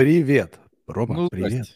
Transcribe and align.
Привет, 0.00 0.58
Рома, 0.86 1.14
Ну, 1.14 1.28
привет. 1.28 1.52
здрасте. 1.52 1.74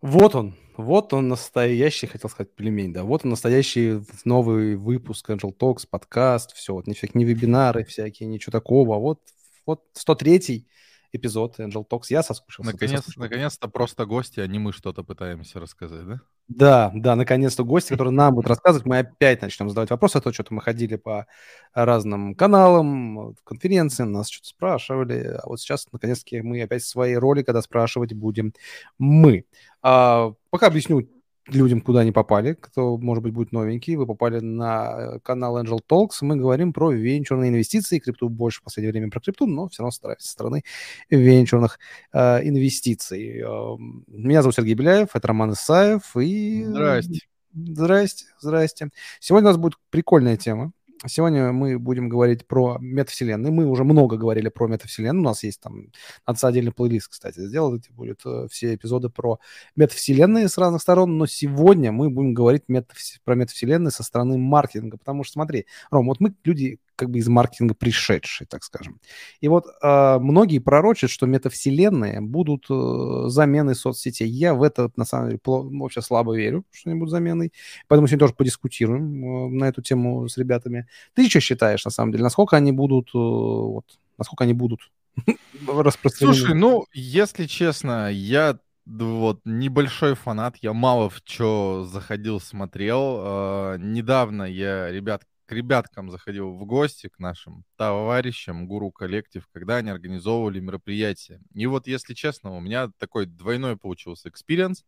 Вот 0.00 0.34
он, 0.34 0.54
вот 0.78 1.12
он 1.12 1.28
настоящий, 1.28 2.06
хотел 2.06 2.30
сказать 2.30 2.54
пельмень, 2.54 2.90
да, 2.90 3.04
вот 3.04 3.22
он 3.22 3.28
настоящий 3.32 4.00
новый 4.24 4.76
выпуск 4.76 5.28
Angel 5.28 5.54
Talks, 5.54 5.86
подкаст, 5.86 6.54
все, 6.54 6.72
вот 6.72 6.86
не, 6.86 6.94
всякие, 6.94 7.18
не 7.18 7.26
вебинары 7.26 7.84
всякие, 7.84 8.30
ничего 8.30 8.52
такого, 8.52 8.96
а 8.96 8.98
вот, 8.98 9.20
вот 9.66 9.82
103-й 9.94 10.68
эпизод 11.12 11.58
Angel 11.58 11.84
Talks, 11.88 12.06
я 12.10 12.22
соскучился. 12.22 12.72
Наконец, 12.72 12.96
соскучился? 12.96 13.20
наконец-то 13.20 13.68
просто 13.68 14.06
гости, 14.06 14.40
а 14.40 14.46
не 14.46 14.58
мы 14.58 14.72
что-то 14.72 15.02
пытаемся 15.04 15.60
рассказать, 15.60 16.06
да? 16.06 16.20
Да, 16.48 16.90
да, 16.94 17.16
наконец-то 17.16 17.64
гости, 17.64 17.90
которые 17.90 18.12
нам 18.12 18.34
будут 18.34 18.48
рассказывать, 18.48 18.86
мы 18.86 18.98
опять 18.98 19.42
начнем 19.42 19.68
задавать 19.68 19.90
вопросы, 19.90 20.16
а 20.16 20.20
то 20.20 20.32
что-то 20.32 20.52
мы 20.52 20.60
ходили 20.60 20.96
по 20.96 21.26
разным 21.74 22.34
каналам, 22.34 23.36
конференциям, 23.44 24.12
нас 24.12 24.28
что-то 24.28 24.48
спрашивали, 24.48 25.38
а 25.42 25.46
вот 25.46 25.60
сейчас, 25.60 25.86
наконец-таки, 25.92 26.42
мы 26.42 26.62
опять 26.62 26.82
в 26.82 26.88
своей 26.88 27.16
роли, 27.16 27.42
когда 27.42 27.62
спрашивать 27.62 28.12
будем 28.14 28.52
мы. 28.98 29.44
А, 29.82 30.32
пока 30.50 30.66
объясню 30.66 31.08
людям, 31.54 31.80
куда 31.80 32.00
они 32.00 32.12
попали, 32.12 32.54
кто, 32.54 32.96
может 32.98 33.22
быть, 33.22 33.32
будет 33.32 33.52
новенький, 33.52 33.96
вы 33.96 34.06
попали 34.06 34.40
на 34.40 35.16
э, 35.16 35.20
канал 35.20 35.62
Angel 35.62 35.80
Talks, 35.88 36.18
мы 36.22 36.36
говорим 36.36 36.72
про 36.72 36.90
венчурные 36.90 37.50
инвестиции, 37.50 37.98
крипту 37.98 38.28
больше 38.28 38.60
в 38.60 38.64
последнее 38.64 38.92
время 38.92 39.10
про 39.10 39.20
крипту, 39.20 39.46
но 39.46 39.68
все 39.68 39.82
равно 39.82 39.90
стараемся 39.90 40.26
со 40.26 40.32
стороны 40.32 40.62
венчурных 41.10 41.78
э, 42.12 42.48
инвестиций. 42.48 43.40
Э, 43.40 43.76
Меня 44.08 44.42
зовут 44.42 44.56
Сергей 44.56 44.74
Беляев, 44.74 45.08
это 45.14 45.28
Роман 45.28 45.52
Исаев, 45.52 46.16
и... 46.16 46.64
Здрасте. 46.64 47.20
Здрасте, 47.52 48.26
здрасте. 48.38 48.90
Сегодня 49.18 49.48
у 49.48 49.52
нас 49.52 49.56
будет 49.56 49.74
прикольная 49.90 50.36
тема. 50.36 50.72
Сегодня 51.06 51.50
мы 51.52 51.78
будем 51.78 52.10
говорить 52.10 52.46
про 52.46 52.76
метавселенные. 52.78 53.50
Мы 53.50 53.66
уже 53.66 53.84
много 53.84 54.18
говорили 54.18 54.50
про 54.50 54.66
метавселенную. 54.66 55.22
У 55.22 55.24
нас 55.24 55.42
есть 55.44 55.60
там... 55.60 55.86
Надо 56.26 56.46
отдельный 56.46 56.72
плейлист, 56.72 57.08
кстати, 57.08 57.40
сделать. 57.40 57.88
Будет 57.90 58.20
э, 58.26 58.48
все 58.50 58.74
эпизоды 58.74 59.08
про 59.08 59.38
метавселенные 59.76 60.48
с 60.48 60.58
разных 60.58 60.82
сторон. 60.82 61.16
Но 61.16 61.26
сегодня 61.26 61.90
мы 61.90 62.10
будем 62.10 62.34
говорить 62.34 62.64
метавс- 62.68 63.18
про 63.24 63.34
метавселенные 63.34 63.90
со 63.90 64.02
стороны 64.02 64.36
маркетинга. 64.36 64.98
Потому 64.98 65.24
что, 65.24 65.34
смотри, 65.34 65.64
Ром, 65.90 66.06
вот 66.06 66.20
мы 66.20 66.34
люди 66.44 66.78
как 67.00 67.10
бы 67.10 67.18
из 67.18 67.28
маркетинга 67.28 67.74
пришедшие, 67.74 68.46
так 68.46 68.62
скажем. 68.62 69.00
И 69.40 69.48
вот 69.48 69.64
э, 69.82 70.18
многие 70.18 70.58
пророчат, 70.58 71.08
что 71.08 71.24
метавселенные 71.24 72.20
будут 72.20 72.66
э, 72.68 73.28
заменой 73.28 73.74
соцсетей. 73.74 74.28
Я 74.28 74.52
в 74.52 74.62
это, 74.62 74.90
на 74.96 75.06
самом 75.06 75.28
деле, 75.28 75.40
пло- 75.42 75.66
вообще 75.78 76.02
слабо 76.02 76.36
верю, 76.36 76.64
что 76.70 76.90
они 76.90 76.98
будут 76.98 77.10
заменой. 77.10 77.54
Поэтому 77.88 78.06
сегодня 78.06 78.26
тоже 78.26 78.34
подискутируем 78.34 79.24
э, 79.24 79.48
на 79.48 79.64
эту 79.64 79.80
тему 79.80 80.28
с 80.28 80.36
ребятами. 80.36 80.86
Ты 81.14 81.26
что 81.30 81.40
считаешь, 81.40 81.86
на 81.86 81.90
самом 81.90 82.12
деле, 82.12 82.24
насколько 82.24 82.58
они 82.58 82.70
будут, 82.70 83.08
э, 83.08 83.18
вот, 83.18 83.86
насколько 84.18 84.44
они 84.44 84.52
будут 84.52 84.80
распространены? 85.66 86.36
Слушай, 86.36 86.54
ну, 86.54 86.84
если 86.92 87.46
честно, 87.46 88.12
я 88.12 88.58
вот 88.84 89.40
небольшой 89.46 90.14
фанат, 90.14 90.56
я 90.60 90.74
мало 90.74 91.08
в 91.08 91.22
что 91.24 91.88
заходил, 91.90 92.40
смотрел. 92.40 93.20
Э, 93.22 93.76
недавно 93.78 94.42
я 94.42 94.90
ребят, 94.90 95.22
к 95.50 95.52
ребяткам 95.52 96.12
заходил 96.12 96.52
в 96.52 96.64
гости, 96.64 97.08
к 97.08 97.18
нашим 97.18 97.64
товарищам, 97.76 98.68
Guru 98.68 98.92
Collective, 98.92 99.44
когда 99.52 99.78
они 99.78 99.90
организовывали 99.90 100.60
мероприятие. 100.60 101.40
И 101.54 101.66
вот, 101.66 101.88
если 101.88 102.14
честно, 102.14 102.56
у 102.56 102.60
меня 102.60 102.88
такой 102.98 103.26
двойной 103.26 103.76
получился 103.76 104.28
experience. 104.28 104.84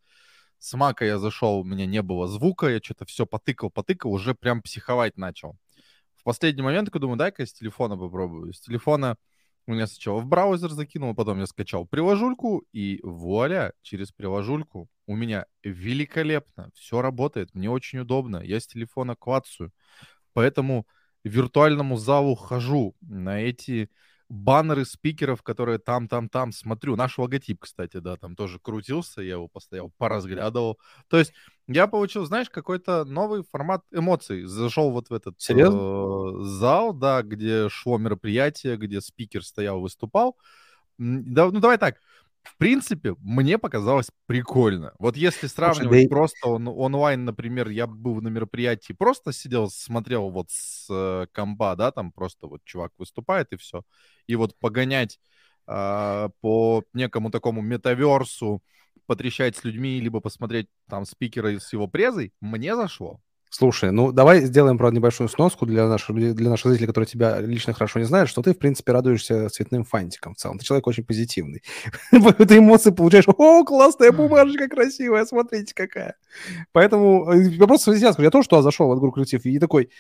С 0.59 0.73
Mac'а 0.75 1.05
я 1.05 1.19
зашел, 1.19 1.59
у 1.59 1.65
меня 1.65 1.85
не 1.85 2.01
было 2.01 2.29
звука, 2.29 2.69
я 2.69 2.79
что-то 2.81 3.07
все 3.07 3.27
потыкал, 3.27 3.71
потыкал, 3.71 4.13
уже 4.13 4.37
прям 4.37 4.63
психовать 4.63 5.17
начал. 5.17 5.57
В 6.15 6.23
последний 6.23 6.63
момент 6.63 6.91
я 6.95 7.01
думаю, 7.01 7.19
дай-ка 7.19 7.43
я 7.43 7.47
с 7.47 7.53
телефона 7.53 7.97
попробую. 7.97 8.53
С 8.53 8.61
телефона 8.61 9.17
у 9.67 9.73
меня 9.73 9.89
сначала 9.89 10.21
в 10.21 10.27
браузер 10.27 10.71
закинул, 10.71 11.13
потом 11.13 11.41
я 11.41 11.47
скачал 11.47 11.87
приложульку, 11.87 12.65
и 12.73 13.01
вуаля, 13.03 13.73
через 13.83 14.13
приложульку 14.13 14.89
у 15.09 15.17
меня 15.17 15.47
великолепно, 15.65 16.71
все 16.75 17.03
работает, 17.03 17.53
мне 17.53 17.69
очень 17.69 17.99
удобно, 17.99 18.37
я 18.45 18.61
с 18.61 18.67
телефона 18.69 19.17
клацаю. 19.17 19.73
Поэтому 20.33 20.87
виртуальному 21.25 21.97
залу 21.97 22.35
хожу 22.35 22.95
на 23.01 23.41
эти 23.41 23.91
баннеры 24.29 24.87
спикеров, 24.87 25.43
которые 25.43 25.79
там, 25.79 26.09
там, 26.09 26.29
там 26.29 26.53
смотрю. 26.53 26.97
Наш 26.97 27.19
логотип, 27.19 27.61
кстати, 27.61 27.99
да, 27.99 28.17
там 28.17 28.35
тоже 28.35 28.59
крутился, 28.59 29.21
я 29.21 29.33
его 29.35 29.47
постоял, 29.47 29.93
поразглядывал. 29.99 30.79
То 31.09 31.19
есть 31.19 31.35
я 31.69 31.87
получил, 31.87 32.25
знаешь, 32.25 32.49
какой-то 32.49 33.05
новый 33.05 33.45
формат 33.45 33.83
эмоций. 33.93 34.45
Зашел 34.45 34.91
вот 34.91 35.11
в 35.11 35.13
этот 35.15 35.39
Серьезно? 35.39 35.79
э, 35.79 36.45
зал, 36.45 36.95
да, 36.95 37.23
где 37.23 37.69
шло 37.69 37.99
мероприятие, 37.99 38.79
где 38.79 39.03
спикер 39.03 39.45
стоял, 39.45 39.81
выступал. 39.81 40.39
Да, 40.97 41.51
ну 41.51 41.61
давай 41.61 41.77
так. 41.77 41.97
В 42.43 42.57
принципе, 42.59 43.15
мне 43.21 43.57
показалось 43.57 44.11
прикольно. 44.27 44.93
Вот 44.99 45.17
если 45.17 45.47
сравнивать 45.47 45.91
да 45.91 45.99
и- 46.03 46.09
просто 46.09 46.49
он, 46.49 46.67
онлайн, 46.69 47.25
например, 47.25 47.69
я 47.69 47.87
был 47.87 48.21
на 48.21 48.29
мероприятии, 48.29 48.93
просто 48.93 49.33
сидел, 49.33 49.71
смотрел 49.71 50.31
вот 50.31 50.51
с 50.51 50.87
э, 50.91 51.27
комба, 51.33 51.77
да, 51.77 51.93
там 51.93 52.13
просто 52.13 52.49
вот 52.49 52.61
чувак 52.65 52.93
выступает 52.99 53.53
и 53.53 53.57
все. 53.57 53.83
И 54.27 54.35
вот 54.37 54.59
погонять 54.59 55.21
а, 55.67 56.31
по 56.41 56.85
некому 56.93 57.31
такому 57.31 57.61
метаверсу, 57.63 58.63
потрещать 59.07 59.57
с 59.57 59.65
людьми, 59.65 60.01
либо 60.01 60.21
посмотреть 60.21 60.69
там 60.89 61.05
спикера 61.05 61.59
с 61.59 61.73
его 61.73 61.87
презой, 61.87 62.33
мне 62.41 62.75
зашло. 62.77 63.21
Слушай, 63.55 63.93
ну 63.93 64.13
давай 64.13 64.41
сделаем, 64.41 64.79
правда, 64.79 64.97
небольшую 64.97 65.29
сноску 65.29 65.67
для 65.67 65.87
наших, 65.87 66.17
для 66.17 66.49
наших 66.49 66.71
зрителей, 66.71 66.87
которые 66.87 67.07
тебя 67.07 67.39
лично 67.39 67.75
хорошо 67.75 67.99
не 67.99 68.07
знают, 68.07 68.31
что 68.31 68.41
ты, 68.41 68.55
в 68.55 68.59
принципе, 68.59 68.93
радуешься 68.93 69.47
цветным 69.51 69.85
фантиком 69.85 70.33
в 70.33 70.39
целом. 70.39 70.59
Ты 70.59 70.65
человек 70.65 70.87
очень 70.87 71.05
позитивный. 71.05 71.63
Ты 72.11 72.57
эмоции 72.57 72.93
получаешь. 72.93 73.27
О, 73.29 73.63
классная 73.65 74.11
бумажечка 74.11 74.69
красивая, 74.69 75.27
смотрите 75.27 75.75
какая. 75.75 76.17
Поэтому 76.73 77.31
э, 77.31 77.43
я 77.51 77.67
просто 77.67 77.93
я 77.93 78.15
скажу, 78.15 78.25
я 78.25 78.31
тоже 78.31 78.49
туда 78.49 78.63
зашел 78.63 78.89
в 78.89 78.93
этот 78.93 79.03
группу 79.03 79.17
коллектив 79.17 79.45
и 79.45 79.59
такой, 79.59 79.91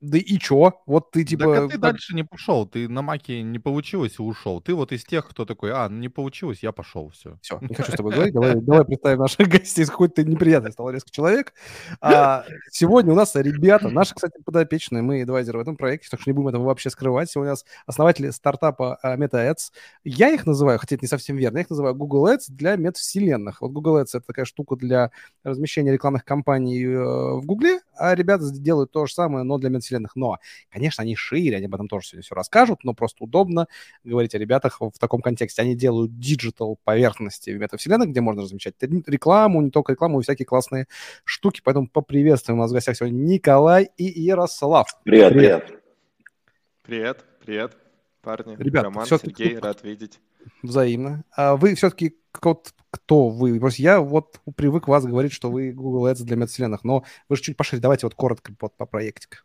да 0.00 0.16
и 0.16 0.38
чё? 0.38 0.74
Вот 0.86 1.10
ты 1.10 1.24
так 1.24 1.26
а 1.26 1.30
типа... 1.30 1.54
ты 1.66 1.72
как- 1.72 1.80
дальше 1.80 2.14
не 2.14 2.22
пошел, 2.22 2.66
ты 2.66 2.88
на 2.88 3.02
маке 3.02 3.42
не 3.42 3.58
получилось 3.58 4.16
и 4.18 4.22
ушел. 4.22 4.60
Ты 4.60 4.74
вот 4.74 4.92
из 4.92 5.04
тех, 5.04 5.28
кто 5.28 5.44
такой, 5.44 5.72
а, 5.72 5.88
не 5.88 6.08
получилось, 6.08 6.60
я 6.62 6.70
пошел, 6.70 7.10
все. 7.10 7.36
Все, 7.40 7.58
не 7.62 7.74
хочу 7.74 7.92
с 7.92 7.96
тобой 7.96 8.12
говорить. 8.12 8.32
Давай, 8.32 8.54
давай 8.54 8.84
представим 8.84 9.20
наших 9.20 9.48
гостей. 9.48 9.84
Какой-то 9.86 10.16
ты 10.16 10.24
неприятный 10.24 10.70
стал 10.70 10.90
резко 10.90 11.10
человек. 11.10 11.52
А, 12.00 12.44
сегодня 12.70 13.12
у 13.12 13.16
нас 13.16 13.34
ребята, 13.34 13.88
наши, 13.88 14.14
кстати, 14.14 14.40
подопечные, 14.44 15.02
мы 15.02 15.22
адвайзеры 15.22 15.58
в 15.58 15.62
этом 15.62 15.76
проекте, 15.76 16.08
так 16.10 16.20
что 16.20 16.30
не 16.30 16.34
будем 16.34 16.48
этого 16.48 16.64
вообще 16.64 16.90
скрывать. 16.90 17.30
Сегодня 17.30 17.50
у 17.50 17.54
нас 17.54 17.64
основатели 17.86 18.30
стартапа 18.30 18.98
а, 19.02 19.16
MetaAds. 19.16 19.72
Я 20.04 20.30
их 20.30 20.46
называю, 20.46 20.78
хотя 20.78 20.94
это 20.94 21.04
не 21.04 21.08
совсем 21.08 21.36
верно, 21.36 21.58
я 21.58 21.62
их 21.62 21.70
называю 21.70 21.96
Google 21.96 22.28
Ads 22.28 22.44
для 22.50 22.76
метавселенных. 22.76 23.60
Вот 23.62 23.72
Google 23.72 24.00
Ads— 24.00 24.10
это 24.14 24.26
такая 24.26 24.44
штука 24.44 24.76
для 24.76 25.10
размещения 25.42 25.92
рекламных 25.92 26.24
кампаний 26.24 26.84
э, 26.84 27.34
в 27.34 27.44
Гугле, 27.44 27.80
а 27.96 28.14
ребята 28.14 28.48
делают 28.52 28.92
то 28.92 29.06
же 29.06 29.12
самое, 29.12 29.44
но 29.44 29.58
для 29.58 29.70
метавселенных. 29.70 29.87
Но, 30.14 30.38
конечно, 30.70 31.02
они 31.02 31.16
шире, 31.16 31.56
они 31.56 31.66
об 31.66 31.74
этом 31.74 31.88
тоже 31.88 32.08
сегодня 32.08 32.22
все 32.22 32.34
расскажут, 32.34 32.84
но 32.84 32.94
просто 32.94 33.24
удобно 33.24 33.66
говорить 34.04 34.34
о 34.34 34.38
ребятах 34.38 34.80
в 34.80 34.98
таком 34.98 35.20
контексте. 35.20 35.62
Они 35.62 35.74
делают 35.74 36.18
digital 36.18 36.78
поверхности 36.84 37.50
в 37.50 37.58
метавселенной, 37.58 38.06
где 38.06 38.20
можно 38.20 38.42
размещать 38.42 38.74
рекламу, 38.80 39.60
не 39.62 39.70
только 39.70 39.92
рекламу, 39.92 40.20
и 40.20 40.22
всякие 40.22 40.46
классные 40.46 40.86
штуки. 41.24 41.60
Поэтому 41.64 41.88
поприветствуем. 41.88 42.58
У 42.58 42.62
нас 42.62 42.70
в 42.70 42.74
гостях 42.74 42.96
сегодня 42.96 43.16
Николай 43.16 43.90
и 43.96 44.04
Ярослав. 44.04 44.88
Привет, 45.04 45.32
Привет. 45.32 45.66
привет. 45.66 45.82
Привет, 46.82 47.24
привет, 47.44 47.76
парни. 48.22 48.56
Ребят, 48.58 48.84
Роман, 48.84 49.06
Сергей, 49.06 49.58
рад 49.58 49.82
видеть. 49.82 50.20
Взаимно. 50.62 51.24
А 51.36 51.56
вы 51.56 51.74
все-таки 51.74 52.16
вот 52.42 52.72
кто 52.90 53.28
вы? 53.28 53.60
Просто 53.60 53.82
я 53.82 54.00
вот 54.00 54.40
привык 54.56 54.88
вас 54.88 55.04
говорить, 55.04 55.32
что 55.32 55.50
вы 55.50 55.72
Google 55.72 56.08
Ads 56.08 56.22
для 56.22 56.36
метавселенных, 56.36 56.84
но 56.84 57.04
вы 57.28 57.36
же 57.36 57.42
чуть 57.42 57.56
пошире. 57.56 57.82
Давайте 57.82 58.06
вот 58.06 58.14
коротко 58.14 58.54
по, 58.54 58.68
по 58.68 58.86
проектику. 58.86 59.38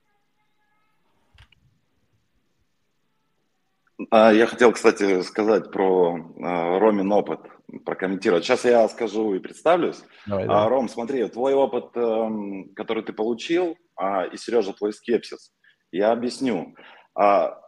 Я 4.11 4.47
хотел, 4.47 4.71
кстати, 4.71 5.21
сказать 5.21 5.71
про 5.71 6.15
а, 6.41 6.79
Ромин 6.79 7.11
опыт, 7.11 7.39
прокомментировать. 7.85 8.43
Сейчас 8.43 8.65
я 8.65 8.87
скажу 8.89 9.33
и 9.35 9.39
представлюсь. 9.39 10.01
Давай, 10.27 10.45
А, 10.47 10.67
Ром, 10.67 10.89
смотри, 10.89 11.27
твой 11.29 11.53
опыт, 11.53 11.95
эм, 11.95 12.73
который 12.75 13.03
ты 13.03 13.13
получил, 13.13 13.77
а, 13.95 14.25
и 14.25 14.37
Сережа, 14.37 14.73
твой 14.73 14.93
скепсис. 14.93 15.53
Я 15.91 16.11
объясню. 16.11 16.75
А, 17.15 17.59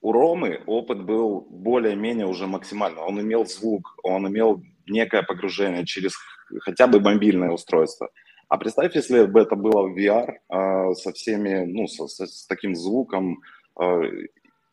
У 0.00 0.12
Ромы 0.12 0.62
опыт 0.66 1.02
был 1.04 1.40
более-менее 1.50 2.26
уже 2.26 2.46
максимально. 2.46 3.02
Он 3.02 3.20
имел 3.20 3.44
звук, 3.46 3.96
он 4.04 4.28
имел 4.28 4.62
некое 4.86 5.22
погружение 5.22 5.84
через 5.84 6.14
хотя 6.60 6.86
бы 6.86 7.00
мобильное 7.00 7.50
устройство. 7.50 8.08
А 8.48 8.56
представь, 8.58 8.94
если 8.94 9.26
бы 9.26 9.40
это 9.40 9.56
было 9.56 9.82
в 9.88 9.96
VR 9.98 10.34
а, 10.48 10.94
со 10.94 11.12
всеми, 11.12 11.64
ну, 11.66 11.86
со- 11.88 12.06
с 12.26 12.46
таким 12.46 12.74
звуком, 12.76 13.40
а, 13.76 14.00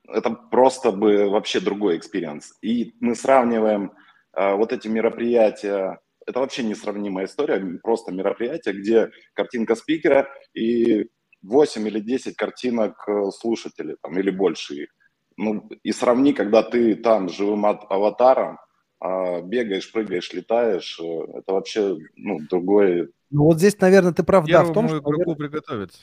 это 0.08 0.32
просто 0.32 0.92
бы 0.92 1.30
вообще 1.30 1.60
другой 1.60 1.98
experience. 1.98 2.54
И 2.62 2.94
мы 3.00 3.16
сравниваем 3.16 3.94
а, 4.34 4.56
вот 4.56 4.74
эти 4.74 4.88
мероприятия, 4.88 6.00
это 6.26 6.40
вообще 6.40 6.64
несравнимая 6.64 7.26
история, 7.26 7.80
просто 7.84 8.12
мероприятие, 8.12 8.76
где 8.76 9.12
картинка 9.34 9.76
спикера 9.76 10.28
и 10.54 11.08
8 11.44 11.88
или 11.88 12.00
10 12.00 12.36
картинок 12.36 13.08
э, 13.08 13.30
слушателей, 13.32 13.96
там, 14.02 14.18
или 14.18 14.32
больше 14.32 14.74
их. 14.74 14.90
Ну, 15.38 15.70
и 15.84 15.92
сравни, 15.92 16.34
когда 16.34 16.64
ты 16.64 16.96
там 16.96 17.30
живым 17.30 17.66
аватаром, 17.66 18.58
а 19.00 19.42
бегаешь, 19.42 19.92
прыгаешь, 19.92 20.34
летаешь, 20.34 21.00
э, 21.00 21.38
это 21.38 21.54
вообще 21.54 21.98
ну, 22.16 22.40
другой... 22.50 23.10
Ну 23.30 23.44
вот 23.44 23.58
здесь, 23.58 23.80
наверное, 23.80 24.14
ты 24.14 24.24
прав, 24.24 24.48
да, 24.48 24.64
в 24.64 24.74
том, 24.74 24.88
что... 24.88 24.98
игроку 24.98 25.36
приготовиться. 25.36 26.00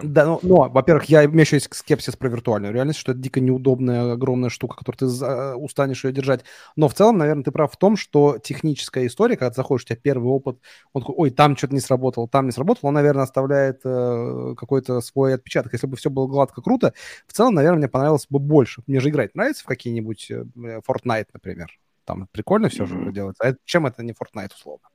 Прям. 0.00 0.12
Да, 0.12 0.24
ну, 0.26 0.40
но, 0.42 0.68
во-первых, 0.68 1.04
я, 1.06 1.24
у 1.24 1.28
меня 1.28 1.42
еще 1.42 1.56
есть 1.56 1.74
скепсис 1.74 2.16
про 2.16 2.28
виртуальную 2.28 2.72
реальность, 2.72 2.98
что 2.98 3.12
это 3.12 3.20
дико 3.20 3.40
неудобная, 3.40 4.12
огромная 4.12 4.50
штука, 4.50 4.76
которую 4.76 4.98
ты 4.98 5.06
за, 5.06 5.56
устанешь 5.56 6.04
ее 6.04 6.12
держать. 6.12 6.44
Но 6.76 6.88
в 6.88 6.94
целом, 6.94 7.18
наверное, 7.18 7.44
ты 7.44 7.50
прав 7.50 7.72
в 7.72 7.76
том, 7.76 7.96
что 7.96 8.38
техническая 8.38 9.06
история, 9.06 9.36
когда 9.36 9.50
ты 9.50 9.56
заходишь, 9.56 9.84
у 9.84 9.86
тебя 9.86 9.98
первый 10.00 10.28
опыт, 10.28 10.58
он 10.92 11.02
такой, 11.02 11.14
ой, 11.16 11.30
там 11.30 11.56
что-то 11.56 11.74
не 11.74 11.80
сработало, 11.80 12.28
там 12.28 12.46
не 12.46 12.52
сработало, 12.52 12.88
он, 12.88 12.94
наверное, 12.94 13.24
оставляет 13.24 13.80
э, 13.84 14.54
какой-то 14.56 15.00
свой 15.00 15.34
отпечаток. 15.34 15.72
Если 15.72 15.86
бы 15.86 15.96
все 15.96 16.10
было 16.10 16.26
гладко, 16.26 16.62
круто, 16.62 16.92
в 17.26 17.32
целом, 17.32 17.54
наверное, 17.54 17.78
мне 17.78 17.88
понравилось 17.88 18.26
бы 18.28 18.38
больше. 18.38 18.82
Мне 18.86 19.00
же 19.00 19.08
играть 19.08 19.34
нравится 19.34 19.64
в 19.64 19.66
какие-нибудь 19.66 20.30
э, 20.30 20.44
Fortnite, 20.86 21.28
например. 21.32 21.68
Там 22.06 22.28
прикольно 22.30 22.68
все 22.68 22.86
же 22.86 23.12
делается. 23.12 23.44
А 23.44 23.54
чем 23.64 23.86
это 23.86 24.02
не 24.02 24.12
Fortnite, 24.12 24.52
условно? 24.54 24.88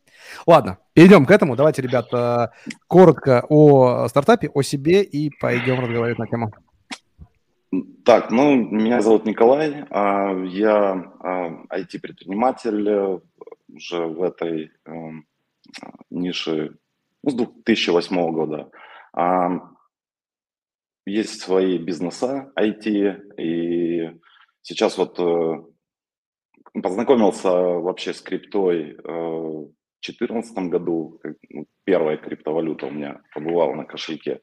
Ладно, 0.47 0.77
перейдем 0.93 1.25
к 1.25 1.31
этому. 1.31 1.55
Давайте, 1.55 1.81
ребята, 1.81 2.53
коротко 2.87 3.45
о 3.49 4.07
стартапе, 4.07 4.49
о 4.53 4.61
себе 4.61 5.03
и 5.03 5.29
пойдем 5.29 5.79
разговаривать 5.79 6.19
на 6.19 6.27
тему. 6.27 6.53
Так, 8.05 8.31
ну, 8.31 8.55
меня 8.55 9.01
зовут 9.01 9.25
Николай, 9.25 9.85
а, 9.89 10.33
я 10.45 11.13
IT-предприниматель 11.69 12.89
а, 12.89 13.21
уже 13.73 14.05
в 14.07 14.23
этой 14.23 14.71
эм, 14.85 15.25
нише 16.09 16.75
ну, 17.23 17.29
с 17.29 17.33
2008 17.33 18.31
года. 18.31 18.69
А, 19.13 19.49
есть 21.05 21.41
свои 21.41 21.77
бизнеса 21.77 22.51
IT, 22.57 23.37
и 23.37 24.19
сейчас 24.61 24.97
вот 24.97 25.19
э, 25.19 25.63
познакомился 26.73 27.49
вообще 27.49 28.13
с 28.13 28.21
криптой 28.21 28.97
э, 29.03 29.65
2014 30.01 30.57
году 30.69 31.19
ну, 31.49 31.65
первая 31.83 32.17
криптовалюта 32.17 32.87
у 32.87 32.91
меня 32.91 33.21
побывала 33.33 33.75
на 33.75 33.85
кошельке. 33.85 34.41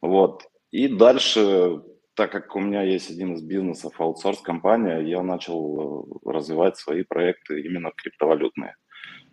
Вот. 0.00 0.42
И 0.70 0.88
дальше, 0.88 1.82
так 2.14 2.32
как 2.32 2.54
у 2.56 2.60
меня 2.60 2.82
есть 2.82 3.10
один 3.10 3.34
из 3.34 3.42
бизнесов, 3.42 4.00
аутсорс-компания, 4.00 5.00
я 5.00 5.22
начал 5.22 6.20
э, 6.24 6.30
развивать 6.30 6.76
свои 6.76 7.04
проекты 7.04 7.60
именно 7.60 7.92
криптовалютные. 7.94 8.74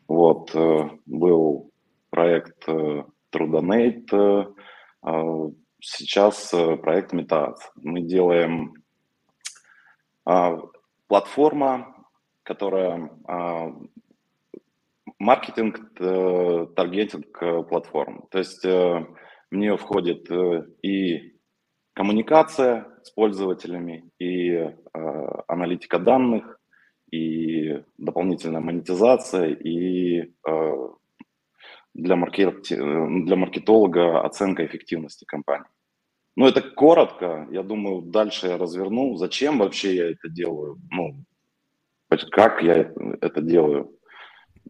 Вот. 0.08 0.54
Э, 0.56 0.90
был 1.06 1.72
проект 2.10 2.68
Trudonate, 2.68 4.14
э, 4.14 4.46
а 5.02 5.50
сейчас 5.82 6.50
проект 6.82 7.14
Metas. 7.14 7.58
Мы 7.76 8.02
делаем 8.02 8.74
а, 10.24 10.58
платформа, 11.08 11.95
которая 12.46 13.10
а, 13.28 13.74
маркетинг, 15.20 15.80
э, 16.00 16.68
таргетинг 16.76 17.42
э, 17.42 17.64
платформ. 17.64 18.28
То 18.32 18.38
есть 18.40 18.66
э, 18.66 19.06
в 19.52 19.56
нее 19.56 19.78
входит 19.78 20.30
и 20.82 21.34
коммуникация 21.94 22.88
с 23.04 23.12
пользователями, 23.12 24.10
и 24.20 24.70
аналитика 25.48 25.98
данных, 26.00 26.60
и 27.12 27.84
дополнительная 27.98 28.60
монетизация, 28.60 29.50
и 29.50 30.34
для, 31.94 32.16
маркет... 32.16 32.64
для 32.68 33.36
маркетолога 33.36 34.22
оценка 34.26 34.66
эффективности 34.66 35.24
компании. 35.24 35.70
Ну, 36.36 36.48
это 36.48 36.62
коротко. 36.62 37.48
Я 37.52 37.64
думаю, 37.64 38.02
дальше 38.02 38.48
я 38.48 38.58
разверну. 38.58 39.16
Зачем 39.16 39.60
вообще 39.60 39.96
я 39.96 40.12
это 40.12 40.28
делаю? 40.28 40.78
Ну, 40.92 41.24
как 42.32 42.62
я 42.62 42.92
это 43.22 43.42
делаю? 43.42 43.92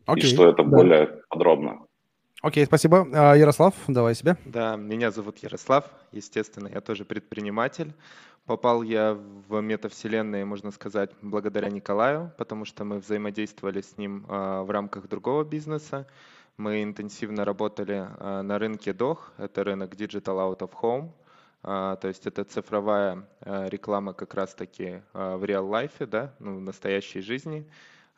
Окей, 0.05 0.23
и 0.23 0.33
что 0.33 0.47
это 0.49 0.63
да. 0.63 0.69
более 0.69 1.21
подробно. 1.29 1.85
Окей, 2.41 2.65
спасибо. 2.65 3.07
А, 3.13 3.35
Ярослав, 3.35 3.73
давай 3.87 4.13
себе. 4.13 4.37
Да, 4.45 4.75
меня 4.75 5.11
зовут 5.11 5.39
Ярослав. 5.39 5.89
Естественно, 6.11 6.67
я 6.67 6.81
тоже 6.81 7.03
предприниматель. 7.05 7.93
Попал 8.45 8.83
я 8.83 9.17
в 9.49 9.59
метавселенные, 9.61 10.45
можно 10.45 10.69
сказать, 10.69 11.09
благодаря 11.23 11.69
Николаю, 11.69 12.31
потому 12.37 12.65
что 12.65 12.83
мы 12.83 12.99
взаимодействовали 12.99 13.81
с 13.81 13.97
ним 13.97 14.25
а, 14.29 14.61
в 14.61 14.69
рамках 14.69 15.07
другого 15.07 15.43
бизнеса. 15.43 16.05
Мы 16.57 16.83
интенсивно 16.83 17.43
работали 17.43 18.05
а, 18.19 18.43
на 18.43 18.59
рынке 18.59 18.91
DOH, 18.91 19.17
это 19.39 19.63
рынок 19.63 19.95
Digital 19.95 20.37
Out 20.37 20.59
of 20.59 20.71
Home, 20.83 21.09
то 21.65 22.07
есть 22.07 22.27
это 22.27 22.43
цифровая 22.43 23.27
реклама 23.41 24.13
как 24.13 24.35
раз-таки 24.35 25.01
в 25.13 25.43
реал-лайфе, 25.43 26.05
да, 26.05 26.35
ну, 26.39 26.57
в 26.57 26.61
настоящей 26.61 27.21
жизни. 27.21 27.67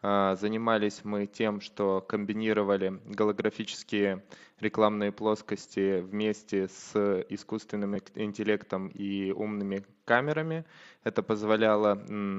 А, 0.04 0.36
занимались 0.36 1.04
мы 1.04 1.26
тем, 1.26 1.60
что 1.60 2.02
комбинировали 2.02 3.00
голографические 3.06 4.24
рекламные 4.60 5.12
плоскости 5.12 6.02
вместе 6.02 6.68
с 6.68 7.26
искусственным 7.30 7.96
интеллектом 8.14 8.90
и 8.90 9.32
умными 9.32 9.84
камерами. 10.06 10.66
Это 11.04 11.24
позволяло 11.24 11.96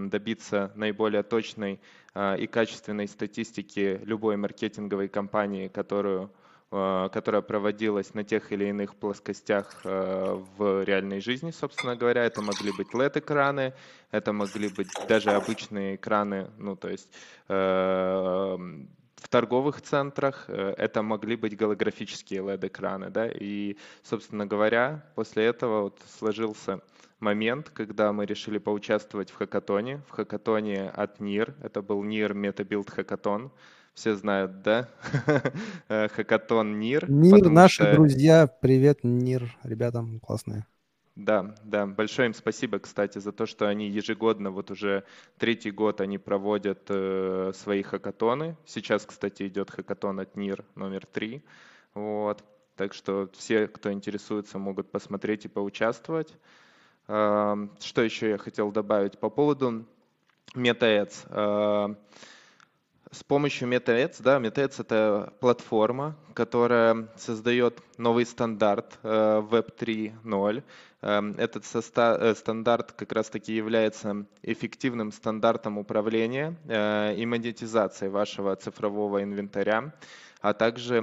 добиться 0.08 0.72
наиболее 0.76 1.24
точной 1.24 1.80
а, 2.14 2.36
и 2.36 2.46
качественной 2.46 3.08
статистики 3.08 4.00
любой 4.04 4.36
маркетинговой 4.36 5.08
кампании, 5.08 5.66
которую 5.66 6.30
Э, 6.30 6.37
которая 6.70 7.40
проводилась 7.40 8.12
на 8.14 8.24
тех 8.24 8.52
или 8.52 8.66
иных 8.66 8.94
плоскостях 8.94 9.80
э, 9.84 10.42
в 10.56 10.84
реальной 10.84 11.20
жизни, 11.20 11.50
собственно 11.50 11.96
говоря. 11.96 12.24
Это 12.24 12.42
могли 12.42 12.72
быть 12.72 12.88
LED-экраны, 12.92 13.72
это 14.10 14.32
могли 14.32 14.68
быть 14.68 14.88
даже 15.08 15.30
обычные 15.30 15.96
экраны, 15.96 16.50
ну 16.58 16.76
то 16.76 16.88
есть 16.88 17.08
э, 17.48 18.56
в 19.16 19.28
торговых 19.28 19.80
центрах 19.82 20.48
это 20.48 21.02
могли 21.02 21.36
быть 21.36 21.56
голографические 21.56 22.40
LED-экраны, 22.42 23.10
да, 23.10 23.28
и, 23.28 23.76
собственно 24.02 24.46
говоря, 24.46 25.04
после 25.14 25.46
этого 25.46 25.82
вот 25.82 25.98
сложился 26.18 26.80
момент, 27.20 27.70
когда 27.70 28.12
мы 28.12 28.26
решили 28.26 28.58
поучаствовать 28.58 29.30
в 29.30 29.36
хакатоне, 29.36 30.02
в 30.06 30.10
хакатоне 30.10 30.90
от 30.90 31.20
NIR, 31.20 31.54
это 31.62 31.82
был 31.82 32.04
NIR 32.04 32.32
MetaBuild 32.32 32.94
Hackathon, 32.94 33.50
все 33.98 34.14
знают, 34.14 34.62
да? 34.62 34.88
Э, 35.88 36.08
хакатон 36.08 36.78
НИР. 36.78 37.10
НИР, 37.10 37.50
наши 37.50 37.82
что... 37.82 37.92
друзья, 37.94 38.46
привет, 38.46 39.00
НИР, 39.02 39.56
ребятам 39.64 40.20
классные. 40.20 40.66
Да, 41.16 41.56
да, 41.64 41.86
большое 41.86 42.26
им 42.26 42.34
спасибо, 42.34 42.78
кстати, 42.78 43.18
за 43.18 43.32
то, 43.32 43.46
что 43.46 43.66
они 43.66 43.88
ежегодно, 43.88 44.50
вот 44.52 44.70
уже 44.70 45.02
третий 45.36 45.72
год 45.72 46.00
они 46.00 46.16
проводят 46.18 46.84
э, 46.88 47.52
свои 47.54 47.82
хакатоны. 47.82 48.56
Сейчас, 48.64 49.04
кстати, 49.04 49.48
идет 49.48 49.70
хакатон 49.70 50.20
от 50.20 50.36
НИР 50.36 50.64
номер 50.76 51.04
три. 51.06 51.42
Вот. 51.94 52.44
Так 52.76 52.94
что 52.94 53.28
все, 53.32 53.66
кто 53.66 53.90
интересуется, 53.90 54.58
могут 54.58 54.92
посмотреть 54.92 55.46
и 55.46 55.48
поучаствовать. 55.48 56.36
Э, 57.08 57.68
что 57.80 58.02
еще 58.02 58.28
я 58.28 58.38
хотел 58.38 58.70
добавить 58.70 59.18
по 59.18 59.28
поводу 59.28 59.86
MetaAds. 60.54 61.26
Э, 61.30 61.94
с 63.10 63.24
помощью 63.24 63.68
MetaEds, 63.68 64.22
да, 64.22 64.38
MetaEds 64.38 64.80
это 64.80 65.32
платформа, 65.40 66.16
которая 66.34 67.08
создает 67.16 67.80
новый 67.96 68.26
стандарт 68.26 68.98
э, 69.02 69.08
Web 69.08 69.76
3.0. 69.78 70.62
Эм, 71.00 71.34
этот 71.38 71.64
э, 71.74 72.34
стандарт 72.34 72.92
как 72.92 73.12
раз-таки 73.12 73.54
является 73.54 74.26
эффективным 74.42 75.12
стандартом 75.12 75.78
управления 75.78 76.56
э, 76.66 77.14
и 77.16 77.24
монетизации 77.24 78.08
вашего 78.08 78.54
цифрового 78.56 79.22
инвентаря, 79.22 79.94
а 80.40 80.52
также 80.52 80.98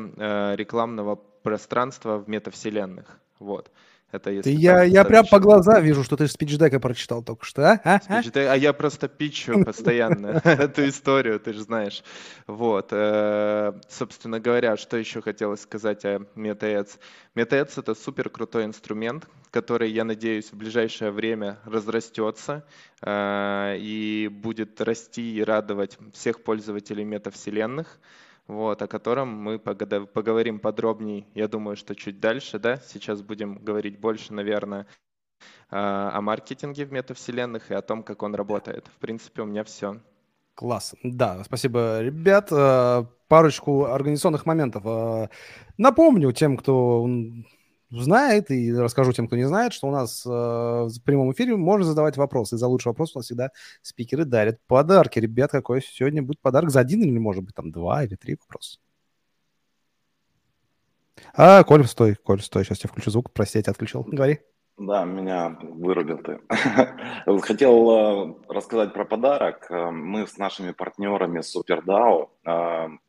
рекламного 0.56 1.16
пространства 1.16 2.18
в 2.18 2.30
метавселенных. 2.30 3.20
Вот. 3.40 3.70
Это 4.16 4.32
если 4.32 4.52
ты, 4.52 4.58
я, 4.58 4.84
я 4.84 5.04
прям 5.04 5.26
по 5.28 5.40
глазам 5.40 5.84
вижу, 5.84 6.04
что 6.04 6.16
ты 6.16 6.28
спичдека 6.28 6.80
прочитал 6.80 7.22
только 7.24 7.46
что, 7.46 7.72
а? 7.72 7.82
а? 7.84 8.00
Спичдек, 8.00 8.48
а 8.50 8.56
я 8.56 8.74
просто 8.74 9.08
пичу 9.08 9.64
постоянно 9.66 10.28
эту 10.44 10.88
историю, 10.88 11.40
ты 11.40 11.54
же 11.54 11.62
знаешь. 11.62 12.04
Вот. 12.48 12.90
Э, 12.92 13.74
собственно 13.90 14.40
говоря, 14.40 14.78
что 14.78 14.98
еще 14.98 15.22
хотелось 15.22 15.62
сказать 15.62 16.06
о 16.06 16.20
MetaAds. 16.36 16.98
MetaAds— 17.36 17.74
это 17.78 17.96
супер 17.96 18.30
крутой 18.30 18.66
инструмент, 18.66 19.28
который, 19.52 19.92
я 19.92 20.04
надеюсь, 20.04 20.52
в 20.52 20.56
ближайшее 20.56 21.12
время 21.12 21.60
разрастется 21.66 22.66
э, 23.02 23.76
и 23.80 24.30
будет 24.32 24.80
расти 24.82 25.38
и 25.38 25.44
радовать 25.44 25.98
всех 26.14 26.44
пользователей 26.44 27.04
метавселенных 27.04 28.00
вот, 28.48 28.82
о 28.82 28.88
котором 28.88 29.30
мы 29.30 29.60
поговорим 29.60 30.60
подробнее, 30.60 31.26
я 31.34 31.48
думаю, 31.48 31.76
что 31.76 31.96
чуть 31.96 32.20
дальше, 32.20 32.60
да, 32.60 32.78
сейчас 32.78 33.22
будем 33.22 33.58
говорить 33.60 34.00
больше, 34.00 34.34
наверное, 34.34 34.88
о 35.70 36.22
маркетинге 36.22 36.86
в 36.86 36.92
метавселенных 36.92 37.72
и 37.72 37.74
о 37.74 37.82
том, 37.82 38.04
как 38.04 38.24
он 38.24 38.36
работает. 38.36 38.88
В 38.88 39.00
принципе, 39.00 39.42
у 39.42 39.46
меня 39.46 39.64
все. 39.64 40.00
Класс. 40.56 40.96
Да, 41.04 41.44
спасибо, 41.44 42.02
ребят. 42.02 42.48
Э, 42.52 43.04
парочку 43.28 43.86
организационных 43.86 44.46
моментов. 44.46 44.84
Э, 44.86 45.28
напомню 45.78 46.32
тем, 46.32 46.56
кто 46.56 47.06
знает, 47.90 48.52
и 48.52 48.74
расскажу 48.74 49.14
тем, 49.14 49.28
кто 49.28 49.36
не 49.36 49.48
знает, 49.48 49.74
что 49.74 49.88
у 49.88 49.92
нас 49.92 50.26
э, 50.26 50.30
в 50.30 51.00
прямом 51.04 51.32
эфире 51.32 51.56
можно 51.56 51.86
задавать 51.86 52.18
вопросы. 52.18 52.56
И 52.56 52.58
за 52.58 52.68
лучший 52.68 52.90
вопрос 52.90 53.16
у 53.16 53.20
нас 53.20 53.26
всегда 53.26 53.52
спикеры 53.82 54.26
дарят 54.26 54.60
подарки. 54.68 55.20
Ребят, 55.20 55.52
какой 55.52 55.82
сегодня 55.82 56.22
будет 56.22 56.40
подарок 56.42 56.72
за 56.72 56.80
один 56.80 57.02
или, 57.02 57.18
может 57.18 57.44
быть, 57.44 57.56
там 57.56 57.72
два 57.72 58.04
или 58.04 58.16
три 58.16 58.38
вопроса? 58.40 58.80
А, 61.34 61.64
Коль, 61.64 61.86
стой, 61.86 62.16
Коль, 62.16 62.42
стой, 62.42 62.66
сейчас 62.66 62.84
я 62.84 62.90
включу 62.90 63.12
звук, 63.12 63.32
прости, 63.32 63.60
я 63.60 63.64
тебя 63.64 63.72
отключил. 63.72 64.04
Говори. 64.04 64.40
Да, 64.78 65.06
меня 65.06 65.58
вырубил 65.62 66.18
ты. 66.18 66.40
Хотел 67.42 67.92
э, 67.92 68.36
рассказать 68.50 68.94
про 68.94 69.06
подарок. 69.06 69.68
Э, 69.70 69.92
мы 69.92 70.28
с 70.28 70.38
нашими 70.38 70.72
партнерами 70.72 71.40
SuperDAO 71.40 73.00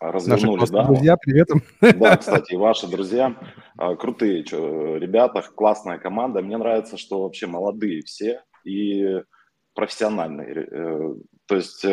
развернули 0.00 0.60
Наши 0.60 0.72
DAO. 0.72 0.86
друзья, 0.86 1.16
привет 1.16 1.48
им. 1.50 1.62
Да, 2.00 2.16
кстати, 2.18 2.54
ваши 2.54 2.86
друзья 2.88 3.36
э, 3.78 3.96
крутые 3.96 4.42
ребята, 4.98 5.42
классная 5.42 5.98
команда. 5.98 6.42
Мне 6.42 6.56
нравится, 6.56 6.96
что 6.96 7.22
вообще 7.22 7.46
молодые 7.46 8.02
все 8.02 8.42
и 8.64 9.22
профессиональные. 9.74 10.66
Э, 10.70 11.14
То 11.46 11.56
есть 11.56 11.84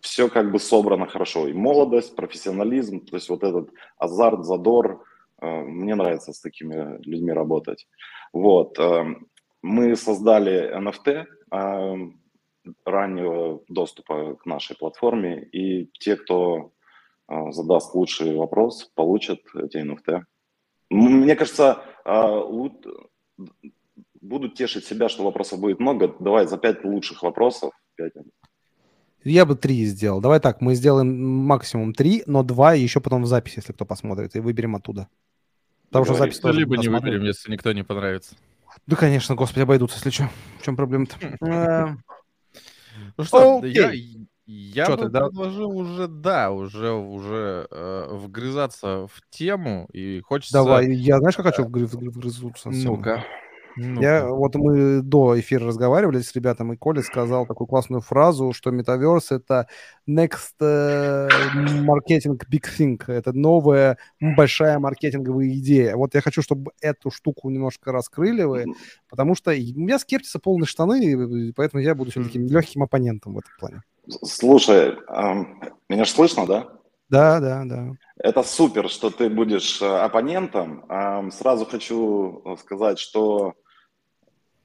все 0.00 0.28
как 0.28 0.50
бы 0.50 0.58
собрано 0.58 1.06
хорошо. 1.06 1.46
И 1.48 1.52
молодость, 1.52 2.16
профессионализм, 2.16 3.00
то 3.00 3.16
есть 3.16 3.28
вот 3.28 3.44
этот 3.44 3.70
азарт, 3.98 4.44
задор. 4.44 5.04
э, 5.40 5.46
Мне 5.62 5.94
нравится 5.94 6.32
с 6.32 6.40
такими 6.40 6.98
людьми 7.06 7.32
работать. 7.32 7.86
Вот. 8.32 8.78
э, 8.78 9.04
Мы 9.62 9.94
создали 9.96 10.76
NFT 10.76 11.24
э, 11.52 11.94
раннего 12.84 13.60
доступа 13.68 14.34
к 14.36 14.46
нашей 14.46 14.76
платформе, 14.76 15.42
и 15.52 15.86
те, 16.00 16.16
кто 16.16 16.56
э, 16.56 16.81
задаст 17.28 17.94
лучший 17.94 18.34
вопрос, 18.36 18.90
получат 18.94 19.40
эти 19.54 19.78
NFT. 19.78 20.22
Мне 20.90 21.36
кажется, 21.36 21.82
лу- 22.04 22.74
будут 24.20 24.54
тешить 24.54 24.84
себя, 24.84 25.08
что 25.08 25.24
вопросов 25.24 25.60
будет 25.60 25.80
много. 25.80 26.14
Давай 26.20 26.46
за 26.46 26.58
пять 26.58 26.84
лучших 26.84 27.22
вопросов. 27.22 27.72
пять. 27.96 28.12
Я 29.24 29.46
бы 29.46 29.54
три 29.54 29.84
сделал. 29.84 30.20
Давай 30.20 30.40
так, 30.40 30.60
мы 30.60 30.74
сделаем 30.74 31.24
максимум 31.46 31.94
три, 31.94 32.22
но 32.26 32.42
два 32.42 32.74
еще 32.74 33.00
потом 33.00 33.22
в 33.22 33.26
записи, 33.26 33.58
если 33.58 33.72
кто 33.72 33.84
посмотрит, 33.84 34.34
и 34.34 34.40
выберем 34.40 34.76
оттуда. 34.76 35.08
Потому 35.88 36.04
что 36.06 36.14
запись 36.14 36.40
тоже 36.40 36.60
Либо 36.60 36.76
не 36.76 36.88
выберем, 36.88 37.22
если 37.22 37.52
никто 37.52 37.72
не 37.72 37.84
понравится. 37.84 38.34
Да, 38.86 38.96
конечно, 38.96 39.34
господи, 39.34 39.62
обойдутся, 39.62 39.96
если 39.96 40.10
что. 40.10 40.30
В 40.58 40.64
чем 40.64 40.76
проблема-то? 40.76 41.16
Э, 41.46 41.94
Ну 43.16 43.24
что, 43.24 43.58
Окей. 43.58 43.72
я, 43.72 43.92
я 44.46 44.86
Чё 44.86 44.96
бы 44.96 45.04
ты, 45.04 45.08
да? 45.08 45.20
предложил 45.28 45.70
уже, 45.76 46.08
да, 46.08 46.50
уже, 46.50 46.90
уже 46.92 47.66
э, 47.70 48.08
вгрызаться 48.10 49.06
в 49.06 49.20
тему, 49.30 49.88
и 49.92 50.20
хочется... 50.20 50.52
Давай, 50.54 50.92
я 50.92 51.18
знаешь, 51.18 51.36
как 51.36 51.46
хочу 51.46 51.64
вгры- 51.64 51.86
вгры- 51.86 52.10
вгрызаться? 52.10 52.70
в 52.70 52.74
тему? 52.74 52.96
Ну-ка. 52.96 53.24
Ну-ка. 53.76 54.02
Я, 54.02 54.26
вот 54.26 54.54
мы 54.54 55.00
до 55.02 55.38
эфира 55.40 55.66
разговаривали 55.66 56.20
с 56.20 56.34
ребятами, 56.34 56.74
и 56.74 56.76
Коля 56.76 57.02
сказал 57.02 57.46
такую 57.46 57.66
классную 57.66 58.02
фразу, 58.02 58.52
что 58.52 58.70
Metaverse— 58.70 59.26
это 59.30 59.66
next 60.08 60.54
э, 60.60 61.28
marketing 61.84 62.38
big 62.50 62.64
thing, 62.78 63.02
это 63.06 63.32
новая 63.32 63.98
большая 64.20 64.78
маркетинговая 64.78 65.48
идея. 65.54 65.96
Вот 65.96 66.14
я 66.14 66.20
хочу, 66.20 66.42
чтобы 66.42 66.72
эту 66.80 67.10
штуку 67.10 67.50
немножко 67.50 67.92
раскрыли 67.92 68.42
вы, 68.42 68.66
потому 69.08 69.34
что 69.34 69.50
у 69.50 69.54
меня 69.54 69.98
скептиса 69.98 70.38
полные 70.38 70.66
штаны, 70.66 71.04
и 71.04 71.52
поэтому 71.52 71.82
я 71.82 71.94
буду 71.94 72.10
сегодня 72.10 72.30
таким 72.30 72.46
легким 72.46 72.82
оппонентом 72.82 73.34
в 73.34 73.38
этом 73.38 73.52
плане. 73.58 73.82
Слушай, 74.24 74.96
меня 75.88 76.04
же 76.04 76.10
слышно, 76.10 76.46
да? 76.46 76.68
Да, 77.08 77.40
да, 77.40 77.64
да. 77.66 77.90
Это 78.16 78.42
супер, 78.42 78.88
что 78.88 79.10
ты 79.10 79.28
будешь 79.28 79.82
э, 79.82 79.86
оппонентом. 79.86 80.82
Сразу 81.30 81.66
хочу 81.66 82.40
э, 82.42 82.56
сказать, 82.56 82.98
что 82.98 83.52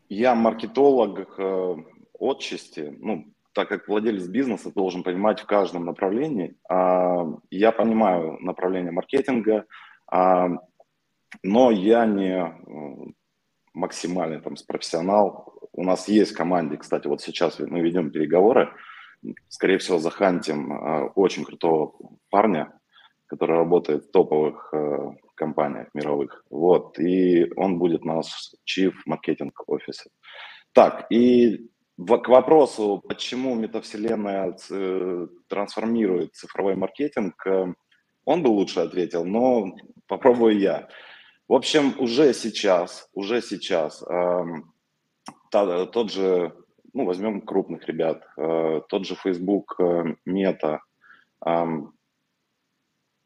я 0.09 0.35
маркетолог 0.35 1.35
э, 1.37 1.75
отчасти, 2.19 2.95
ну, 2.99 3.33
так 3.57 3.69
как 3.69 3.87
владелец 3.87 4.27
бизнеса 4.27 4.71
должен 4.71 5.01
понимать 5.01 5.39
в 5.39 5.47
каждом 5.47 5.85
направлении. 5.85 6.55
А, 6.69 7.25
Я 7.49 7.71
понимаю 7.71 8.37
направление 8.39 8.91
маркетинга, 8.91 9.65
а, 10.05 10.49
но 11.41 11.71
я 11.71 12.05
не 12.05 12.37
э, 12.37 13.11
максимальный 13.73 14.41
там 14.41 14.53
профессионал. 14.67 15.53
У 15.73 15.83
нас 15.83 16.07
есть 16.07 16.33
в 16.33 16.37
команде, 16.37 16.77
кстати, 16.77 17.07
вот 17.07 17.21
сейчас 17.21 17.59
мы 17.59 17.81
ведем 17.81 18.11
переговоры, 18.11 18.69
скорее 19.49 19.79
всего, 19.79 19.97
захантим 19.97 20.71
э, 20.71 21.09
очень 21.15 21.43
крутого 21.43 21.95
парня, 22.29 22.76
который 23.27 23.57
работает 23.57 24.05
в 24.05 24.11
топовых 24.11 24.69
э, 24.73 25.11
компаниях 25.35 25.87
мировых. 25.93 26.43
Вот, 26.49 26.97
и 26.99 27.51
он 27.55 27.77
будет 27.77 28.03
наш 28.05 28.25
Chief 28.65 28.93
Marketing 29.07 29.51
Officer. 29.67 30.09
Так, 30.73 31.05
и 31.11 31.69
в- 31.97 32.17
к 32.17 32.27
вопросу, 32.29 33.01
почему 33.07 33.55
метавселенная 33.55 34.55
э, 34.71 35.27
трансформирует 35.47 36.35
цифровой 36.35 36.75
маркетинг, 36.75 37.45
э, 37.47 37.73
он 38.25 38.43
бы 38.43 38.47
лучше 38.49 38.79
ответил, 38.81 39.25
но 39.25 39.75
попробую 40.07 40.59
я. 40.59 40.87
В 41.47 41.53
общем, 41.53 41.93
уже 41.99 42.33
сейчас, 42.33 43.09
уже 43.13 43.41
сейчас 43.41 44.03
эм, 44.09 44.73
та- 45.49 45.85
тот 45.85 46.11
же, 46.11 46.53
ну, 46.93 47.05
возьмем 47.05 47.41
крупных 47.41 47.87
ребят, 47.87 48.27
э, 48.37 48.81
тот 48.89 49.05
же 49.05 49.15
Facebook, 49.15 49.75
э, 49.79 50.15
Meta, 50.27 50.79
эм, 51.45 51.93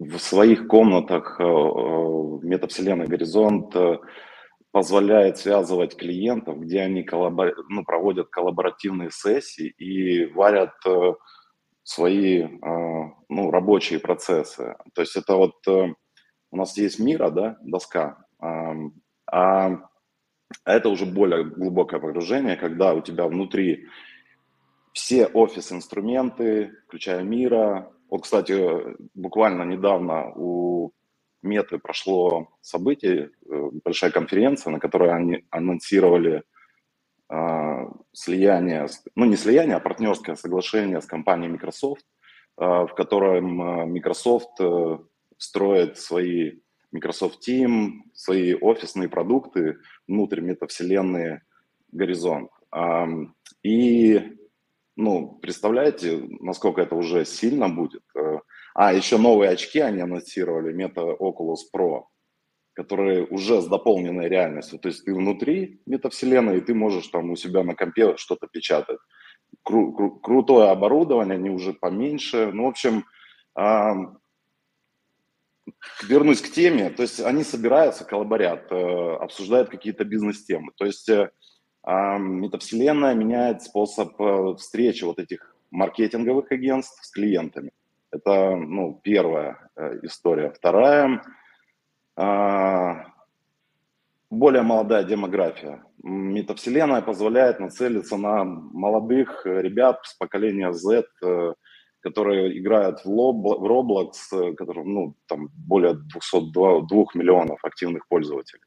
в 0.01 0.17
своих 0.17 0.67
комнатах 0.67 1.39
э, 1.39 1.43
э, 1.43 2.39
метавселенной 2.41 3.05
«Горизонт» 3.05 3.75
э, 3.75 3.99
позволяет 4.71 5.37
связывать 5.37 5.95
клиентов, 5.95 6.59
где 6.59 6.81
они 6.81 7.03
коллабор- 7.03 7.53
ну, 7.69 7.83
проводят 7.83 8.29
коллаборативные 8.29 9.11
сессии 9.11 9.67
и 9.67 10.25
варят 10.25 10.73
свои 11.83 12.47
ну, 13.27 13.51
рабочие 13.51 13.99
процессы. 13.99 14.77
То 14.93 15.01
есть 15.01 15.17
это 15.17 15.35
вот 15.35 15.55
у 15.67 16.55
нас 16.55 16.77
есть 16.77 16.99
Мира, 16.99 17.29
да, 17.31 17.57
доска, 17.63 18.23
ам, 18.39 18.93
а 19.29 19.81
это 20.63 20.87
уже 20.87 21.05
более 21.05 21.43
глубокое 21.43 21.99
погружение, 21.99 22.55
когда 22.55 22.93
у 22.93 23.01
тебя 23.01 23.27
внутри 23.27 23.87
все 24.93 25.25
офис-инструменты, 25.25 26.71
включая 26.87 27.23
Мира. 27.23 27.91
Вот, 28.11 28.23
кстати, 28.23 28.95
буквально 29.15 29.63
недавно 29.63 30.31
у 30.35 30.91
Меты 31.43 31.79
прошло 31.79 32.49
событие, 32.61 33.31
э, 33.49 33.69
большая 33.83 34.11
конференция, 34.11 34.71
на 34.71 34.79
которой 34.79 35.11
они 35.11 35.43
анонсировали 35.49 36.43
а, 37.33 37.87
слияние, 38.11 38.87
ну 39.15 39.25
не 39.25 39.37
слияние, 39.37 39.77
а 39.77 39.79
партнерское 39.79 40.35
соглашение 40.35 41.01
с 41.01 41.05
компанией 41.05 41.49
Microsoft, 41.49 42.05
а, 42.57 42.85
в 42.85 42.93
котором 42.93 43.61
а, 43.61 43.85
Microsoft 43.85 44.59
э, 44.59 44.99
строит 45.37 45.97
свои 45.97 46.59
Microsoft 46.91 47.47
Team, 47.47 48.01
свои 48.13 48.53
офисные 48.53 49.07
продукты 49.07 49.77
внутрь 50.07 50.41
метавселенной 50.41 51.39
Горизонт. 51.93 52.51
И, 53.63 54.37
ну, 55.01 55.39
представляете, 55.41 56.27
насколько 56.39 56.81
это 56.81 56.95
уже 56.95 57.25
сильно 57.25 57.67
будет? 57.69 58.03
Э, 58.15 58.39
А, 58.73 58.93
еще 58.93 59.17
новые 59.17 59.51
очки 59.51 59.79
они 59.81 60.01
анонсировали, 60.01 60.73
Meta 60.73 61.17
Oculus 61.19 61.63
Pro, 61.75 62.03
которые 62.73 63.25
уже 63.25 63.61
с 63.61 63.67
дополненной 63.67 64.29
реальностью. 64.29 64.79
То 64.79 64.89
есть 64.89 65.03
ты 65.05 65.13
внутри 65.13 65.81
метавселенной, 65.85 66.57
и 66.57 66.61
ты 66.61 66.73
можешь 66.73 67.07
там 67.07 67.31
у 67.31 67.35
себя 67.35 67.63
на 67.63 67.75
компе 67.75 68.15
что-то 68.17 68.47
печатать. 68.47 68.99
Кру- 69.67 69.91
кру- 69.97 70.19
крутое 70.21 70.69
оборудование, 70.71 71.35
они 71.35 71.49
уже 71.49 71.73
поменьше. 71.73 72.51
Ну, 72.53 72.63
в 72.63 72.67
общем, 72.69 73.03
ам, 73.55 74.19
вернусь 76.07 76.41
к 76.41 76.51
теме. 76.51 76.89
То 76.89 77.03
есть 77.03 77.19
они 77.19 77.43
собираются, 77.43 78.05
коллаборят, 78.05 78.71
э, 78.71 79.15
обсуждают 79.19 79.69
какие-то 79.69 80.05
бизнес-темы. 80.05 80.71
То 80.77 80.85
есть 80.85 81.09
э, 81.09 81.29
метавселенная 81.85 83.15
меняет 83.15 83.63
способ 83.63 84.19
э, 84.21 84.55
встречи 84.57 85.03
вот 85.03 85.19
этих 85.19 85.55
маркетинговых 85.71 86.51
агентств 86.51 87.03
с 87.03 87.11
клиентами. 87.11 87.71
Это, 88.11 88.55
ну, 88.55 88.99
первая 89.03 89.69
э, 89.75 89.99
история. 90.03 90.51
Вторая, 90.51 91.23
а, 92.15 93.05
более 94.29 94.61
молодая 94.61 95.03
демография. 95.03 95.83
Метавселенная 96.03 97.01
позволяет 97.01 97.59
нацелиться 97.59 98.17
на 98.17 98.43
молодых 98.43 99.45
э, 99.45 99.61
ребят 99.61 100.01
с 100.03 100.13
поколения 100.13 100.71
Z, 100.73 101.05
которые 102.01 102.59
играют 102.59 103.05
в, 103.05 103.09
Roblox, 103.09 104.55
которым, 104.55 104.93
ну, 104.93 105.15
там 105.27 105.49
более 105.55 105.93
202 105.93 106.81
2 106.81 107.05
миллионов 107.15 107.63
активных 107.63 108.07
пользователей. 108.07 108.61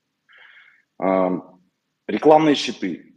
Рекламные 2.06 2.54
щиты. 2.54 3.14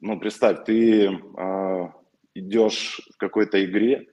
Ну, 0.00 0.18
представь, 0.18 0.64
ты 0.64 1.08
а, 1.36 1.92
идешь 2.34 3.00
в 3.14 3.16
какой-то 3.16 3.64
игре, 3.64 4.06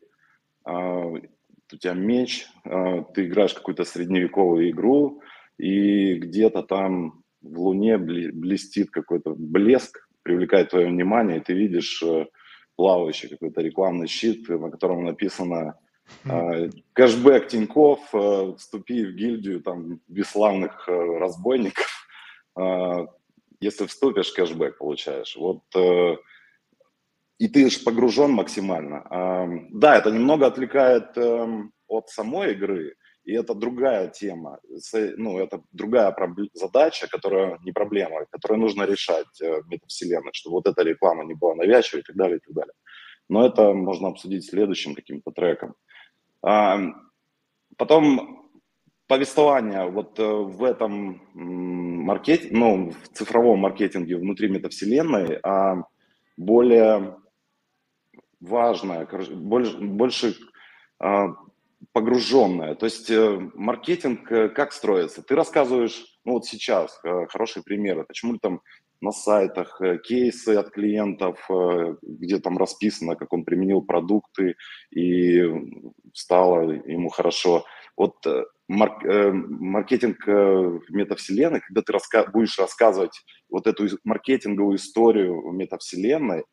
а, 0.63 1.05
у 1.05 1.77
тебя 1.77 1.93
меч, 1.93 2.47
а, 2.63 3.03
ты 3.03 3.25
играешь 3.25 3.53
какую-то 3.53 3.83
средневековую 3.83 4.71
игру, 4.71 5.21
и 5.57 6.15
где-то 6.15 6.63
там 6.63 7.23
в 7.41 7.59
Луне 7.59 7.97
блестит 7.97 8.89
какой-то 8.89 9.35
блеск, 9.37 10.07
привлекает 10.23 10.71
твое 10.71 10.87
внимание, 10.87 11.37
и 11.37 11.41
ты 11.41 11.53
видишь 11.53 12.01
э, 12.03 12.25
плавающий 12.75 13.29
какой-то 13.29 13.61
рекламный 13.61 14.07
щит, 14.07 14.49
на 14.49 14.71
котором 14.71 15.05
написано 15.05 15.77
э, 16.23 16.69
кэшбэк 16.93 17.47
Тиньков, 17.47 17.99
э, 18.13 18.53
вступи 18.57 19.05
в 19.05 19.13
гильдию 19.13 19.61
там 19.61 20.01
бесславных 20.07 20.87
разбойников. 20.87 21.87
Если 23.59 23.85
вступишь, 23.85 24.31
кэшбэк 24.31 24.77
получаешь. 24.77 25.35
Вот 25.35 25.63
и 27.37 27.47
ты 27.47 27.69
же 27.69 27.79
погружен 27.79 28.31
максимально. 28.31 29.67
Да, 29.71 29.97
это 29.97 30.11
немного 30.11 30.47
отвлекает 30.47 31.17
эм, 31.17 31.73
от 31.87 32.09
самой 32.09 32.53
игры, 32.53 32.95
и 33.25 33.33
это 33.33 33.53
другая 33.55 34.07
тема, 34.07 34.59
ну, 35.17 35.39
это 35.39 35.61
другая 35.71 36.15
задача, 36.53 37.07
которая 37.07 37.57
не 37.63 37.71
проблема, 37.71 38.25
которую 38.29 38.59
нужно 38.59 38.83
решать 38.83 39.41
э, 39.41 39.61
в 39.61 39.67
метавселенной, 39.67 40.31
чтобы 40.33 40.57
вот 40.57 40.67
эта 40.67 40.83
реклама 40.83 41.25
не 41.25 41.33
была 41.33 41.55
навязчивой 41.55 42.01
и 42.01 42.03
так 42.03 42.15
далее, 42.15 42.37
и 42.37 42.39
так 42.39 42.53
далее. 42.53 42.73
Но 43.27 43.45
это 43.45 43.73
можно 43.73 44.09
обсудить 44.09 44.45
следующим 44.45 44.93
каким-то 44.93 45.31
треком. 45.31 45.73
Потом 47.77 48.44
повествование 49.07 49.87
вот 49.89 50.19
э, 50.19 50.23
в 50.23 50.63
этом 50.63 51.21
маркетинге, 51.33 52.57
ну, 52.57 52.91
в 52.91 53.07
цифровом 53.09 53.59
маркетинге 53.59 54.17
внутри 54.17 54.49
метавселенной 54.49 55.39
а 55.43 55.83
более 56.37 57.17
важное, 58.41 59.07
больше, 59.31 59.77
больше 59.77 60.35
а, 60.99 61.29
погруженная. 61.93 62.75
То 62.75 62.85
есть 62.85 63.09
э, 63.09 63.49
маркетинг 63.53 64.31
э, 64.31 64.49
как 64.49 64.73
строится? 64.73 65.21
Ты 65.21 65.35
рассказываешь, 65.35 66.03
ну 66.25 66.33
вот 66.33 66.45
сейчас 66.45 66.99
хороший 67.29 67.63
пример, 67.63 68.03
почему 68.05 68.37
там 68.37 68.61
на 69.01 69.11
сайтах 69.11 69.79
кейсы 70.03 70.55
от 70.55 70.71
клиентов, 70.71 71.47
где 72.01 72.39
там 72.39 72.57
расписано, 72.57 73.15
как 73.15 73.33
он 73.33 73.43
применил 73.43 73.81
продукты 73.81 74.55
и 74.89 75.43
стало 76.13 76.71
ему 76.71 77.09
хорошо. 77.09 77.65
Вот 77.97 78.25
марк, 78.67 79.03
маркетинг 79.03 80.25
в 80.25 80.83
метавселенной, 80.89 81.61
когда 81.61 81.81
ты 81.81 81.91
раска- 81.93 82.25
будешь 82.25 82.57
рассказывать 82.59 83.23
вот 83.49 83.67
эту 83.67 83.87
маркетинговую 84.03 84.77
историю 84.77 85.51
метавселенной, 85.51 86.45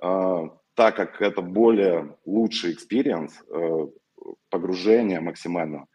так 0.00 0.96
как 0.96 1.22
это 1.22 1.40
более 1.40 2.16
лучший 2.24 2.72
experience, 2.72 3.32
погружения 4.50 5.20
максимально, 5.20 5.86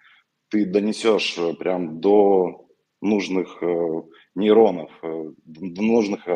ты 0.50 0.66
донесешь 0.66 1.38
э, 1.38 1.54
прям 1.54 2.00
до 2.02 2.68
нужных 3.02 3.62
э, 3.62 4.02
нейронов, 4.36 4.92
э, 5.02 5.32
до 5.46 5.82
нужных 5.82 6.28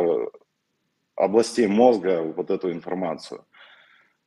областей 1.15 1.67
мозга 1.67 2.23
вот 2.23 2.49
эту 2.49 2.71
информацию. 2.71 3.45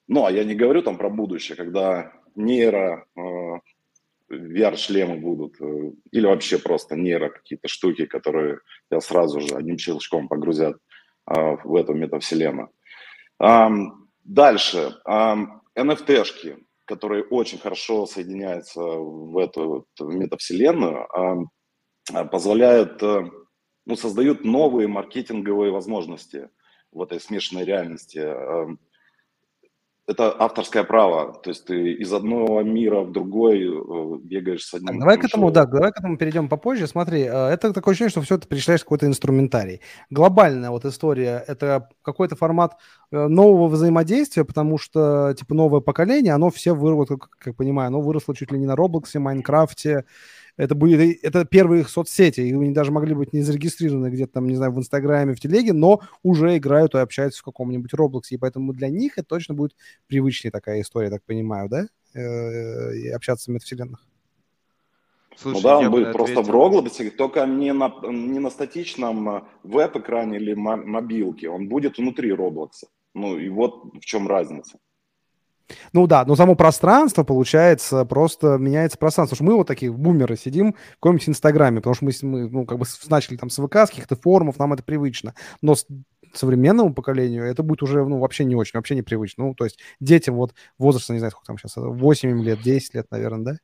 Ну, 0.08 0.24
а 0.24 0.30
я 0.30 0.44
не 0.44 0.54
говорю 0.54 0.82
там 0.82 0.98
про 0.98 1.08
будущее, 1.08 1.56
когда 1.56 2.12
нейро, 2.36 3.06
VR-шлемы 4.30 5.16
будут, 5.20 5.56
или 6.10 6.26
вообще 6.26 6.58
просто 6.58 6.96
нейро 6.96 7.28
какие-то 7.30 7.68
штуки, 7.68 8.06
которые 8.06 8.60
я 8.90 9.00
сразу 9.00 9.40
же 9.40 9.54
одним 9.54 9.78
щелчком 9.78 10.28
погрузят 10.28 10.76
в 11.26 11.74
эту 11.74 11.94
метавселенную. 11.94 12.70
Дальше. 14.24 14.96
NFT-шки 15.76 16.66
которые 16.86 17.24
очень 17.24 17.58
хорошо 17.58 18.06
соединяются 18.06 18.80
в 18.80 19.36
эту 19.36 19.86
метавселенную, 20.00 21.06
а, 22.12 22.24
позволяют, 22.24 23.02
э, 23.02 23.28
ну, 23.84 23.96
создают 23.96 24.44
новые 24.44 24.86
маркетинговые 24.86 25.72
возможности 25.72 26.48
в 26.92 27.02
этой 27.02 27.20
смешанной 27.20 27.64
реальности 27.64 28.18
это 30.06 30.32
авторское 30.38 30.84
право, 30.84 31.32
то 31.32 31.50
есть 31.50 31.64
ты 31.64 31.92
из 31.94 32.12
одного 32.12 32.62
мира 32.62 33.00
в 33.00 33.10
другой 33.10 33.64
э, 33.64 34.18
бегаешь 34.22 34.64
с 34.64 34.74
одним. 34.74 34.86
Так, 34.86 34.98
давай 35.00 35.18
к 35.18 35.24
этому, 35.24 35.50
да, 35.50 35.66
давай 35.66 35.90
к 35.90 35.98
этому 35.98 36.16
перейдем 36.16 36.48
попозже. 36.48 36.86
Смотри, 36.86 37.22
э, 37.22 37.48
это 37.48 37.72
такое 37.72 37.92
ощущение, 37.92 38.10
что 38.10 38.22
все 38.22 38.36
это 38.36 38.46
перечисляешь 38.46 38.84
какой-то 38.84 39.06
инструментарий. 39.06 39.80
Глобальная 40.10 40.70
вот 40.70 40.84
история– 40.84 41.42
это 41.48 41.88
какой-то 42.02 42.36
формат 42.36 42.76
э, 43.10 43.26
нового 43.26 43.66
взаимодействия, 43.66 44.44
потому 44.44 44.78
что, 44.78 45.34
типа, 45.36 45.54
новое 45.54 45.80
поколение, 45.80 46.34
оно 46.34 46.50
все 46.50 46.72
выросло, 46.72 47.16
как, 47.16 47.30
как 47.38 47.56
понимаю, 47.56 47.88
оно 47.88 48.00
выросло 48.00 48.34
чуть 48.34 48.52
ли 48.52 48.58
не 48.58 48.66
на 48.66 48.76
Роблоксе, 48.76 49.18
Майнкрафте, 49.18 50.04
это 50.56 50.74
будет, 50.74 51.18
это 51.22 51.44
первые 51.44 51.82
их 51.82 51.88
соцсети, 51.88 52.40
и 52.40 52.52
они 52.52 52.72
даже 52.72 52.92
могли 52.92 53.14
быть 53.14 53.32
не 53.32 53.42
зарегистрированы 53.42 54.08
где-то 54.08 54.34
там, 54.34 54.48
не 54.48 54.56
знаю, 54.56 54.72
в 54.72 54.78
Инстаграме, 54.78 55.34
в 55.34 55.40
Телеге, 55.40 55.72
но 55.72 56.00
уже 56.22 56.56
играют 56.56 56.94
и 56.94 56.98
общаются 56.98 57.40
в 57.40 57.44
каком-нибудь 57.44 57.92
Роблоксе, 57.92 58.36
и 58.36 58.38
поэтому 58.38 58.72
для 58.72 58.88
них 58.88 59.18
это 59.18 59.28
точно 59.28 59.54
будет 59.54 59.76
привычнее 60.06 60.50
такая 60.50 60.80
история, 60.80 61.10
так 61.10 61.22
понимаю, 61.24 61.68
да? 61.68 61.86
Э, 62.14 62.94
и 62.94 63.08
общаться 63.08 63.50
в 63.50 63.54
метавселенных. 63.54 64.06
Слушай, 65.36 65.56
ну 65.56 65.62
да, 65.62 65.78
он 65.78 65.90
будет 65.90 66.12
просто 66.12 66.40
в 66.40 66.50
Роблоксе, 66.50 67.10
только 67.10 67.44
не 67.44 67.74
на, 67.74 67.92
не 68.02 68.38
на 68.38 68.48
статичном 68.48 69.28
э, 69.28 69.42
веб-экране 69.64 70.38
или 70.38 70.54
мобилке, 70.54 71.50
он 71.50 71.68
будет 71.68 71.98
внутри 71.98 72.32
Роблокса. 72.32 72.88
Ну 73.12 73.38
и 73.38 73.50
вот 73.50 73.94
в 73.94 74.00
чем 74.00 74.26
разница. 74.28 74.78
Ну 75.92 76.06
да, 76.06 76.24
но 76.24 76.36
само 76.36 76.54
пространство, 76.54 77.24
получается, 77.24 78.04
просто 78.04 78.56
меняется 78.58 78.98
пространство. 78.98 79.34
Потому 79.34 79.46
что 79.48 79.52
мы 79.52 79.58
вот 79.58 79.66
такие 79.66 79.92
бумеры 79.92 80.36
сидим 80.36 80.72
в 80.72 80.94
каком-нибудь 80.94 81.28
Инстаграме, 81.28 81.78
потому 81.78 81.94
что 81.94 82.04
мы, 82.04 82.12
мы 82.22 82.48
ну, 82.48 82.66
как 82.66 82.78
бы 82.78 82.86
начали 83.08 83.36
там 83.36 83.50
с 83.50 83.56
ВК, 83.56 83.76
с 83.76 83.90
каких-то 83.90 84.16
форумов, 84.16 84.58
нам 84.58 84.72
это 84.72 84.82
привычно. 84.82 85.34
Но 85.62 85.74
с 85.74 85.86
современному 86.34 86.94
поколению 86.94 87.44
это 87.44 87.62
будет 87.62 87.82
уже, 87.82 88.04
ну, 88.04 88.18
вообще 88.18 88.44
не 88.44 88.54
очень, 88.54 88.72
вообще 88.74 88.94
непривычно. 88.94 89.46
Ну, 89.46 89.54
то 89.54 89.64
есть 89.64 89.78
детям 90.00 90.36
вот 90.36 90.54
возраста, 90.78 91.12
не 91.12 91.18
знаю, 91.18 91.30
сколько 91.30 91.46
там 91.46 91.58
сейчас, 91.58 91.74
8 91.76 92.42
лет, 92.42 92.60
10 92.62 92.94
лет, 92.94 93.06
наверное, 93.10 93.44
да? 93.44 93.58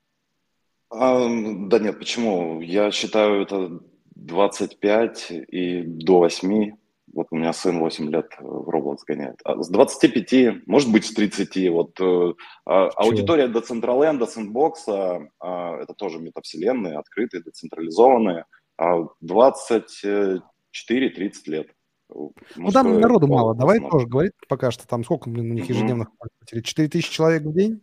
А, 0.90 1.26
да 1.68 1.78
нет, 1.78 1.98
почему? 1.98 2.60
Я 2.60 2.90
считаю, 2.90 3.42
это 3.42 3.80
25 4.14 5.26
и 5.30 5.82
до 5.82 6.18
8 6.18 6.72
вот 7.12 7.29
у 7.31 7.37
меня 7.37 7.53
сын 7.53 7.79
8 7.79 8.11
лет 8.11 8.27
э, 8.38 8.42
в 8.42 8.68
Roblox 8.68 8.98
гоняет. 9.07 9.40
А 9.44 9.62
с 9.62 9.68
25, 9.68 10.66
может 10.66 10.90
быть, 10.90 11.05
с 11.05 11.12
30. 11.12 11.70
Вот 11.70 12.01
э, 12.01 12.33
а, 12.66 12.88
аудитория 12.96 13.48
Decentraland, 13.48 14.20
Sandbox, 14.20 15.27
а, 15.40 15.77
это 15.79 15.94
тоже 15.94 16.18
метавселенные, 16.18 16.98
открытые, 16.98 17.42
децентрализованные. 17.42 18.46
А 18.79 19.01
24-30 19.22 20.42
лет. 21.46 21.68
Ну, 22.09 22.70
там 22.72 23.01
народу 23.01 23.27
мало. 23.27 23.55
Давай 23.55 23.81
тоже 23.81 24.07
говорить 24.07 24.33
пока 24.48 24.70
что. 24.70 24.87
Там 24.87 25.05
сколько, 25.05 25.31
блин, 25.31 25.51
у 25.51 25.55
них 25.55 25.68
ежедневных 25.68 26.09
пользователей? 26.16 26.62
4 26.62 26.88
тысячи 26.88 27.12
человек 27.12 27.42
в 27.42 27.53
день? 27.53 27.83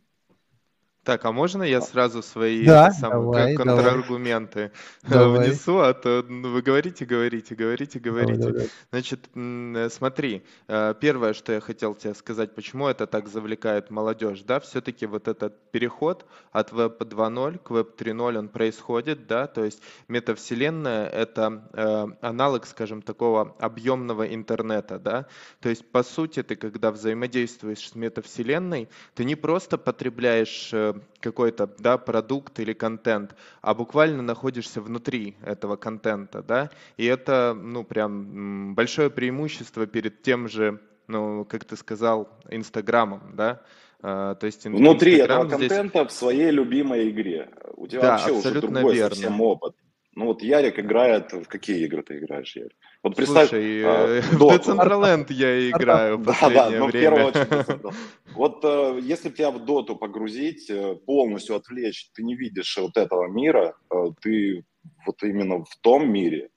Так, 1.03 1.23
а 1.25 1.31
можно 1.31 1.63
я 1.63 1.79
сразу 1.81 2.21
свои 2.21 2.65
да, 2.65 2.91
самые, 2.91 3.21
давай, 3.21 3.55
контраргументы 3.55 4.71
давай. 5.01 5.47
внесу, 5.47 5.79
а 5.79 5.93
то 5.93 6.25
вы 6.27 6.62
говорите, 6.62 7.05
говорите, 7.05 7.55
говорите, 7.55 7.99
говорите. 7.99 8.33
Давай, 8.35 8.53
давай. 8.53 8.69
Значит, 8.91 9.29
э, 9.33 9.89
смотри, 9.89 10.43
э, 10.67 10.93
первое, 10.99 11.33
что 11.33 11.53
я 11.53 11.62
хотел 11.62 11.95
тебе 11.95 12.13
сказать, 12.13 12.53
почему 12.53 12.88
это 12.88 13.07
так 13.07 13.29
завлекает 13.29 13.89
молодежь, 13.91 14.41
да, 14.41 14.59
все-таки 14.59 15.05
вот 15.05 15.29
этот 15.29 15.71
переход 15.71 16.25
от 16.51 16.73
Web 16.73 16.97
2.0 16.97 17.59
к 17.59 17.71
Web 17.71 17.95
3.0, 17.97 18.38
он 18.38 18.49
происходит, 18.49 19.25
да, 19.25 19.47
то 19.47 19.63
есть 19.63 19.81
метавселенная— 20.09 21.07
это 21.09 21.63
э, 21.73 22.07
аналог, 22.21 22.65
скажем, 22.65 23.01
такого 23.01 23.55
объемного 23.59 24.27
интернета, 24.27 24.99
да, 24.99 25.27
то 25.62 25.69
есть, 25.69 25.89
по 25.89 26.03
сути, 26.03 26.43
ты, 26.43 26.57
когда 26.57 26.91
взаимодействуешь 26.91 27.89
с 27.89 27.95
метавселенной, 27.95 28.89
ты 29.15 29.23
не 29.23 29.35
просто 29.35 29.77
потребляешь 29.77 30.69
э, 30.73 30.88
какой-то 31.19 31.69
да, 31.80 31.97
продукт 31.97 32.60
или 32.60 32.73
контент, 32.73 33.36
а 33.62 33.73
буквально 33.73 34.21
находишься 34.21 34.82
внутри 34.82 35.36
этого 35.43 35.75
контента, 35.75 36.43
да, 36.43 36.69
и 36.97 37.06
это, 37.06 37.58
ну, 37.60 37.84
прям 37.84 38.75
большое 38.75 39.10
преимущество 39.10 39.86
перед 39.88 40.21
тем 40.21 40.47
же, 40.47 40.80
ну, 41.08 41.45
как 41.45 41.65
ты 41.65 41.75
сказал, 41.75 42.30
Инстаграмом, 42.49 43.36
да, 43.36 43.62
Uh, 44.02 44.34
то 44.36 44.45
есть 44.45 44.63
Внутри 44.65 45.17
Instagram 45.17 45.47
этого 45.47 45.58
здесь... 45.58 45.67
контента 45.67 46.06
в 46.06 46.12
своей 46.13 46.52
любимой 46.52 47.10
игре. 47.10 47.49
У 47.75 47.86
тебя 47.86 48.02
да, 48.02 48.12
вообще 48.12 48.32
уже 48.32 48.62
другой 48.62 48.95
верно. 48.95 49.13
совсем 49.13 49.41
опыт. 49.41 49.75
Ну 50.19 50.25
вот 50.25 50.43
Ярик 50.43 50.77
играет, 50.77 51.32
в 51.32 51.45
какие 51.45 51.86
игры 51.86 52.03
ты 52.03 52.17
играешь, 52.17 52.53
Ярик? 52.53 52.75
Вот 53.03 53.15
представь... 53.15 53.47
Слушай, 53.47 53.82
а, 53.86 54.21
в 54.34 54.43
Decentraland 54.43 55.27
я 55.29 55.69
играю 55.69 56.17
в 56.17 56.25
последнее 56.25 56.71
да, 56.71 56.79
да, 56.79 56.86
время. 56.86 57.25
очередь 57.25 57.93
Вот 58.34 58.60
э, 58.65 58.99
если 59.01 59.29
тебя 59.29 59.51
в 59.51 59.63
доту 59.63 59.95
погрузить, 59.95 60.69
э, 60.69 60.95
полностью 61.05 61.55
отвлечь, 61.55 62.10
ты 62.13 62.23
не 62.23 62.36
видишь 62.36 62.77
вот 62.77 62.97
этого 62.97 63.29
мира, 63.29 63.77
э, 63.89 63.95
ты 64.21 64.65
вот 65.05 65.23
именно 65.23 65.63
в 65.63 65.77
том 65.79 66.12
мире, 66.12 66.49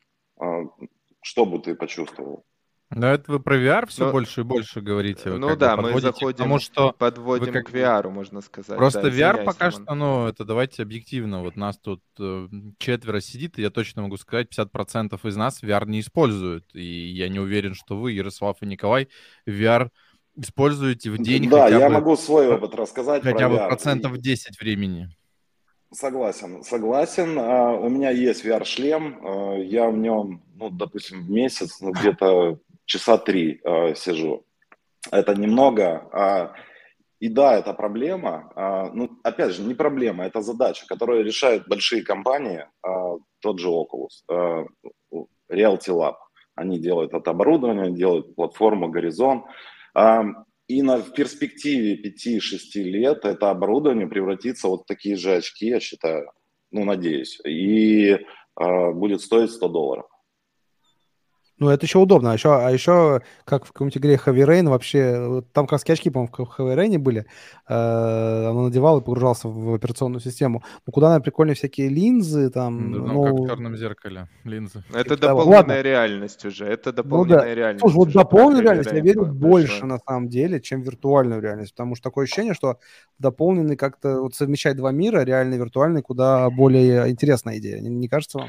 что 1.23 1.47
бы 1.47 1.61
ты 1.61 1.77
почувствовал? 1.77 2.45
Но 2.95 3.07
это 3.09 3.33
вы 3.33 3.41
про 3.41 3.57
VR 3.57 3.87
все 3.87 4.07
ну, 4.07 4.13
больше 4.13 4.41
и 4.43 4.45
больше 4.45 4.81
говорите. 4.81 5.31
Вы 5.31 5.39
ну 5.39 5.57
да, 5.57 5.77
мы 5.77 6.01
заходим, 6.01 6.37
потому 6.37 6.59
что 6.59 6.93
подводим 6.93 7.53
как... 7.53 7.67
к 7.67 7.71
VR, 7.71 8.09
можно 8.11 8.41
сказать. 8.41 8.77
Просто 8.77 9.03
да, 9.03 9.09
VR 9.09 9.45
пока 9.45 9.71
Роман. 9.71 9.83
что, 9.83 9.95
ну, 9.95 10.27
это 10.27 10.45
давайте 10.45 10.83
объективно. 10.83 11.43
Вот 11.43 11.57
нас 11.57 11.79
тут 11.79 12.03
э, 12.19 12.49
четверо 12.79 13.21
сидит, 13.21 13.59
и 13.59 13.63
я 13.63 13.71
точно 13.71 14.03
могу 14.03 14.17
сказать, 14.17 14.49
50% 14.57 15.19
из 15.27 15.37
нас 15.37 15.63
VR 15.63 15.87
не 15.87 16.01
используют. 16.01 16.67
И 16.75 17.11
я 17.13 17.29
не 17.29 17.41
уверен, 17.41 17.75
что 17.75 17.97
вы, 17.97 18.13
Ярослав 18.13 18.59
и 18.61 18.67
Николай, 18.67 19.09
VR 19.47 19.89
используете 20.37 21.11
в 21.11 21.19
день 21.19 21.49
Да, 21.49 21.69
я 21.69 21.89
бы, 21.89 21.95
могу 21.95 22.17
свой 22.17 22.49
опыт 22.49 22.75
рассказать 22.75 23.23
Хотя 23.23 23.49
бы 23.49 23.57
VR. 23.57 23.69
процентов 23.69 24.19
10 24.19 24.61
времени. 24.61 25.09
Согласен, 25.93 26.63
согласен. 26.63 27.39
А, 27.39 27.73
у 27.73 27.89
меня 27.91 28.11
есть 28.11 28.45
VR-шлем, 28.45 29.19
а, 29.23 29.57
я 29.57 29.91
в 29.91 29.97
нем, 29.97 30.43
ну, 30.55 30.71
допустим, 30.71 31.27
в 31.27 31.31
месяц, 31.31 31.81
ну, 31.81 31.93
где-то 31.93 32.59
часа 32.85 33.19
три 33.19 33.61
а, 33.65 33.95
сижу. 33.95 34.45
Это 35.11 35.35
немного. 35.35 36.55
И 37.19 37.29
да, 37.29 37.57
это 37.57 37.73
проблема. 37.73 38.91
Ну, 38.95 39.11
опять 39.25 39.53
же, 39.53 39.63
не 39.63 39.75
проблема, 39.75 40.25
это 40.25 40.43
задача, 40.43 40.87
которую 40.87 41.25
решают 41.25 41.69
большие 41.69 42.03
компании, 42.03 42.67
тот 43.41 43.59
же 43.59 43.69
Oculus, 43.69 44.67
Realty 45.51 45.89
Lab. 45.89 46.15
Они 46.55 46.79
делают 46.79 47.15
это 47.15 47.31
оборудование, 47.31 47.93
делают 47.93 48.35
платформу 48.37 48.91
Горизонт. 48.91 49.45
И 50.69 50.81
на, 50.81 50.99
в 50.99 51.13
перспективе 51.13 52.01
5-6 52.03 52.83
лет 52.83 53.25
это 53.25 53.51
оборудование 53.51 54.07
превратится 54.07 54.69
вот 54.69 54.83
в 54.83 54.87
такие 54.87 55.17
же 55.17 55.35
очки, 55.35 55.67
я 55.67 55.81
считаю, 55.81 56.31
ну, 56.71 56.85
надеюсь, 56.85 57.39
и 57.45 58.13
э, 58.13 58.91
будет 58.93 59.21
стоить 59.21 59.51
100 59.51 59.69
долларов. 59.69 60.07
Ну, 61.63 61.69
это 61.69 61.87
еще 61.87 62.01
удобно. 62.01 62.33
А 62.33 62.35
еще, 62.35 62.57
а 62.57 62.71
еще 62.73 63.23
как 63.45 63.65
в 63.65 63.73
каком-нибудь 63.73 63.99
игре 63.99 64.15
Heavy 64.17 64.45
Rain, 64.45 64.69
вообще, 64.69 65.45
там 65.53 65.69
как 65.69 65.81
очки, 65.89 66.11
по-моему, 66.11 66.33
в 66.37 66.61
Heavy 66.61 66.77
Rain 66.77 66.99
были, 66.99 67.25
э, 67.69 68.47
оно 68.49 68.65
надевал 68.65 68.99
и 68.99 69.05
погружался 69.05 69.47
в 69.47 69.73
операционную 69.73 70.21
систему. 70.21 70.65
Ну, 70.87 70.93
куда, 70.93 71.07
наверное, 71.07 71.23
прикольные 71.23 71.55
всякие 71.55 71.89
линзы, 71.89 72.51
там... 72.51 72.91
Ну, 72.91 73.07
ну, 73.07 73.23
как 73.23 73.35
в 73.35 73.47
черном 73.47 73.77
зеркале, 73.77 74.29
линзы. 74.43 74.83
Это 74.93 75.15
типа 75.15 75.29
дополненная 75.29 75.57
Ладно. 75.59 75.83
реальность 75.83 76.45
уже, 76.45 76.65
это 76.67 76.93
дополненная 76.93 77.39
ну, 77.39 77.45
да. 77.45 77.55
реальность. 77.55 77.81
Слушай, 77.81 77.97
вот 77.97 78.13
дополненную 78.13 78.65
реальность 78.65 78.93
я 78.93 79.01
верю 79.01 79.27
больше, 79.27 79.87
на 79.87 79.99
самом 80.01 80.29
деле, 80.29 80.61
чем 80.61 80.83
виртуальную 80.83 81.41
реальность, 81.41 81.75
потому 81.75 81.95
что 81.95 82.11
такое 82.11 82.25
ощущение, 82.25 82.55
что 82.55 82.79
дополненный 83.21 83.77
как-то 83.77 84.21
вот 84.21 84.35
совмещать 84.35 84.77
два 84.77 84.91
мира, 84.91 85.21
реальный 85.21 85.59
и 85.59 85.61
виртуальный, 85.61 86.03
куда 86.03 86.51
более 86.51 87.09
интересная 87.09 87.59
идея. 87.59 87.81
Не, 87.81 87.89
не 87.89 88.09
кажется 88.09 88.39
вам? 88.39 88.49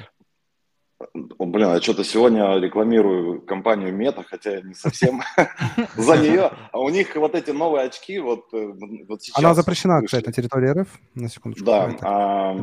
Блин, 1.13 1.69
я 1.69 1.81
что-то 1.81 2.03
сегодня 2.03 2.57
рекламирую 2.59 3.41
компанию 3.41 3.93
Мета, 3.93 4.23
хотя 4.23 4.61
не 4.61 4.73
совсем 4.73 5.21
за 5.95 6.17
нее. 6.17 6.51
А 6.71 6.79
у 6.79 6.89
них 6.89 7.15
вот 7.15 7.35
эти 7.35 7.51
новые 7.51 7.85
очки 7.85 8.19
вот, 8.19 8.53
э, 8.53 8.71
вот 9.07 9.21
сейчас... 9.21 9.37
Она 9.37 9.53
запрещена, 9.53 10.01
кстати, 10.01 10.25
на 10.25 10.33
территории 10.33 10.81
РФ, 10.81 10.87
на 11.15 11.29
секундочку. 11.29 11.65
Да, 11.65 11.95
а, 12.01 12.55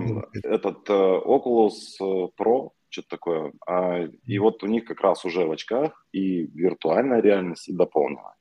этот 0.43 0.89
э, 0.89 0.93
Oculus 0.93 1.73
э, 2.01 2.29
Pro, 2.39 2.71
что-то 2.89 3.09
такое. 3.09 3.53
А, 3.67 4.05
и 4.27 4.39
вот 4.39 4.63
у 4.63 4.67
них 4.67 4.85
как 4.85 5.01
раз 5.01 5.25
уже 5.25 5.47
в 5.47 5.53
очках 5.53 6.07
и 6.13 6.47
виртуальная 6.47 7.21
реальность, 7.21 7.69
и 7.69 7.73
дополненная. 7.73 8.35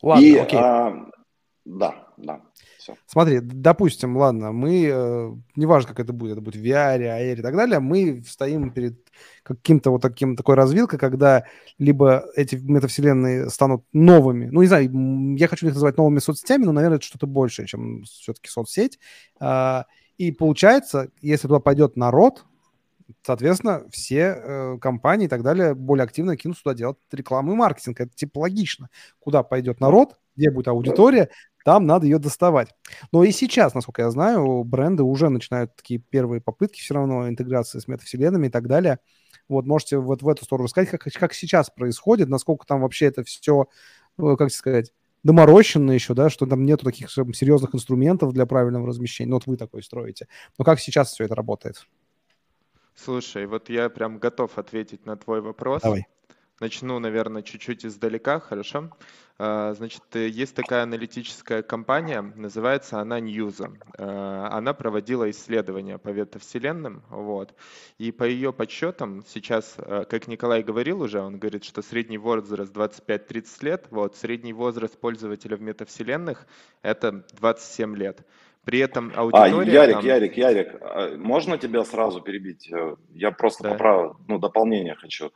Ладно, 0.00 0.24
и, 0.24 0.36
окей. 0.36 0.58
А, 0.58 1.10
да, 1.64 2.08
да. 2.16 2.40
Все. 2.82 2.96
Смотри, 3.06 3.38
допустим, 3.40 4.16
ладно, 4.16 4.50
мы, 4.50 4.86
э, 4.92 5.32
неважно, 5.54 5.90
как 5.90 6.00
это 6.00 6.12
будет, 6.12 6.32
это 6.32 6.40
будет 6.40 6.56
в 6.56 6.64
VR, 6.64 6.98
AR 6.98 7.38
и 7.38 7.42
так 7.42 7.54
далее, 7.54 7.78
мы 7.78 8.24
стоим 8.26 8.72
перед 8.72 8.98
каким-то 9.44 9.92
вот 9.92 10.02
таким, 10.02 10.34
такой 10.34 10.56
развилкой, 10.56 10.98
когда 10.98 11.44
либо 11.78 12.24
эти 12.34 12.56
метавселенные 12.56 13.50
станут 13.50 13.84
новыми, 13.92 14.46
ну, 14.46 14.62
не 14.62 14.66
знаю, 14.66 15.36
я 15.36 15.46
хочу 15.46 15.68
их 15.68 15.74
называть 15.74 15.96
новыми 15.96 16.18
соцсетями, 16.18 16.64
но, 16.64 16.72
наверное, 16.72 16.96
это 16.96 17.06
что-то 17.06 17.28
большее, 17.28 17.68
чем 17.68 18.02
все-таки 18.02 18.50
соцсеть. 18.50 18.98
Э, 19.40 19.84
и 20.18 20.32
получается, 20.32 21.10
если 21.20 21.46
туда 21.46 21.60
пойдет 21.60 21.96
народ, 21.96 22.44
соответственно, 23.22 23.84
все 23.90 24.36
э, 24.36 24.78
компании 24.80 25.26
и 25.26 25.28
так 25.28 25.44
далее 25.44 25.74
более 25.74 26.02
активно 26.02 26.36
кинут 26.36 26.60
туда 26.60 26.74
делать 26.74 26.98
рекламу 27.12 27.52
и 27.52 27.56
маркетинг. 27.56 28.00
Это 28.00 28.12
типа 28.12 28.40
логично. 28.40 28.88
Куда 29.20 29.44
пойдет 29.44 29.78
народ, 29.78 30.16
где 30.36 30.50
будет 30.50 30.68
аудитория, 30.68 31.28
там 31.64 31.86
надо 31.86 32.06
ее 32.06 32.18
доставать. 32.18 32.74
Но 33.12 33.24
и 33.24 33.32
сейчас, 33.32 33.74
насколько 33.74 34.02
я 34.02 34.10
знаю, 34.10 34.64
бренды 34.64 35.02
уже 35.02 35.28
начинают 35.28 35.74
такие 35.76 36.00
первые 36.00 36.40
попытки 36.40 36.80
все 36.80 36.94
равно 36.94 37.28
интеграции 37.28 37.78
с 37.78 37.88
метавселенными 37.88 38.46
и 38.46 38.50
так 38.50 38.68
далее. 38.68 38.98
Вот 39.48 39.66
можете 39.66 39.98
вот 39.98 40.22
в 40.22 40.28
эту 40.28 40.44
сторону 40.44 40.68
сказать, 40.68 40.88
как, 40.90 41.02
как 41.02 41.34
сейчас 41.34 41.70
происходит, 41.70 42.28
насколько 42.28 42.66
там 42.66 42.80
вообще 42.82 43.06
это 43.06 43.24
все, 43.24 43.66
э, 44.18 44.36
как 44.38 44.50
сказать, 44.50 44.92
доморощено 45.22 45.92
еще, 45.92 46.14
да, 46.14 46.30
что 46.30 46.46
там 46.46 46.64
нету 46.64 46.84
таких 46.84 47.10
серьезных 47.10 47.74
инструментов 47.74 48.32
для 48.32 48.46
правильного 48.46 48.86
размещения. 48.86 49.30
Ну, 49.30 49.36
вот 49.36 49.46
вы 49.46 49.56
такой 49.56 49.82
строите. 49.82 50.26
Но 50.58 50.64
как 50.64 50.80
сейчас 50.80 51.12
все 51.12 51.24
это 51.24 51.34
работает? 51.34 51.86
Слушай, 52.94 53.46
вот 53.46 53.68
я 53.68 53.88
прям 53.88 54.18
готов 54.18 54.58
ответить 54.58 55.06
на 55.06 55.16
твой 55.16 55.40
вопрос. 55.40 55.82
Давай. 55.82 56.06
Начну, 56.60 56.98
наверное, 56.98 57.42
чуть-чуть 57.42 57.84
издалека, 57.84 58.38
хорошо? 58.38 58.90
А, 59.38 59.72
значит, 59.74 60.02
есть 60.14 60.54
такая 60.54 60.84
аналитическая 60.84 61.62
компания, 61.62 62.22
называется 62.22 63.00
она 63.00 63.18
Newsa. 63.18 63.76
А, 63.98 64.48
она 64.52 64.72
проводила 64.72 65.28
исследования 65.30 65.98
по 65.98 66.10
ветовселенным, 66.10 67.02
вот. 67.10 67.54
И 67.98 68.12
по 68.12 68.24
ее 68.24 68.52
подсчетам 68.52 69.24
сейчас, 69.26 69.74
э, 69.78 70.04
как 70.08 70.28
Николай 70.28 70.62
говорил 70.62 71.02
уже, 71.02 71.20
он 71.20 71.38
говорит, 71.38 71.64
что 71.64 71.82
средний 71.82 72.18
возраст 72.18 72.72
25-30 72.72 73.64
лет, 73.64 73.86
вот, 73.90 74.16
средний 74.16 74.52
возраст 74.52 74.96
пользователя 75.00 75.56
в 75.56 75.62
метавселенных 75.62 76.46
это 76.82 77.24
27 77.32 77.96
лет. 77.96 78.24
При 78.64 78.78
этом 78.78 79.10
а, 79.16 79.22
аудитория... 79.22 79.72
А, 79.72 79.82
Ярик, 79.82 79.94
там... 79.96 80.04
Ярик, 80.04 80.36
Ярик, 80.36 81.18
можно 81.18 81.58
тебя 81.58 81.82
сразу 81.84 82.20
перебить? 82.20 82.70
Я 83.12 83.32
просто 83.32 83.64
да. 83.64 83.70
поправ... 83.70 84.16
ну, 84.28 84.38
дополнение 84.38 84.94
хочу. 84.94 85.32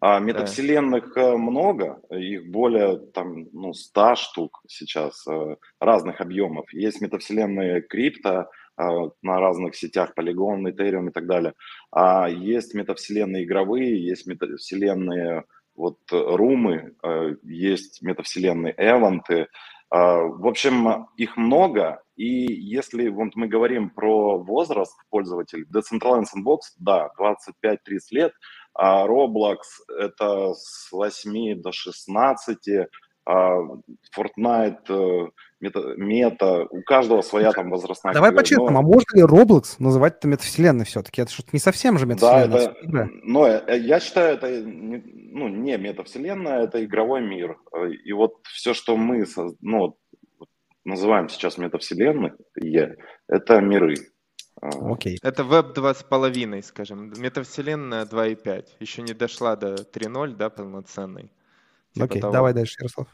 А 0.00 0.20
метавселенных 0.20 1.12
да. 1.14 1.22
Э, 1.22 1.36
много, 1.36 2.00
их 2.10 2.50
более 2.50 2.98
там, 2.98 3.48
ну, 3.52 3.72
100 3.72 4.14
штук 4.14 4.60
сейчас 4.68 5.26
э, 5.26 5.56
разных 5.80 6.20
объемов. 6.20 6.72
Есть 6.72 7.00
метавселенные 7.00 7.82
крипто 7.82 8.48
э, 8.76 8.82
на 9.22 9.40
разных 9.40 9.74
сетях, 9.74 10.12
Polygon, 10.16 10.70
Ethereum 10.70 11.08
и 11.08 11.12
так 11.12 11.26
далее. 11.26 11.54
А 11.90 12.28
есть 12.28 12.74
метавселенные 12.74 13.44
игровые, 13.44 14.04
есть 14.04 14.26
метавселенные 14.26 15.44
вот 15.74 15.98
румы, 16.10 16.96
есть 17.44 18.02
метавселенные 18.02 18.74
эванты. 18.76 19.46
В 19.90 20.48
общем, 20.48 21.06
их 21.16 21.36
много, 21.36 22.02
и 22.16 22.52
если 22.52 23.06
вот 23.08 23.36
мы 23.36 23.46
говорим 23.46 23.90
про 23.90 24.38
возраст 24.38 24.96
пользователей, 25.08 25.66
Decentraland 25.72 26.24
Sandbox, 26.24 26.58
да, 26.80 27.10
25-30 27.16 27.78
лет– 28.10 28.32
а 28.78 29.06
Roblox 29.06 29.58
это 29.98 30.54
с 30.54 30.90
8 30.92 31.60
до 31.60 31.72
16, 31.72 32.58
а 33.26 33.58
Fortnite, 34.16 34.88
э, 34.88 35.30
мета, 35.60 35.80
мета, 35.96 36.66
у 36.70 36.82
каждого 36.82 37.20
своя 37.22 37.52
там 37.52 37.70
возрастная 37.70 38.14
Давай 38.14 38.32
по-честному, 38.32 38.70
но... 38.70 38.78
а 38.78 38.82
можно 38.82 39.16
ли 39.16 39.22
Roblox 39.22 39.74
называть 39.80 40.18
это 40.18 40.28
метавселенной 40.28 40.84
все-таки? 40.84 41.20
Это 41.20 41.32
что-то 41.32 41.50
не 41.52 41.58
совсем 41.58 41.98
же 41.98 42.06
метавселенная. 42.06 42.68
Да, 42.68 43.04
это, 43.04 43.10
но 43.24 43.46
э, 43.48 43.78
я 43.80 43.98
считаю, 43.98 44.36
это 44.36 44.48
ну, 44.48 45.48
не 45.48 45.76
метавселенная, 45.76 46.62
это 46.62 46.82
игровой 46.82 47.20
мир. 47.20 47.58
И 48.04 48.12
вот 48.12 48.36
все, 48.44 48.74
что 48.74 48.96
мы 48.96 49.26
ну, 49.60 49.98
называем 50.84 51.28
сейчас 51.28 51.58
метавселенной, 51.58 52.32
это 53.26 53.60
миры. 53.60 53.96
Окей. 54.60 55.18
Это 55.22 55.44
веб 55.44 55.76
2.5, 55.76 56.62
скажем. 56.62 57.12
Метавселенная 57.16 58.04
2.5. 58.04 58.66
Еще 58.80 59.02
не 59.02 59.14
дошла 59.14 59.56
до 59.56 59.74
3.0, 59.74 60.36
да, 60.36 60.50
полноценной. 60.50 61.30
Типа 61.92 62.06
Окей, 62.06 62.20
того. 62.20 62.32
давай 62.32 62.54
дальше, 62.54 62.76
Ярослав. 62.78 63.08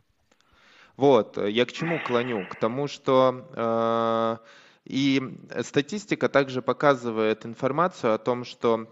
Вот, 0.97 1.39
я 1.39 1.65
к 1.67 1.73
чему 1.73 1.99
клоню? 2.07 2.47
К 2.49 2.55
тому, 2.55 2.87
что 2.87 3.49
э, 3.53 4.37
и 4.85 5.21
статистика 5.63 6.29
также 6.29 6.61
показывает 6.61 7.47
информацию 7.47 8.13
о 8.13 8.19
том, 8.19 8.45
что 8.45 8.87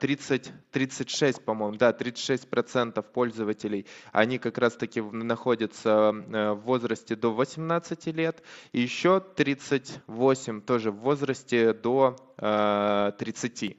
30, 0.00 0.52
36, 0.70 1.44
по-моему, 1.44 1.76
да, 1.76 1.92
36 1.92 2.48
процентов 2.48 3.06
пользователей, 3.06 3.86
они 4.12 4.38
как 4.38 4.58
раз-таки 4.58 5.00
находятся 5.00 6.12
э, 6.12 6.52
в 6.52 6.60
возрасте 6.60 7.16
до 7.16 7.32
18 7.32 8.06
лет, 8.06 8.42
и 8.72 8.80
еще 8.80 9.20
38 9.20 10.60
тоже 10.62 10.92
в 10.92 10.98
возрасте 10.98 11.72
до 11.72 12.16
30. 13.18 13.76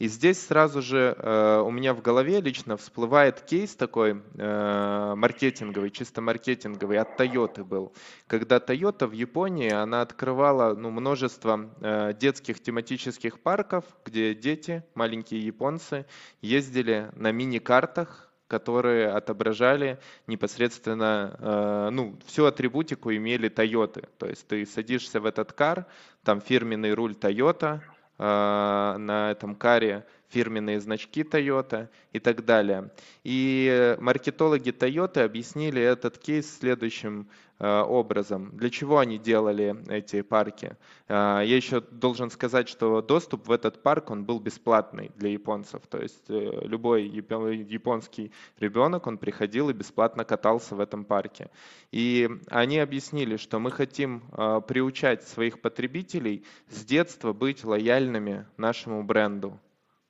И 0.00 0.08
здесь 0.08 0.46
сразу 0.46 0.80
же 0.80 1.14
э, 1.18 1.62
у 1.62 1.70
меня 1.70 1.92
в 1.92 2.00
голове 2.00 2.40
лично 2.40 2.78
всплывает 2.78 3.42
кейс 3.42 3.76
такой 3.76 4.22
э, 4.34 5.14
маркетинговый, 5.14 5.90
чисто 5.90 6.22
маркетинговый, 6.22 6.98
от 6.98 7.20
Toyota 7.20 7.62
был. 7.62 7.92
Когда 8.26 8.56
Toyota 8.56 9.06
в 9.06 9.12
Японии, 9.12 9.70
она 9.70 10.00
открывала 10.00 10.74
ну, 10.74 10.90
множество 10.90 11.70
э, 11.82 12.14
детских 12.18 12.62
тематических 12.62 13.40
парков, 13.40 13.84
где 14.06 14.34
дети, 14.34 14.82
маленькие 14.94 15.44
японцы, 15.44 16.06
ездили 16.40 17.10
на 17.14 17.30
мини-картах 17.30 18.26
которые 18.48 19.10
отображали 19.10 20.00
непосредственно, 20.26 21.36
э, 21.38 21.90
ну, 21.92 22.18
всю 22.26 22.46
атрибутику 22.46 23.12
имели 23.12 23.48
Toyota. 23.48 24.08
То 24.18 24.26
есть 24.26 24.48
ты 24.48 24.66
садишься 24.66 25.20
в 25.20 25.26
этот 25.26 25.52
кар, 25.52 25.86
там 26.24 26.40
фирменный 26.40 26.92
руль 26.92 27.12
Toyota, 27.12 27.80
на 28.20 29.30
этом 29.30 29.54
каре 29.54 30.04
фирменные 30.30 30.80
значки 30.80 31.22
Toyota 31.22 31.88
и 32.12 32.18
так 32.18 32.44
далее. 32.44 32.90
И 33.24 33.96
маркетологи 34.00 34.70
Toyota 34.70 35.24
объяснили 35.24 35.82
этот 35.82 36.18
кейс 36.18 36.58
следующим 36.58 37.28
Э, 37.62 37.82
образом. 37.82 38.56
Для 38.56 38.70
чего 38.70 39.00
они 39.00 39.18
делали 39.18 39.76
эти 39.90 40.22
парки? 40.22 40.78
Э, 41.08 41.42
я 41.44 41.56
еще 41.56 41.82
должен 41.82 42.30
сказать, 42.30 42.70
что 42.70 43.02
доступ 43.02 43.48
в 43.48 43.52
этот 43.52 43.82
парк, 43.82 44.10
он 44.10 44.24
был 44.24 44.40
бесплатный 44.40 45.10
для 45.16 45.28
японцев. 45.28 45.86
То 45.86 45.98
есть 45.98 46.24
э, 46.30 46.60
любой 46.62 47.06
японский 47.06 48.32
ребенок, 48.58 49.06
он 49.06 49.18
приходил 49.18 49.68
и 49.68 49.74
бесплатно 49.74 50.24
катался 50.24 50.74
в 50.74 50.80
этом 50.80 51.04
парке. 51.04 51.50
И 51.92 52.30
они 52.48 52.78
объяснили, 52.78 53.36
что 53.36 53.58
мы 53.58 53.70
хотим 53.70 54.22
приучать 54.66 55.28
своих 55.28 55.60
потребителей 55.60 56.46
с 56.70 56.82
детства 56.82 57.34
быть 57.34 57.62
лояльными 57.62 58.46
нашему 58.56 59.02
бренду, 59.02 59.60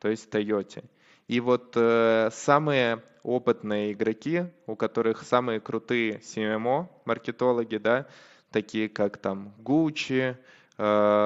то 0.00 0.08
есть 0.08 0.28
Toyota. 0.34 0.84
И 1.28 1.38
вот 1.38 1.76
самые 2.32 3.02
опытные 3.22 3.92
игроки, 3.92 4.44
у 4.66 4.76
которых 4.76 5.22
самые 5.22 5.60
крутые 5.60 6.18
CMO, 6.18 6.88
маркетологи, 7.04 7.76
да, 7.76 8.06
такие 8.50 8.88
как 8.88 9.16
там 9.16 9.54
Gucci, 9.58 10.36
э, 10.78 10.82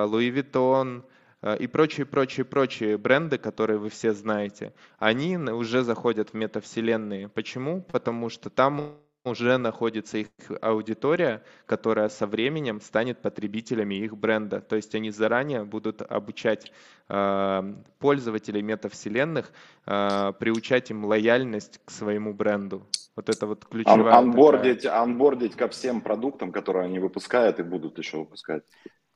Louis 0.09 0.31
Vuitton 0.31 1.05
э, 1.43 1.57
и 1.59 1.67
прочие, 1.67 2.07
прочие, 2.07 2.45
прочие 2.45 2.99
бренды, 2.99 3.39
которые 3.39 3.79
вы 3.79 3.91
все 3.91 4.13
знаете, 4.13 4.73
они 4.99 5.37
уже 5.37 5.83
заходят 5.83 6.31
в 6.31 6.35
метавселенные. 6.35 7.29
Почему? 7.29 7.83
Потому 7.83 8.29
что 8.29 8.51
там 8.51 8.97
уже 9.25 9.57
находится 9.57 10.19
их 10.19 10.29
аудитория, 10.61 11.43
которая 11.67 12.09
со 12.09 12.27
временем 12.27 12.81
станет 12.81 13.23
потребителями 13.23 13.95
их 13.95 14.17
бренда. 14.17 14.61
То 14.61 14.77
есть 14.77 14.95
они 14.95 15.11
заранее 15.11 15.65
будут 15.65 16.03
обучать 16.03 16.73
э, 17.09 17.75
пользователей 17.99 18.63
метавселенных, 18.63 19.51
э, 19.87 20.33
приучать 20.39 20.91
им 20.91 21.05
лояльность 21.07 21.81
к 21.85 21.91
своему 21.91 22.35
бренду. 22.35 22.87
Вот 23.17 23.29
это 23.29 23.47
вот 23.47 23.65
ключевая. 23.65 24.13
Ан 24.13 24.29
анбордить, 24.29 24.83
такая... 24.83 25.01
анбордить 25.01 25.55
ко 25.55 25.69
всем 25.69 26.01
продуктам, 26.03 26.53
которые 26.53 26.85
они 26.85 26.99
выпускают 26.99 27.59
и 27.61 27.63
будут 27.63 27.97
еще 27.99 28.19
выпускать. 28.19 28.65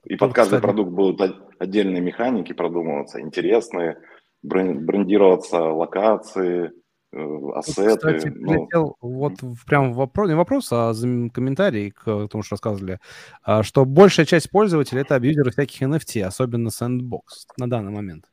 И 0.04 0.10
Тут, 0.10 0.20
под 0.20 0.34
каждый 0.34 0.58
кстати... 0.58 0.62
продукт 0.62 0.92
будут 0.92 1.36
отдельные 1.58 2.00
механики 2.00 2.52
продумываться, 2.54 3.20
интересные, 3.20 3.98
брендироваться 4.42 5.58
локации, 5.58 6.72
Э, 7.10 7.50
ассеты. 7.54 7.96
Кстати, 7.96 8.32
ну... 8.34 8.96
вот 9.00 9.34
прям 9.66 9.94
вопрос, 9.94 10.28
не 10.28 10.34
вопрос, 10.34 10.68
а 10.72 10.92
комментарий 11.32 11.90
к 11.90 12.28
тому, 12.28 12.42
что 12.42 12.54
рассказывали, 12.54 13.00
а, 13.42 13.62
что 13.62 13.84
большая 13.86 14.26
часть 14.26 14.50
пользователей 14.50 15.00
это 15.00 15.14
абьюзеры 15.14 15.50
всяких 15.50 15.82
NFT, 15.82 16.22
особенно 16.22 16.68
Sandbox 16.68 17.46
на 17.56 17.68
данный 17.68 17.92
момент. 17.92 18.26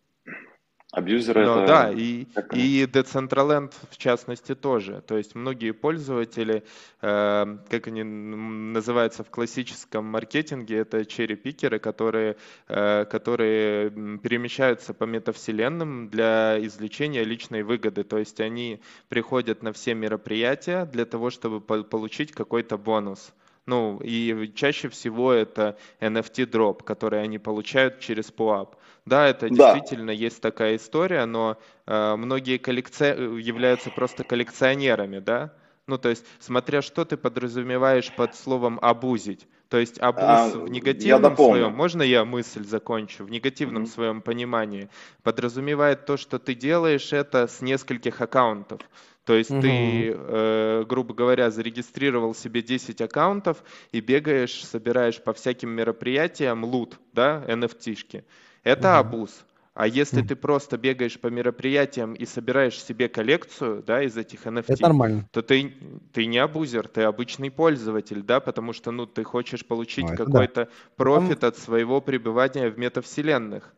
Абьюзеры 0.95 1.45
Но, 1.45 1.63
это... 1.63 1.67
Да, 1.67 1.91
и, 1.91 2.25
и 2.53 2.86
Decentraland 2.86 3.73
в 3.91 3.97
частности 3.97 4.55
тоже. 4.55 5.03
То 5.05 5.17
есть 5.17 5.36
многие 5.36 5.71
пользователи, 5.71 6.63
э, 7.01 7.58
как 7.69 7.88
они 7.88 8.03
называются 8.03 9.25
в 9.25 9.29
классическом 9.29 10.05
маркетинге, 10.05 10.77
это 10.77 11.05
черри-пикеры, 11.05 11.79
которые, 11.79 12.38
э, 12.69 13.03
которые 13.12 13.89
перемещаются 13.91 14.93
по 14.93 15.03
метавселенным 15.03 16.08
для 16.08 16.65
извлечения 16.65 17.25
личной 17.25 17.63
выгоды. 17.63 18.05
То 18.05 18.17
есть 18.17 18.39
они 18.39 18.79
приходят 19.10 19.63
на 19.63 19.73
все 19.73 19.95
мероприятия 19.95 20.86
для 20.86 21.03
того, 21.03 21.29
чтобы 21.29 21.60
получить 21.60 22.31
какой-то 22.31 22.77
бонус. 22.77 23.34
Ну, 23.65 23.99
и 24.04 24.51
чаще 24.54 24.89
всего 24.89 25.34
это 25.34 25.78
NFT 25.99 26.45
дроп, 26.45 26.84
который 26.84 27.21
они 27.21 27.39
получают 27.39 27.99
через 27.99 28.32
POAP. 28.32 28.75
Да, 29.06 29.28
это 29.28 29.49
да. 29.49 29.73
действительно 29.73 30.12
есть 30.12 30.41
такая 30.41 30.75
история, 30.75 31.25
но 31.25 31.58
э, 31.86 32.15
многие 32.15 32.58
коллекци... 32.58 33.06
являются 33.06 33.89
просто 33.89 34.23
коллекционерами, 34.23 35.19
да? 35.19 35.54
Ну, 35.88 35.98
то 35.98 36.10
есть, 36.10 36.26
смотря 36.39 36.82
что 36.82 37.06
ты 37.06 37.15
подразумеваешь 37.17 38.12
под 38.15 38.36
словом 38.36 38.80
«абузить». 38.82 39.48
То 39.69 39.78
есть 39.78 40.00
абуз 40.00 40.24
а, 40.24 40.50
в 40.50 40.69
негативном 40.69 41.36
своем, 41.36 41.74
можно 41.74 42.02
я 42.04 42.24
мысль 42.24 42.65
закончу, 42.65 43.24
в 43.24 43.32
негативном 43.32 43.84
mm-hmm. 43.84 43.93
своем 43.93 44.21
понимании, 44.21 44.89
подразумевает 45.24 46.06
то, 46.06 46.17
что 46.17 46.38
ты 46.39 46.54
делаешь 46.54 47.12
это 47.13 47.48
с 47.48 47.62
нескольких 47.62 48.21
аккаунтов. 48.21 48.82
То 49.26 49.34
есть 49.34 49.50
угу. 49.50 49.62
ты, 49.62 50.15
э, 50.15 50.86
грубо 50.88 51.15
говоря, 51.15 51.50
зарегистрировал 51.50 52.36
себе 52.36 52.62
10 52.62 53.02
аккаунтов 53.02 53.63
и 53.91 54.00
бегаешь, 54.00 54.63
собираешь 54.63 55.21
по 55.21 55.34
всяким 55.34 55.71
мероприятиям 55.71 56.63
лут, 56.63 57.00
да, 57.12 57.43
NFT-шки. 57.48 58.24
Это 58.63 58.89
угу. 58.91 59.08
абуз. 59.08 59.45
А 59.76 59.88
если 59.88 60.24
mm. 60.24 60.28
ты 60.28 60.36
просто 60.38 60.78
бегаешь 60.78 61.20
по 61.20 61.28
мероприятиям 61.28 62.14
и 62.14 62.26
собираешь 62.26 62.82
себе 62.82 63.10
коллекцию, 63.10 63.84
да, 63.86 64.02
из 64.04 64.16
этих 64.16 64.48
NFT, 64.48 64.66
это 64.70 64.82
нормально. 64.82 65.28
то 65.34 65.42
ты, 65.42 65.74
ты 66.14 66.28
не 66.28 66.38
абузер, 66.38 66.88
ты 66.88 67.02
обычный 67.02 67.52
пользователь, 67.52 68.24
да, 68.24 68.40
потому 68.40 68.72
что, 68.72 68.92
ну, 68.92 69.06
ты 69.06 69.26
хочешь 69.26 69.66
получить 69.66 70.10
ну, 70.10 70.16
какой-то 70.16 70.66
да. 70.66 70.72
профит 70.96 71.44
от 71.44 71.58
своего 71.58 72.00
пребывания 72.00 72.70
в 72.70 72.80
метавселенных. 72.80 73.76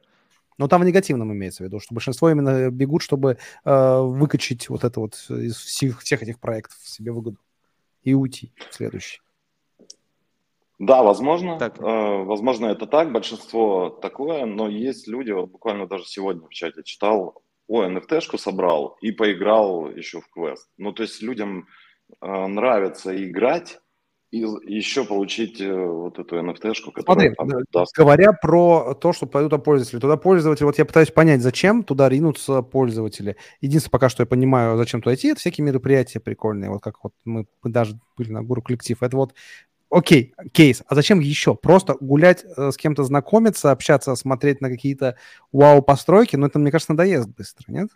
Но 0.59 0.67
там 0.67 0.81
в 0.81 0.85
негативном 0.85 1.33
имеется 1.33 1.63
в 1.63 1.65
виду, 1.65 1.79
что 1.79 1.95
большинство 1.95 2.29
именно 2.29 2.69
бегут, 2.69 3.01
чтобы 3.01 3.39
э, 3.65 3.99
выкачать 3.99 4.69
вот 4.69 4.83
это 4.83 4.99
вот 4.99 5.15
из 5.29 5.55
всех, 5.55 6.01
всех 6.01 6.21
этих 6.21 6.39
проектов 6.39 6.77
себе 6.83 7.11
выгоду 7.11 7.39
и 8.03 8.13
уйти 8.13 8.53
в 8.69 8.75
следующий. 8.75 9.19
Да, 10.79 11.01
возможно. 11.03 11.57
Так. 11.57 11.79
Э, 11.79 12.23
возможно, 12.23 12.67
это 12.67 12.85
так, 12.85 13.11
большинство 13.11 13.89
такое, 13.89 14.45
но 14.45 14.67
есть 14.67 15.07
люди, 15.07 15.31
вот 15.31 15.49
буквально 15.49 15.87
даже 15.87 16.05
сегодня 16.05 16.45
в 16.47 16.49
чате 16.49 16.83
читал, 16.83 17.41
о, 17.67 17.83
NFT-шку 17.83 18.37
собрал 18.37 18.97
и 19.01 19.11
поиграл 19.11 19.89
еще 19.89 20.21
в 20.21 20.29
квест. 20.29 20.69
Ну, 20.77 20.93
то 20.93 21.03
есть 21.03 21.21
людям 21.21 21.67
э, 22.21 22.47
нравится 22.47 23.11
играть, 23.23 23.79
и 24.29 24.39
еще 24.39 25.05
получить 25.05 25.61
э, 25.61 25.73
вот 25.73 26.19
эту 26.19 26.37
NFT-шку, 26.39 26.91
которая 26.91 27.33
Смотри, 27.33 27.35
там 27.35 27.63
даст. 27.71 27.95
говоря 27.95 28.33
про 28.33 28.93
то, 28.93 29.13
что 29.13 29.25
пойдут 29.25 29.51
туда 29.51 29.63
пользователи. 29.63 29.99
Туда 29.99 30.17
пользователи, 30.17 30.65
вот 30.65 30.77
я 30.77 30.85
пытаюсь 30.85 31.11
понять, 31.11 31.41
зачем 31.41 31.83
туда 31.83 32.09
ринутся 32.09 32.61
пользователи. 32.61 33.37
Единственное, 33.61 33.91
пока 33.91 34.09
что 34.09 34.23
я 34.23 34.27
понимаю, 34.27 34.77
зачем 34.77 35.01
туда 35.01 35.15
идти, 35.15 35.29
это 35.29 35.39
всякие 35.39 35.65
мероприятия 35.65 36.19
прикольные, 36.19 36.69
вот 36.69 36.81
как 36.83 37.03
вот 37.03 37.13
мы, 37.23 37.47
мы 37.63 37.71
даже 37.71 37.97
были 38.17 38.31
на 38.31 38.43
Гуру 38.43 38.61
коллектив. 38.61 39.01
Это 39.01 39.15
вот 39.15 39.33
Окей, 39.89 40.33
кейс. 40.51 40.83
А 40.87 40.95
зачем 40.95 41.19
еще? 41.21 41.55
Просто 41.55 41.95
гулять 41.99 42.43
э, 42.43 42.71
с 42.71 42.77
кем-то 42.77 43.03
знакомиться, 43.03 43.71
общаться, 43.71 44.15
смотреть 44.15 44.59
на 44.59 44.69
какие-то 44.69 45.15
вау-постройки, 45.53 46.35
ну 46.35 46.47
это, 46.47 46.59
мне 46.59 46.71
кажется, 46.71 46.91
надоест 46.91 47.29
быстро, 47.29 47.71
нет? 47.71 47.89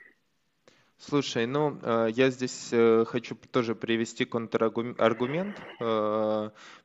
Слушай, 0.97 1.47
ну, 1.47 1.77
э, 1.82 2.12
я 2.15 2.30
здесь 2.30 2.69
э, 2.71 3.04
хочу 3.06 3.36
тоже 3.36 3.75
привести 3.75 4.23
контраргумент. 4.23 5.58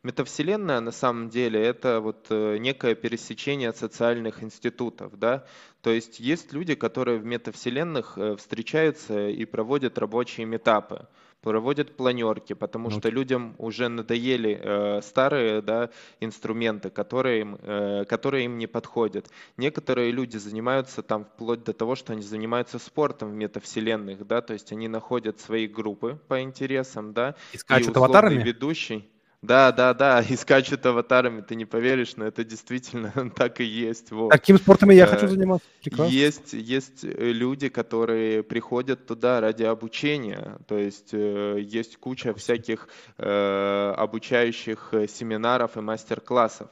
Метавселенная 0.02 0.80
на 0.80 0.90
самом 0.90 1.28
деле 1.28 1.62
это 1.62 2.00
вот 2.00 2.28
некое 2.30 2.96
пересечение 2.96 3.72
социальных 3.72 4.42
институтов, 4.42 5.16
да. 5.18 5.44
То 5.82 5.90
есть 5.90 6.18
есть 6.18 6.52
люди, 6.52 6.74
которые 6.74 7.18
в 7.18 7.24
метавселенных 7.24 8.18
встречаются 8.38 9.28
и 9.28 9.44
проводят 9.44 9.98
рабочие 9.98 10.46
метапы 10.46 11.06
проводят 11.42 11.96
планерки, 11.96 12.54
потому 12.54 12.90
ну, 12.90 12.98
что 12.98 13.08
людям 13.08 13.54
уже 13.58 13.88
надоели 13.88 14.58
э, 14.60 15.00
старые 15.02 15.62
да, 15.62 15.90
инструменты, 16.20 16.90
которые 16.90 17.40
им, 17.40 17.58
э, 17.62 18.04
которые 18.08 18.46
им 18.46 18.58
не 18.58 18.66
подходят. 18.66 19.30
Некоторые 19.56 20.10
люди 20.10 20.36
занимаются 20.36 21.02
там 21.02 21.24
вплоть 21.24 21.64
до 21.64 21.72
того, 21.72 21.94
что 21.94 22.12
они 22.12 22.22
занимаются 22.22 22.78
спортом 22.78 23.30
в 23.30 23.34
метавселенных, 23.34 24.26
да, 24.26 24.40
то 24.40 24.54
есть 24.54 24.72
они 24.72 24.88
находят 24.88 25.40
свои 25.40 25.66
группы 25.66 26.18
по 26.28 26.42
интересам, 26.42 27.12
да, 27.12 27.34
и 27.52 27.58
скачут 27.58 27.94
и 27.94 27.98
аватарами? 27.98 28.42
ведущий. 28.42 29.08
Да, 29.46 29.70
да, 29.72 29.94
да, 29.94 30.20
и 30.28 30.36
скачут 30.36 30.84
аватарами, 30.86 31.40
ты 31.40 31.54
не 31.54 31.64
поверишь, 31.64 32.16
но 32.16 32.26
это 32.26 32.44
действительно 32.44 33.12
так 33.36 33.60
и 33.60 33.64
есть. 33.64 34.10
Вот. 34.10 34.30
Таким 34.30 34.58
спортом 34.58 34.90
я 34.90 35.06
хочу 35.06 35.26
э, 35.26 35.28
заниматься. 35.28 35.66
Прекрасно. 35.82 36.12
Есть, 36.12 36.52
есть 36.52 37.04
э, 37.04 37.32
люди, 37.32 37.68
которые 37.68 38.42
приходят 38.42 39.06
туда 39.06 39.40
ради 39.40 39.62
обучения, 39.62 40.58
то 40.66 40.76
есть 40.76 41.10
э, 41.12 41.58
есть 41.60 41.96
куча 41.96 42.34
всяких 42.34 42.88
обучающих 43.16 44.92
семинаров 45.08 45.76
и 45.76 45.80
мастер-классов. 45.80 46.68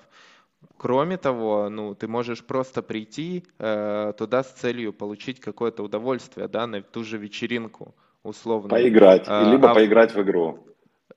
Кроме 0.77 1.17
того, 1.17 1.69
ну, 1.71 1.95
ты 1.95 2.09
можешь 2.09 2.45
просто 2.45 2.83
прийти 2.83 3.45
э, 3.59 4.13
туда 4.19 4.43
с 4.43 4.53
целью 4.53 4.93
получить 4.93 5.41
какое-то 5.41 5.83
удовольствие, 5.83 6.49
да, 6.49 6.67
на 6.67 6.83
ту 6.83 7.05
же 7.05 7.17
вечеринку, 7.19 7.95
условно. 8.23 8.69
Поиграть, 8.71 9.25
а, 9.27 9.51
либо 9.51 9.71
а, 9.71 9.75
поиграть 9.75 10.15
в 10.15 10.21
игру. 10.23 10.67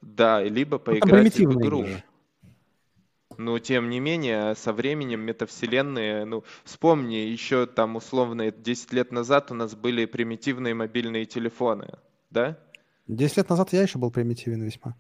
Да, 0.02 0.42
либо 0.44 0.78
ну, 0.78 0.84
поиграть 0.84 1.36
в 1.36 1.42
игру. 1.42 1.82
Игры. 1.82 2.04
Но 3.38 3.60
тем 3.60 3.90
не 3.90 4.00
менее, 4.00 4.56
со 4.56 4.74
временем 4.74 5.22
метавселенные, 5.22 6.26
ну, 6.26 6.44
вспомни, 6.64 7.16
еще 7.16 7.68
там 7.68 7.96
условно 7.96 8.52
10 8.52 8.94
лет 8.94 9.12
назад 9.12 9.52
у 9.52 9.54
нас 9.54 9.76
были 9.76 10.06
примитивные 10.06 10.74
мобильные 10.74 11.26
телефоны, 11.26 12.00
да? 12.32 12.58
Десять 13.08 13.38
лет 13.38 13.50
назад 13.50 13.72
я 13.72 13.84
еще 13.84 14.00
был 14.00 14.12
примитивен 14.12 14.62
весьма. 14.64 14.96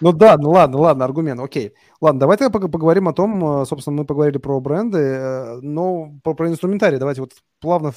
Ну 0.00 0.12
да, 0.12 0.36
ну 0.36 0.50
ладно, 0.50 0.78
ладно, 0.78 1.04
аргумент, 1.04 1.40
окей. 1.40 1.72
Ладно, 2.00 2.20
давайте 2.20 2.50
поговорим 2.50 3.06
о 3.08 3.12
том, 3.12 3.62
э, 3.62 3.64
собственно, 3.64 3.98
мы 3.98 4.04
поговорили 4.04 4.38
про 4.38 4.60
бренды, 4.60 4.98
э, 4.98 5.60
но 5.60 6.18
про, 6.24 6.34
про 6.34 6.48
инструментарий 6.48 6.98
давайте 6.98 7.20
вот 7.20 7.32
плавно 7.60 7.92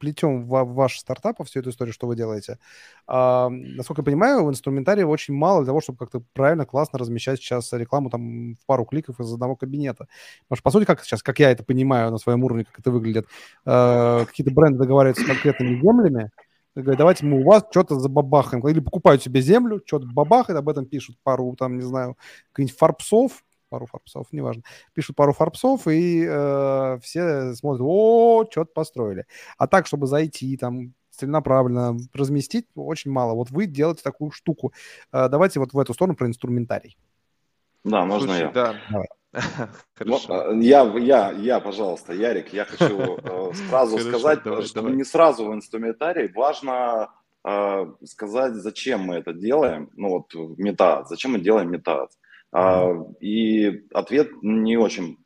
плетем 0.00 0.44
в 0.44 0.64
ваш 0.64 0.98
стартап, 0.98 1.36
всю 1.44 1.60
эту 1.60 1.70
историю, 1.70 1.92
что 1.92 2.06
вы 2.06 2.16
делаете. 2.16 2.58
А, 3.06 3.48
насколько 3.50 4.00
я 4.00 4.04
понимаю, 4.04 4.44
в 4.44 4.50
инструментарии 4.50 5.04
очень 5.04 5.34
мало 5.34 5.60
для 5.60 5.66
того, 5.66 5.80
чтобы 5.80 5.98
как-то 5.98 6.22
правильно, 6.32 6.66
классно 6.66 6.98
размещать 6.98 7.38
сейчас 7.38 7.72
рекламу 7.72 8.10
там 8.10 8.54
в 8.54 8.66
пару 8.66 8.84
кликов 8.84 9.20
из 9.20 9.32
одного 9.32 9.54
кабинета. 9.54 10.08
Потому 10.48 10.56
что, 10.56 10.62
по 10.62 10.70
сути, 10.70 10.84
как 10.86 11.04
сейчас, 11.04 11.22
как 11.22 11.38
я 11.38 11.50
это 11.50 11.62
понимаю 11.62 12.10
на 12.10 12.18
своем 12.18 12.42
уровне, 12.42 12.64
как 12.64 12.80
это 12.80 12.90
выглядит, 12.90 13.26
э, 13.66 14.24
какие-то 14.26 14.52
бренды 14.52 14.78
договариваются 14.78 15.22
с 15.22 15.26
конкретными 15.26 15.80
землями, 15.80 16.30
говорят, 16.74 16.98
давайте 16.98 17.26
мы 17.26 17.40
у 17.40 17.44
вас 17.44 17.64
что-то 17.70 17.98
забабахаем. 17.98 18.66
Или 18.66 18.80
покупают 18.80 19.22
себе 19.22 19.42
землю, 19.42 19.82
что-то 19.84 20.06
бабахают, 20.06 20.58
об 20.58 20.68
этом 20.68 20.86
пишут 20.86 21.16
пару, 21.22 21.54
там, 21.56 21.76
не 21.76 21.82
знаю, 21.82 22.16
каких-нибудь 22.52 22.78
фарпсов, 22.78 23.44
пару 23.70 23.86
фарпсов, 23.86 24.26
неважно, 24.32 24.62
пишут 24.92 25.16
пару 25.16 25.32
фарпсов, 25.32 25.86
и 25.88 26.26
э, 26.28 26.98
все 27.02 27.54
смотрят, 27.54 27.80
о, 27.82 28.44
что-то 28.50 28.72
построили. 28.74 29.26
А 29.56 29.66
так, 29.66 29.86
чтобы 29.86 30.06
зайти, 30.06 30.56
там, 30.56 30.92
целенаправленно 31.10 31.96
разместить, 32.12 32.66
очень 32.74 33.10
мало. 33.10 33.34
Вот 33.34 33.50
вы 33.50 33.66
делаете 33.66 34.02
такую 34.02 34.30
штуку. 34.30 34.72
Э, 35.12 35.28
давайте 35.28 35.60
вот 35.60 35.72
в 35.72 35.78
эту 35.78 35.94
сторону 35.94 36.16
про 36.16 36.26
инструментарий. 36.26 36.98
Да, 37.84 38.04
можно 38.04 38.28
Слушай, 38.28 38.40
я. 38.42 38.50
Да. 38.50 38.74
Давай. 38.90 39.08
Хорошо. 39.94 40.52
Я, 40.54 40.82
я, 40.98 41.30
я, 41.30 41.60
пожалуйста, 41.60 42.12
Ярик, 42.12 42.52
я 42.52 42.64
хочу 42.64 43.16
э, 43.16 43.52
сразу 43.68 43.98
сказать, 43.98 44.40
что 44.66 44.88
не 44.88 45.04
сразу 45.04 45.46
в 45.46 45.54
инструментарии 45.54 46.32
важно 46.34 47.10
э, 47.44 47.86
сказать, 48.04 48.54
зачем 48.54 49.02
мы 49.02 49.16
это 49.16 49.32
делаем, 49.32 49.90
ну 49.94 50.08
вот 50.10 50.34
мета, 50.58 51.04
зачем 51.04 51.32
мы 51.32 51.40
делаем 51.40 51.70
мета. 51.70 52.08
А, 52.52 52.92
и 53.20 53.86
ответ 53.92 54.30
не 54.42 54.76
очень 54.76 55.18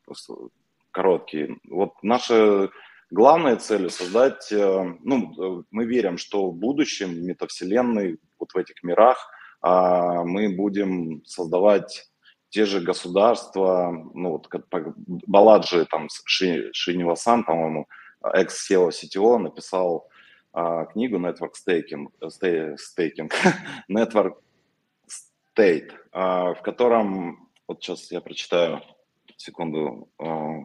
короткий. 0.90 1.58
Вот 1.68 1.94
наша 2.02 2.70
главная 3.10 3.56
цель 3.56 3.90
создать, 3.90 4.52
э, 4.52 4.96
ну, 5.02 5.64
мы 5.70 5.84
верим, 5.86 6.18
что 6.18 6.50
в 6.50 6.54
будущем 6.54 7.24
метавселенной, 7.24 8.18
вот 8.38 8.52
в 8.52 8.56
этих 8.56 8.82
мирах, 8.82 9.30
а, 9.60 10.24
мы 10.24 10.54
будем 10.54 11.24
создавать 11.24 12.10
те 12.50 12.66
же 12.66 12.80
государства, 12.80 13.90
ну 14.14 14.32
вот 14.32 14.48
как 14.48 14.66
Баладжи, 15.26 15.86
там, 15.90 16.08
Ши, 16.24 16.70
Шинивасан, 16.72 17.44
по-моему, 17.44 17.88
экс-SEO 18.22 18.90
CTO 18.90 19.38
написал 19.38 20.08
а, 20.52 20.84
книгу 20.84 21.18
Network 21.18 21.54
Staking, 21.54 22.06
Staking 22.22 23.32
Network 23.90 24.34
State, 25.56 25.92
а, 26.12 26.54
в 26.54 26.62
котором, 26.62 27.50
вот 27.68 27.82
сейчас 27.82 28.10
я 28.10 28.20
прочитаю, 28.20 28.82
секунду, 29.36 30.10
а, 30.18 30.64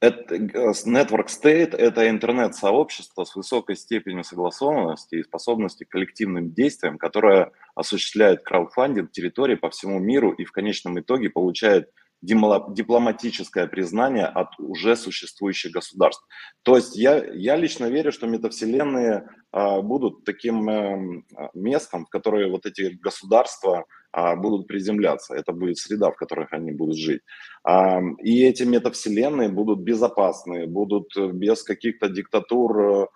это, 0.00 0.34
Network 0.36 1.26
State– 1.26 1.76
это 1.78 2.08
интернет-сообщество 2.08 3.24
с 3.24 3.36
высокой 3.36 3.76
степенью 3.76 4.24
согласованности 4.24 5.16
и 5.16 5.22
способности 5.22 5.84
к 5.84 5.90
коллективным 5.90 6.54
действиям, 6.54 6.96
которое 6.96 7.52
осуществляет 7.74 8.42
краудфандинг 8.42 9.12
территории 9.12 9.56
по 9.56 9.68
всему 9.68 9.98
миру 9.98 10.32
и 10.32 10.44
в 10.44 10.52
конечном 10.52 10.98
итоге 10.98 11.28
получает 11.28 11.92
дипломатическое 12.22 13.66
признание 13.66 14.26
от 14.26 14.48
уже 14.58 14.96
существующих 14.96 15.72
государств. 15.72 16.26
То 16.62 16.76
есть 16.76 16.96
я, 16.96 17.24
я 17.32 17.56
лично 17.56 17.86
верю, 17.86 18.12
что 18.12 18.26
метавселенные 18.26 19.28
а, 19.52 19.80
будут 19.80 20.24
таким 20.24 20.68
э, 20.68 21.22
местом, 21.54 22.04
в 22.04 22.10
которое 22.10 22.50
вот 22.50 22.66
эти 22.66 22.98
государства 23.02 23.86
а, 24.12 24.36
будут 24.36 24.66
приземляться. 24.66 25.34
Это 25.34 25.52
будет 25.52 25.78
среда, 25.78 26.10
в 26.10 26.16
которой 26.16 26.46
они 26.50 26.72
будут 26.72 26.96
жить. 26.96 27.22
А, 27.64 28.00
и 28.22 28.44
эти 28.44 28.64
метавселенные 28.64 29.48
будут 29.48 29.80
безопасные, 29.80 30.66
будут 30.66 31.12
без 31.16 31.62
каких-то 31.62 32.08
диктатур, 32.08 32.80
э, 32.80 33.06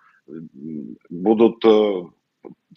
будут 1.09 1.63
э, 1.65 2.03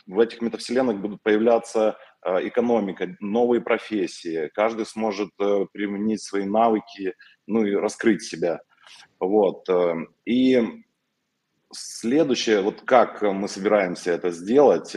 в 0.06 0.20
этих 0.20 0.40
метавселенных 0.40 1.00
будут 1.00 1.22
появляться 1.22 1.96
экономика, 2.24 3.16
новые 3.20 3.60
профессии, 3.60 4.50
каждый 4.54 4.86
сможет 4.86 5.30
применить 5.36 6.22
свои 6.22 6.44
навыки, 6.44 7.14
ну 7.46 7.64
и 7.64 7.74
раскрыть 7.74 8.22
себя. 8.22 8.60
Вот. 9.20 9.66
И 10.24 10.82
следующее, 11.72 12.62
вот 12.62 12.82
как 12.82 13.22
мы 13.22 13.48
собираемся 13.48 14.12
это 14.12 14.30
сделать, 14.30 14.96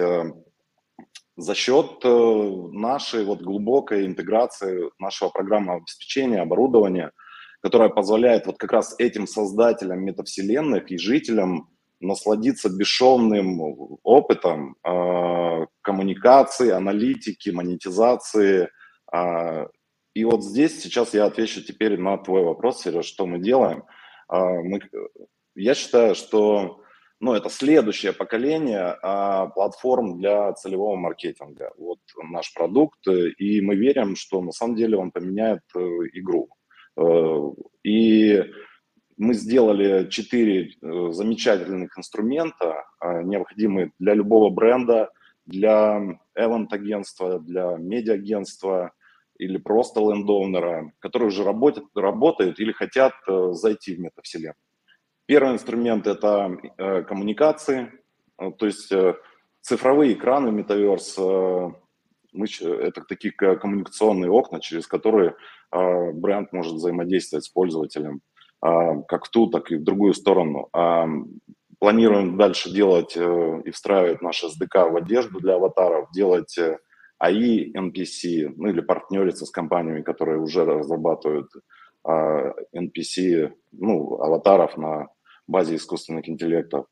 за 1.42 1.56
счет 1.56 2.00
э, 2.04 2.52
нашей 2.72 3.26
вот 3.26 3.42
глубокой 3.42 4.06
интеграции 4.06 4.92
нашего 5.00 5.30
программного 5.30 5.80
обеспечения, 5.80 6.42
оборудования, 6.42 7.12
которое 7.62 7.90
позволяет 7.90 8.46
вот 8.46 8.58
как 8.58 8.72
раз 8.72 8.96
этим 9.00 9.28
создателям 9.28 10.04
метавселенных 10.04 10.92
и 10.92 10.98
жителям 10.98 11.70
насладиться 12.02 12.70
бесшовным 12.70 13.62
опытом 14.04 14.76
э, 14.84 15.66
коммуникации, 15.82 16.72
аналитики, 16.72 17.50
монетизации. 17.50 18.70
Э, 19.14 19.68
и 20.14 20.26
вот 20.26 20.44
здесь 20.44 20.82
сейчас 20.82 21.14
я 21.14 21.26
отвечу 21.26 21.64
теперь 21.64 21.98
на 21.98 22.18
твой 22.18 22.44
вопрос, 22.44 22.82
Сереж, 22.82 23.06
что 23.06 23.26
мы 23.26 23.40
делаем. 23.40 23.84
Э, 24.32 24.62
мы, 24.62 24.82
я 25.56 25.74
считаю, 25.74 26.16
что 26.16 26.82
ну, 27.22 27.34
это 27.34 27.50
следующее 27.50 28.14
поколение 28.14 28.98
а, 29.04 29.46
платформ 29.46 30.18
для 30.18 30.54
целевого 30.54 30.96
маркетинга. 30.96 31.72
Вот 31.78 32.00
наш 32.18 32.52
продукт, 32.52 33.08
и 33.08 33.62
мы 33.62 33.76
верим, 33.76 34.16
что 34.16 34.42
на 34.42 34.52
самом 34.52 34.76
деле 34.76 34.98
он 34.98 35.12
поменяет 35.12 35.62
э, 35.76 35.80
игру. 36.14 36.50
Э, 36.98 37.52
и 37.84 38.44
мы 39.22 39.36
сделали 39.36 40.10
четыре 40.10 40.72
э, 40.82 41.12
замечательных 41.12 41.96
инструмента, 41.96 42.86
а, 43.00 43.22
необходимые 43.22 43.92
для 44.00 44.16
любого 44.16 44.50
бренда, 44.50 45.12
для 45.46 46.20
эвент-агентства, 46.34 47.40
для 47.40 47.78
медиа-агентства 47.78 48.94
или 49.38 49.58
просто 49.58 50.00
лендовнера, 50.00 50.92
которые 50.98 51.28
уже 51.28 51.44
работают, 51.44 51.88
работают 51.96 52.60
или 52.60 52.72
хотят 52.72 53.14
зайти 53.52 53.96
в 53.96 54.00
метавселенную. 54.00 54.56
Первый 55.28 55.54
инструмент– 55.54 56.08
это 56.08 56.58
э, 56.78 57.04
коммуникации, 57.04 57.92
э, 58.40 58.52
то 58.58 58.66
есть 58.66 58.92
э, 58.92 59.14
цифровые 59.62 60.14
экраны 60.14 60.52
э, 61.20 61.70
мы, 62.34 62.48
это 62.60 63.02
такие 63.08 63.34
коммуникационные 63.34 64.32
окна, 64.32 64.60
через 64.60 64.88
которые 64.88 65.36
э, 65.72 66.12
бренд 66.12 66.52
может 66.54 66.74
взаимодействовать 66.74 67.46
с 67.46 67.50
пользователем, 67.50 68.18
э, 68.18 68.31
как 68.62 69.26
в 69.26 69.30
ту, 69.30 69.48
так 69.48 69.72
и 69.72 69.76
в 69.76 69.84
другую 69.84 70.14
сторону. 70.14 70.70
Э, 70.74 71.06
планируем 71.80 72.38
дальше 72.38 72.72
делать 72.72 73.18
э, 73.18 73.62
и 73.66 73.72
встраивать 73.72 74.22
наш 74.22 74.44
SDK 74.44 74.92
в 74.92 74.96
одежду 74.98 75.40
для 75.40 75.56
аватаров, 75.56 76.12
делать 76.12 76.56
э, 76.58 76.78
AI, 77.22 77.72
NPC, 77.76 78.54
ну 78.56 78.70
или 78.70 78.82
партнериться 78.82 79.46
с 79.46 79.52
компаниями, 79.52 80.04
которые 80.04 80.40
уже 80.40 80.64
разрабатывают 80.64 81.50
э, 82.08 82.54
NPC, 82.76 83.52
ну, 83.72 84.22
аватаров 84.22 84.78
на 84.78 85.08
базе 85.48 85.76
искусственных 85.76 86.30
интеллектов. 86.30 86.86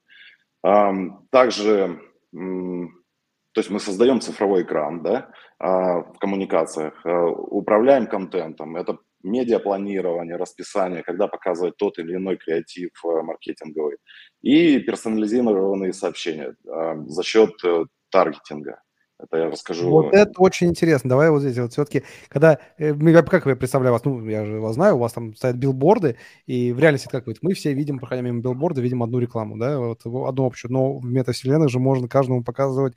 Также, 1.29 2.01
то 2.33 3.61
есть 3.61 3.69
мы 3.69 3.79
создаем 3.79 4.19
цифровой 4.19 4.63
экран 4.63 5.01
да, 5.01 5.31
а, 5.57 6.01
в 6.01 6.19
коммуникациях, 6.19 6.99
а, 7.05 7.27
управляем 7.27 8.07
контентом, 8.07 8.75
это 8.75 8.97
медиапланирование, 9.23 10.35
расписание, 10.35 11.03
когда 11.03 11.27
показывать 11.27 11.77
тот 11.77 11.99
или 11.99 12.15
иной 12.15 12.37
креатив 12.37 12.91
а, 13.03 13.21
маркетинговый, 13.23 13.97
и 14.41 14.79
персонализированные 14.79 15.93
сообщения 15.93 16.55
за 16.63 17.23
счет 17.23 17.51
э, 17.65 17.85
таргетинга. 18.09 18.81
Это 19.19 19.37
я 19.37 19.51
расскажу. 19.51 19.89
Вот 19.89 20.13
это 20.13 20.31
очень 20.37 20.67
интересно. 20.67 21.09
Давай 21.09 21.29
вот 21.29 21.41
здесь 21.41 21.57
вот 21.57 21.73
все-таки, 21.73 22.03
когда, 22.29 22.57
э, 22.77 22.93
как 23.23 23.45
я 23.45 23.55
представляю 23.57 23.91
вас, 23.91 24.05
ну, 24.05 24.25
я 24.25 24.45
же 24.45 24.61
вас 24.61 24.75
знаю, 24.75 24.95
у 24.95 24.99
вас 24.99 25.11
там 25.11 25.35
стоят 25.35 25.57
билборды, 25.57 26.15
и 26.45 26.71
в 26.71 26.79
реальности 26.79 27.09
как 27.11 27.27
вот 27.27 27.37
мы 27.41 27.53
все 27.53 27.73
видим, 27.73 27.99
проходя 27.99 28.21
мимо 28.21 28.41
билборда, 28.41 28.79
видим 28.79 29.03
одну 29.03 29.19
рекламу, 29.19 29.57
да, 29.57 29.77
вот 29.77 30.05
одну 30.05 30.45
общую, 30.45 30.71
но 30.71 30.97
в 30.97 31.05
метавселенных 31.05 31.69
же 31.69 31.79
можно 31.79 32.07
каждому 32.07 32.45
показывать 32.45 32.93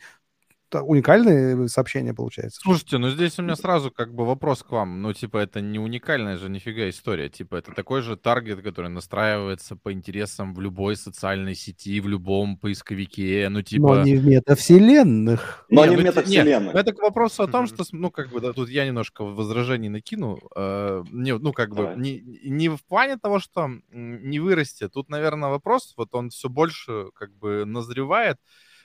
уникальное 0.80 1.66
сообщение 1.68 2.14
получается. 2.14 2.60
Слушайте, 2.62 2.96
ну 2.98 3.10
здесь 3.10 3.38
у 3.38 3.42
меня 3.42 3.56
сразу 3.56 3.90
как 3.90 4.14
бы 4.14 4.24
вопрос 4.24 4.62
к 4.62 4.70
вам. 4.70 5.02
Ну, 5.02 5.12
типа, 5.12 5.38
это 5.38 5.60
не 5.60 5.78
уникальная 5.78 6.38
же 6.38 6.48
нифига 6.48 6.88
история. 6.88 7.28
Типа, 7.28 7.56
это 7.56 7.72
такой 7.72 8.00
же 8.00 8.16
таргет, 8.16 8.62
который 8.62 8.88
настраивается 8.88 9.76
по 9.76 9.92
интересам 9.92 10.54
в 10.54 10.60
любой 10.60 10.96
социальной 10.96 11.54
сети, 11.54 12.00
в 12.00 12.08
любом 12.08 12.56
поисковике. 12.56 13.48
Ну, 13.50 13.60
типа... 13.62 13.96
Но 13.96 14.02
не 14.04 14.16
в 14.16 14.24
метавселенных. 14.26 15.66
Но 15.68 15.84
Не, 15.84 15.90
не 15.90 15.96
ну, 15.96 16.00
в 16.00 16.04
те- 16.04 16.08
метавселенных. 16.08 16.74
нет, 16.74 16.86
это 16.86 16.92
к 16.94 17.02
вопросу 17.02 17.42
о 17.42 17.48
том, 17.48 17.66
что, 17.66 17.84
ну, 17.92 18.10
как 18.10 18.30
бы, 18.30 18.40
да, 18.40 18.52
тут 18.52 18.68
я 18.68 18.86
немножко 18.86 19.24
возражений 19.24 19.88
накину. 19.88 20.38
э, 20.56 21.04
не, 21.10 21.36
ну, 21.36 21.52
как 21.52 21.70
бы, 21.70 21.82
Давай. 21.84 21.96
не, 21.98 22.20
не 22.44 22.68
в 22.68 22.82
плане 22.84 23.16
того, 23.18 23.38
что 23.40 23.68
не 23.92 24.40
вырасти. 24.40 24.88
Тут, 24.88 25.08
наверное, 25.10 25.50
вопрос, 25.50 25.94
вот 25.96 26.14
он 26.14 26.30
все 26.30 26.48
больше, 26.48 27.06
как 27.14 27.32
бы, 27.36 27.64
назревает. 27.66 28.36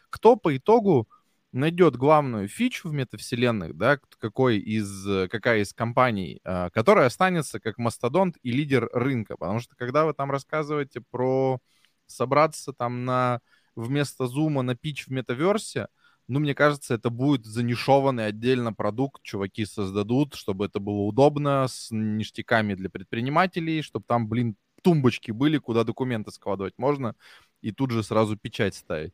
Кто 0.09 0.35
по 0.38 0.55
итогу 0.55 1.07
найдет 1.51 1.95
главную 1.95 2.47
фичу 2.47 2.89
в 2.89 2.93
метавселенных, 2.93 3.75
да, 3.75 3.99
какой 4.19 4.57
из, 4.59 5.07
э, 5.07 5.27
какая 5.29 5.61
из 5.61 5.73
компаний, 5.73 6.39
а, 6.43 6.69
которая 6.69 7.07
останется 7.07 7.59
как 7.59 7.77
мастодонт 7.77 8.37
и 8.43 8.51
лидер 8.51 8.89
рынка. 8.93 9.37
Потому 9.37 9.59
что 9.59 9.75
когда 9.75 10.05
вы 10.05 10.13
там 10.13 10.31
рассказываете 10.31 11.01
про 11.09 11.59
собраться 12.05 12.73
там 12.73 13.05
на 13.05 13.39
вместо 13.75 14.27
зума 14.27 14.61
на 14.61 14.75
пич 14.75 15.07
в 15.07 15.11
метаверсе, 15.11 15.87
ну, 16.27 16.39
мне 16.39 16.53
кажется, 16.53 16.95
это 16.95 17.09
будет 17.09 17.45
занишованный 17.45 18.27
отдельно 18.27 18.73
продукт, 18.73 19.23
чуваки 19.23 19.65
создадут, 19.65 20.35
чтобы 20.35 20.65
это 20.65 20.79
было 20.79 21.01
удобно, 21.03 21.67
с 21.69 21.89
ништяками 21.91 22.73
для 22.73 22.89
предпринимателей, 22.89 23.81
чтобы 23.81 24.05
там, 24.05 24.27
блин, 24.27 24.57
тумбочки 24.83 25.31
были, 25.31 25.57
куда 25.57 25.83
документы 25.85 26.31
складывать 26.31 26.73
можно, 26.77 27.15
и 27.61 27.71
тут 27.71 27.91
же 27.91 28.03
сразу 28.03 28.37
печать 28.37 28.75
ставить. 28.75 29.13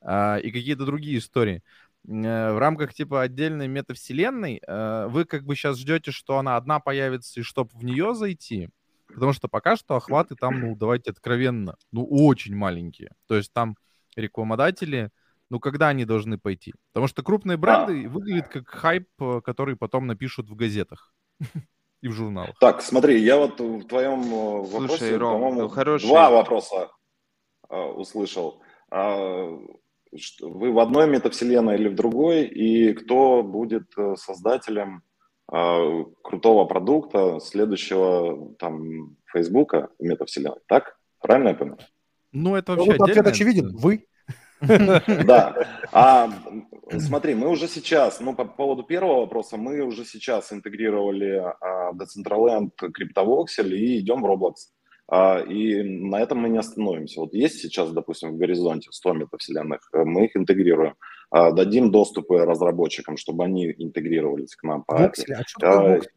А, 0.00 0.36
и 0.36 0.50
какие-то 0.50 0.84
другие 0.84 1.18
истории. 1.18 1.62
Э, 2.06 2.52
В 2.52 2.58
рамках, 2.58 2.94
типа, 2.94 3.22
отдельной 3.22 3.68
метавселенной 3.68 4.62
э, 4.66 5.06
вы 5.08 5.24
как 5.24 5.44
бы 5.44 5.54
сейчас 5.56 5.78
ждете, 5.78 6.10
что 6.10 6.38
она 6.38 6.56
одна 6.56 6.80
появится, 6.80 7.40
и 7.40 7.42
чтобы 7.42 7.70
в 7.74 7.84
нее 7.84 8.14
зайти, 8.14 8.68
потому 9.12 9.32
что 9.32 9.48
пока 9.48 9.76
что 9.76 9.96
охваты 9.96 10.34
там, 10.36 10.60
ну, 10.60 10.76
давайте 10.76 11.10
откровенно, 11.10 11.76
ну, 11.92 12.06
очень 12.06 12.54
маленькие. 12.54 13.10
То 13.26 13.36
есть 13.36 13.52
там 13.52 13.76
рекламодатели, 14.16 15.10
ну, 15.50 15.60
когда 15.60 15.88
они 15.88 16.04
должны 16.04 16.38
пойти? 16.38 16.74
Потому 16.92 17.08
что 17.08 17.22
крупные 17.22 17.56
бренды 17.56 18.08
выглядят 18.08 18.48
как 18.48 18.68
хайп, 18.68 19.08
э, 19.20 19.40
который 19.44 19.76
потом 19.76 20.06
напишут 20.06 20.48
в 20.48 20.54
газетах 20.54 21.12
и 22.02 22.08
в 22.08 22.12
журналах. 22.12 22.56
Так, 22.60 22.82
смотри, 22.82 23.20
я 23.20 23.36
вот 23.36 23.58
в 23.60 23.84
твоем 23.86 24.22
Слушай, 24.22 24.72
вопросе, 24.72 25.16
Ром, 25.16 25.32
по-моему, 25.32 25.60
ну, 25.62 25.68
хороший- 25.68 26.06
два 26.06 26.30
вопроса 26.30 26.88
э, 27.68 27.76
услышал. 27.76 28.62
А, 28.90 29.58
вы 30.40 30.72
в 30.72 30.78
одной 30.78 31.08
метавселенной 31.08 31.76
или 31.76 31.88
в 31.88 31.94
другой, 31.94 32.44
и 32.44 32.92
кто 32.92 33.42
будет 33.42 33.86
э, 33.96 34.14
создателем 34.16 35.02
э, 35.52 36.04
крутого 36.22 36.64
продукта 36.64 37.38
следующего 37.40 38.54
там 38.58 39.16
Фейсбука 39.32 39.90
в 39.98 40.02
метавселенной, 40.02 40.60
так? 40.66 40.98
Правильно 41.20 41.48
я 41.48 41.54
понял? 41.54 41.78
Ну, 42.32 42.56
это 42.56 42.74
Ну, 42.74 42.84
вообще 42.84 42.98
вот 42.98 43.10
ответ 43.10 43.26
очевиден. 43.26 43.76
Вы. 43.76 44.06
Да. 45.24 45.54
А 45.92 46.28
смотри, 46.98 47.34
мы 47.34 47.48
уже 47.48 47.68
сейчас, 47.68 48.20
ну, 48.20 48.34
по 48.34 48.44
поводу 48.44 48.82
первого 48.82 49.20
вопроса, 49.20 49.56
мы 49.56 49.80
уже 49.82 50.04
сейчас 50.04 50.52
интегрировали 50.52 51.40
а, 51.60 51.92
Decentraland, 51.92 52.70
CryptoVoxel 52.82 53.68
и 53.68 54.00
идем 54.00 54.22
в 54.22 54.26
Roblox. 54.26 54.54
А, 55.10 55.38
и 55.40 55.82
на 55.82 56.20
этом 56.20 56.38
мы 56.38 56.50
не 56.50 56.58
остановимся. 56.58 57.20
Вот 57.20 57.32
есть 57.32 57.60
сейчас, 57.60 57.90
допустим, 57.92 58.32
в 58.32 58.36
горизонте 58.36 58.90
100 58.92 59.12
метавселенных, 59.14 59.88
э, 59.94 60.04
мы 60.04 60.26
их 60.26 60.36
интегрируем. 60.36 60.94
А, 61.30 61.50
дадим 61.50 61.90
доступы 61.90 62.44
разработчикам, 62.44 63.16
чтобы 63.16 63.44
они 63.44 63.74
интегрировались 63.78 64.54
к 64.54 64.62
нам 64.64 64.84
по. 64.84 64.96
Воксель. 64.98 65.34
А 65.34 65.42
что 65.46 65.60
такое 65.60 65.78
А, 65.78 65.94
воксель? 65.94 66.12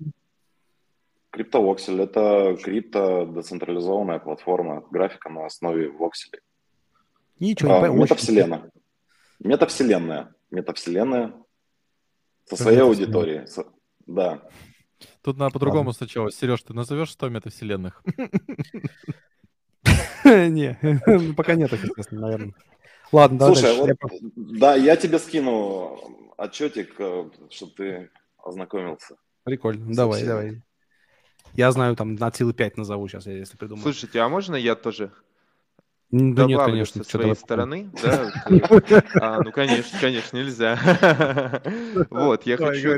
CryptoVoxel– 1.33 2.03
это 2.03 2.57
крипто 2.61 3.25
децентрализованная 3.25 4.19
платформа, 4.19 4.85
графика 4.91 5.29
на 5.29 5.45
основе 5.45 5.89
вокселей. 5.89 6.41
Ничего 7.39 7.69
не 7.69 7.85
А, 7.85 7.89
метавселенная. 7.89 8.71
Метавселенная. 9.39 10.35
Метавселенная 10.51 11.33
со 12.45 12.57
своей 12.57 12.81
аудиторией. 12.81 13.45
Да. 14.05 14.41
Тут 15.21 15.37
надо 15.37 15.51
по-другому 15.53 15.93
сначала. 15.93 16.31
Сереж, 16.31 16.61
ты 16.63 16.73
назовешь 16.73 17.11
100 17.11 17.29
метавселенных? 17.29 18.03
Не, 20.23 20.77
ну, 21.07 21.33
пока 21.33 21.55
нет, 21.55 21.71
естественно, 21.71 22.21
наверное. 22.21 22.53
Ладно, 23.11 23.39
давай 23.39 23.55
Слушай, 23.55 23.75
вот, 23.77 23.89
да, 24.35 24.75
я 24.75 24.95
тебе 24.95 25.19
скину 25.19 25.97
отчетик, 26.37 26.93
чтобы 27.49 27.71
ты 27.75 28.09
ознакомился. 28.37 29.15
Прикольно. 29.43 29.93
Давай, 29.93 30.23
давай. 30.23 30.61
Я 31.53 31.71
знаю, 31.71 31.95
там, 31.95 32.15
на 32.15 32.31
силы 32.31 32.53
5 32.53 32.77
назову 32.77 33.07
сейчас, 33.07 33.25
если 33.25 33.57
придумаю. 33.57 33.83
Слушайте, 33.83 34.19
а 34.19 34.29
можно 34.29 34.55
я 34.55 34.75
тоже 34.75 35.11
Да 36.11 36.45
нет, 36.45 36.59
конечно. 36.59 37.03
со 37.03 37.09
своей 37.09 37.35
стороны? 37.35 37.89
Да, 38.03 38.31
А, 39.15 39.41
ну, 39.41 39.51
конечно, 39.51 39.97
конечно, 39.99 40.37
нельзя. 40.37 40.77
Вот, 42.09 42.45
я 42.45 42.57
хочу 42.57 42.97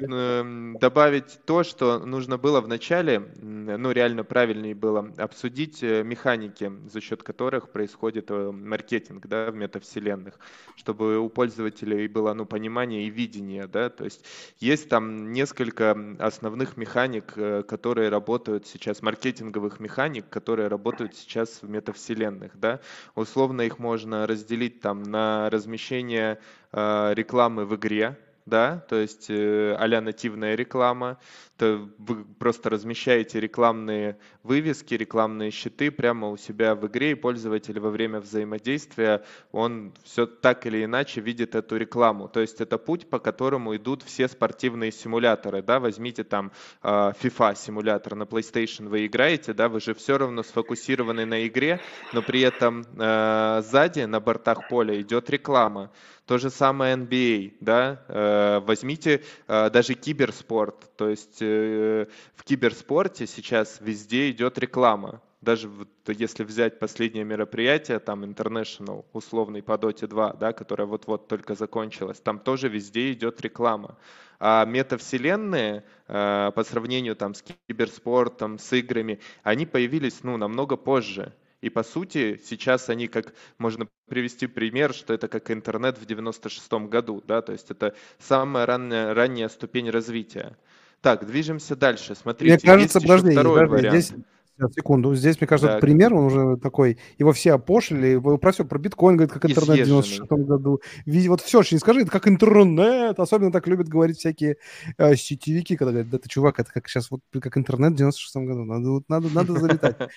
добавить 0.80 1.40
то, 1.46 1.64
что 1.64 2.00
нужно 2.00 2.38
было 2.38 2.62
в 2.62 2.68
начале, 2.68 3.16
м, 3.16 3.66
ну, 3.66 3.92
реально 3.92 4.24
правильнее 4.24 4.74
было 4.74 5.12
обсудить 5.18 5.84
э, 5.84 6.04
механики, 6.04 6.72
за 6.92 7.02
счет 7.02 7.22
которых 7.24 7.70
происходит 7.70 8.26
э, 8.30 8.52
маркетинг, 8.52 9.28
да, 9.28 9.52
в 9.52 9.56
метавселенных, 9.56 10.40
чтобы 10.76 11.20
у 11.20 11.30
пользователей 11.30 12.08
было, 12.08 12.34
ну, 12.34 12.46
понимание 12.46 13.06
и 13.06 13.10
видение, 13.10 13.68
да, 13.68 13.90
то 13.90 14.06
есть 14.06 14.26
есть 14.60 14.90
там 14.90 15.32
несколько 15.32 15.96
основных 16.20 16.78
механик, 16.78 17.34
э, 17.36 17.64
которые 17.64 18.10
работают 18.10 18.66
сейчас, 18.68 19.02
маркетинговых 19.02 19.80
механик, 19.80 20.28
которые 20.30 20.68
работают 20.68 21.16
сейчас 21.16 21.62
в 21.62 21.70
метавселенных, 21.70 22.60
да, 22.60 22.80
условно 23.16 23.62
их 23.62 23.80
можно 23.80 24.28
разделить 24.28 24.82
там 24.82 25.04
на 25.04 25.50
размещение 25.50 26.40
э, 26.72 27.14
рекламы 27.14 27.66
в 27.66 27.76
игре, 27.76 28.18
да, 28.46 28.84
то 28.90 28.96
есть 28.98 29.30
э, 29.30 29.76
а-ля 29.80 30.02
нативная 30.02 30.56
реклама, 30.56 31.18
то 31.58 31.90
вы 31.98 32.26
просто 32.26 32.70
размещаете 32.70 33.40
рекламные 33.40 34.18
вывески, 34.42 34.96
рекламные 34.96 35.52
щиты 35.52 35.92
прямо 35.92 36.30
у 36.30 36.38
себя 36.38 36.76
в 36.76 36.86
игре, 36.88 37.12
и 37.12 37.16
пользователь 37.16 37.80
во 37.80 37.90
время 37.90 38.20
взаимодействия, 38.20 39.24
он 39.52 39.94
все 40.04 40.26
так 40.26 40.66
или 40.66 40.84
иначе 40.84 41.22
видит 41.22 41.56
эту 41.56 41.78
рекламу. 41.78 42.28
То 42.28 42.42
есть 42.42 42.60
это 42.60 42.78
путь, 42.78 43.10
по 43.10 43.20
которому 43.20 43.76
идут 43.76 44.04
все 44.04 44.28
спортивные 44.28 44.92
симуляторы, 44.92 45.62
да, 45.62 45.80
возьмите 45.80 46.24
там 46.24 46.52
э, 46.82 46.88
FIFA 46.88 47.56
симулятор 47.56 48.16
на 48.16 48.24
PlayStation 48.24 48.90
вы 48.90 49.06
играете, 49.06 49.54
да, 49.54 49.70
вы 49.70 49.80
же 49.80 49.94
все 49.94 50.18
равно 50.18 50.44
сфокусированы 50.44 51.26
на 51.26 51.48
игре, 51.48 51.80
но 52.12 52.22
при 52.22 52.42
этом 52.42 52.82
э, 52.82 53.62
сзади 53.64 54.02
на 54.02 54.20
бортах 54.20 54.68
поля 54.68 55.00
идет 55.00 55.30
реклама. 55.30 55.92
То 56.26 56.38
же 56.38 56.50
самое 56.50 56.96
NBA, 56.96 57.58
да, 57.60 58.02
э, 58.08 58.60
возьмите 58.60 59.24
э, 59.48 59.70
даже 59.70 59.94
киберспорт, 59.94 60.96
то 60.96 61.10
есть 61.10 61.42
э, 61.42 62.08
в 62.36 62.44
киберспорте 62.46 63.28
сейчас 63.28 63.80
везде 63.82 64.32
идет 64.32 64.58
реклама. 64.58 65.22
Даже 65.42 65.68
вот 65.68 65.90
если 66.08 66.46
взять 66.46 66.80
последнее 66.80 67.26
мероприятие, 67.26 68.00
там 68.00 68.24
International, 68.24 69.04
условный 69.12 69.62
по 69.62 69.74
Dota 69.74 70.08
2, 70.08 70.34
да, 70.36 70.54
которое 70.54 70.86
вот-вот 70.86 71.28
только 71.28 71.56
закончилось, 71.56 72.22
там 72.22 72.40
тоже 72.40 72.70
везде 72.70 73.12
идет 73.12 73.42
реклама. 73.42 73.98
А 74.40 74.64
метавселенные, 74.64 75.84
по 76.08 76.66
сравнению 76.66 77.18
там 77.18 77.34
с 77.34 77.44
киберспортом, 77.68 78.58
с 78.58 78.72
играми, 78.72 79.20
они 79.44 79.66
появились, 79.66 80.24
ну, 80.24 80.38
намного 80.38 80.78
позже. 80.78 81.34
И 81.64 81.70
по 81.70 81.82
сути 81.82 82.42
сейчас 82.44 82.90
они 82.90 83.08
как 83.08 83.34
можно 83.58 83.88
привести 84.10 84.48
пример, 84.48 84.94
что 84.94 85.14
это 85.14 85.30
как 85.30 85.50
интернет 85.50 85.98
в 85.98 86.06
96 86.06 86.74
году, 86.90 87.24
да, 87.26 87.42
то 87.42 87.54
есть 87.54 87.72
это 87.72 87.96
самая 88.20 88.66
ранняя, 88.66 89.14
ранняя 89.14 89.48
ступень 89.48 89.90
развития. 89.90 90.58
Так, 91.00 91.26
движемся 91.26 91.78
дальше. 91.78 92.16
Смотрите, 92.16 92.56
Мне 92.56 92.60
кажется, 92.60 93.00
есть 93.00 93.06
еще 93.06 93.08
подожди, 93.08 93.32
второй 93.32 93.62
подожди, 93.62 93.88
вариант. 93.88 94.04
здесь 94.04 94.20
сейчас, 94.58 94.74
секунду, 94.74 95.14
здесь, 95.16 95.40
мне 95.40 95.48
кажется, 95.48 95.74
Так. 95.74 95.82
пример, 95.82 96.14
он 96.14 96.26
уже 96.26 96.58
такой, 96.58 96.98
его 97.18 97.32
все 97.34 97.54
опошили, 97.54 98.08
его 98.08 98.38
про 98.38 98.52
все, 98.52 98.66
про 98.66 98.80
биткоин, 98.80 99.18
говорит, 99.18 99.34
как 99.34 99.46
интернет 99.46 99.80
в 99.80 99.82
Изъезженный. 99.82 100.28
96 100.28 100.48
году. 100.48 100.82
Вот 101.06 101.42
все 101.42 101.60
очень 101.60 101.80
скажи, 101.80 102.02
это 102.02 102.12
как 102.12 102.28
интернет, 102.28 103.20
особенно 103.20 103.52
так 103.52 103.68
любят 103.68 103.88
говорить 103.88 104.18
всякие 104.18 104.58
э, 104.98 105.16
сетевики, 105.16 105.76
когда 105.76 105.92
говорят, 105.92 106.10
да 106.10 106.18
ты, 106.18 106.30
чувак, 106.30 106.60
это 106.60 106.72
как 106.72 106.88
сейчас 106.88 107.10
вот 107.12 107.22
как 107.32 107.58
интернет 107.58 107.94
в 107.94 107.96
96 107.96 108.36
году, 108.38 108.64
надо, 108.66 108.90
вот 108.90 109.04
надо, 109.10 109.30
надо 109.34 109.60
залетать. 109.60 109.98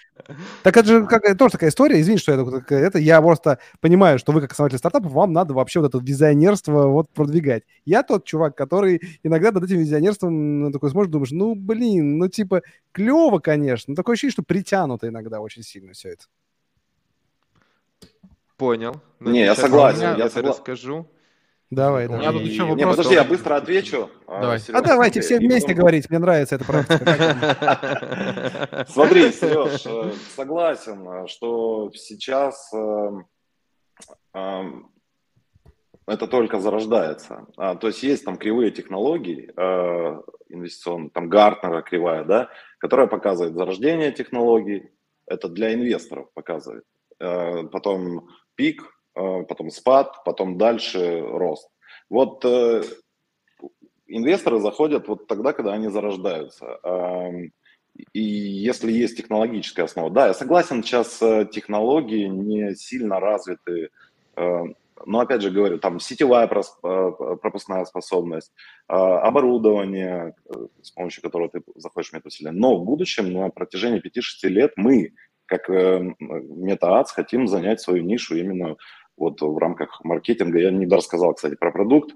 Так 0.63 0.77
это 0.77 0.89
же 0.89 1.07
как, 1.07 1.23
тоже 1.39 1.53
такая 1.53 1.71
история, 1.71 2.01
извини, 2.01 2.19
что 2.19 2.33
я 2.33 2.87
это, 2.87 2.99
я 2.99 3.21
просто 3.21 3.59
понимаю, 3.81 4.19
что 4.19 4.33
вы 4.33 4.41
как 4.41 4.53
основатель 4.53 4.79
стартапа, 4.79 5.09
вам 5.09 5.33
надо 5.33 5.55
вообще 5.55 5.81
вот 5.81 5.95
это 5.95 6.05
визионерство 6.05 6.89
вот 6.89 7.11
продвигать. 7.11 7.63
Я 7.85 8.03
тот 8.03 8.25
чувак, 8.25 8.57
который 8.57 9.01
иногда 9.23 9.53
над 9.53 9.65
этим 9.65 9.79
визионерством 9.79 10.61
ну, 10.61 10.73
такой 10.73 10.91
смотришь, 10.91 11.13
думаешь, 11.13 11.31
ну, 11.33 11.55
блин, 11.55 12.19
ну, 12.19 12.29
типа, 12.29 12.63
клево, 12.93 13.39
конечно, 13.39 13.93
но 13.93 13.95
такое 13.95 14.15
ощущение, 14.15 14.26
что 14.31 14.43
притянуто 14.43 15.09
иногда 15.09 15.41
очень 15.41 15.63
сильно 15.63 15.93
все 15.93 16.11
это. 16.11 16.25
Понял. 18.57 19.01
Ну, 19.21 19.31
Не, 19.33 19.45
я 19.45 19.55
согласен, 19.55 20.01
я 20.03 20.17
я 20.17 20.27
согла- 20.27 20.49
расскажу. 20.49 21.07
Давай, 21.69 22.07
У 22.07 22.11
давай. 22.11 22.23
меня 22.23 22.33
тут 22.33 22.43
еще 22.43 22.63
Не, 22.65 22.71
вопрос. 22.85 22.97
подожди, 22.97 23.15
я 23.15 23.25
быстро 23.25 23.57
отвечу. 23.57 24.09
А, 24.29 24.41
Давай. 24.41 24.61
Серёж, 24.61 24.79
А 24.79 24.83
давайте 24.83 25.21
все 25.21 25.39
вместе 25.39 25.67
потом- 25.69 25.81
говорить, 25.81 26.09
мне 26.09 26.19
нравится 26.21 26.55
эта 26.55 26.65
практика. 26.65 28.87
Смотри, 28.89 29.33
Сереж, 29.33 29.85
э, 29.85 30.13
согласен, 30.37 31.09
э, 31.09 31.27
что 31.27 31.91
сейчас 31.93 32.73
э, 32.73 33.11
это 36.07 36.27
только 36.29 36.61
зарождается. 36.61 37.47
А, 37.57 37.75
То 37.75 37.89
есть 37.89 38.03
есть 38.03 38.25
там 38.25 38.37
кривые 38.37 38.71
технологии 38.71 39.51
э, 39.57 40.23
инвестиционные, 40.49 41.11
там 41.11 41.29
Гартнера 41.29 41.83
кривая, 41.83 42.25
да, 42.25 42.49
которая 42.79 43.07
показывает 43.09 43.55
зарождение 43.55 44.13
технологий. 44.13 44.91
Это 45.27 45.49
для 45.49 45.75
инвесторов 45.75 46.29
показывает. 46.35 46.85
Э, 47.19 47.65
Потом 47.65 48.29
пик, 48.55 48.83
э, 49.17 49.43
потом 49.49 49.71
спад, 49.71 50.23
потом 50.25 50.57
дальше 50.59 51.21
рост. 51.23 51.69
Вот 52.09 52.45
э, 52.45 52.83
инвесторы 54.07 54.61
заходят 54.61 55.09
вот 55.09 55.27
тогда, 55.27 55.53
когда 55.53 55.73
они 55.73 55.89
зарождаются. 55.89 56.79
Эм, 56.85 57.53
И 58.13 58.21
если 58.21 58.93
есть 58.93 59.17
технологическая 59.17 59.85
основа. 59.85 60.11
Да, 60.11 60.27
я 60.29 60.35
согласен, 60.35 60.83
сейчас 60.83 61.21
э, 61.23 61.47
технологии 61.51 62.27
не 62.29 62.75
сильно 62.77 63.19
развиты. 63.21 63.89
Но 65.05 65.21
опять 65.21 65.43
же 65.43 65.51
говорю, 65.51 65.79
там 65.79 66.01
сетевая 66.01 66.47
э, 66.47 67.11
пропускная 67.43 67.85
способность, 67.85 68.53
э, 68.89 68.93
оборудование, 68.95 70.35
э, 70.49 70.67
с 70.83 70.91
помощью 70.91 71.23
которого 71.23 71.51
ты 71.51 71.63
заходишь 71.75 72.11
в 72.11 72.13
метавселенную. 72.15 72.61
Но 72.61 72.77
в 72.79 72.85
будущем, 72.85 73.33
на 73.33 73.51
протяжении 73.51 74.01
5-6 74.01 74.49
лет, 74.49 74.73
мы, 74.77 75.13
как 75.47 75.69
MetaAds, 75.69 77.09
хотим 77.15 77.47
занять 77.47 77.81
свою 77.81 78.03
нишу 78.03 78.37
именно 78.37 78.77
вот 79.17 79.41
в 79.41 79.59
рамках 79.59 80.03
маркетинга. 80.05 80.59
Я 80.59 80.71
не 80.71 80.87
рассказал, 80.87 81.35
кстати, 81.35 81.57
про 81.57 81.73
продукт. 81.73 82.13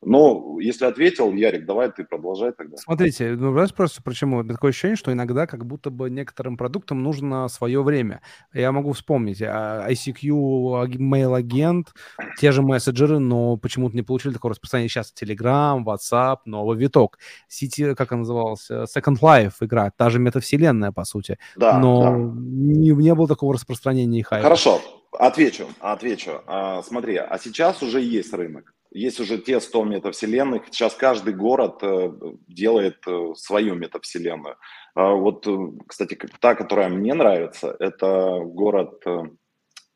Но 0.00 0.58
если 0.60 0.84
ответил, 0.84 1.32
Ярик, 1.32 1.66
давай 1.66 1.90
ты 1.90 2.04
продолжай 2.04 2.52
тогда. 2.52 2.76
Смотрите, 2.76 3.30
ну 3.36 3.52
раз 3.52 3.72
просто 3.72 4.00
почему? 4.02 4.44
Такое 4.44 4.70
ощущение, 4.70 4.96
что 4.96 5.12
иногда 5.12 5.46
как 5.46 5.66
будто 5.66 5.90
бы 5.90 6.08
некоторым 6.08 6.56
продуктам 6.56 7.02
нужно 7.02 7.48
свое 7.48 7.82
время. 7.82 8.20
Я 8.52 8.70
могу 8.70 8.92
вспомнить 8.92 9.42
а, 9.42 9.88
ICQ, 9.90 10.82
аг- 10.82 10.96
mail-агент, 10.96 11.92
те 12.38 12.52
же 12.52 12.62
мессенджеры, 12.62 13.18
но 13.18 13.56
почему-то 13.56 13.96
не 13.96 14.02
получили 14.02 14.32
такого 14.32 14.52
распространения. 14.52 14.88
Сейчас 14.88 15.12
Telegram, 15.20 15.82
WhatsApp, 15.84 16.38
новый 16.44 16.78
виток. 16.78 17.18
Сети, 17.48 17.94
как 17.94 18.12
она 18.12 18.20
называлась? 18.20 18.70
Second 18.70 19.20
Life 19.20 19.54
игра, 19.60 19.90
та 19.96 20.10
же 20.10 20.20
метавселенная, 20.20 20.92
по 20.92 21.04
сути. 21.04 21.38
Да, 21.56 21.78
но 21.78 22.02
да. 22.02 22.16
не, 22.16 22.90
не 22.90 23.14
было 23.14 23.26
такого 23.26 23.54
распространения 23.54 24.20
и 24.20 24.22
хайпа. 24.22 24.44
Хорошо, 24.44 24.80
отвечу, 25.12 25.66
отвечу. 25.80 26.42
А, 26.46 26.82
смотри, 26.82 27.16
а 27.16 27.38
сейчас 27.38 27.82
уже 27.82 28.00
есть 28.00 28.32
рынок. 28.32 28.72
Есть 28.90 29.20
уже 29.20 29.38
те 29.38 29.60
100 29.60 29.84
метавселенных. 29.84 30.66
Сейчас 30.70 30.94
каждый 30.94 31.34
город 31.34 31.78
э, 31.82 32.10
делает 32.46 32.98
э, 33.06 33.34
свою 33.36 33.74
метавселенную. 33.74 34.56
А 34.94 35.12
вот, 35.12 35.46
э, 35.46 35.56
кстати, 35.86 36.18
та, 36.40 36.54
которая 36.54 36.88
мне 36.88 37.12
нравится, 37.12 37.76
это 37.78 38.40
город, 38.44 39.02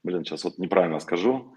блин, 0.04 0.24
сейчас 0.24 0.44
вот 0.44 0.58
неправильно 0.58 1.00
скажу, 1.00 1.54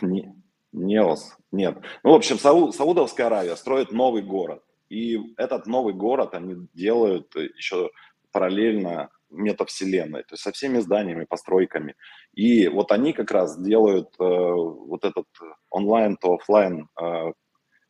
Не- 0.00 0.32
Неос, 0.72 1.36
нет. 1.52 1.78
Ну, 2.02 2.10
в 2.12 2.14
общем, 2.14 2.36
Сау- 2.38 2.72
Саудовская 2.72 3.26
Аравия 3.28 3.54
строит 3.56 3.92
новый 3.92 4.22
город. 4.22 4.62
И 4.88 5.18
этот 5.36 5.66
новый 5.66 5.94
город 5.94 6.34
они 6.34 6.56
делают 6.74 7.34
еще 7.36 7.90
параллельно 8.32 9.08
метавселенной, 9.34 10.22
то 10.22 10.34
есть 10.34 10.42
со 10.42 10.52
всеми 10.52 10.78
зданиями, 10.78 11.26
постройками. 11.28 11.94
И 12.32 12.68
вот 12.68 12.92
они 12.92 13.12
как 13.12 13.30
раз 13.30 13.60
делают 13.60 14.08
э, 14.18 14.24
вот 14.24 15.04
этот 15.04 15.26
онлайн 15.70 16.16
то 16.16 16.34
офлайн 16.34 16.88
э, 17.00 17.32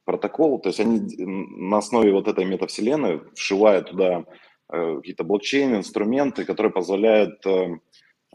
протокол, 0.04 0.60
то 0.60 0.68
есть 0.68 0.80
они 0.80 1.00
на 1.18 1.78
основе 1.78 2.12
вот 2.12 2.28
этой 2.28 2.44
метавселенной 2.44 3.20
вшивают 3.34 3.90
туда 3.90 4.24
э, 4.72 4.96
какие-то 4.96 5.24
блокчейн, 5.24 5.76
инструменты, 5.76 6.44
которые 6.44 6.72
позволяют 6.72 7.44
э, 7.46 7.78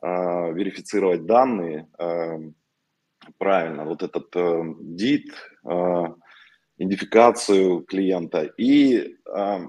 э, 0.01 0.53
верифицировать 0.53 1.25
данные 1.25 1.87
э, 1.99 2.39
правильно, 3.37 3.85
вот 3.85 4.03
этот 4.03 4.35
э, 4.35 4.63
э, 5.65 6.07
идентификацию 6.77 7.81
клиента. 7.81 8.43
И 8.57 9.17
э, 9.25 9.59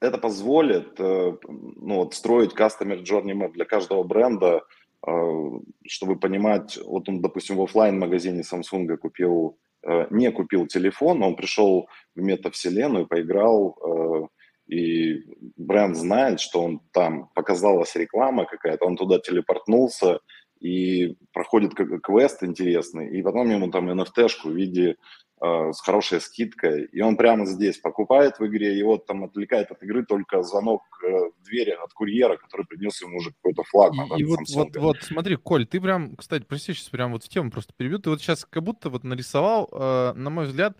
это 0.00 0.18
позволит 0.18 0.98
э, 0.98 1.36
ну, 1.42 1.96
вот, 1.96 2.14
строить 2.14 2.52
customer 2.52 3.02
journey 3.02 3.32
map 3.32 3.52
для 3.52 3.64
каждого 3.64 4.02
бренда, 4.02 4.62
э, 5.06 5.50
чтобы 5.86 6.16
понимать, 6.16 6.78
вот 6.84 7.08
он, 7.08 7.20
допустим, 7.20 7.56
в 7.56 7.62
офлайн 7.62 7.98
магазине 7.98 8.42
Samsung 8.42 8.96
купил, 8.96 9.58
э, 9.82 10.06
не 10.10 10.30
купил 10.30 10.66
телефон, 10.66 11.22
он 11.22 11.36
пришел 11.36 11.88
в 12.14 12.20
метавселенную, 12.20 13.06
поиграл, 13.06 14.30
и 14.66 15.20
бренд 15.58 15.94
знает, 15.94 16.40
что 16.40 16.62
он 16.62 16.80
там, 16.92 17.28
показалась 17.34 17.94
реклама 17.96 18.46
какая-то, 18.46 18.86
он 18.86 18.96
туда 18.96 19.18
телепортнулся, 19.18 20.20
и 20.60 21.16
проходит 21.32 21.74
квест 21.74 22.42
интересный, 22.42 23.18
и 23.18 23.22
потом 23.22 23.50
ему 23.50 23.70
там 23.70 23.90
NFT-шку 23.90 24.48
в 24.48 24.56
виде 24.56 24.96
э, 25.44 25.72
с 25.72 25.80
хорошей 25.80 26.20
скидкой, 26.20 26.84
и 26.84 27.00
он 27.02 27.16
прямо 27.16 27.44
здесь 27.44 27.78
покупает 27.78 28.38
в 28.38 28.46
игре, 28.46 28.78
его 28.78 28.96
там 28.96 29.24
отвлекает 29.24 29.70
от 29.70 29.82
игры 29.82 30.04
только 30.04 30.42
звонок 30.42 30.82
э, 31.02 31.08
в 31.08 31.42
двери 31.44 31.70
от 31.70 31.92
курьера, 31.92 32.36
который 32.36 32.66
принес 32.66 33.00
ему 33.02 33.18
уже 33.18 33.32
какой-то 33.32 33.62
флагман 33.64 34.18
И, 34.18 34.22
и 34.22 34.24
от 34.24 34.30
вот, 34.30 34.48
вот, 34.54 34.76
вот, 34.76 34.96
смотри, 35.02 35.36
Коль, 35.36 35.66
ты 35.66 35.80
прям, 35.80 36.16
кстати, 36.16 36.44
прости, 36.44 36.72
сейчас 36.72 36.88
прям 36.88 37.12
вот 37.12 37.24
в 37.24 37.28
тему 37.28 37.50
просто 37.50 37.72
перебью. 37.76 37.98
Ты 37.98 38.10
вот 38.10 38.20
сейчас 38.20 38.44
как 38.44 38.62
будто 38.62 38.90
вот 38.90 39.04
нарисовал, 39.04 39.68
э, 39.70 40.12
на 40.14 40.30
мой 40.30 40.46
взгляд, 40.46 40.76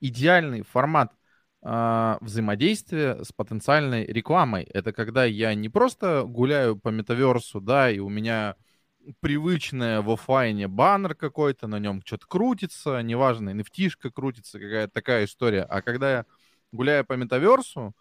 идеальный 0.00 0.62
формат 0.62 1.12
э, 1.64 2.16
взаимодействия 2.20 3.22
с 3.24 3.32
потенциальной 3.32 4.04
рекламой. 4.06 4.64
Это 4.64 4.92
когда 4.92 5.24
я 5.24 5.54
не 5.54 5.68
просто 5.68 6.24
гуляю 6.24 6.76
по 6.78 6.88
метаверсу, 6.88 7.60
да, 7.60 7.90
и 7.90 7.98
у 7.98 8.08
меня 8.08 8.56
привычная 9.20 10.00
в 10.02 10.10
офлайне 10.10 10.68
баннер 10.68 11.14
какой-то, 11.14 11.66
на 11.66 11.78
нем 11.78 12.02
что-то 12.04 12.26
крутится, 12.26 13.00
неважно, 13.02 13.50
nft 13.50 14.10
крутится, 14.12 14.58
какая-то 14.58 14.92
такая 14.92 15.24
история. 15.24 15.62
А 15.62 15.82
когда 15.82 16.12
я 16.12 16.26
гуляю 16.72 17.04
по 17.04 17.14
метаверсу, 17.14 17.94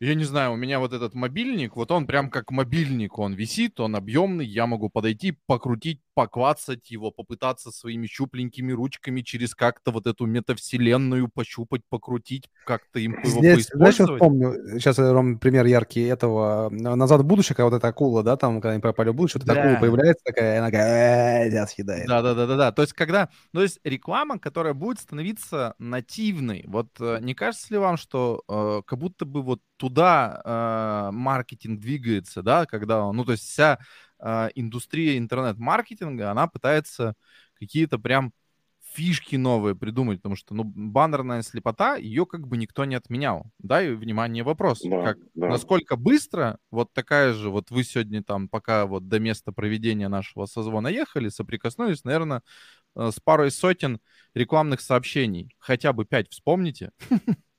я 0.00 0.14
не 0.14 0.24
знаю, 0.24 0.52
у 0.52 0.56
меня 0.56 0.80
вот 0.80 0.92
этот 0.92 1.14
мобильник, 1.14 1.76
вот 1.76 1.92
он 1.92 2.06
прям 2.08 2.28
как 2.28 2.50
мобильник, 2.50 3.18
он 3.18 3.34
висит, 3.34 3.78
он 3.78 3.94
объемный, 3.94 4.44
я 4.44 4.66
могу 4.66 4.90
подойти, 4.90 5.38
покрутить, 5.46 6.00
поквацать 6.14 6.90
его, 6.90 7.10
попытаться 7.10 7.70
своими 7.70 8.06
щупленькими 8.06 8.72
ручками 8.72 9.20
через 9.22 9.54
как-то 9.54 9.90
вот 9.90 10.06
эту 10.06 10.26
метавселенную 10.26 11.28
пощупать, 11.28 11.82
покрутить, 11.88 12.50
как-то 12.64 12.98
им 12.98 13.12
его 13.22 13.40
Здесь, 13.40 13.68
знаешь, 13.72 13.96
поиспользовать. 13.96 14.20
вспомню? 14.20 14.78
Сейчас, 14.78 14.98
Ром, 14.98 15.38
пример 15.38 15.66
яркий 15.66 16.02
этого 16.02 16.68
«Назад 16.70 17.20
в 17.22 17.24
будущее», 17.24 17.56
когда 17.56 17.64
вот 17.70 17.74
эта 17.76 17.88
акула, 17.88 18.22
да, 18.22 18.36
там, 18.36 18.60
когда 18.60 18.70
они 18.72 18.80
попали 18.80 19.10
в 19.10 19.14
будущее, 19.14 19.40
вот 19.40 19.48
эта 19.48 19.54
Да. 19.54 19.60
акула 19.62 19.80
появляется 19.80 20.24
такая, 20.24 20.54
и 20.54 20.58
она 20.58 20.66
такая, 20.66 21.48
«Э, 21.50 21.66
съедает. 21.66 22.06
Да, 22.08 22.22
да, 22.22 22.34
да, 22.34 22.46
да, 22.46 22.56
да. 22.56 22.72
То 22.72 22.82
есть, 22.82 22.92
когда, 22.92 23.28
то 23.52 23.62
есть 23.62 23.80
реклама, 23.84 24.38
которая 24.38 24.74
будет 24.74 24.98
становиться 25.00 25.74
нативной. 25.78 26.64
Вот 26.66 26.88
э, 27.00 27.18
не 27.20 27.34
кажется 27.34 27.66
ли 27.70 27.78
вам, 27.78 27.96
что 27.96 28.42
э, 28.48 28.82
как 28.86 28.98
будто 28.98 29.24
бы 29.24 29.42
вот 29.42 29.60
туда 29.76 30.40
э, 30.44 31.10
маркетинг 31.12 31.80
двигается, 31.80 32.42
да, 32.42 32.66
когда, 32.66 33.10
ну, 33.12 33.24
то 33.24 33.32
есть 33.32 33.44
вся 33.44 33.78
индустрия 34.54 35.18
интернет-маркетинга, 35.18 36.30
она 36.30 36.46
пытается 36.46 37.14
какие-то 37.58 37.98
прям 37.98 38.32
фишки 38.94 39.36
новые 39.36 39.74
придумать, 39.74 40.18
потому 40.18 40.36
что, 40.36 40.54
ну, 40.54 40.64
баннерная 40.64 41.42
слепота, 41.42 41.96
ее 41.96 42.26
как 42.26 42.46
бы 42.46 42.56
никто 42.56 42.84
не 42.84 42.94
отменял. 42.94 43.46
Да, 43.58 43.82
и, 43.82 43.94
внимание, 43.94 44.44
вопрос. 44.44 44.82
Да, 44.82 45.02
Как, 45.02 45.18
да. 45.34 45.48
насколько 45.48 45.96
быстро 45.96 46.58
вот 46.70 46.92
такая 46.92 47.32
же, 47.32 47.50
вот 47.50 47.70
вы 47.70 47.84
сегодня 47.84 48.22
там, 48.22 48.48
пока 48.48 48.86
вот 48.86 49.08
до 49.08 49.18
места 49.18 49.52
проведения 49.52 50.08
нашего 50.08 50.46
созвона 50.46 50.88
ехали, 50.88 51.28
соприкоснулись, 51.28 52.04
наверное, 52.04 52.42
э, 52.94 53.10
с 53.10 53.18
парой 53.20 53.50
сотен 53.50 53.98
рекламных 54.34 54.80
сообщений. 54.80 55.54
Хотя 55.58 55.92
бы 55.92 56.04
пять 56.04 56.30
вспомните. 56.30 56.90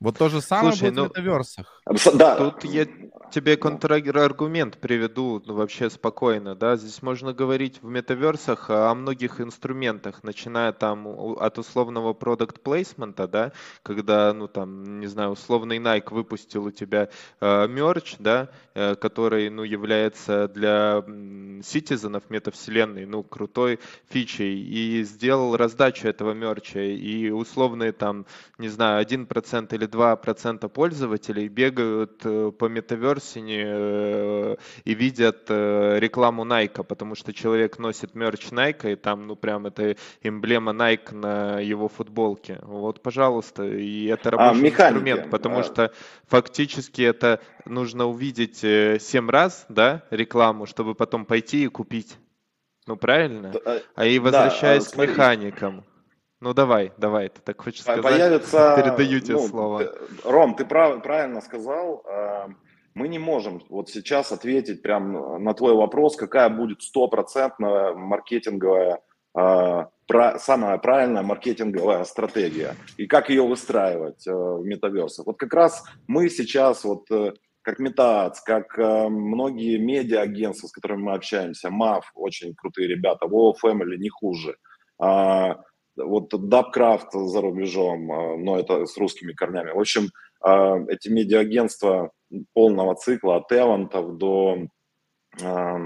Вот 0.00 0.16
то 0.16 0.30
же 0.30 0.40
самое 0.40 0.72
Слушай, 0.72 0.90
будет 0.90 0.96
ну, 0.96 1.04
в 1.04 1.08
метаверсах. 1.08 1.82
Да, 2.14 2.36
Тут 2.36 2.64
я 2.64 2.86
тебе 3.30 3.56
контраргумент 3.56 4.78
приведу 4.78 5.42
ну, 5.44 5.54
вообще 5.54 5.90
спокойно, 5.90 6.54
да. 6.54 6.76
Здесь 6.76 7.02
можно 7.02 7.34
говорить 7.34 7.82
в 7.82 7.88
метаверсах 7.88 8.70
о 8.70 8.94
многих 8.94 9.40
инструментах, 9.42 10.22
начиная 10.22 10.72
там 10.72 11.06
от 11.06 11.58
условного 11.58 12.14
продукт 12.14 12.62
плейсмента, 12.62 13.28
да, 13.28 13.52
когда, 13.82 14.32
ну 14.32 14.48
там, 14.48 15.00
не 15.00 15.06
знаю, 15.06 15.30
условный 15.30 15.78
Nike 15.78 16.14
выпустил 16.14 16.64
у 16.64 16.70
тебя 16.70 17.10
э, 17.40 17.68
мерч, 17.68 18.16
да, 18.18 18.48
э, 18.74 18.94
который, 18.94 19.50
ну, 19.50 19.64
является 19.64 20.48
для 20.48 21.04
ситизенов 21.62 22.30
метавселенной, 22.30 23.04
ну, 23.04 23.22
крутой 23.22 23.78
фичей, 24.08 24.60
и 24.60 25.04
сделал 25.04 25.56
раздачу 25.56 26.08
этого 26.08 26.32
мерча, 26.32 26.80
и 26.80 27.30
условные 27.30 27.92
там, 27.92 28.26
не 28.58 28.68
знаю, 28.68 29.04
1% 29.04 29.74
или 29.74 29.89
2% 29.90 30.68
пользователей 30.68 31.48
бегают 31.48 32.20
э, 32.24 32.52
по 32.52 32.66
метаверсине 32.66 33.64
э, 33.66 34.56
и 34.84 34.94
видят 34.94 35.46
э, 35.48 35.98
рекламу 35.98 36.44
Nike, 36.44 36.82
потому 36.84 37.14
что 37.14 37.32
человек 37.32 37.78
носит 37.78 38.14
мерч 38.14 38.48
Nike, 38.50 38.92
и 38.92 38.96
там, 38.96 39.26
ну, 39.26 39.36
прям 39.36 39.66
это 39.66 39.96
эмблема 40.22 40.72
Nike 40.72 41.14
на 41.14 41.60
его 41.60 41.88
футболке. 41.88 42.58
Вот, 42.62 43.02
пожалуйста, 43.02 43.64
и 43.64 44.06
это 44.06 44.30
а, 44.30 44.32
рабочий 44.32 44.66
а, 44.66 44.88
инструмент, 44.88 45.30
потому 45.30 45.58
а... 45.58 45.62
что 45.64 45.92
фактически 46.26 47.02
это 47.02 47.40
нужно 47.64 48.06
увидеть 48.06 48.58
7 48.58 49.30
раз, 49.30 49.66
да, 49.68 50.02
рекламу, 50.10 50.66
чтобы 50.66 50.94
потом 50.94 51.24
пойти 51.24 51.64
и 51.64 51.68
купить. 51.68 52.16
Ну, 52.86 52.96
правильно? 52.96 53.52
А 53.94 54.06
и 54.06 54.18
возвращаясь 54.18 54.90
да, 54.90 54.90
к 54.90 55.08
механикам. 55.08 55.84
Ну 56.40 56.54
давай, 56.54 56.92
давай, 56.96 57.28
ты 57.28 57.40
так 57.42 57.60
хочешь 57.60 57.82
сказать. 57.82 58.02
Появится, 58.02 58.74
Передаю 58.82 59.20
тебе 59.20 59.34
ну, 59.34 59.46
слово. 59.46 59.92
Ром, 60.24 60.54
ты 60.54 60.64
прав, 60.64 61.02
правильно 61.02 61.42
сказал. 61.42 62.02
А, 62.06 62.48
мы 62.94 63.08
не 63.08 63.18
можем 63.18 63.62
вот 63.68 63.90
сейчас 63.90 64.32
ответить 64.32 64.80
прям 64.80 65.44
на 65.44 65.52
твой 65.52 65.74
вопрос, 65.74 66.16
какая 66.16 66.48
будет 66.48 66.82
стопроцентная 66.82 67.92
маркетинговая, 67.92 69.00
а, 69.34 69.90
самая 70.38 70.78
правильная 70.78 71.22
маркетинговая 71.22 72.04
стратегия 72.04 72.74
и 72.96 73.06
как 73.06 73.28
ее 73.28 73.46
выстраивать 73.46 74.26
э, 74.26 74.32
в 74.32 74.64
метаверсах. 74.64 75.26
Вот 75.26 75.38
как 75.38 75.54
раз 75.54 75.84
мы 76.08 76.28
сейчас 76.28 76.82
вот 76.82 77.08
э, 77.12 77.34
как 77.62 77.78
Метац, 77.78 78.40
как 78.40 78.76
э, 78.76 79.08
многие 79.08 79.78
медиа-агентства, 79.78 80.66
с 80.66 80.72
которыми 80.72 81.02
мы 81.02 81.14
общаемся, 81.14 81.70
МАФ, 81.70 82.10
очень 82.14 82.54
крутые 82.54 82.88
ребята, 82.88 83.26
Wow 83.26 83.52
Family 83.62 83.98
не 83.98 84.08
хуже, 84.08 84.56
а, 84.98 85.60
вот 86.04 86.28
Дабкрафт 86.48 87.12
за 87.12 87.40
рубежом, 87.40 88.10
а, 88.12 88.36
но 88.36 88.58
это 88.58 88.86
с 88.86 88.96
русскими 88.96 89.32
корнями. 89.32 89.70
В 89.72 89.80
общем, 89.80 90.08
а, 90.40 90.78
эти 90.88 91.08
медиа-агентства 91.08 92.12
полного 92.52 92.94
цикла, 92.94 93.36
от 93.36 93.52
Эвантов 93.52 94.16
до, 94.16 94.58
а, 95.42 95.78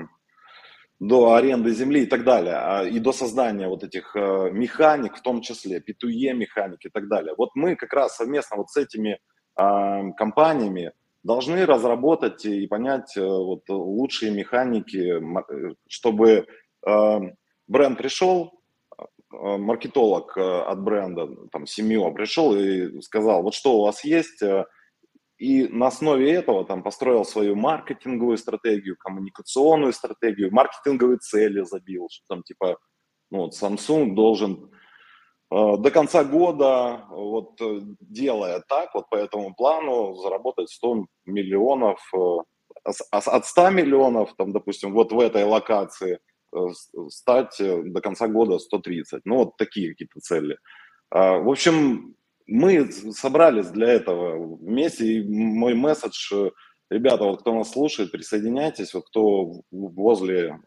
до 1.01 1.35
аренды 1.35 1.71
земли 1.73 2.03
и 2.03 2.07
так 2.07 2.25
далее, 2.25 2.91
и 2.91 2.99
до 2.99 3.13
создания 3.13 3.69
вот 3.69 3.85
этих 3.85 4.15
механик, 4.15 5.17
в 5.17 5.23
том 5.23 5.41
числе 5.41 5.81
P2E 5.81 6.33
механик 6.35 6.85
и 6.85 6.89
так 6.89 7.09
далее. 7.09 7.35
Вот 7.37 7.51
мы 7.55 7.77
как 7.77 7.93
раз 7.93 8.17
совместно 8.17 8.57
вот 8.57 8.71
с 8.71 8.77
этими 8.77 9.19
компаниями 9.55 10.93
должны 11.23 11.67
разработать 11.67 12.45
и 12.45 12.67
понять 12.67 13.17
вот 13.17 13.69
лучшие 13.69 14.33
механики, 14.33 15.21
чтобы 15.89 16.47
бренд 17.67 17.99
пришел, 17.99 18.64
Э, 18.64 18.64
маркетолог 19.59 20.37
э, 20.37 20.41
от 20.41 20.83
бренда, 20.83 21.29
там, 21.53 21.67
Семио, 21.67 22.13
пришел 22.13 22.55
и 22.55 23.01
сказал, 23.01 23.43
вот 23.43 23.55
что 23.55 23.79
у 23.79 23.83
вас 23.85 24.05
есть, 24.05 24.43
э, 24.43 24.67
и 25.39 25.67
на 25.69 25.89
основе 25.89 26.33
этого 26.33 26.65
там 26.65 26.83
построил 26.83 27.25
свою 27.25 27.57
маркетинговую 27.57 28.39
стратегию, 28.39 28.97
коммуникационную 28.99 29.93
стратегию, 29.93 30.53
маркетинговые 30.53 31.19
цели 31.19 31.63
забил, 31.63 32.09
что 32.11 32.25
там 32.29 32.43
типа, 32.43 32.79
ну 33.31 33.39
вот 33.39 33.55
Samsung 33.55 34.15
должен 34.15 34.71
до 35.51 35.91
конца 35.91 36.25
года, 36.25 37.05
вот 37.11 37.61
делая 38.01 38.63
так, 38.69 38.95
вот 38.95 39.09
по 39.11 39.17
этому 39.17 39.55
плану, 39.55 40.15
заработать 40.15 40.71
100 40.71 41.07
миллионов, 41.27 42.01
от 43.11 43.47
100 43.47 43.71
миллионов, 43.71 44.35
там, 44.37 44.53
допустим, 44.53 44.93
вот 44.95 45.13
в 45.13 45.19
этой 45.19 45.45
локации– 45.45 46.19
Э, 46.34 46.34
стать 47.09 47.61
э, 47.61 47.83
до 47.85 48.01
конца 48.01 48.29
года 48.29 48.59
130. 48.59 49.23
Ну, 49.25 49.37
вот 49.37 49.57
такие 49.57 49.91
какие-то 49.91 50.21
цели. 50.21 50.59
А, 51.11 51.39
в 51.39 51.49
общем, 51.49 52.15
мы 52.47 52.91
собрались 52.91 53.69
для 53.69 53.89
этого 53.89 54.57
вместе, 54.57 55.07
и 55.07 55.29
мой 55.29 55.75
месседж, 55.75 56.33
э, 56.33 56.51
ребята, 56.91 57.25
вот 57.25 57.41
кто 57.41 57.55
нас 57.55 57.73
слушает, 57.73 58.13
присоединяйтесь, 58.13 58.95
вот 58.95 59.07
кто 59.07 59.53
возле 59.71 60.59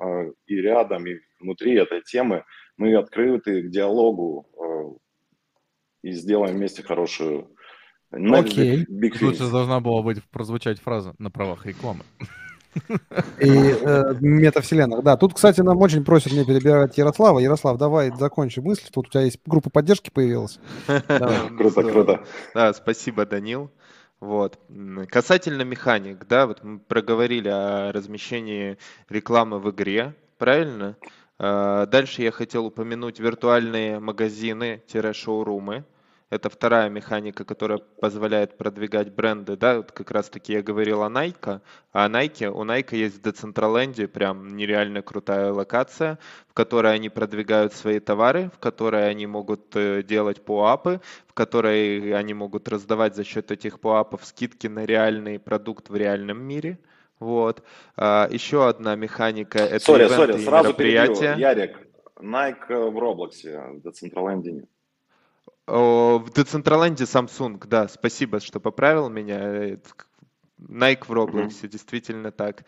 и 0.48 0.56
рядом, 0.56 1.06
и 1.08 1.16
внутри 1.40 1.76
этой 1.76 2.02
темы, 2.02 2.44
мы 2.78 2.96
открыты 2.96 3.64
к 3.64 3.70
диалогу 3.70 4.48
и 6.04 6.12
сделаем 6.12 6.56
вместе 6.56 6.84
хорошую 6.84 7.50
Окей. 8.12 8.86
Тут 8.86 9.38
должна 9.52 9.80
была 9.80 10.02
быть 10.02 10.24
прозвучать 10.30 10.80
фраза 10.80 11.14
на 11.18 11.30
правах 11.30 11.66
рекламы 11.66 12.06
и 13.40 13.50
э, 13.50 14.16
метавселенных. 14.20 15.04
Да, 15.04 15.18
тут, 15.18 15.34
кстати, 15.34 15.62
нам 15.62 15.78
очень 15.80 16.04
просят 16.04 16.34
мне 16.34 16.46
перебирать 16.46 16.98
Ярослава. 16.98 17.40
Ярослав, 17.40 17.78
давай 17.78 18.12
закончи 18.18 18.60
мысль. 18.60 18.88
Тут 18.92 19.08
у 19.08 19.12
тебя 19.12 19.24
есть 19.24 19.40
группа 19.46 19.70
поддержки 19.70 20.10
появилась. 20.10 20.60
Круто, 21.58 21.84
круто. 21.84 22.24
Да, 22.54 22.74
спасибо, 22.74 23.26
Данил. 23.26 23.72
Вот. 24.20 24.60
Касательно 25.10 25.62
механик, 25.62 26.26
да, 26.28 26.48
вот 26.48 26.64
мы 26.64 26.80
проговорили 26.80 27.50
о 27.50 27.92
размещении 27.92 28.78
рекламы 29.10 29.60
в 29.60 29.70
игре, 29.70 30.16
правильно? 30.40 30.98
А, 31.38 31.86
дальше 31.86 32.24
я 32.24 32.32
хотел 32.32 32.66
упомянуть 32.66 33.20
виртуальные 33.20 34.00
магазины-шоурумы. 34.00 35.86
Это 36.30 36.50
вторая 36.50 36.90
механика, 36.90 37.46
которая 37.46 37.78
позволяет 37.78 38.58
продвигать 38.58 39.14
бренды. 39.14 39.56
Да, 39.56 39.78
вот 39.78 39.94
как 39.94 40.12
раз 40.12 40.30
таки 40.30 40.52
я 40.52 40.62
говорил 40.62 41.02
о 41.02 41.10
Nike. 41.10 41.62
А 41.94 42.10
Nike, 42.10 42.48
у 42.48 42.66
Nike 42.66 42.98
есть 42.98 43.20
в 43.20 43.22
Децентраленде 43.22 44.10
прям 44.10 44.58
нереально 44.58 45.02
крутая 45.02 45.54
локация, 45.54 46.20
в 46.50 46.54
которой 46.54 46.94
они 46.94 47.08
продвигают 47.08 47.74
свои 47.74 48.02
товары, 48.02 48.52
в 48.54 48.60
которой 48.60 49.10
они 49.10 49.26
могут 49.26 49.74
э, 49.78 50.04
делать 50.04 50.44
поапы, 50.44 51.00
в 51.28 51.34
которой 51.34 52.14
они 52.14 52.34
могут 52.34 52.68
раздавать 52.68 53.16
за 53.16 53.24
счет 53.24 53.52
этих 53.52 53.80
поапов 53.80 54.26
скидки 54.26 54.68
на 54.68 54.86
реальный 54.86 55.40
продукт 55.40 55.90
в 55.90 55.96
реальном 55.96 56.44
мире. 56.44 56.78
Вот. 57.20 57.64
А, 57.96 58.28
еще 58.30 58.68
одна 58.68 58.96
механика 58.96 59.60
это 59.60 59.94
sorry, 59.94 60.10
sorry, 60.10 60.40
сразу 60.40 60.70
мероприятия. 60.70 61.36
Перебью. 61.36 61.48
Ярик, 61.48 61.88
Nike 62.18 62.90
в 62.90 63.00
Роблоксе, 63.00 63.62
в 63.76 63.82
Децентраленде 63.82 64.52
нет. 64.52 64.70
В 65.68 66.26
Децентраленде 66.34 67.04
Samsung, 67.04 67.62
да, 67.68 67.90
спасибо, 67.90 68.40
что 68.40 68.62
поправил 68.62 69.10
меня. 69.10 69.78
Nike 70.60 71.06
в 71.08 71.12
Roblox, 71.12 71.50
mm-hmm. 71.50 71.68
действительно 71.68 72.32
так. 72.32 72.64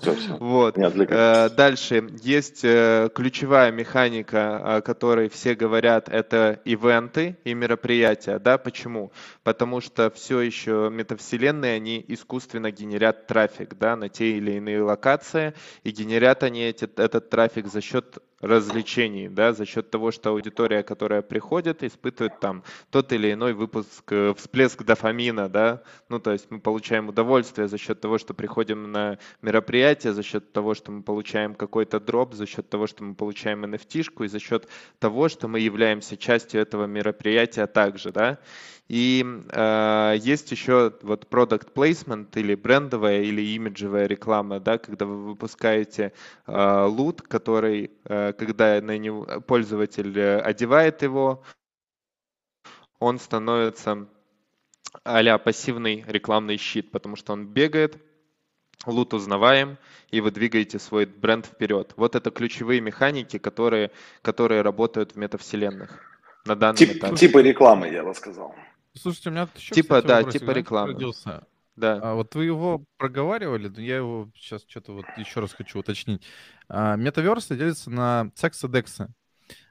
Все, 0.00 0.14
все. 0.14 0.36
вот. 0.40 0.76
Э, 0.76 1.48
дальше 1.48 2.10
есть 2.22 2.60
э, 2.62 3.08
ключевая 3.14 3.72
механика, 3.72 4.76
о 4.76 4.82
которой 4.82 5.30
все 5.30 5.54
говорят, 5.54 6.08
это 6.10 6.60
ивенты 6.64 7.38
и 7.44 7.54
мероприятия. 7.54 8.38
Да, 8.38 8.58
почему? 8.58 9.12
Потому 9.44 9.80
что 9.80 10.10
все 10.10 10.40
еще 10.40 10.90
метавселенные, 10.92 11.76
они 11.76 12.04
искусственно 12.06 12.70
генерят 12.70 13.26
трафик, 13.26 13.78
да, 13.78 13.96
на 13.96 14.10
те 14.10 14.36
или 14.36 14.52
иные 14.52 14.82
локации, 14.82 15.54
и 15.84 15.90
генерят 15.90 16.42
они 16.42 16.64
эти, 16.64 16.84
этот 16.84 17.30
трафик 17.30 17.66
за 17.66 17.80
счет 17.80 18.18
развлечений, 18.40 19.28
да, 19.28 19.52
за 19.52 19.64
счет 19.64 19.90
того, 19.90 20.10
что 20.10 20.30
аудитория, 20.30 20.82
которая 20.82 21.22
приходит, 21.22 21.82
испытывает 21.82 22.38
там 22.38 22.62
тот 22.90 23.12
или 23.12 23.32
иной 23.32 23.54
выпуск, 23.54 24.04
э, 24.10 24.34
всплеск 24.36 24.82
дофамина, 24.82 25.48
да, 25.48 25.82
ну, 26.08 26.18
то 26.18 26.32
есть 26.32 26.50
мы 26.50 26.60
получаем 26.60 27.08
удовольствие 27.08 27.66
за 27.68 27.78
счет 27.78 28.00
того, 28.00 28.18
что 28.18 28.34
приходим 28.34 28.92
на 28.92 29.18
мероприятие, 29.40 30.12
за 30.12 30.22
счет 30.22 30.52
того, 30.52 30.74
что 30.74 30.92
мы 30.92 31.02
получаем 31.02 31.54
какой-то 31.54 31.98
дроп, 31.98 32.34
за 32.34 32.46
счет 32.46 32.68
того, 32.68 32.86
что 32.86 33.04
мы 33.04 33.14
получаем 33.14 33.64
NFT-шку 33.64 34.24
и 34.24 34.28
за 34.28 34.38
счет 34.38 34.68
того, 34.98 35.28
что 35.28 35.48
мы 35.48 35.60
являемся 35.60 36.16
частью 36.16 36.60
этого 36.60 36.84
мероприятия 36.84 37.66
также, 37.66 38.12
да, 38.12 38.38
и 38.88 39.24
э, 39.50 40.14
есть 40.18 40.52
еще 40.52 40.92
вот 41.02 41.26
product 41.28 41.72
placement 41.74 42.28
или 42.36 42.54
брендовая 42.54 43.22
или 43.22 43.42
имиджевая 43.42 44.06
реклама, 44.06 44.60
да, 44.60 44.78
когда 44.78 45.06
вы 45.06 45.24
выпускаете 45.24 46.12
э, 46.46 46.84
лут, 46.84 47.22
который, 47.22 47.90
э, 48.04 48.32
когда 48.32 48.80
на 48.80 48.96
него 48.96 49.26
пользователь 49.46 50.16
э, 50.16 50.38
одевает 50.38 51.02
его, 51.02 51.42
он 53.00 53.18
становится 53.18 54.06
а 55.04 55.38
пассивный 55.38 56.04
рекламный 56.06 56.56
щит, 56.56 56.90
потому 56.90 57.16
что 57.16 57.32
он 57.32 57.46
бегает, 57.46 57.96
лут 58.86 59.14
узнаваем, 59.14 59.78
и 60.10 60.20
вы 60.20 60.30
двигаете 60.30 60.78
свой 60.78 61.06
бренд 61.06 61.46
вперед. 61.46 61.92
Вот 61.96 62.14
это 62.14 62.30
ключевые 62.30 62.80
механики, 62.80 63.38
которые, 63.38 63.90
которые 64.22 64.62
работают 64.62 65.12
в 65.12 65.16
метавселенных 65.16 66.00
на 66.44 66.54
данный 66.54 66.78
Тип, 66.78 66.96
этапе. 66.96 67.16
Типа 67.16 67.38
рекламы, 67.38 67.88
я 67.88 68.04
бы 68.04 68.14
сказал. 68.14 68.54
Слушайте, 69.00 69.28
у 69.28 69.32
меня 69.32 69.46
тут 69.46 69.58
еще, 69.58 69.74
Типа, 69.74 69.96
кстати, 69.96 70.06
да, 70.06 70.16
вопрос, 70.16 70.34
типа 70.34 70.50
рекламы. 70.52 70.92
Родился. 70.92 71.46
Да. 71.76 72.00
А 72.02 72.14
вот 72.14 72.34
вы 72.34 72.46
его 72.46 72.84
проговаривали, 72.96 73.68
но 73.68 73.80
я 73.80 73.96
его 73.96 74.30
сейчас 74.34 74.64
что-то 74.66 74.92
вот 74.92 75.04
еще 75.18 75.40
раз 75.40 75.52
хочу 75.52 75.78
уточнить. 75.78 76.22
А, 76.68 76.96
метаверсы 76.96 77.56
делятся 77.56 77.90
на 77.90 78.30
сексы 78.34 78.66
дексы. 78.68 79.08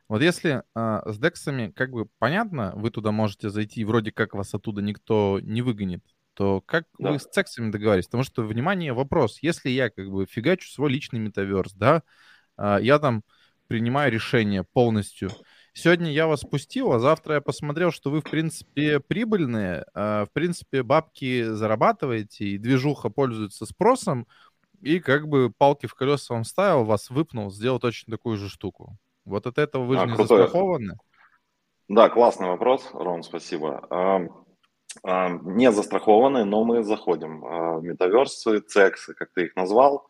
Вот 0.08 0.22
если 0.22 0.62
а, 0.76 1.02
с 1.12 1.18
дексами 1.18 1.72
как 1.72 1.92
бы 1.92 2.08
понятно, 2.20 2.74
вы 2.76 2.92
туда 2.92 3.12
можете 3.12 3.50
зайти, 3.50 3.84
вроде 3.84 4.12
как 4.12 4.36
вас 4.36 4.54
оттуда 4.54 4.84
никто 4.84 5.40
не 5.42 5.64
выгонит, 5.64 6.04
то 6.36 6.62
как 6.62 6.86
да. 7.00 7.12
вы 7.12 7.20
с 7.20 7.28
сексами 7.32 7.72
договорились? 7.72 8.06
Потому 8.06 8.24
что, 8.24 8.44
внимание, 8.44 8.94
вопрос. 8.94 9.40
Если 9.42 9.70
я 9.70 9.90
как 9.90 10.12
бы 10.12 10.28
фигачу 10.28 10.70
свой 10.70 10.92
личный 10.92 11.20
метаверс, 11.20 11.74
да, 11.74 12.04
а, 12.56 12.78
я 12.78 13.00
там 13.00 13.24
принимаю 13.68 14.12
решение 14.12 14.64
полностью, 14.64 15.32
Сегодня 15.78 16.10
я 16.10 16.26
вас 16.26 16.40
пустил, 16.40 16.94
а 16.94 17.00
завтра 17.00 17.36
я 17.36 17.42
посмотрел, 17.42 17.92
что 17.92 18.10
вы, 18.10 18.22
в 18.22 18.24
принципе, 18.24 19.02
прибыльные, 19.02 19.86
э, 19.94 20.24
в 20.24 20.30
принципе, 20.32 20.84
бабки 20.84 21.44
зарабатываете, 21.44 22.46
и 22.46 22.58
движуха 22.58 23.10
пользуется 23.10 23.66
спросом, 23.66 24.26
и 24.82 25.02
как 25.02 25.28
бы 25.28 25.52
палки 25.52 25.86
в 25.86 25.94
колеса 25.94 26.34
вам 26.34 26.46
ставил, 26.46 26.86
вас 26.86 27.10
выпнул, 27.10 27.52
сделал 27.52 27.80
точно 27.80 28.12
такую 28.12 28.38
же 28.38 28.48
штуку. 28.48 28.96
Вот 29.26 29.48
от 29.48 29.58
этого 29.58 29.84
вы 29.84 29.98
а, 29.98 30.00
же 30.00 30.06
не 30.06 30.07
застрахованы. 30.07 30.16
крутой. 30.16 30.94
Да, 31.90 32.08
классный 32.08 32.48
вопрос, 32.48 32.90
Ром, 32.94 33.22
спасибо. 33.22 33.86
А, 33.90 34.22
а, 35.04 35.30
не 35.30 35.74
застрахованы, 35.74 36.46
но 36.46 36.64
мы 36.64 36.84
заходим. 36.84 37.44
А, 37.44 37.82
метаверсы, 37.82 38.62
цексы, 38.62 39.14
как 39.14 39.34
ты 39.34 39.48
их 39.48 39.58
назвал. 39.58 40.08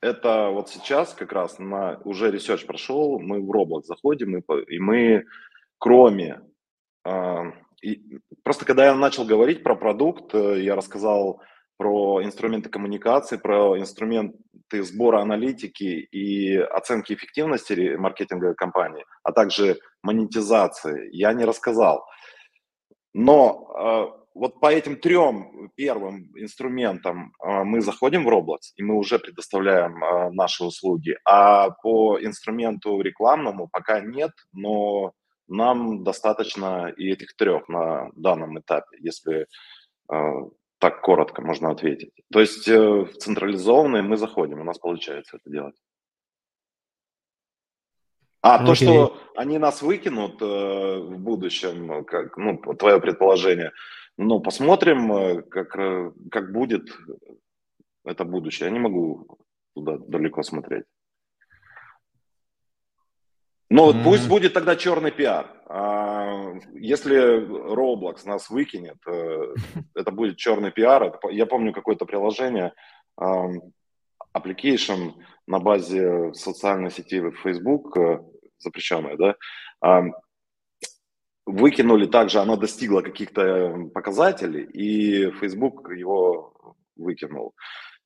А, 0.00 0.06
это 0.06 0.50
вот 0.50 0.68
сейчас 0.68 1.14
как 1.14 1.32
раз 1.32 1.58
на, 1.58 2.00
уже 2.04 2.30
research 2.30 2.66
прошел, 2.66 3.18
мы 3.18 3.40
в 3.40 3.50
Roblox 3.50 3.84
заходим, 3.84 4.38
и, 4.38 4.42
и 4.74 4.78
мы 4.78 5.24
кроме... 5.78 6.40
А, 7.04 7.52
и, 7.82 8.18
просто 8.42 8.64
когда 8.64 8.86
я 8.86 8.94
начал 8.94 9.24
говорить 9.24 9.62
про 9.62 9.76
продукт, 9.76 10.34
э, 10.34 10.62
я 10.62 10.74
рассказал 10.74 11.40
про 11.76 12.24
инструменты 12.24 12.68
коммуникации, 12.70 13.36
про 13.36 13.78
инструменты 13.78 14.82
сбора 14.82 15.20
аналитики 15.20 15.84
и 15.84 16.56
оценки 16.56 17.12
эффективности 17.12 17.94
маркетинговой 17.96 18.56
кампании, 18.56 19.04
а 19.22 19.30
также 19.30 19.78
монетизации, 20.02 21.08
я 21.12 21.32
не 21.32 21.44
рассказал. 21.44 22.04
Но 23.14 24.12
э, 24.27 24.27
вот 24.38 24.60
по 24.60 24.72
этим 24.72 24.96
трем 24.96 25.70
первым 25.74 26.30
инструментам 26.36 27.32
э, 27.42 27.64
мы 27.64 27.80
заходим 27.80 28.24
в 28.24 28.28
Roblox, 28.28 28.72
и 28.76 28.82
мы 28.82 28.96
уже 28.96 29.18
предоставляем 29.18 30.02
э, 30.02 30.30
наши 30.30 30.64
услуги. 30.64 31.18
А 31.24 31.70
по 31.70 32.18
инструменту 32.20 33.00
рекламному 33.00 33.68
пока 33.68 34.00
нет, 34.00 34.32
но 34.52 35.12
нам 35.48 36.04
достаточно 36.04 36.88
и 36.88 37.10
этих 37.10 37.36
трех 37.36 37.68
на 37.68 38.10
данном 38.14 38.58
этапе, 38.58 38.98
если 39.00 39.46
так 40.78 41.00
коротко 41.02 41.42
можно 41.42 41.70
ответить. 41.70 42.12
То 42.32 42.40
есть 42.40 42.68
в 42.68 43.12
централизованные 43.18 44.02
мы 44.02 44.16
заходим, 44.16 44.60
у 44.60 44.64
нас 44.64 44.78
получается 44.78 45.36
это 45.36 45.50
делать. 45.50 45.74
А 48.40 48.62
okay. 48.62 48.66
то, 48.66 48.74
что 48.74 49.18
они 49.34 49.58
нас 49.58 49.82
выкинут 49.82 50.40
э, 50.40 50.44
в 50.44 51.18
будущем, 51.18 52.04
как, 52.04 52.36
ну, 52.36 52.56
твое 52.78 53.00
предположение, 53.00 53.72
ну, 54.18 54.40
посмотрим, 54.40 55.12
э, 55.12 55.42
как, 55.42 55.78
э, 55.78 56.10
как 56.30 56.52
будет 56.52 56.88
это 58.04 58.24
будущее. 58.24 58.66
Я 58.66 58.72
не 58.72 58.80
могу 58.80 59.38
туда 59.74 59.96
далеко 59.96 60.42
смотреть. 60.42 60.84
Но 63.70 63.90
mm-hmm. 63.90 64.02
пусть 64.02 64.28
будет 64.28 64.54
тогда 64.54 64.74
черный 64.74 65.12
пиар. 65.12 65.46
А 65.68 66.52
если 66.72 67.46
Roblox 67.72 68.26
нас 68.26 68.50
выкинет, 68.50 68.96
э, 69.06 69.54
это 69.94 70.10
будет 70.10 70.36
черный 70.36 70.72
пиар. 70.72 71.16
Я 71.30 71.46
помню 71.46 71.72
какое-то 71.72 72.04
приложение, 72.04 72.72
application 74.36 75.14
на 75.46 75.58
базе 75.60 76.32
социальной 76.34 76.90
сети 76.90 77.22
Facebook, 77.42 77.96
запрещенная, 78.58 79.16
да, 79.16 79.36
выкинули 81.48 82.06
также, 82.06 82.40
оно 82.40 82.56
достигло 82.56 83.00
каких-то 83.00 83.90
показателей, 83.94 84.64
и 84.64 85.30
Facebook 85.40 85.90
его 85.90 86.52
выкинул. 86.96 87.54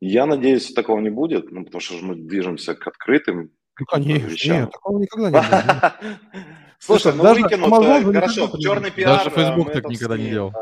Я 0.00 0.26
надеюсь, 0.26 0.72
такого 0.72 1.00
не 1.00 1.10
будет, 1.10 1.50
ну, 1.50 1.64
потому 1.64 1.80
что 1.80 1.94
мы 2.02 2.14
движемся 2.16 2.74
к 2.74 2.86
открытым 2.86 3.50
ну, 3.78 3.86
конечно, 3.86 4.26
вещам. 4.26 4.56
нет, 4.60 4.70
такого 4.70 4.98
никогда 4.98 5.30
не 5.30 5.36
будет. 5.36 6.16
Слушай, 6.78 7.14
ну 7.14 7.22
выкинут, 7.22 7.84
э, 7.84 8.12
хорошо, 8.12 8.58
черный 8.58 8.90
пиар. 8.90 9.18
Даже 9.18 9.30
Facebook 9.30 9.72
так 9.72 9.88
никогда 9.88 10.18
не 10.18 10.30
делал. 10.30 10.52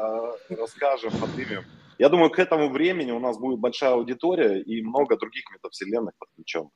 Расскажем, 0.48 1.12
поднимем. 1.12 1.64
Я 1.98 2.08
думаю, 2.08 2.30
к 2.30 2.38
этому 2.38 2.70
времени 2.70 3.12
у 3.12 3.20
нас 3.20 3.38
будет 3.38 3.58
большая 3.58 3.92
аудитория 3.92 4.60
и 4.60 4.82
много 4.82 5.16
других 5.16 5.44
метавселенных 5.52 6.14
подключенных, 6.18 6.72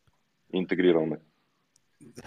интегрированных. 0.52 1.20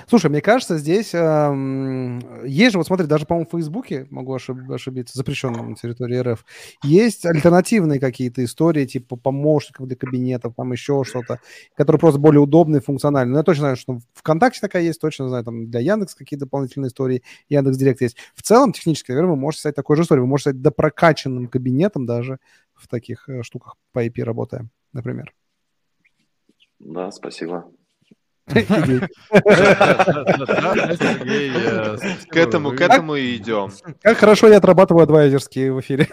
Слушай, 0.07 0.29
мне 0.29 0.41
кажется, 0.41 0.77
здесь 0.77 1.13
э, 1.13 2.19
есть 2.45 2.71
же, 2.71 2.77
вот 2.77 2.87
смотри, 2.87 3.07
даже, 3.07 3.25
по-моему, 3.25 3.47
в 3.47 3.51
Фейсбуке, 3.51 4.07
могу 4.09 4.35
ошиб- 4.35 4.71
ошибиться, 4.71 5.17
запрещенном 5.17 5.71
на 5.71 5.75
территории 5.75 6.17
РФ, 6.19 6.45
есть 6.83 7.25
альтернативные 7.25 7.99
какие-то 7.99 8.43
истории, 8.43 8.85
типа 8.85 9.15
помощников 9.15 9.87
для 9.87 9.95
кабинетов, 9.95 10.53
там 10.55 10.71
еще 10.71 11.03
что-то, 11.03 11.39
которые 11.75 11.99
просто 11.99 12.19
более 12.19 12.41
удобные, 12.41 12.81
функциональные. 12.81 13.33
Но 13.33 13.39
я 13.39 13.43
точно 13.43 13.61
знаю, 13.61 13.75
что 13.77 13.99
ВКонтакте 14.13 14.59
такая 14.59 14.83
есть, 14.83 14.99
точно 14.99 15.29
знаю, 15.29 15.43
там 15.43 15.69
для 15.69 15.79
Яндекс 15.79 16.15
какие-то 16.15 16.45
дополнительные 16.45 16.89
истории, 16.89 17.23
Яндекс 17.49 17.77
Директ 17.77 18.01
есть. 18.01 18.17
В 18.35 18.41
целом, 18.41 18.73
технически, 18.73 19.11
наверное, 19.11 19.31
вы 19.31 19.37
можете 19.37 19.61
стать 19.61 19.75
такой 19.75 19.95
же 19.95 20.03
историей. 20.03 20.21
Вы 20.21 20.27
можете 20.27 20.51
стать 20.51 20.61
допрокачанным 20.61 21.47
кабинетом 21.47 22.05
даже 22.05 22.39
в 22.73 22.87
таких 22.87 23.27
э, 23.29 23.43
штуках 23.43 23.75
по 23.91 24.05
IP 24.05 24.23
работая, 24.23 24.67
например. 24.93 25.33
Да, 26.79 27.11
спасибо. 27.11 27.71
К 28.47 28.55
этому, 32.35 32.71
к 32.71 32.81
этому 32.81 33.15
и 33.15 33.35
идем. 33.35 33.71
Как 34.01 34.17
хорошо 34.17 34.47
я 34.47 34.57
отрабатываю 34.57 35.03
адвайзерские 35.03 35.73
в 35.73 35.81
эфире. 35.81 36.07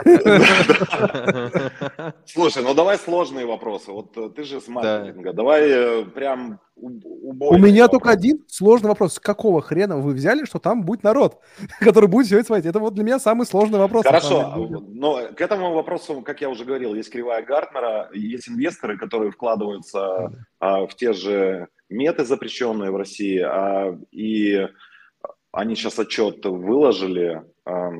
Слушай, 2.27 2.65
ну 2.65 2.75
давай 2.75 2.99
сложные 2.99 3.47
вопросы. 3.47 3.93
Вот 3.93 4.17
э, 4.17 4.31
ты 4.35 4.43
же 4.43 4.61
с 4.61 4.67
маркетинга. 4.67 5.33
Давай 5.33 5.71
э, 5.71 6.05
прям 6.07 6.59
У 6.77 7.57
меня 7.57 7.87
только 7.87 8.11
один 8.11 8.45
сложный 8.49 8.89
вопрос. 8.89 9.15
С 9.15 9.21
какого 9.21 9.63
хрена 9.63 9.99
вы 9.99 10.13
взяли, 10.13 10.45
что 10.45 10.59
там 10.59 10.83
будет 10.83 11.05
народ, 11.05 11.39
который 11.81 12.09
будет 12.09 12.27
все 12.27 12.39
это 12.39 12.47
смотреть? 12.47 12.67
Это 12.67 12.81
вот 12.81 12.95
для 12.95 13.05
меня 13.05 13.21
самый 13.21 13.47
сложный 13.47 13.79
вопрос. 13.79 14.05
Хорошо, 14.05 14.57
но 14.89 15.29
к 15.37 15.41
этому 15.41 15.73
вопросу, 15.73 16.21
как 16.23 16.41
я 16.41 16.49
уже 16.49 16.65
говорил, 16.65 16.97
есть 16.97 17.11
кривая 17.11 17.45
Гартнера, 17.45 18.11
есть 18.13 18.49
инвесторы, 18.49 18.99
которые 18.99 19.31
вкладываются 19.31 20.33
а, 20.59 20.87
в 20.87 20.97
те 20.97 21.13
же 21.13 21.69
меты, 21.89 22.25
запрещенные 22.25 22.91
в 22.91 22.97
России, 22.97 23.39
а, 23.39 23.99
и 24.11 24.69
они 25.53 25.75
сейчас 25.77 25.99
отчет 25.99 26.45
выложили, 26.45 27.43
а, 27.65 27.91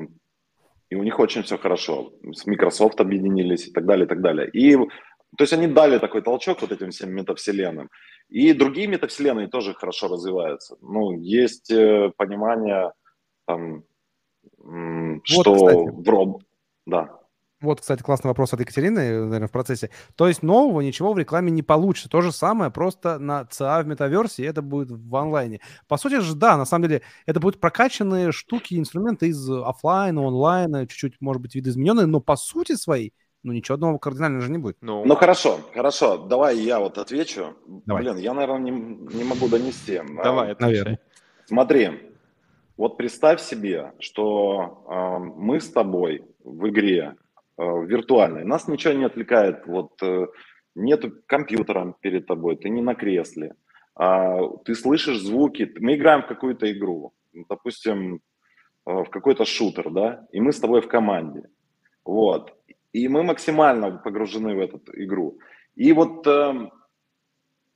и 0.89 0.95
у 0.95 1.03
них 1.03 1.19
очень 1.19 1.43
все 1.43 1.57
хорошо. 1.57 2.13
С 2.33 2.45
Microsoft 2.45 2.99
объединились 2.99 3.67
и 3.67 3.71
так 3.71 3.85
далее, 3.85 4.05
и 4.05 4.09
так 4.09 4.21
далее. 4.21 4.49
И, 4.49 4.75
то 4.75 5.41
есть 5.41 5.53
они 5.53 5.67
дали 5.67 5.97
такой 5.97 6.21
толчок 6.21 6.61
вот 6.61 6.71
этим 6.71 6.91
всем 6.91 7.11
метавселенным. 7.11 7.89
И 8.29 8.53
другие 8.53 8.87
метавселенные 8.87 9.47
тоже 9.47 9.73
хорошо 9.73 10.07
развиваются. 10.07 10.77
Ну, 10.81 11.11
есть 11.19 11.71
э, 11.71 12.11
понимание, 12.17 12.91
там, 13.45 13.83
вот, 14.57 15.21
что 15.23 15.55
кстати. 15.55 15.89
в 15.91 16.09
роб... 16.09 16.43
Да. 16.85 17.19
Вот, 17.65 17.81
кстати, 17.81 18.03
классный 18.03 18.29
вопрос 18.29 18.53
от 18.53 18.59
Екатерины, 18.59 19.25
наверное, 19.25 19.47
в 19.47 19.51
процессе. 19.51 19.89
То 20.15 20.27
есть 20.27 20.43
нового 20.43 20.81
ничего 20.81 21.13
в 21.13 21.17
рекламе 21.17 21.51
не 21.51 21.63
получится. 21.63 22.09
То 22.09 22.21
же 22.21 22.31
самое, 22.31 22.69
просто 22.71 23.17
на 23.17 23.45
ЦА 23.45 23.81
в 23.81 23.87
метаверсе, 23.87 24.43
и 24.43 24.45
это 24.45 24.61
будет 24.61 24.91
в 24.91 25.15
онлайне. 25.15 25.59
По 25.87 25.97
сути 25.97 26.19
же, 26.19 26.35
да, 26.35 26.57
на 26.57 26.65
самом 26.65 26.87
деле, 26.87 27.01
это 27.25 27.39
будут 27.39 27.59
прокачанные 27.59 28.31
штуки, 28.31 28.75
инструменты 28.75 29.29
из 29.29 29.49
офлайна, 29.49 30.25
онлайна, 30.27 30.85
чуть-чуть, 30.85 31.15
может 31.19 31.41
быть, 31.41 31.55
видоизмененные, 31.55 32.05
но 32.05 32.19
по 32.19 32.35
сути 32.35 32.75
своей, 32.75 33.13
ну, 33.41 33.51
ничего 33.51 33.75
одного 33.75 33.97
кардинального 33.97 34.43
же 34.43 34.51
не 34.51 34.59
будет. 34.59 34.77
Ну, 34.81 35.03
ну 35.05 35.15
хорошо, 35.15 35.59
хорошо, 35.73 36.17
давай 36.17 36.57
я 36.57 36.79
вот 36.79 36.99
отвечу. 36.99 37.55
Давай. 37.85 38.03
Блин, 38.03 38.17
я, 38.17 38.33
наверное, 38.33 38.71
не, 38.71 38.71
не 38.71 39.23
могу 39.23 39.47
донести. 39.47 40.01
Давай, 40.23 40.51
а, 40.51 40.55
наверное. 40.59 40.99
Смотри, 41.45 41.89
вот 42.77 42.97
представь 42.97 43.41
себе, 43.41 43.93
что 43.99 44.83
э, 44.87 45.19
мы 45.37 45.59
с 45.59 45.69
тобой 45.69 46.25
в 46.43 46.67
игре 46.69 47.15
виртуальной. 47.57 48.43
Нас 48.43 48.67
ничего 48.67 48.93
не 48.93 49.05
отвлекает, 49.05 49.65
вот 49.65 50.01
э, 50.01 50.27
нет 50.75 51.05
компьютера 51.25 51.95
перед 52.01 52.27
тобой, 52.27 52.57
ты 52.57 52.69
не 52.69 52.81
на 52.81 52.95
кресле, 52.95 53.55
а 53.95 54.47
ты 54.65 54.75
слышишь 54.75 55.21
звуки, 55.21 55.71
мы 55.79 55.95
играем 55.95 56.21
в 56.23 56.27
какую-то 56.27 56.71
игру, 56.71 57.13
допустим, 57.33 58.15
э, 58.15 58.19
в 58.85 59.09
какой-то 59.09 59.45
шутер, 59.45 59.89
да, 59.89 60.27
и 60.31 60.41
мы 60.41 60.51
с 60.51 60.59
тобой 60.59 60.81
в 60.81 60.87
команде, 60.87 61.49
вот, 62.03 62.53
и 62.91 63.07
мы 63.07 63.23
максимально 63.23 63.91
погружены 63.91 64.55
в 64.55 64.59
эту 64.59 64.81
игру. 64.93 65.39
И 65.75 65.93
вот 65.93 66.27
э, 66.27 66.69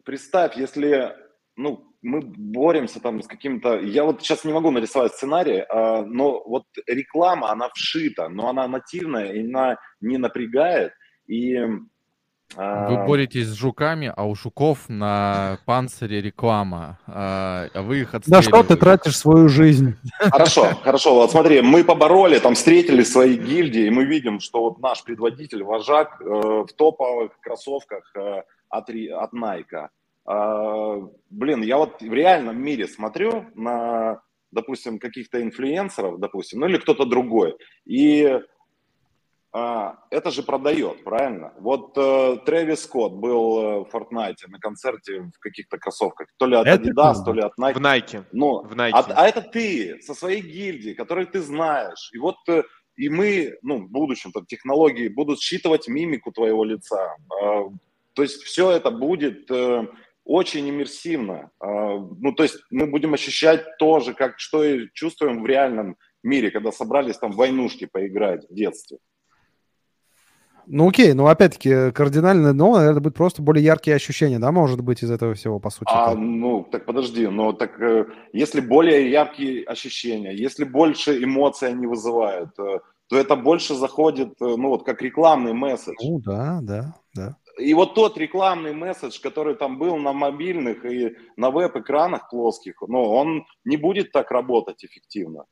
представь, 0.03 0.57
если, 0.57 1.15
ну, 1.55 1.88
мы 2.01 2.21
боремся 2.21 2.99
там 2.99 3.21
с 3.21 3.27
каким-то... 3.27 3.79
Я 3.79 4.03
вот 4.03 4.21
сейчас 4.21 4.45
не 4.45 4.53
могу 4.53 4.71
нарисовать 4.71 5.13
сценарий, 5.13 5.63
а, 5.69 6.03
но 6.03 6.41
вот 6.45 6.63
реклама, 6.87 7.51
она 7.51 7.69
вшита, 7.73 8.29
но 8.29 8.49
она 8.49 8.67
нативная, 8.67 9.33
и 9.33 9.45
она 9.45 9.77
не 10.01 10.17
напрягает, 10.17 10.93
и... 11.27 11.57
А, 12.55 12.89
вы 12.89 13.05
боретесь 13.05 13.45
с 13.45 13.53
жуками, 13.53 14.11
а 14.15 14.25
у 14.25 14.33
жуков 14.33 14.89
на 14.89 15.59
панцире 15.65 16.19
реклама, 16.19 16.97
а, 17.05 17.67
а 17.73 17.81
вы 17.83 17.99
их 17.99 18.15
отстреливаете. 18.15 18.49
На 18.49 18.57
что 18.57 18.67
ты 18.67 18.79
тратишь 18.79 19.17
свою 19.17 19.49
жизнь? 19.49 19.95
Хорошо, 20.17 20.73
хорошо. 20.81 21.13
Вот 21.13 21.31
смотри, 21.31 21.61
мы 21.61 21.83
побороли, 21.83 22.39
там 22.39 22.55
встретили 22.55 23.03
свои 23.03 23.35
гильдии, 23.35 23.85
и 23.85 23.91
мы 23.91 24.05
видим, 24.05 24.39
что 24.39 24.61
вот 24.61 24.79
наш 24.79 25.03
предводитель, 25.03 25.63
вожак 25.63 26.19
э, 26.21 26.25
в 26.25 26.69
топовых 26.75 27.39
кроссовках 27.39 28.11
э, 28.15 28.41
от, 28.69 28.89
от 28.89 29.33
Nike. 29.33 29.89
Э, 30.29 31.01
блин, 31.29 31.63
я 31.63 31.77
вот 31.77 32.01
в 32.01 32.13
реальном 32.13 32.61
мире 32.61 32.87
смотрю 32.87 33.47
на, 33.55 34.21
допустим, 34.51 34.99
каких-то 34.99 35.41
инфлюенсеров, 35.41 36.19
допустим, 36.19 36.59
ну 36.59 36.67
или 36.67 36.77
кто-то 36.77 37.05
другой, 37.05 37.57
и 37.85 38.39
а, 39.51 39.97
это 40.11 40.29
же 40.29 40.43
продает, 40.43 41.03
правильно? 41.03 41.53
Вот 41.59 41.97
э, 41.97 42.37
Трэвис 42.45 42.83
Скотт 42.83 43.13
был 43.13 43.59
э, 43.59 43.79
в 43.79 43.89
Fortnite 43.91 44.47
на 44.47 44.59
концерте 44.59 45.21
в 45.21 45.39
каких-то 45.39 45.79
кроссовках, 45.79 46.27
то 46.37 46.45
ли 46.45 46.55
от 46.55 46.67
Это 46.67 46.83
Adidas, 46.83 46.93
правда. 46.93 47.23
то 47.23 47.33
ли 47.33 47.41
от 47.41 47.53
Nike. 47.59 47.73
В 47.73 47.77
Nike. 47.81 48.25
Ну, 48.31 48.61
В 48.61 48.73
Nike. 48.75 48.91
а, 48.93 49.05
а 49.15 49.27
это 49.27 49.41
ты 49.41 49.99
со 50.01 50.13
своей 50.13 50.41
гильдии, 50.41 50.93
которую 50.93 51.25
ты 51.25 51.41
знаешь. 51.41 52.11
И 52.13 52.19
вот 52.19 52.35
э, 52.47 52.61
и 52.95 53.09
мы, 53.09 53.57
ну, 53.63 53.79
в 53.79 53.89
будущем 53.89 54.31
там 54.31 54.45
технологии 54.45 55.07
будут 55.07 55.39
считывать 55.39 55.87
мимику 55.87 56.31
твоего 56.31 56.63
лица. 56.63 57.15
А, 57.41 57.63
то 58.13 58.21
есть 58.21 58.43
все 58.43 58.69
это 58.69 58.91
будет 58.91 59.49
э, 59.49 59.87
очень 60.29 60.69
иммерсивно. 60.69 61.49
А, 61.59 61.97
ну, 61.97 62.31
то 62.33 62.43
есть 62.43 62.57
мы 62.69 62.85
будем 62.85 63.15
ощущать 63.15 63.65
то 63.79 63.99
же, 63.99 64.13
как 64.13 64.39
что 64.39 64.63
и 64.63 64.87
чувствуем 64.93 65.41
в 65.41 65.47
реальном 65.47 65.97
мире, 66.21 66.51
когда 66.51 66.71
собрались 66.71 67.17
там 67.17 67.31
в 67.31 67.35
войнушки 67.35 67.85
поиграть 67.85 68.47
в 68.47 68.53
детстве. 68.53 68.99
Ну 70.67 70.87
окей, 70.87 71.13
но 71.13 71.25
опять-таки 71.25 71.91
кардинально 71.91 72.53
новое, 72.53 72.91
это 72.91 72.99
будет 72.99 73.15
просто 73.15 73.41
более 73.41 73.65
яркие 73.65 73.95
ощущения, 73.95 74.37
да, 74.37 74.51
может 74.51 74.81
быть, 74.81 75.01
из 75.01 75.09
этого 75.09 75.33
всего, 75.33 75.59
по 75.59 75.71
сути. 75.71 75.89
А, 75.91 76.13
ну, 76.13 76.63
так 76.71 76.85
подожди, 76.85 77.25
но 77.25 77.51
так 77.53 77.81
э, 77.81 78.05
если 78.31 78.61
более 78.61 79.09
яркие 79.09 79.63
ощущения, 79.63 80.35
если 80.35 80.63
больше 80.63 81.23
эмоций 81.23 81.69
они 81.69 81.87
вызывают, 81.87 82.51
э, 82.59 82.81
то 83.07 83.17
это 83.17 83.35
больше 83.35 83.73
заходит, 83.73 84.33
э, 84.39 84.45
ну, 84.45 84.69
вот 84.69 84.85
как 84.85 85.01
рекламный 85.01 85.53
месседж. 85.53 85.95
Ну 86.03 86.19
да, 86.19 86.59
да, 86.61 86.93
да. 87.15 87.35
И 87.59 87.73
вот 87.73 87.93
тот 87.93 88.17
рекламный 88.17 88.73
месседж, 88.73 89.19
который 89.21 89.55
там 89.55 89.77
был 89.77 89.97
на 89.97 90.13
мобильных 90.13 90.85
и 90.85 91.15
на 91.35 91.51
веб-экранах 91.51 92.29
плоских, 92.29 92.81
ну, 92.87 93.03
он 93.03 93.45
не 93.65 93.77
будет 93.77 94.11
так 94.11 94.31
работать 94.31 94.83
эффективно. 94.83 95.45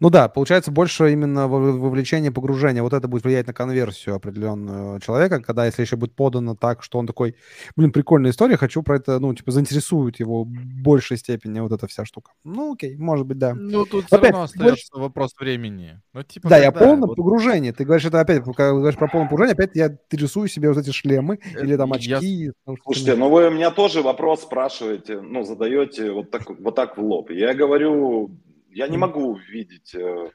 Ну 0.00 0.10
да, 0.10 0.28
получается 0.28 0.70
больше 0.70 1.12
именно 1.12 1.48
во- 1.48 1.72
вовлечение, 1.72 2.30
погружение. 2.30 2.82
Вот 2.84 2.92
это 2.92 3.08
будет 3.08 3.24
влиять 3.24 3.48
на 3.48 3.52
конверсию 3.52 4.14
определенного 4.14 5.00
человека, 5.00 5.40
когда 5.40 5.66
если 5.66 5.82
еще 5.82 5.96
будет 5.96 6.14
подано 6.14 6.54
так, 6.54 6.84
что 6.84 6.98
он 6.98 7.06
такой, 7.08 7.34
блин, 7.76 7.90
прикольная 7.90 8.30
история, 8.30 8.56
хочу 8.56 8.82
про 8.84 8.96
это, 8.96 9.18
ну, 9.18 9.34
типа, 9.34 9.50
заинтересует 9.50 10.20
его 10.20 10.44
в 10.44 10.48
большей 10.48 11.16
степени 11.16 11.58
вот 11.60 11.72
эта 11.72 11.88
вся 11.88 12.04
штука. 12.04 12.30
Ну 12.44 12.74
окей, 12.74 12.96
может 12.96 13.26
быть, 13.26 13.38
да. 13.38 13.54
Ну, 13.54 13.84
тут 13.86 14.06
все 14.06 14.16
Опять, 14.16 14.30
равно 14.32 14.46
ты 14.46 14.58
говоришь- 14.58 14.74
остается 14.84 14.98
вопрос 15.02 15.34
времени. 15.40 16.00
Ну, 16.12 16.22
типа, 16.22 16.48
Да, 16.48 16.58
я 16.58 16.70
когда? 16.70 16.86
полное 16.86 17.08
Вот, 17.08 17.16
погружение. 17.16 17.72
Ты 17.72 17.84
говоришь 17.84 18.04
это 18.06 18.20
опять, 18.20 18.44
когда 18.44 18.70
говоришь 18.70 18.98
про 18.98 19.08
полное 19.08 19.28
погружение, 19.28 19.54
опять 19.54 19.74
я 19.74 19.96
рисую 20.12 20.46
себе 20.48 20.68
вот 20.68 20.78
эти 20.78 20.90
шлемы 20.90 21.40
Э, 21.56 21.64
или 21.64 21.76
там 21.76 21.88
я 21.90 21.96
очки. 21.96 22.52
наушниками. 22.66 22.78
Слушайте, 22.84 23.16
ну 23.16 23.30
вы 23.30 23.50
меня 23.50 23.72
тоже 23.72 24.02
вопрос 24.02 24.42
спрашиваете, 24.42 25.20
ну, 25.20 25.42
задаете 25.42 26.12
вот 26.12 26.30
так 26.30 26.48
вот, 26.48 26.74
так 26.76 26.96
в 26.96 27.00
лоб. 27.02 27.30
Я 27.30 27.52
говорю, 27.54 28.30
я 28.68 28.88
не 28.88 28.96
могу 28.96 29.34
видеть 29.36 29.94
э, 29.94 30.30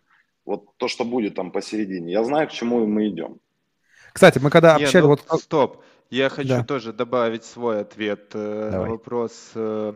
вот 0.45 0.65
то, 0.77 0.87
что 0.87 1.05
будет 1.05 1.35
там 1.35 1.51
посередине. 1.51 2.11
Я 2.11 2.23
знаю, 2.23 2.47
к 2.47 2.51
чему 2.51 2.85
мы 2.85 3.09
идем. 3.09 3.39
Кстати, 4.13 4.39
мы 4.39 4.49
когда 4.49 4.77
Не, 4.77 4.85
общались, 4.85 5.03
ну, 5.03 5.09
вот 5.09 5.41
стоп. 5.41 5.83
Я 6.09 6.29
хочу 6.29 6.49
Да. 6.49 6.63
тоже 6.63 6.93
добавить 6.93 7.43
свой 7.43 7.81
ответ 7.81 8.31
э, 8.33 8.65
на 8.65 8.71
Давай. 8.71 8.89
вопрос 8.91 9.51
э, 9.55 9.93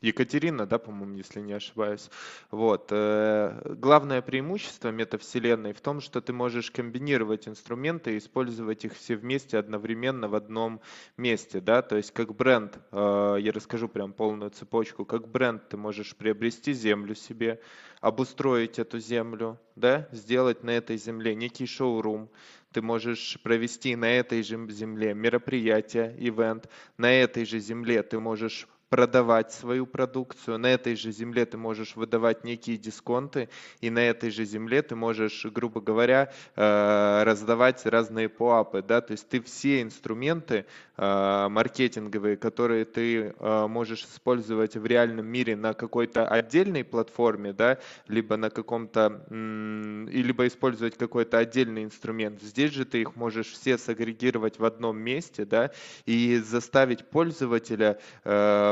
Екатерина, 0.00 0.66
да, 0.66 0.78
по-моему, 0.78 1.16
если 1.16 1.40
не 1.40 1.52
ошибаюсь. 1.52 2.08
Вот. 2.50 2.88
э, 2.90 3.74
Главное 3.76 4.22
преимущество 4.22 4.88
метавселенной 4.88 5.74
в 5.74 5.80
том, 5.80 6.00
что 6.00 6.22
ты 6.22 6.32
можешь 6.32 6.70
комбинировать 6.70 7.46
инструменты 7.46 8.14
и 8.14 8.18
использовать 8.18 8.84
их 8.86 8.94
все 8.94 9.16
вместе 9.16 9.58
одновременно 9.58 10.28
в 10.28 10.34
одном 10.34 10.80
месте, 11.18 11.60
да, 11.60 11.82
то 11.82 11.96
есть 11.96 12.12
как 12.12 12.34
бренд, 12.34 12.78
э, 12.92 13.36
я 13.40 13.52
расскажу 13.52 13.88
прям 13.88 14.14
полную 14.14 14.50
цепочку, 14.50 15.04
как 15.04 15.28
бренд 15.28 15.68
ты 15.68 15.76
можешь 15.76 16.16
приобрести 16.16 16.72
землю 16.72 17.14
себе, 17.14 17.60
обустроить 18.00 18.78
эту 18.78 18.98
землю, 19.00 19.60
да, 19.76 20.08
сделать 20.12 20.64
на 20.64 20.70
этой 20.70 20.96
земле 20.96 21.34
некий 21.34 21.66
шоурум, 21.66 22.30
ты 22.72 22.80
можешь 22.80 23.38
провести 23.42 23.96
на 23.96 24.10
этой 24.10 24.42
же 24.42 24.66
земле 24.70 25.12
мероприятие, 25.12 26.14
ивент, 26.18 26.70
на 26.96 27.12
этой 27.12 27.44
же 27.44 27.58
земле 27.58 28.02
ты 28.02 28.18
можешь 28.18 28.66
продавать 28.90 29.52
свою 29.52 29.86
продукцию, 29.86 30.58
на 30.58 30.66
этой 30.66 30.96
же 30.96 31.12
земле 31.12 31.46
ты 31.46 31.56
можешь 31.56 31.94
выдавать 31.94 32.42
некие 32.42 32.76
дисконты, 32.76 33.48
и 33.80 33.88
на 33.88 34.00
этой 34.00 34.30
же 34.30 34.44
земле 34.44 34.82
ты 34.82 34.96
можешь, 34.96 35.46
грубо 35.46 35.80
говоря, 35.80 36.32
э, 36.56 37.22
раздавать 37.24 37.86
разные 37.86 38.28
поапы, 38.28 38.82
да, 38.82 39.00
то 39.00 39.12
есть 39.12 39.28
ты 39.28 39.40
все 39.40 39.82
инструменты 39.82 40.66
э, 40.96 41.48
маркетинговые, 41.48 42.36
которые 42.36 42.84
ты 42.84 43.32
э, 43.38 43.66
можешь 43.68 44.02
использовать 44.02 44.76
в 44.76 44.84
реальном 44.84 45.26
мире 45.26 45.54
на 45.54 45.72
какой-то 45.72 46.26
отдельной 46.26 46.82
платформе, 46.82 47.52
да, 47.52 47.78
либо 48.08 48.36
на 48.36 48.50
каком-то, 48.50 49.24
либо 49.30 50.48
использовать 50.48 50.98
какой-то 50.98 51.38
отдельный 51.38 51.84
инструмент. 51.84 52.42
Здесь 52.42 52.72
же 52.72 52.84
ты 52.84 53.02
их 53.02 53.14
можешь 53.14 53.52
все 53.52 53.78
сагрегировать 53.78 54.58
в 54.58 54.64
одном 54.64 54.98
месте, 54.98 55.44
да, 55.44 55.70
и 56.06 56.38
заставить 56.38 57.08
пользователя 57.08 58.00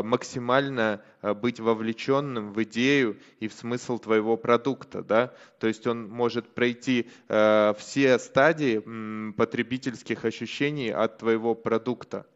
максимально 0.08 1.00
э, 1.22 1.34
быть 1.34 1.60
вовлеченным 1.60 2.52
в 2.52 2.62
идею 2.64 3.18
и 3.40 3.48
в 3.48 3.52
смысл 3.52 3.98
твоего 3.98 4.36
продукта, 4.36 5.02
да, 5.02 5.32
то 5.60 5.66
есть 5.66 5.86
он 5.86 6.08
может 6.08 6.54
пройти 6.54 7.08
э, 7.28 7.74
все 7.78 8.18
стадии 8.18 9.32
потребительских 9.32 10.24
ощущений 10.24 10.90
от 10.90 11.18
твоего 11.18 11.54
продукта. 11.54 12.26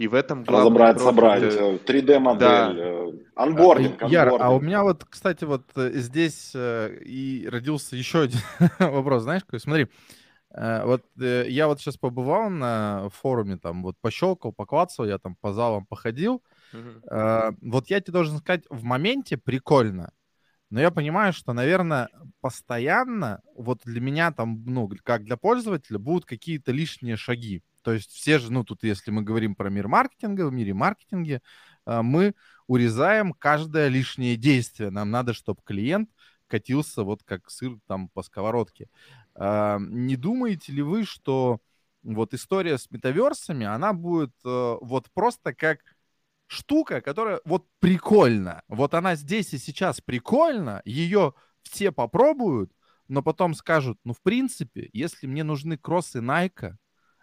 И 0.00 0.08
в 0.08 0.14
этом 0.14 0.44
главный 0.44 0.80
Разобрать, 0.80 0.96
профит, 0.96 1.08
собрать, 1.08 1.42
э, 1.42 1.74
э, 1.74 2.00
3D-модель, 2.00 2.80
э, 2.80 3.12
анбординг, 3.34 4.02
Яр, 4.08 4.32
а 4.40 4.50
у 4.50 4.58
меня 4.58 4.82
вот, 4.82 5.04
кстати, 5.04 5.44
вот 5.44 5.64
здесь 5.76 6.52
и 6.54 7.46
родился 7.50 7.96
еще 7.96 8.22
один 8.22 8.40
вопрос, 8.78 9.24
знаешь, 9.24 9.42
какой? 9.44 9.60
Смотри, 9.60 9.88
вот 10.50 11.02
я 11.18 11.66
вот 11.66 11.80
сейчас 11.80 11.98
побывал 11.98 12.48
на 12.48 13.10
форуме, 13.10 13.58
там 13.58 13.82
вот 13.82 13.96
пощелкал, 14.00 14.54
поклацал, 14.54 15.04
я 15.04 15.18
там 15.18 15.36
по 15.38 15.52
залам 15.52 15.84
походил. 15.84 16.42
Э, 17.10 17.52
Вот 17.62 17.90
я 17.90 18.00
тебе 18.00 18.12
должен 18.12 18.38
сказать, 18.38 18.64
в 18.70 18.84
моменте 18.84 19.36
прикольно, 19.36 20.12
но 20.70 20.80
я 20.80 20.90
понимаю, 20.90 21.32
что, 21.32 21.52
наверное, 21.52 22.08
постоянно 22.40 23.40
вот 23.56 23.80
для 23.84 24.00
меня 24.00 24.32
там, 24.32 24.64
ну, 24.66 24.88
как 25.02 25.24
для 25.24 25.36
пользователя, 25.36 25.98
будут 25.98 26.26
какие-то 26.26 26.72
лишние 26.72 27.16
шаги. 27.16 27.62
То 27.82 27.92
есть 27.92 28.10
все 28.12 28.38
же, 28.38 28.52
ну, 28.52 28.64
тут, 28.64 28.84
если 28.84 29.10
мы 29.10 29.22
говорим 29.22 29.54
про 29.56 29.70
мир 29.70 29.88
маркетинга, 29.88 30.46
в 30.48 30.52
мире 30.52 30.74
маркетинга, 30.74 31.40
э, 31.86 32.02
мы 32.02 32.34
урезаем 32.66 33.32
каждое 33.32 33.88
лишнее 33.88 34.36
действие. 34.36 34.90
Нам 34.90 35.10
надо, 35.10 35.34
чтобы 35.34 35.60
клиент 35.64 36.10
катился 36.46 37.02
вот 37.04 37.22
как 37.24 37.50
сыр 37.50 37.78
там 37.86 38.08
по 38.08 38.22
сковородке. 38.22 38.88
А, 39.34 39.78
Не 39.78 40.16
думаете 40.16 40.72
ли 40.72 40.82
вы, 40.82 41.04
что 41.04 41.60
вот 42.02 42.34
история 42.34 42.78
с 42.78 42.90
метаверсами, 42.90 43.66
она 43.66 43.92
будет 43.92 44.32
э, 44.44 44.76
вот 44.80 45.10
просто 45.12 45.54
как 45.54 45.80
штука, 46.50 47.00
которая 47.00 47.40
вот 47.44 47.66
прикольно. 47.78 48.62
Вот 48.66 48.94
она 48.94 49.14
здесь 49.14 49.54
и 49.54 49.58
сейчас 49.58 50.00
прикольно, 50.00 50.82
ее 50.84 51.32
все 51.62 51.92
попробуют, 51.92 52.72
но 53.06 53.22
потом 53.22 53.54
скажут, 53.54 53.98
ну, 54.02 54.12
в 54.14 54.20
принципе, 54.20 54.90
если 54.92 55.28
мне 55.28 55.44
нужны 55.44 55.78
кроссы 55.78 56.18
Nike, 56.18 56.72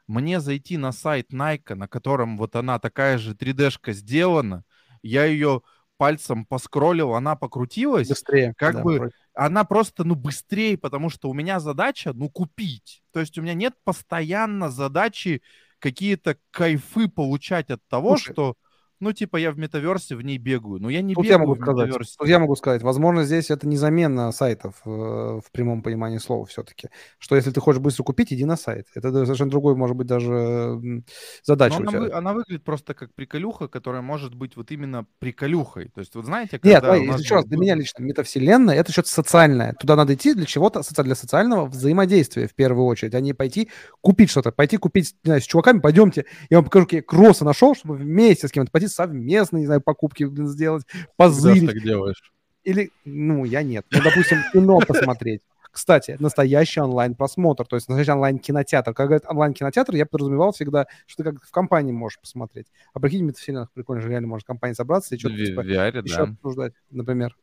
мне 0.08 0.40
зайти 0.40 0.78
на 0.78 0.94
сайт 0.94 1.34
Nike, 1.34 1.76
на 1.76 1.90
котором 1.90 2.38
вот 2.38 2.56
она 2.56 2.80
такая 2.80 3.18
же 3.18 3.36
3D-шка 3.36 3.92
сделана, 3.92 4.64
я 5.02 5.26
ее 5.26 5.62
пальцем 5.98 6.46
поскроллил, 6.46 7.14
она 7.14 7.36
покрутилась, 7.36 8.08
быстрее. 8.08 8.54
как 8.56 8.76
да, 8.76 8.82
бы 8.82 8.98
про- 8.98 9.10
она 9.34 9.66
просто, 9.66 10.06
ну, 10.06 10.16
быстрее, 10.16 10.78
потому 10.78 11.10
что 11.10 11.30
у 11.30 11.34
меня 11.34 11.60
задача, 11.60 12.14
ну, 12.14 12.30
купить. 12.30 13.04
То 13.12 13.20
есть 13.20 13.38
у 13.38 13.42
меня 13.42 13.56
нет 13.56 13.74
постоянно 13.84 14.70
задачи 14.70 15.42
какие-то 15.80 16.38
кайфы 16.52 17.10
получать 17.10 17.70
от 17.70 17.86
того, 17.90 18.16
Слушай. 18.18 18.32
что, 18.34 18.56
ну, 19.00 19.14
типа, 19.14 19.38
я 19.38 19.52
в 19.52 19.58
метаверсе 19.60 20.16
в 20.16 20.22
ней 20.22 20.38
бегаю. 20.38 20.80
Но 20.82 20.90
я 20.90 21.02
не 21.02 21.16
Тут 21.16 21.24
бегаю 21.26 21.40
я 21.42 21.46
могу 21.46 21.54
в 21.54 21.58
сказать, 21.58 21.88
метаверсе. 21.88 22.16
тут 22.18 22.28
я 22.28 22.40
могу 22.40 22.56
сказать, 22.56 22.82
возможно, 22.82 23.24
здесь 23.24 23.50
это 23.52 23.68
не 23.68 23.78
замена 23.78 24.32
сайтов 24.32 24.82
э, 24.86 24.90
в 24.90 25.44
прямом 25.52 25.82
понимании 25.84 26.18
слова 26.18 26.46
все-таки. 26.46 26.90
Что 27.20 27.36
если 27.36 27.52
ты 27.52 27.60
хочешь 27.62 27.82
быстро 27.82 28.04
купить, 28.04 28.34
иди 28.34 28.46
на 28.46 28.58
сайт. 28.58 28.88
Это 28.96 29.12
совершенно 29.12 29.52
другой, 29.52 29.76
может 29.76 29.96
быть, 29.96 30.08
даже 30.08 31.04
задача 31.44 31.80
Но 31.80 31.86
у 31.86 31.90
она, 31.90 32.08
тебя. 32.08 32.18
она 32.18 32.34
выглядит 32.34 32.64
просто 32.64 32.94
как 32.94 33.14
приколюха, 33.14 33.68
которая 33.68 34.02
может 34.02 34.36
быть 34.36 34.56
вот 34.56 34.72
именно 34.72 35.06
приколюхой. 35.20 35.90
То 35.90 36.00
есть, 36.00 36.16
вот 36.16 36.26
знаете, 36.26 36.60
Нет, 36.64 36.82
когда 36.82 36.82
давай, 36.82 37.02
у 37.02 37.06
нас 37.12 37.22
еще 37.22 37.36
раз, 37.36 37.46
для 37.46 37.58
меня 37.58 37.76
лично 37.76 38.04
метавселенная 38.04 38.76
это 38.76 38.92
что-то 38.92 39.10
социальное. 39.10 39.74
Туда 39.80 39.96
надо 39.96 40.14
идти 40.16 40.34
для 40.34 40.46
чего-то, 40.46 40.82
для 41.04 41.16
социального 41.16 41.66
взаимодействия 41.66 42.48
в 42.48 42.56
первую 42.56 42.86
очередь, 42.86 43.14
а 43.14 43.20
не 43.20 43.34
пойти 43.34 43.70
купить 44.02 44.30
что-то. 44.30 44.52
Пойти 44.52 44.78
купить, 44.78 45.14
не 45.24 45.30
знаю, 45.30 45.42
с 45.42 45.46
чуваками, 45.46 45.80
пойдемте, 45.80 46.26
я 46.50 46.58
вам 46.58 46.66
покажу, 46.66 46.86
какие 46.86 47.02
кроссы 47.02 47.46
нашел, 47.46 47.76
чтобы 47.76 47.96
вместе 47.96 48.48
с 48.48 48.52
кем-то 48.52 48.72
пойти 48.72 48.87
совместно, 48.88 49.58
не 49.58 49.66
знаю, 49.66 49.82
покупки 49.82 50.24
блин, 50.24 50.48
сделать, 50.48 50.84
Когда 50.92 51.08
позырить. 51.18 51.66
так 51.72 51.82
делаешь? 51.84 52.34
Или, 52.64 52.92
ну, 53.06 53.46
я 53.46 53.64
нет. 53.64 53.86
Ну, 53.92 54.00
допустим, 54.04 54.40
кино 54.52 54.80
посмотреть. 54.80 55.42
Кстати, 55.72 56.18
настоящий 56.20 56.80
онлайн-просмотр, 56.82 57.66
то 57.68 57.76
есть 57.76 57.88
настоящий 57.88 58.12
онлайн-кинотеатр. 58.12 58.94
Когда 58.94 59.06
говорят 59.06 59.26
онлайн-кинотеатр, 59.30 59.94
я 59.96 60.06
подразумевал 60.08 60.52
всегда, 60.52 60.88
что 61.06 61.24
ты 61.24 61.32
как 61.32 61.44
в 61.44 61.52
компании 61.52 61.92
можешь 61.92 62.20
посмотреть. 62.20 62.66
А 62.94 63.00
прикинь, 63.00 63.24
метавселенных 63.24 63.72
прикольно 63.72 64.02
же 64.02 64.10
реально 64.10 64.28
может 64.28 64.48
компания 64.48 64.74
собраться 64.74 65.14
и 65.16 65.20
что-то 65.20 65.36
В 65.36 65.38
типа, 65.46 65.62
VR, 65.62 66.04
еще 66.04 66.26
да. 66.26 66.32
обсуждать, 66.34 66.74
например. 66.90 67.38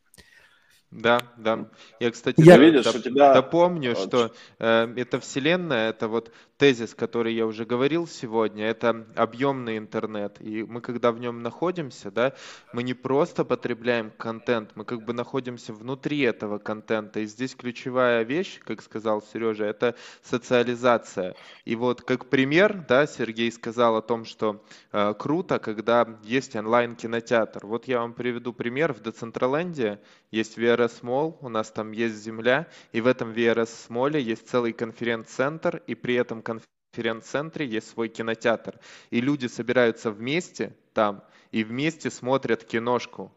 Да, 0.90 1.20
да. 1.36 1.68
Я, 1.99 2.11
кстати, 2.12 2.40
Я- 2.40 2.57
доп- 2.57 2.61
Видишь, 2.61 2.86
доп- 2.86 2.99
у 2.99 3.03
тебя- 3.03 3.34
допомню, 3.34 3.92
э, 3.92 3.95
что 3.97 4.32
э, 4.61 4.95
эта 4.97 5.18
вселенная, 5.18 5.90
это 5.90 6.07
вот 6.09 6.32
тезис, 6.57 6.95
который 6.95 7.35
я 7.35 7.47
уже 7.47 7.65
говорил 7.65 8.07
сегодня, 8.07 8.67
это 8.67 9.07
объемный 9.17 9.77
интернет. 9.79 10.41
И 10.41 10.63
мы, 10.63 10.81
когда 10.81 11.11
в 11.11 11.19
нем 11.19 11.43
находимся, 11.43 12.11
да, 12.11 12.35
мы 12.73 12.83
не 12.83 12.95
просто 12.95 13.45
потребляем 13.45 14.11
контент, 14.11 14.71
мы 14.75 14.85
как 14.85 15.05
бы 15.05 15.13
находимся 15.13 15.73
внутри 15.73 16.21
этого 16.21 16.59
контента. 16.59 17.21
И 17.21 17.27
здесь 17.27 17.55
ключевая 17.55 18.23
вещь, 18.23 18.61
как 18.65 18.83
сказал 18.83 19.23
Сережа, 19.23 19.65
это 19.65 19.97
социализация. 20.23 21.35
И 21.65 21.75
вот 21.75 22.03
как 22.03 22.27
пример, 22.27 22.85
да, 22.89 23.07
Сергей 23.07 23.51
сказал 23.51 23.97
о 23.97 24.03
том, 24.03 24.25
что 24.25 24.65
э, 24.93 25.15
круто, 25.19 25.59
когда 25.59 26.07
есть 26.23 26.55
онлайн-кинотеатр. 26.55 27.67
Вот 27.67 27.89
я 27.89 28.01
вам 28.01 28.13
приведу 28.13 28.53
пример. 28.53 28.93
В 28.93 29.01
Децентраленде 29.01 30.01
есть 30.31 30.59
VRS 30.59 31.03
Mall, 31.03 31.37
у 31.41 31.49
нас 31.49 31.71
там 31.71 31.93
есть 31.93 32.17
земля, 32.17 32.69
и 32.93 33.01
в 33.01 33.07
этом 33.07 33.33
VRS 33.33 33.89
Mall 33.89 34.21
есть 34.21 34.49
целый 34.49 34.73
конференц-центр, 34.73 35.83
и 35.87 35.95
при 35.95 36.15
этом 36.15 36.43
конференц-центре 36.45 37.66
есть 37.66 37.90
свой 37.90 38.09
кинотеатр. 38.09 38.78
И 39.11 39.20
люди 39.20 39.47
собираются 39.47 40.11
вместе 40.11 40.76
там 40.92 41.24
и 41.51 41.64
вместе 41.64 42.11
смотрят 42.11 42.64
киношку. 42.64 43.32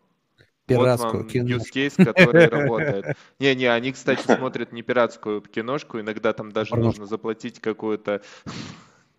Пиратскую 0.66 1.12
вот 1.14 1.20
вам 1.22 1.30
киношку. 1.30 1.58
use 1.58 1.74
case, 1.74 2.04
который 2.04 2.48
работает. 2.50 3.18
Не-не, 3.40 3.68
они, 3.68 3.94
кстати, 3.94 4.22
смотрят 4.22 4.74
не 4.74 4.82
пиратскую 4.82 5.42
киношку, 5.42 6.00
иногда 6.00 6.34
там 6.34 6.52
даже 6.52 6.76
нужно 6.76 7.06
заплатить 7.06 7.60
какую-то 7.60 8.22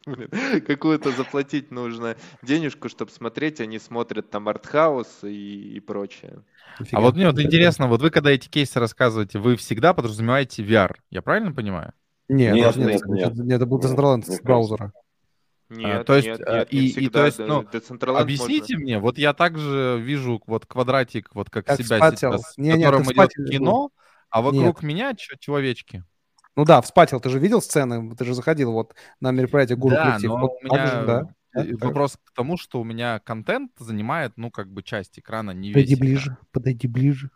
какую-то 0.67 1.11
заплатить 1.13 1.71
нужно 1.71 2.17
денежку, 2.43 2.89
чтобы 2.89 3.11
смотреть, 3.11 3.61
они 3.61 3.79
смотрят 3.79 4.31
там 4.31 4.49
артхаус 4.49 5.25
и, 5.25 5.77
и 5.77 5.81
прочее. 5.81 6.43
Нифига. 6.79 6.99
А 6.99 7.01
вот 7.01 7.15
мне 7.15 7.27
вот 7.27 7.41
интересно, 7.41 7.89
вот 7.89 8.03
вы 8.03 8.11
когда 8.11 8.31
эти 8.31 8.49
кейсы 8.49 8.79
рассказываете, 8.79 9.39
вы 9.39 9.57
всегда 9.57 9.95
подразумеваете 9.95 10.63
VR, 10.63 10.97
я 11.11 11.23
правильно 11.23 11.53
понимаю? 11.53 11.93
Нет, 12.29 12.55
Нет, 12.55 12.65
даже 12.65 12.79
нет, 12.81 12.89
нет, 12.89 13.01
это- 13.01 13.11
нет. 13.43 13.57
это- 13.57 13.67
был 13.67 13.79
Нет, 13.81 13.87
Decentraland 13.91 14.25
с 14.25 14.41
браузера. 14.43 14.93
Нет, 15.71 16.01
А, 16.01 16.05
то 16.05 16.15
есть, 16.17 16.27
нет, 16.29 16.41
э, 16.47 16.59
нет, 16.61 16.73
не 16.73 16.79
и- 16.79 16.87
и 16.87 16.91
всегда. 16.93 17.19
то 17.21 17.27
есть, 17.27 17.39
ну, 17.39 17.65
Объясните 18.17 18.75
можно- 18.75 18.85
мне, 18.85 18.99
вот 18.99 19.19
я 19.19 19.35
также 19.35 19.99
вижу 20.03 20.41
вот 20.47 20.65
квадратик, 20.67 21.35
вот 21.35 21.51
как, 21.51 21.67
Как 21.67 21.77
себя 21.81 21.97
вспатил. 21.97 22.33
сейчас, 22.39 22.57
Не, 22.57 22.73
не, 22.73 22.85
котором 22.85 23.05
ты 23.05 23.13
идет 23.13 23.51
кино, 23.51 23.91
а 24.31 24.41
вокруг 24.43 24.83
меня 24.83 25.15
чё- 25.15 25.37
человечки. 25.39 26.05
Ну 26.57 26.65
да, 26.65 26.81
вспатил. 26.81 27.21
Ты 27.21 27.29
же 27.31 27.39
видел 27.39 27.61
сцены? 27.61 28.15
Ты 28.17 28.25
же 28.25 28.35
заходил 28.35 28.73
вот 28.73 28.95
на 29.21 29.31
мероприятие 29.31 29.77
Гуру 29.77 29.95
Да, 29.95 30.05
Коллектив. 30.07 30.31
но 30.31 30.39
Вот 30.39 30.51
у 30.65 30.69
так 30.69 30.87
же, 30.89 30.95
меня 30.97 31.05
да. 31.07 31.29
э, 31.63 31.77
вопрос 31.77 32.17
к 32.25 32.33
тому, 32.35 32.57
что 32.57 32.81
у 32.81 32.85
меня 32.85 33.21
контент 33.21 33.71
занимает, 33.79 34.33
ну, 34.37 34.51
как 34.51 34.69
бы 34.73 34.83
часть 34.83 35.19
экрана, 35.19 35.53
не 35.53 35.69
весь 35.69 35.75
Подойди 35.75 35.95
экран. 35.95 36.07
ближе, 36.09 36.37
подойди 36.51 36.89
ближе. 36.89 37.31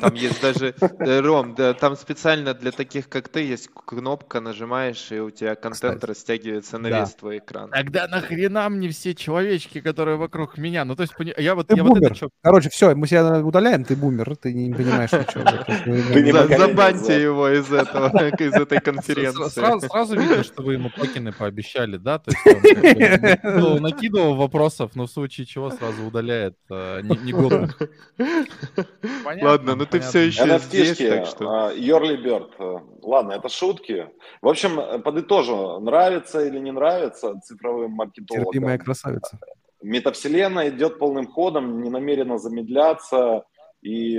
Там 0.00 0.14
есть 0.14 0.40
даже, 0.40 0.74
э, 0.80 1.20
Ром, 1.20 1.54
да, 1.56 1.74
там 1.74 1.96
специально 1.96 2.54
для 2.54 2.70
таких, 2.70 3.08
как 3.08 3.28
ты, 3.28 3.40
есть 3.40 3.68
кнопка, 3.68 4.40
нажимаешь, 4.40 5.10
и 5.10 5.18
у 5.18 5.30
тебя 5.30 5.56
контент 5.56 5.94
Кстати. 5.96 6.04
растягивается 6.10 6.78
на 6.78 6.88
Да. 6.88 7.00
весь 7.00 7.14
твой 7.14 7.38
экран. 7.38 7.68
Тогда 7.70 8.06
нахрена 8.06 8.68
мне 8.68 8.88
все 8.90 9.12
человечки, 9.14 9.80
которые 9.80 10.16
вокруг 10.18 10.56
меня? 10.56 10.84
Ну, 10.84 10.94
то 10.94 11.02
есть, 11.02 11.14
я 11.36 11.56
вот, 11.56 11.66
Ты 11.66 11.76
я 11.76 11.82
вот 11.82 11.96
это 11.96 12.00
бумер. 12.00 12.14
чё- 12.16 12.28
Короче, 12.42 12.70
все, 12.70 12.94
мы 12.94 13.08
себя 13.08 13.40
удаляем, 13.40 13.84
ты 13.84 13.96
бумер, 13.96 14.36
ты 14.36 14.54
не 14.54 14.72
понимаешь 14.72 15.10
ничего. 15.12 15.44
Забаньте 16.58 17.20
его 17.20 17.48
из 17.48 17.72
этого, 17.72 18.08
из 18.40 18.52
этой 18.54 18.80
конференции. 18.80 19.48
Сразу, 19.88 20.16
видно, 20.16 20.44
что 20.44 20.62
вы 20.62 20.74
ему 20.74 20.90
токены 20.90 21.32
пообещали, 21.32 21.96
да? 21.96 22.20
То 22.20 22.30
есть 22.30 23.80
накидывал, 23.80 24.36
вопросов, 24.36 24.92
но 24.94 25.06
в 25.06 25.10
случае 25.10 25.46
чего 25.46 25.70
сразу 25.70 26.04
удаляет 26.04 26.56
э, 26.70 27.00
не- 27.02 27.16
негодных. 27.32 27.78
Понятно, 29.24 29.48
Ладно, 29.48 29.74
ну 29.76 29.84
ты 29.84 29.90
понятно. 29.98 30.08
все 30.10 30.18
еще 30.26 30.58
здесь, 30.58 30.90
NFT-шки, 31.00 31.08
так 31.08 31.26
что... 31.26 31.48
а, 31.48 31.72
Йорли 31.72 32.16
Бёрд. 32.16 32.52
э, 32.58 32.76
Ладно, 33.02 33.32
это 33.32 33.48
шутки. 33.48 34.08
В 34.42 34.48
общем, 34.48 35.02
подытожу. 35.02 35.80
Нравится 35.80 36.44
или 36.44 36.58
не 36.58 36.70
нравится 36.72 37.34
цифровым 37.42 37.92
маркетологам? 37.92 38.52
Терпимая 38.52 38.78
красавица. 38.78 39.38
Метавселенная 39.82 40.70
идет 40.70 40.98
полным 40.98 41.26
ходом, 41.26 41.82
не 41.82 41.90
намерена 41.90 42.38
замедляться, 42.38 43.44
и 43.82 44.14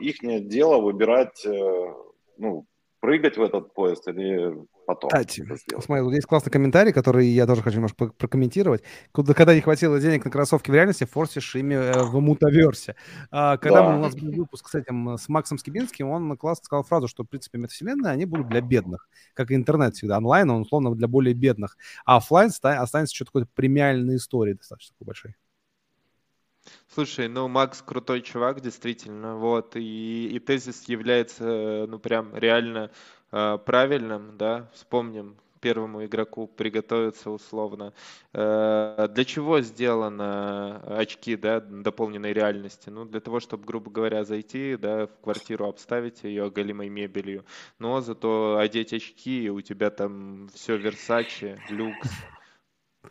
их 0.00 0.16
дело 0.48 0.80
выбирать, 0.80 1.44
э, 1.46 1.92
ну, 2.36 2.66
прыгать 3.00 3.36
в 3.36 3.42
этот 3.42 3.72
поезд 3.74 4.08
или 4.08 4.54
потом. 4.86 5.08
Кстати, 5.10 5.44
тут 5.44 6.12
есть 6.12 6.26
классный 6.26 6.50
комментарий, 6.50 6.92
который 6.92 7.26
я 7.26 7.46
тоже 7.46 7.62
хочу 7.62 7.76
немножко 7.76 7.96
про- 7.96 8.08
прокомментировать. 8.10 8.82
Куда, 9.12 9.34
когда 9.34 9.54
не 9.54 9.60
хватило 9.60 10.00
денег 10.00 10.24
на 10.24 10.30
кроссовки 10.30 10.70
в 10.70 10.74
реальности, 10.74 11.04
форсишь 11.04 11.54
ими 11.56 11.74
э, 11.74 12.02
в 12.02 12.18
метаверсе. 12.20 12.96
А, 13.30 13.56
когда 13.58 13.82
Да. 13.82 13.96
у 13.96 14.00
нас 14.00 14.14
был 14.16 14.32
выпуск 14.32 14.68
с 14.68 14.74
этим, 14.74 15.16
с 15.18 15.28
Максом 15.28 15.58
Скибинским, 15.58 16.08
он 16.08 16.36
классно 16.36 16.64
сказал 16.64 16.82
фразу, 16.84 17.08
что, 17.08 17.24
в 17.24 17.26
принципе, 17.28 17.58
метавселенные, 17.58 18.12
они 18.12 18.24
будут 18.24 18.48
для 18.48 18.60
бедных. 18.60 19.08
Как 19.34 19.50
и 19.50 19.54
интернет 19.54 19.94
всегда. 19.94 20.18
Онлайн, 20.18 20.50
он, 20.50 20.62
условно, 20.62 20.94
для 20.94 21.08
более 21.08 21.34
бедных. 21.34 21.76
А 22.04 22.16
оффлайн 22.16 22.50
ста- 22.50 22.80
останется 22.80 23.14
что-то 23.14 23.30
какой-то 23.32 23.48
премиальной 23.54 24.16
истории 24.16 24.54
достаточно 24.54 24.94
большой. 25.00 25.34
Слушай, 26.88 27.28
ну 27.28 27.48
Макс 27.48 27.82
крутой 27.82 28.22
чувак, 28.22 28.60
действительно, 28.60 29.36
вот, 29.36 29.76
и, 29.76 30.28
и 30.32 30.38
тезис 30.38 30.88
является, 30.88 31.86
ну 31.88 31.98
прям 31.98 32.34
реально 32.34 32.90
э, 33.30 33.58
правильным, 33.64 34.36
да, 34.36 34.70
вспомним 34.72 35.36
первому 35.60 36.04
игроку 36.04 36.46
приготовиться 36.46 37.30
условно. 37.30 37.92
Э, 38.32 39.08
Для 39.10 39.24
чего 39.24 39.60
сделаны 39.60 40.76
очки, 40.76 41.36
да, 41.36 41.60
дополненной 41.60 42.32
реальности? 42.32 42.90
Ну, 42.90 43.04
для 43.04 43.20
того, 43.20 43.40
чтобы, 43.40 43.64
грубо 43.64 43.90
говоря, 43.90 44.24
зайти, 44.24 44.76
да, 44.76 45.06
в 45.06 45.18
квартиру, 45.20 45.66
обставить 45.66 46.22
ее 46.24 46.44
оголимой 46.44 46.88
мебелью, 46.88 47.44
но 47.78 48.00
зато 48.00 48.56
одеть 48.58 48.92
очки, 48.92 49.44
и 49.44 49.48
у 49.48 49.60
тебя 49.60 49.90
там 49.90 50.48
все 50.54 50.76
Версаче, 50.76 51.62
люкс, 51.68 52.28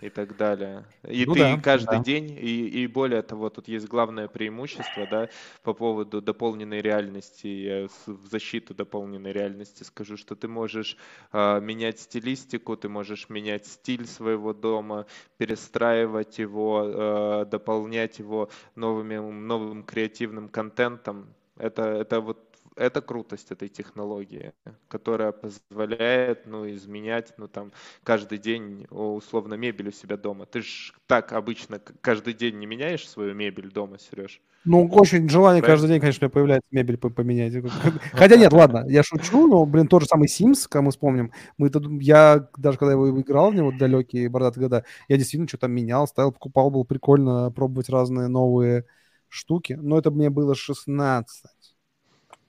и 0.02 0.10
так 0.10 0.36
далее. 0.36 0.86
И 1.08 1.26
Ну 1.26 1.36
ты 1.36 1.58
да, 1.58 1.58
каждый 1.58 2.00
да. 2.00 2.00
день, 2.00 2.30
и, 2.32 2.68
и 2.84 2.88
более 2.88 3.22
того, 3.24 3.50
тут 3.50 3.68
есть 3.68 3.88
главное 3.88 4.28
преимущество, 4.28 5.08
да, 5.08 5.30
по 5.64 5.74
поводу 5.74 6.22
дополненной 6.22 6.82
реальности, 6.82 7.48
я 7.48 7.88
в 8.06 8.28
защиту 8.28 8.76
дополненной 8.76 9.32
реальности 9.32 9.84
скажу, 9.84 10.16
что 10.18 10.36
ты 10.36 10.48
можешь 10.48 10.98
а, 11.32 11.60
менять 11.60 12.00
стилистику, 12.00 12.78
ты 12.78 12.90
можешь 12.90 13.30
менять 13.30 13.66
стиль 13.66 14.06
своего 14.08 14.54
дома, 14.54 15.08
перестраивать 15.38 16.38
его, 16.38 16.82
а, 16.86 17.46
дополнять 17.46 18.20
его 18.20 18.50
новыми, 18.76 19.18
новым 19.18 19.84
креативным 19.84 20.50
контентом. 20.50 21.34
Это, 21.58 21.84
это 21.86 22.22
вот 22.22 22.47
это 22.78 23.02
крутость 23.02 23.52
этой 23.52 23.70
технологии, 23.70 24.54
которая 24.88 25.32
позволяет, 25.32 26.46
ну, 26.46 26.70
изменять, 26.70 27.34
ну, 27.38 27.48
там, 27.48 27.72
каждый 28.04 28.38
день, 28.38 28.88
условно, 28.90 29.56
мебель 29.56 29.90
у 29.90 29.92
себя 29.92 30.18
дома. 30.18 30.46
Ты 30.46 30.62
же 30.62 30.94
так 31.08 31.34
обычно 31.34 31.80
каждый 32.02 32.34
день 32.34 32.58
не 32.60 32.66
меняешь 32.66 33.08
свою 33.08 33.34
мебель 33.34 33.72
дома, 33.72 33.98
Сереж? 34.00 34.42
Ну, 34.66 34.86
очень 34.92 35.30
желание 35.30 35.62
Правильно. 35.62 35.64
каждый 35.64 35.88
день, 35.88 36.02
конечно, 36.02 36.26
у 36.26 36.28
меня 36.28 36.34
появляется 36.34 36.68
мебель 36.72 36.98
по- 36.98 37.10
поменять. 37.10 37.54
Хотя 38.12 38.36
нет, 38.36 38.52
ладно, 38.52 38.84
я 38.90 39.02
шучу, 39.02 39.48
но, 39.48 39.66
блин, 39.66 39.88
тот 39.88 40.02
же 40.02 40.08
самый 40.10 40.28
Sims, 40.28 40.68
как 40.70 40.82
мы 40.82 40.92
вспомним, 40.92 41.32
мы 41.58 41.70
тут, 41.70 41.90
я 42.02 42.50
даже 42.58 42.78
когда 42.78 42.92
его 42.92 43.10
играл 43.22 43.52
в 43.52 43.56
него 43.56 43.72
далекие 43.72 44.28
бородатые 44.30 44.64
года, 44.64 44.84
я 45.08 45.16
действительно 45.18 45.48
что-то 45.48 45.68
менял, 45.70 46.06
ставил, 46.06 46.34
покупал, 46.34 46.70
было 46.70 46.84
прикольно 46.84 47.50
пробовать 47.52 47.88
разные 47.88 48.28
новые 48.28 48.84
штуки, 49.30 49.74
но 49.82 49.98
это 49.98 50.12
мне 50.12 50.30
было 50.30 50.54
16. 50.54 51.50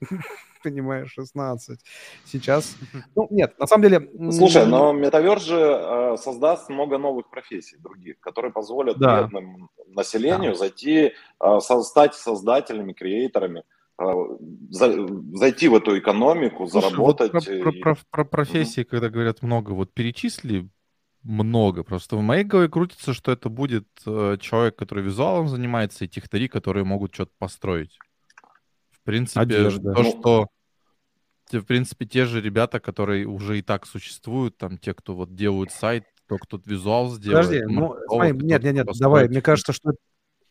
Понимаешь, 0.63 1.13
16. 1.13 1.79
Сейчас, 2.25 2.75
ну, 3.15 3.27
нет, 3.29 3.57
на 3.59 3.65
самом 3.65 3.83
деле... 3.83 4.09
Слушай, 4.31 4.65
но 4.67 4.91
метаверс 4.91 5.43
же 5.43 5.55
э, 5.57 6.17
создаст 6.17 6.69
много 6.69 6.97
новых 6.97 7.29
профессий 7.29 7.77
других, 7.77 8.19
которые 8.19 8.51
позволят 8.51 8.97
Да. 8.97 9.23
бедным 9.23 9.69
населению 9.87 10.55
зайти, 10.55 11.13
э, 11.41 11.59
стать 11.59 12.13
создателями, 12.15 12.91
креаторами, 12.91 13.63
э, 14.01 14.03
за- 14.69 15.07
зайти 15.37 15.69
в 15.69 15.75
эту 15.75 15.97
экономику, 15.97 16.67
Слушай, 16.67 16.93
вот 16.97 17.19
заработать. 17.19 17.31
про, 17.31 17.41
про- 17.41 17.71
и- 17.71 17.79
про- 17.81 17.97
про 18.11 18.25
профессии, 18.25 18.83
когда 18.83 19.09
говорят 19.09 19.41
много, 19.41 19.71
вот 19.71 19.93
перечисли 19.93 20.67
много. 21.23 21.83
Просто 21.83 22.17
в 22.17 22.21
моей 22.21 22.43
голове 22.43 22.67
крутится, 22.69 23.13
что 23.13 23.31
это 23.31 23.49
будет 23.49 23.87
человек, 24.03 24.75
который 24.75 25.03
визуалом 25.03 25.47
занимается, 25.47 26.03
и 26.03 26.07
технари, 26.09 26.47
которые 26.49 26.83
могут 26.83 27.13
что-то 27.13 27.31
построить. 27.39 27.97
В 29.09 29.11
принципе, 29.11 29.39
Одежда. 29.41 29.93
то, 29.93 30.03
Ну. 30.03 30.09
что 30.19 30.47
в 31.51 31.61
принципе, 31.63 32.05
те 32.05 32.25
же 32.25 32.41
ребята, 32.41 32.79
которые 32.79 33.25
уже 33.25 33.57
и 33.57 33.63
так 33.63 33.87
существуют, 33.87 34.55
там 34.57 34.77
те, 34.77 34.93
кто 34.93 35.15
вот 35.15 35.33
делают 35.33 35.71
сайт, 35.71 36.03
кто 36.27 36.37
кто 36.37 36.61
визуал 36.63 37.09
сделает. 37.09 37.47
Подожди, 37.47 37.65
ну, 37.65 37.95
смотри, 38.07 38.33
кто 38.33 38.45
нет, 38.45 38.59
кто 38.59 38.67
нет, 38.67 38.85
нет, 38.85 38.87
давай, 38.99 39.27
мне 39.27 39.41
кажется, 39.41 39.73
что 39.73 39.93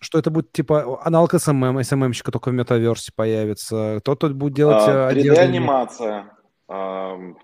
что 0.01 0.19
это 0.19 0.31
будет 0.31 0.51
типа 0.51 1.01
аналог 1.05 1.35
SMM, 1.35 1.81
SMM-щика 1.81 2.33
только 2.33 2.51
в 2.51 2.53
метаверсе 2.53 3.13
появится. 3.15 3.99
Кто-то 4.01 4.29
будет 4.31 4.55
делать 4.55 4.83
А, 4.89 4.91
э, 4.91 5.13
одежду. 5.13 5.35
3D-анимация. 5.41 6.31
ам, 6.69 7.37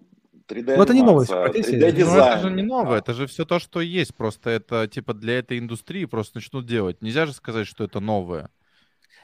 3D 0.49 0.77
Ну, 0.77 0.83
это 0.83 0.95
не 0.95 1.03
новая 1.03 1.27
анимация, 1.27 1.45
профессия. 1.45 1.79
3D 1.79 2.05
Ну, 2.05 2.17
это 2.17 2.41
же 2.41 2.51
не 2.51 2.63
новое, 2.63 2.99
это 2.99 3.15
же 3.15 3.27
все 3.29 3.45
то, 3.45 3.61
что 3.61 3.81
есть. 3.81 4.17
Просто 4.17 4.51
это 4.51 4.89
типа 4.89 5.15
для 5.15 5.39
этой 5.39 5.59
индустрии 5.61 6.05
просто 6.07 6.39
начнут 6.39 6.67
делать. 6.67 7.03
Нельзя 7.03 7.27
же 7.27 7.33
сказать, 7.33 7.69
что 7.69 7.85
это 7.85 8.01
новое. 8.01 8.51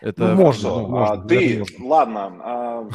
Это 0.01 0.29
Ну, 0.29 0.35
можно, 0.35 0.69
ну, 0.71 0.89
можно, 0.89 1.13
а 1.13 1.17
ты, 1.19 1.59
можно. 1.59 1.87
ладно, 1.87 2.33
а, 2.43 2.89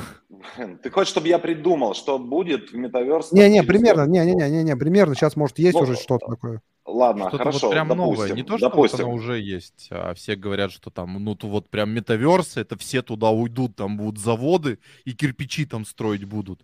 ты 0.82 0.90
хочешь, 0.90 1.10
чтобы 1.12 1.28
я 1.28 1.38
придумал, 1.40 1.94
что 1.94 2.18
будет 2.18 2.72
в 2.72 2.76
метаверс? 2.76 3.32
Не-не, 3.32 3.58
через 3.62 3.68
примерно, 3.68 4.06
год? 4.06 4.12
не-не-не, 4.14 4.76
примерно 4.76 5.14
сейчас 5.16 5.36
может 5.36 5.60
есть 5.60 5.76
Ну, 5.76 5.84
уже 5.84 5.96
что-то 5.96 6.26
такое. 6.28 6.62
Ладно, 6.88 7.24
что-то 7.30 7.38
хорошо, 7.38 7.68
вот 7.68 7.72
прям 7.74 7.88
допустим, 7.90 8.12
новое. 8.12 8.34
Не 8.36 8.44
то, 8.44 8.58
что 8.58 8.68
вот 8.68 8.76
допустим. 8.76 9.06
оно 9.06 9.14
уже 9.14 9.40
есть, 9.40 9.88
а 9.92 10.14
все 10.14 10.36
говорят, 10.36 10.72
что 10.72 10.90
там, 10.92 11.24
ну, 11.24 11.36
то 11.36 11.48
вот 11.48 11.70
прям 11.70 11.90
метаверсы, 11.92 12.62
это 12.62 12.78
все 12.78 13.02
туда 13.02 13.30
уйдут, 13.32 13.76
там 13.76 13.98
будут 13.98 14.20
заводы 14.20 14.80
и 15.04 15.14
кирпичи 15.14 15.66
там 15.66 15.86
строить 15.86 16.26
будут. 16.26 16.62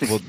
Вот, 0.00 0.22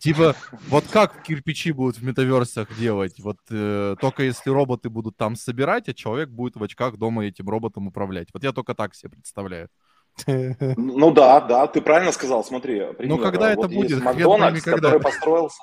типа, 0.00 0.34
вот 0.68 0.84
как 0.90 1.22
кирпичи 1.22 1.72
будут 1.72 1.98
в 1.98 2.04
метаверсах 2.04 2.76
делать? 2.78 3.20
Вот 3.20 3.38
э, 3.50 3.96
только 4.00 4.24
если 4.24 4.50
роботы 4.50 4.90
будут 4.90 5.16
там 5.16 5.36
собирать, 5.36 5.88
а 5.88 5.94
человек 5.94 6.30
будет 6.30 6.56
в 6.56 6.62
очках 6.62 6.96
дома 6.96 7.26
этим 7.26 7.48
роботом 7.48 7.86
управлять. 7.86 8.28
Вот 8.32 8.42
я 8.42 8.52
только 8.52 8.74
так 8.74 8.94
себе 8.94 9.10
представляю. 9.10 9.68
Ну 10.26 11.12
да, 11.12 11.40
да, 11.40 11.66
ты 11.66 11.80
правильно 11.80 12.12
сказал, 12.12 12.42
смотри. 12.44 12.80
пример. 12.98 13.20
когда 13.20 13.52
это 13.52 13.62
Вот 13.62 13.72
будет? 13.72 13.90
Есть 13.90 14.02
Макдональдс, 14.02 14.62
который 14.62 15.00
построился. 15.00 15.62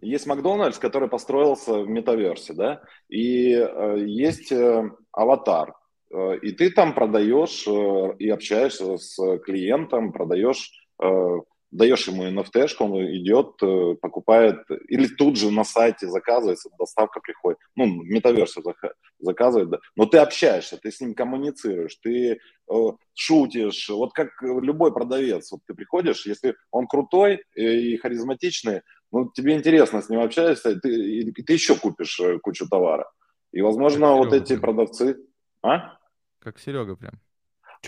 Есть 0.00 0.26
Макдональдс, 0.26 0.78
который 0.78 1.08
построился 1.08 1.80
в 1.80 1.88
метаверсе, 1.88 2.54
да, 2.54 2.80
и 3.08 3.52
э, 3.52 3.96
есть 4.06 4.50
э, 4.50 4.90
аватар, 5.12 5.74
Э, 6.10 6.36
и 6.36 6.52
ты 6.52 6.70
там 6.70 6.94
продаешь 6.94 7.66
э, 7.66 8.16
и 8.18 8.28
общаешься 8.28 8.96
с 8.96 9.38
клиентом, 9.38 10.12
продаешь, 10.12 10.70
э, 11.02 11.38
даешь 11.70 12.08
ему 12.08 12.24
NFT, 12.24 12.68
он 12.80 12.96
идет, 13.16 13.62
э, 13.62 13.94
покупает, 14.00 14.58
или 14.88 15.06
тут 15.06 15.36
же 15.36 15.50
на 15.50 15.64
сайте 15.64 16.08
заказывается, 16.08 16.70
доставка 16.78 17.20
приходит, 17.20 17.58
ну, 17.76 18.02
зака- 18.04 18.94
заказывает, 19.18 19.70
да. 19.70 19.78
но 19.96 20.06
ты 20.06 20.18
общаешься, 20.18 20.78
ты 20.78 20.90
с 20.90 21.00
ним 21.00 21.14
коммуницируешь, 21.14 21.96
ты 21.96 22.32
э, 22.32 22.74
шутишь, 23.14 23.88
вот 23.88 24.12
как 24.12 24.30
любой 24.42 24.92
продавец, 24.92 25.52
вот 25.52 25.60
ты 25.66 25.74
приходишь, 25.74 26.26
если 26.26 26.56
он 26.70 26.86
крутой 26.86 27.44
и 27.54 27.96
харизматичный, 27.98 28.82
ну, 29.12 29.30
тебе 29.32 29.54
интересно 29.54 30.02
с 30.02 30.08
ним 30.08 30.20
общаешься, 30.20 30.70
и 30.70 30.80
ты, 30.80 30.88
и 30.88 31.32
ты 31.32 31.52
еще 31.52 31.76
купишь 31.76 32.18
э, 32.20 32.38
кучу 32.38 32.68
товара. 32.68 33.10
И, 33.52 33.60
возможно, 33.60 34.08
Как 34.08 34.16
вот 34.16 34.30
Серега 34.30 34.44
эти 34.44 34.48
прям. 34.48 34.60
продавцы... 34.60 35.16
А? 35.62 35.98
Как 36.38 36.58
Серега 36.58 36.96
прям. 36.96 37.20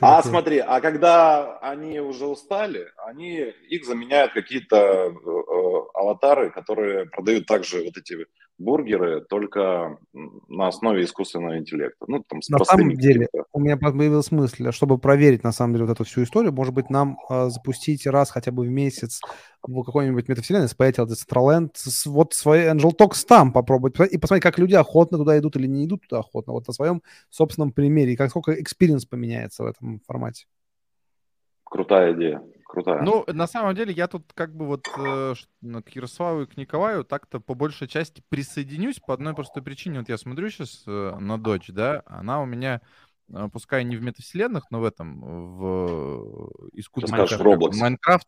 А 0.01 0.23
Чуваки. 0.23 0.29
смотри, 0.29 0.59
а 0.59 0.81
когда 0.81 1.59
они 1.59 2.01
уже 2.01 2.27
устали, 2.27 2.91
они 3.07 3.53
их 3.69 3.85
заменяют 3.85 4.33
какие-то 4.33 4.77
э, 4.77 5.11
э, 5.11 5.83
аватары, 5.95 6.51
которые 6.51 7.07
продают 7.07 7.47
также 7.47 7.85
вот 7.85 7.97
эти 7.97 8.27
бургеры, 8.63 9.21
только 9.29 9.99
на 10.49 10.69
основе 10.69 11.05
искусственного 11.05 11.59
интеллекта. 11.59 12.05
Ну, 12.09 12.25
там, 12.29 12.41
с 12.41 12.49
На 12.49 12.65
самом 12.65 12.95
деле, 12.95 13.29
у 13.53 13.61
меня 13.61 13.77
появилась 13.77 14.31
мысль, 14.31 14.71
чтобы 14.73 14.99
проверить, 14.99 15.43
на 15.45 15.53
самом 15.53 15.75
деле, 15.75 15.87
вот 15.87 15.93
эту 15.93 16.05
всю 16.05 16.23
историю, 16.23 16.53
может 16.53 16.73
быть, 16.73 16.89
нам 16.91 17.19
а, 17.29 17.51
запустить 17.51 18.07
раз 18.07 18.31
хотя 18.31 18.53
бы 18.53 18.65
в 18.65 18.69
месяц 18.71 19.21
в 19.63 19.83
какой-нибудь 19.83 20.29
метавселенной, 20.29 20.69
взять 20.69 20.99
Decentraland, 20.99 21.71
с- 21.75 22.07
вот 22.07 22.35
свой 22.35 22.67
Angel 22.67 22.93
Talks 22.97 23.27
там 23.27 23.53
попробовать, 23.53 23.99
и 24.11 24.19
посмотреть, 24.19 24.43
как 24.43 24.59
люди 24.59 24.75
охотно 24.75 25.19
туда 25.19 25.39
идут 25.39 25.57
или 25.57 25.67
не 25.67 25.85
идут 25.85 26.03
туда 26.09 26.21
охотно, 26.21 26.53
вот 26.53 26.67
на 26.67 26.73
своем 26.73 27.03
собственном 27.31 27.73
примере, 27.73 28.13
и 28.13 28.17
как 28.17 28.31
сколько 28.31 28.53
experience 28.61 29.05
поменяется 29.05 29.65
в 29.65 29.67
этом 29.67 30.01
формате. 30.07 30.47
Крутая 31.65 32.15
идея, 32.15 32.43
крутая. 32.73 33.03
Ну, 33.03 33.25
на 33.29 33.47
самом 33.47 33.75
деле, 33.75 33.93
я 33.93 34.09
тут 34.09 34.25
как 34.35 34.55
бы 34.57 34.67
вот 34.67 34.89
э, 34.99 35.35
ну, 35.61 35.83
к 35.83 35.91
Ярославу 35.91 36.43
и 36.43 36.47
к 36.47 36.57
Николаю 36.57 37.05
так-то 37.05 37.39
по 37.39 37.55
большей 37.55 37.87
части 37.87 38.23
присоединюсь 38.29 38.99
по 38.99 39.15
одной 39.15 39.35
простой 39.35 39.63
причине. 39.63 40.01
Вот 40.01 40.09
я 40.09 40.17
смотрю 40.19 40.49
сейчас 40.51 40.83
на 40.87 41.39
дочь, 41.39 41.69
да, 41.69 42.03
она 42.07 42.41
у 42.41 42.47
меня, 42.47 42.81
э, 43.33 43.49
пускай 43.53 43.85
не 43.85 43.97
в 43.97 44.03
метавселенных, 44.03 44.71
но 44.71 44.81
в 44.81 44.85
этом, 44.85 45.21
в 45.21 46.51
искусственном... 46.73 47.27
скажешь, 47.27 47.45
в. 47.45 47.79
Minecraft. 47.79 48.27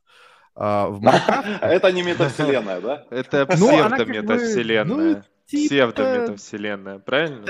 а, 0.55 0.89
в 0.89 1.01
Майнкрафт. 1.01 1.49
Это 1.63 1.91
не 1.93 2.03
метавселенная, 2.03 2.81
да? 2.81 3.07
Это 3.11 3.47
Ну, 3.57 3.71
бы, 3.71 3.83
псевдометавселенная. 3.83 4.85
ну, 5.17 5.23
типа 5.47 5.69
Псевдометавселенная, 5.69 6.99
правильно? 6.99 7.45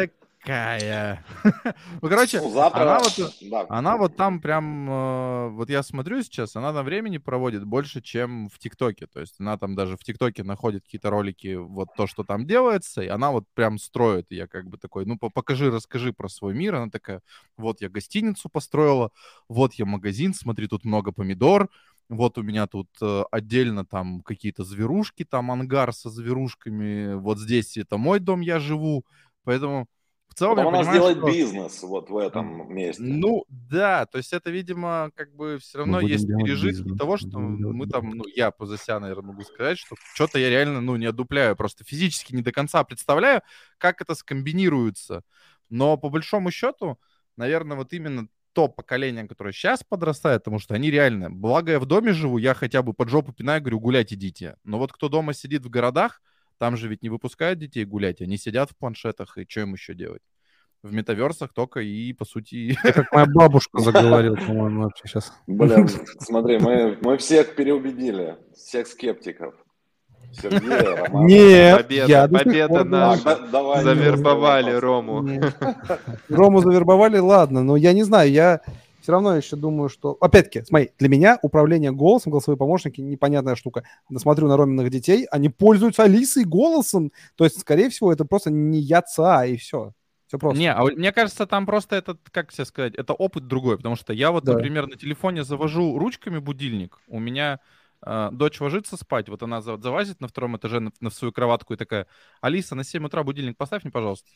Такая. 0.45 1.25
Ну, 2.03 2.09
короче, 2.09 2.41
Ну, 2.41 2.51
завтра, 2.51 2.83
она 2.83 3.01
вот 3.01 3.13
да. 3.41 3.67
Она 3.69 3.97
вот 3.97 4.15
там 4.15 4.41
прям, 4.41 4.91
э, 4.91 5.49
вот 5.51 5.71
я 5.71 5.83
смотрю 5.83 6.23
сейчас, 6.23 6.55
она 6.55 6.73
там 6.73 6.85
времени 6.85 7.17
проводит 7.17 7.65
больше, 7.65 8.03
чем 8.03 8.49
в 8.51 8.59
ТикТоке. 8.59 9.07
То 9.07 9.21
есть 9.21 9.37
она 9.41 9.57
там 9.57 9.75
даже 9.75 9.97
в 9.97 10.05
ТикТоке 10.05 10.43
находит 10.45 10.85
какие-то 10.85 11.09
ролики, 11.09 11.55
вот 11.55 11.89
то, 11.97 12.07
что 12.07 12.25
там 12.25 12.47
делается, 12.47 13.01
и 13.03 13.09
она 13.09 13.31
вот 13.31 13.45
прям 13.55 13.79
строит. 13.79 14.27
И 14.31 14.37
я 14.37 14.47
как 14.47 14.69
бы 14.69 14.77
такой, 14.77 15.07
ну 15.07 15.17
по- 15.19 15.31
покажи, 15.31 15.71
расскажи 15.71 16.13
про 16.13 16.29
свой 16.29 16.53
мир. 16.55 16.75
Она 16.75 16.91
такая, 16.91 17.23
вот 17.57 17.81
я 17.81 17.89
гостиницу 17.89 18.51
построила, 18.51 19.11
вот 19.49 19.75
я 19.75 19.87
магазин, 19.87 20.35
смотри, 20.35 20.69
тут 20.69 20.85
много 20.85 21.13
помидор, 21.13 21.71
вот 22.11 22.37
у 22.37 22.43
меня 22.43 22.67
тут 22.67 22.89
э, 23.01 23.23
отдельно 23.31 23.87
там 23.87 24.21
какие-то 24.21 24.63
зверушки, 24.65 25.25
там 25.25 25.51
ангар 25.51 25.95
со 25.95 26.11
зверушками, 26.11 27.15
вот 27.15 27.39
здесь 27.39 27.79
это 27.79 27.97
мой 27.97 28.21
дом, 28.21 28.43
я 28.43 28.59
живу. 28.59 29.07
Поэтому 29.45 29.89
в 30.35 30.39
целом 30.39 30.57
Потом 30.57 30.75
я 30.75 30.81
она 30.81 30.91
понимаю, 30.91 31.15
что- 31.17 31.27
бизнес 31.27 31.83
вот 31.83 32.11
в 32.11 32.19
этом 32.19 32.75
месте. 32.75 33.03
ну, 33.03 33.45
да, 33.49 34.05
то 34.07 34.19
есть 34.19 34.33
это, 34.33 34.51
видимо, 34.51 35.11
как 35.15 35.35
бы 35.35 35.59
все 35.61 35.79
равно 35.79 36.01
есть 36.01 36.27
пережитки 36.27 36.83
бизнес, 36.83 36.99
того, 36.99 37.13
мы 37.13 37.19
что 37.19 37.29
делать 37.29 37.77
мы 37.77 37.87
там, 37.87 38.11
ну, 38.11 38.25
я 38.35 38.51
по 38.51 38.67
себя, 38.67 38.99
наверное, 38.99 39.29
могу 39.29 39.43
сказать, 39.45 39.79
что 39.79 39.95
что-то 40.15 40.39
я 40.39 40.51
реально, 40.51 40.81
ну, 40.81 40.97
не 40.97 41.07
одупляю, 41.07 41.55
просто 41.55 41.85
физически 41.85 42.35
не 42.35 42.43
до 42.43 42.51
конца 42.51 42.83
представляю, 42.83 43.43
как 43.79 44.01
это 44.03 44.15
скомбинируется. 44.15 45.23
Но 45.71 45.97
по 45.97 46.09
большому 46.11 46.51
счету, 46.51 46.99
наверное, 47.37 47.77
вот 47.77 47.93
именно 47.93 48.27
то 48.53 48.69
поколение, 48.69 49.27
которое 49.29 49.53
сейчас 49.53 49.83
подрастает, 49.83 50.43
потому 50.45 50.59
что 50.59 50.75
они 50.75 50.91
реально, 50.91 51.31
благо 51.31 51.73
я 51.73 51.81
в 51.81 51.87
доме 51.87 52.13
живу, 52.13 52.39
я 52.39 52.55
хотя 52.55 52.83
бы 52.83 52.93
под 52.93 53.09
жопу 53.09 53.33
пинаю, 53.33 53.61
говорю, 53.61 53.81
гулять 53.81 54.13
идите. 54.13 54.57
Но 54.65 54.79
вот 54.79 54.93
кто 54.93 55.09
дома 55.09 55.33
сидит 55.33 55.65
в 55.65 55.71
городах, 55.71 56.21
там 56.59 56.77
же 56.77 56.89
ведь 56.89 57.03
не 57.03 57.09
выпускают 57.09 57.59
детей 57.59 57.85
гулять, 57.85 58.21
они 58.21 58.37
сидят 58.37 58.71
в 58.71 58.77
планшетах, 58.77 59.37
и 59.39 59.47
что 59.49 59.61
им 59.61 59.75
еще 59.75 59.95
делать? 59.95 60.23
В 60.83 60.93
метаверсах 60.93 61.55
только 61.55 61.81
и, 61.81 62.13
по 62.13 62.27
сути, 62.27 62.77
Это 62.85 63.05
как 63.05 63.13
моя 63.13 63.27
бабушка 63.27 63.79
заговорила, 63.81 64.37
по-моему, 64.37 64.83
вообще 64.83 65.09
сейчас. 65.09 65.33
Блин, 65.47 65.89
смотри, 66.19 66.59
мы, 66.59 66.99
мы 67.01 67.17
всех 67.17 67.57
переубедили, 67.57 68.37
всех 68.55 68.87
скептиков. 68.87 69.55
Сергея, 70.33 70.97
Романа. 71.07 71.27
Нет, 71.27 71.83
Победа, 71.83 72.07
я 72.07 72.29
победа 72.29 72.85
наша. 72.85 73.39
Давай, 73.51 73.83
Завербовали 73.83 74.73
Рому. 74.73 75.27
Рому 76.29 76.61
завербовали, 76.61 77.19
ладно, 77.19 77.63
но 77.63 77.77
я 77.77 77.93
не 77.93 78.03
знаю, 78.03 78.31
я 78.31 78.61
все 79.05 79.13
равно 79.13 79.37
еще 79.37 79.55
думаю, 79.57 79.91
что... 79.91 80.17
Опять-таки, 80.19 80.65
смотри, 80.65 80.93
для 80.99 81.11
меня 81.11 81.39
управление 81.43 81.93
голосом, 81.93 82.33
голосовые 82.33 82.57
помощники, 82.57 83.03
непонятная 83.03 83.55
штука. 83.55 83.85
Смотрю 84.17 84.49
на 84.49 84.57
Роминых 84.57 84.89
детей, 84.89 85.27
они 85.31 85.51
пользуются 85.51 86.05
Алисой 86.05 86.45
голосом, 86.45 87.13
то 87.35 87.45
есть, 87.45 87.61
скорее 87.61 87.91
всего, 87.91 88.11
это 88.11 88.25
просто 88.25 88.51
не 88.51 88.79
я 88.79 89.03
ца, 89.03 89.45
и 89.45 89.59
все. 89.59 89.93
Все 90.27 90.39
просто. 90.39 90.59
Не, 90.59 90.73
а 90.73 90.85
мне 90.85 91.13
кажется, 91.13 91.47
там 91.47 91.67
просто 91.67 91.97
этот, 91.97 92.19
как 92.31 92.51
тебе 92.51 92.65
сказать, 92.65 92.95
это 92.95 93.13
опыт 93.13 93.47
другой, 93.47 93.77
потому 93.77 93.95
что 93.95 94.15
я 94.15 94.31
вот, 94.31 94.45
Да. 94.45 94.55
например, 94.55 94.87
на 94.87 94.97
телефоне 94.97 95.45
завожу 95.45 95.99
ручками 95.99 96.39
будильник, 96.39 96.99
у 97.07 97.21
меня 97.21 97.61
э, 98.07 98.31
дочь 98.33 98.59
ложится 98.59 98.97
спать, 98.97 99.29
вот 99.29 99.43
она 99.43 99.61
за- 99.61 99.77
залазит 99.77 100.23
на 100.23 100.29
втором 100.29 100.57
этаже 100.57 100.81
на, 100.81 100.93
на 101.01 101.11
свою 101.11 101.31
кроватку 101.31 101.75
и 101.75 101.77
такая, 101.77 102.07
Алиса, 102.41 102.75
на 102.75 102.85
7 102.85 103.05
утра 103.05 103.23
будильник 103.23 103.59
поставь 103.59 103.85
мне, 103.85 103.93
пожалуйста. 103.93 104.31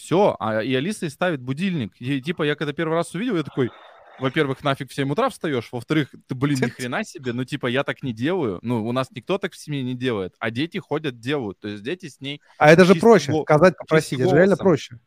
Все, 0.00 0.34
а, 0.40 0.62
и 0.62 0.74
Алиса 0.74 1.06
и 1.06 1.10
ставит 1.10 1.42
будильник. 1.42 1.92
И, 1.98 2.22
типа, 2.22 2.42
я 2.42 2.54
когда 2.54 2.72
первый 2.72 2.94
раз 2.94 3.14
увидел, 3.14 3.36
я 3.36 3.42
такой, 3.42 3.70
во-первых, 4.18 4.64
нафиг 4.64 4.90
в 4.90 4.94
7 4.94 5.10
утра 5.10 5.28
встаешь, 5.28 5.68
во-вторых, 5.70 6.08
ты, 6.26 6.34
блин, 6.34 6.58
ни 6.58 6.68
хрена 6.70 7.04
себе, 7.04 7.34
ну, 7.34 7.44
типа, 7.44 7.66
я 7.66 7.84
так 7.84 8.02
не 8.02 8.14
делаю, 8.14 8.60
ну, 8.62 8.86
у 8.86 8.92
нас 8.92 9.10
никто 9.10 9.36
так 9.36 9.52
в 9.52 9.58
семье 9.58 9.82
не 9.82 9.94
делает, 9.94 10.34
а 10.38 10.50
дети 10.50 10.78
ходят, 10.78 11.20
делают, 11.20 11.60
то 11.60 11.68
есть 11.68 11.82
дети 11.82 12.08
с 12.08 12.20
ней 12.20 12.40
А 12.56 12.72
это 12.72 12.86
же 12.86 12.94
проще, 12.94 13.32
сказать, 13.42 13.76
попросить, 13.76 14.20
это 14.20 14.30
же 14.30 14.36
реально 14.36 14.56
проще. 14.56 14.98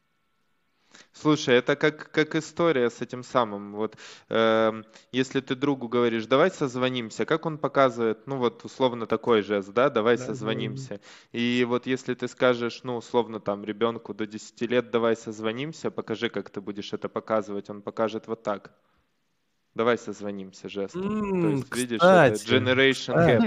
Слушай, 1.12 1.56
это 1.56 1.76
как, 1.76 2.12
как 2.12 2.36
история 2.36 2.90
с 2.90 3.02
этим 3.02 3.24
самым. 3.24 3.74
Вот, 3.76 3.98
эм, 4.30 4.86
если 5.12 5.40
ты 5.42 5.56
другу 5.56 5.88
говоришь, 5.88 6.26
давай 6.26 6.52
созвонимся, 6.52 7.26
как 7.26 7.46
он 7.46 7.58
показывает, 7.58 8.28
ну 8.28 8.38
вот 8.38 8.64
условно 8.66 9.06
такой 9.06 9.42
жест, 9.42 9.70
да, 9.74 9.90
давай 9.90 10.18
Да, 10.18 10.34
да, 10.36 10.36
созвонимся. 10.36 11.00
И 11.32 11.66
вот 11.68 11.88
если 11.88 12.14
ты 12.14 12.28
скажешь, 12.28 12.82
ну 12.84 12.98
условно 12.98 13.40
там 13.40 13.64
ребенку 13.64 14.14
до 14.14 14.26
10 14.28 14.66
лет, 14.68 14.92
давай 14.92 15.16
созвонимся, 15.16 15.92
покажи, 15.92 16.30
как 16.30 16.50
ты 16.50 16.62
будешь 16.62 16.94
это 16.94 17.10
показывать, 17.10 17.70
он 17.70 17.82
покажет 17.82 18.28
вот 18.28 18.44
так. 18.44 18.74
Давай 19.76 19.98
созвонимся 19.98 20.70
жестом. 20.70 21.18
То 21.40 21.48
М, 21.48 21.62
есть, 21.64 21.72
видишь, 21.72 22.12
это 22.12 22.34
кстати, 22.34 22.36
generation 22.36 23.24
кстати. 23.24 23.24
gap. 23.24 23.46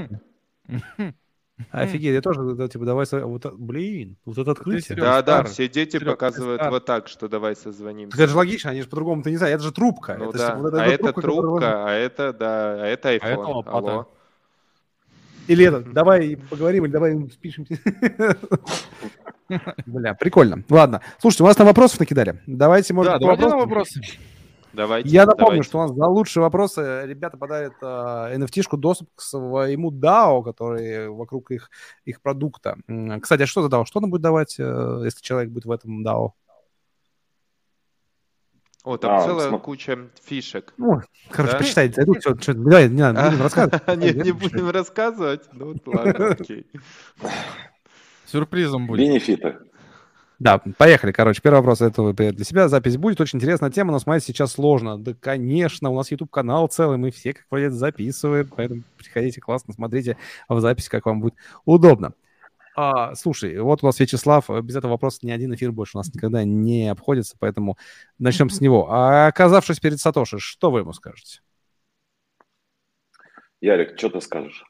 Офигеть, 1.70 2.14
я 2.14 2.20
тоже, 2.20 2.42
да, 2.54 2.68
типа, 2.68 2.84
давай, 2.84 3.06
вот, 3.10 3.54
блин, 3.54 4.16
вот 4.26 4.36
это 4.36 4.50
открытие. 4.50 4.98
Да, 4.98 5.22
да, 5.22 5.42
все 5.44 5.68
дети 5.68 5.98
показывают 5.98 6.62
вот 6.66 6.84
так, 6.84 7.08
что 7.08 7.28
давай 7.28 7.56
созвонимся. 7.56 8.16
Так 8.16 8.20
это 8.20 8.30
же 8.30 8.36
логично, 8.36 8.70
они 8.70 8.82
же 8.82 8.88
по-другому-то 8.88 9.30
не 9.30 9.36
знают, 9.36 9.56
это 9.56 9.64
же 9.64 9.72
трубка. 9.72 10.16
Ну 10.18 10.30
это, 10.30 10.38
да, 10.38 10.46
типа, 10.48 10.58
вот 10.58 10.74
а 10.74 10.86
это 10.86 11.12
трубка, 11.14 11.86
а 11.86 11.92
это, 11.92 12.32
да, 12.34 12.74
а 12.82 12.86
это 12.86 13.08
это 13.08 13.26
iPhone. 13.26 13.54
лопата. 13.54 13.76
Алло. 13.78 14.08
Или 15.46 15.64
это, 15.64 15.80
давай 15.92 16.36
поговорим, 16.50 16.84
или 16.84 16.92
давай 16.92 17.28
спишем. 17.30 17.66
Бля, 19.86 20.14
прикольно. 20.14 20.62
Ладно, 20.68 21.00
слушайте, 21.20 21.44
у 21.44 21.46
нас 21.46 21.56
там 21.56 21.66
вопросов 21.66 22.00
накидали. 22.00 22.40
Давайте, 22.46 22.92
может, 22.92 23.12
Да, 23.12 23.18
давайте 23.18 23.48
на 23.48 23.56
вопросы. 23.56 24.02
Давайте. 24.76 25.08
Я 25.08 25.24
напомню, 25.24 25.46
давайте. 25.46 25.68
что 25.68 25.78
у 25.78 25.82
нас 25.82 25.92
за 25.92 26.06
лучшие 26.06 26.42
вопросы 26.42 27.02
ребята 27.06 27.38
подарят 27.38 27.72
а, 27.80 28.30
NFT-шку 28.36 28.76
доступ 28.76 29.08
к 29.14 29.22
своему 29.22 29.90
DAO, 29.90 30.44
который 30.44 31.08
вокруг 31.08 31.50
их, 31.50 31.70
их 32.04 32.20
продукта. 32.20 32.76
Кстати, 33.22 33.42
а 33.42 33.46
что 33.46 33.62
за 33.62 33.68
DAO? 33.68 33.86
Что 33.86 34.00
он 34.00 34.10
будет 34.10 34.20
давать, 34.20 34.56
э, 34.58 35.00
если 35.04 35.22
человек 35.22 35.50
будет 35.50 35.64
в 35.64 35.70
этом 35.70 36.06
DAO? 36.06 36.32
О, 38.84 38.96
там 38.98 39.16
А, 39.16 39.24
целая 39.24 39.50
смо- 39.50 39.60
куча 39.60 39.98
фишек. 40.22 40.74
Ну, 40.76 41.00
короче, 41.30 41.52
Да? 41.54 41.58
почитайте. 41.58 42.04
Тут 42.04 42.20
что, 42.20 42.38
что, 42.40 42.54
давай, 42.54 42.88
не 42.90 43.00
надо, 43.00 43.22
не 43.22 43.30
будем 43.30 43.42
рассказывать. 43.42 43.86
Не, 43.96 44.10
не 44.12 44.22
Нет, 44.24 44.36
будем 44.36 44.70
рассказывать? 44.70 45.48
Ну 45.52 45.74
ладно, 45.86 46.26
окей. 46.38 46.66
Сюрпризом 48.26 48.86
будет. 48.86 49.00
Бенефиты. 49.00 49.56
Да, 50.38 50.58
поехали, 50.58 51.12
короче. 51.12 51.40
Первый 51.40 51.58
вопрос 51.58 51.80
это 51.80 52.02
вы 52.02 52.12
для 52.12 52.44
себя. 52.44 52.68
Запись 52.68 52.96
будет. 52.98 53.20
Очень 53.20 53.38
интересная 53.38 53.70
тема, 53.70 53.92
но 53.92 53.98
смотреть 53.98 54.24
сейчас 54.24 54.52
сложно. 54.52 54.98
Да, 54.98 55.14
конечно, 55.14 55.88
у 55.90 55.96
нас 55.96 56.10
YouTube-канал 56.10 56.68
целый, 56.68 56.98
мы 56.98 57.10
все, 57.10 57.32
как 57.32 57.46
вроде, 57.50 57.70
записываем, 57.70 58.50
поэтому 58.54 58.82
приходите, 58.98 59.40
классно, 59.40 59.72
смотрите 59.72 60.18
в 60.48 60.60
записи, 60.60 60.90
как 60.90 61.06
вам 61.06 61.20
будет 61.20 61.34
удобно. 61.64 62.12
А, 62.78 63.14
слушай, 63.14 63.58
вот 63.58 63.82
у 63.82 63.86
нас 63.86 63.98
Вячеслав, 63.98 64.50
без 64.62 64.76
этого 64.76 64.92
вопроса 64.92 65.20
ни 65.22 65.30
один 65.30 65.54
эфир 65.54 65.72
больше 65.72 65.96
у 65.96 66.00
нас 66.00 66.12
никогда 66.14 66.44
не 66.44 66.88
обходится, 66.90 67.34
поэтому 67.38 67.78
начнем 68.18 68.50
с 68.50 68.60
него. 68.60 68.88
А 68.90 69.28
оказавшись 69.28 69.80
перед 69.80 69.98
Сатоши, 69.98 70.38
что 70.38 70.70
вы 70.70 70.80
ему 70.80 70.92
скажете? 70.92 71.40
Ярик, 73.62 73.98
что 73.98 74.10
ты 74.10 74.20
скажешь? 74.20 74.62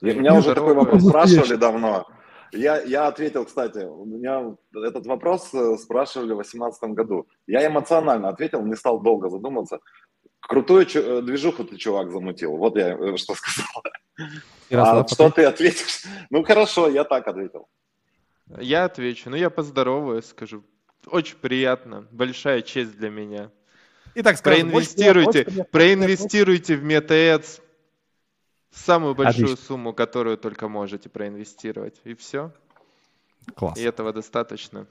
Я- 0.00 0.14
меня 0.14 0.32
Ну, 0.32 0.38
уже 0.38 0.54
такой 0.54 0.72
вопрос 0.72 1.06
спрашивали 1.06 1.56
давно. 1.56 2.06
Я, 2.52 2.82
я 2.82 3.06
ответил, 3.06 3.44
кстати, 3.44 3.78
у 3.78 4.04
меня 4.04 4.56
этот 4.74 5.06
вопрос 5.06 5.52
э, 5.54 5.76
спрашивали 5.78 6.32
в 6.32 6.36
2018 6.36 6.82
году. 6.90 7.28
Я 7.46 7.66
эмоционально 7.66 8.28
ответил, 8.28 8.64
не 8.64 8.76
стал 8.76 9.00
долго 9.00 9.28
задумываться. 9.28 9.80
Крутую 10.40 10.86
чу- 10.86 11.00
э, 11.00 11.22
движуху 11.22 11.64
ты, 11.64 11.76
чувак, 11.76 12.10
замутил. 12.10 12.56
Вот 12.56 12.76
я 12.76 12.96
э, 12.96 13.16
что 13.16 13.34
сказал. 13.34 13.82
Ярослав, 14.70 15.06
а 15.06 15.14
что 15.14 15.30
ты 15.30 15.44
ответишь? 15.44 16.04
Ну, 16.30 16.42
хорошо, 16.42 16.88
я 16.88 17.04
так 17.04 17.26
ответил. 17.28 17.68
Я 18.58 18.84
отвечу. 18.84 19.30
Ну, 19.30 19.36
я 19.36 19.50
поздороваюсь, 19.50 20.26
скажу. 20.26 20.64
Очень 21.06 21.36
приятно. 21.36 22.08
Большая 22.10 22.62
честь 22.62 22.96
для 22.98 23.10
меня. 23.10 23.50
Итак, 24.14 24.36
скажем, 24.38 24.70
Проинвестируйте, 24.70 25.66
проинвестируйте 25.70 26.76
в 26.76 26.84
MetaAds 26.84 27.60
самую 28.70 29.14
большую 29.14 29.46
Отлично. 29.46 29.66
сумму, 29.66 29.92
которую 29.92 30.38
только 30.38 30.68
можете 30.68 31.08
проинвестировать. 31.08 32.00
И 32.04 32.14
все. 32.14 32.52
Класс. 33.54 33.78
И 33.78 33.82
этого 33.82 34.12
достаточно. 34.12 34.86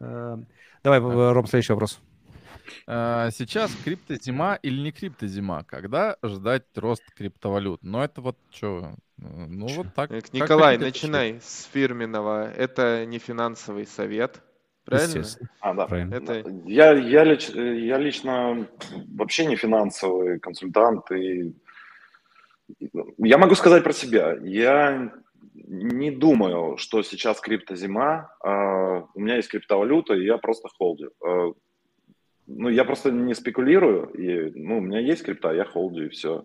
Э, 0.00 0.36
Давай, 0.82 1.00
э, 1.00 1.32
Ром, 1.32 1.46
следующий 1.46 1.72
вопрос. 1.72 2.00
А, 2.86 3.30
Сейчас 3.30 3.74
криптозима 3.84 4.58
или 4.62 4.80
не 4.80 4.92
криптозима? 4.92 5.64
Когда 5.64 6.16
ждать 6.22 6.64
рост 6.76 7.02
криптовалют? 7.14 7.82
Ну, 7.82 8.00
это 8.00 8.20
вот 8.20 8.36
что? 8.50 8.94
Ну, 9.16 9.66
вот 9.68 9.94
так. 9.94 10.10
Как 10.10 10.32
Николай, 10.32 10.78
начинай 10.78 11.40
с 11.40 11.68
фирменного. 11.72 12.50
Это 12.52 13.04
не 13.06 13.18
финансовый 13.18 13.86
совет. 13.86 14.40
Правильно? 14.84 15.24
А, 15.60 15.74
да. 15.74 15.86
правильно. 15.86 16.14
Это 16.16 16.44
Я, 16.66 16.92
я, 16.92 17.24
лич- 17.24 17.56
я 17.56 17.98
лично 17.98 18.66
вообще 19.14 19.46
не 19.46 19.54
финансовый 19.54 20.40
консультант. 20.40 21.10
И 21.12 21.54
я 23.18 23.38
могу 23.38 23.54
сказать 23.54 23.84
про 23.84 23.92
себя. 23.92 24.36
Я 24.42 25.12
не 25.54 26.10
думаю, 26.10 26.76
что 26.76 27.02
сейчас 27.02 27.40
криптозима. 27.40 28.30
А, 28.44 29.04
У 29.14 29.20
меня 29.20 29.36
есть 29.36 29.48
криптовалюта, 29.50 30.14
и 30.14 30.24
я 30.24 30.38
просто 30.38 30.68
холдю. 30.68 31.10
А, 31.24 31.52
Ну, 32.46 32.68
я 32.68 32.84
просто 32.84 33.10
не 33.10 33.34
спекулирую. 33.34 34.06
И, 34.18 34.50
ну, 34.58 34.78
у 34.78 34.80
меня 34.80 34.98
есть 34.98 35.22
крипта, 35.24 35.52
я 35.54 35.64
холдю, 35.64 36.06
и 36.06 36.08
все. 36.08 36.44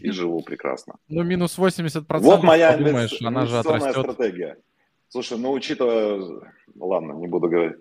И 0.00 0.10
живу 0.10 0.42
прекрасно. 0.42 0.94
Ну, 1.08 1.22
минус 1.22 1.58
80%, 1.58 2.04
Вот 2.22 2.42
моя 2.42 2.72
подумаешь, 2.72 3.20
она 3.22 3.46
же 3.46 3.58
отрастет. 3.58 3.92
стратегия. 4.10 4.56
Слушай, 5.08 5.38
ну, 5.38 5.52
учитывая... 5.52 6.18
Ладно, 6.74 7.12
не 7.12 7.26
буду 7.28 7.48
говорить. 7.48 7.76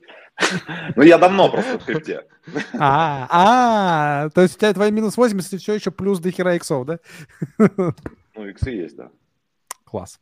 Ну, 0.96 1.04
я 1.04 1.18
давно 1.18 1.50
просто 1.50 1.80
в 1.80 1.86
крипте. 1.86 2.26
А, 2.78 3.28
а, 3.30 4.30
то 4.30 4.42
есть 4.42 4.56
у 4.56 4.60
тебя 4.60 4.74
твои 4.74 4.92
минус 4.92 5.18
80 5.18 5.54
и 5.54 5.58
все 5.58 5.74
еще 5.74 5.92
плюс 5.92 6.20
до 6.20 6.32
хера 6.32 6.56
иксов, 6.56 6.86
да? 6.86 7.00
Ну, 7.58 8.46
иксы 8.48 8.70
есть, 8.72 8.96
да. 8.96 9.10
Класс. 9.92 10.22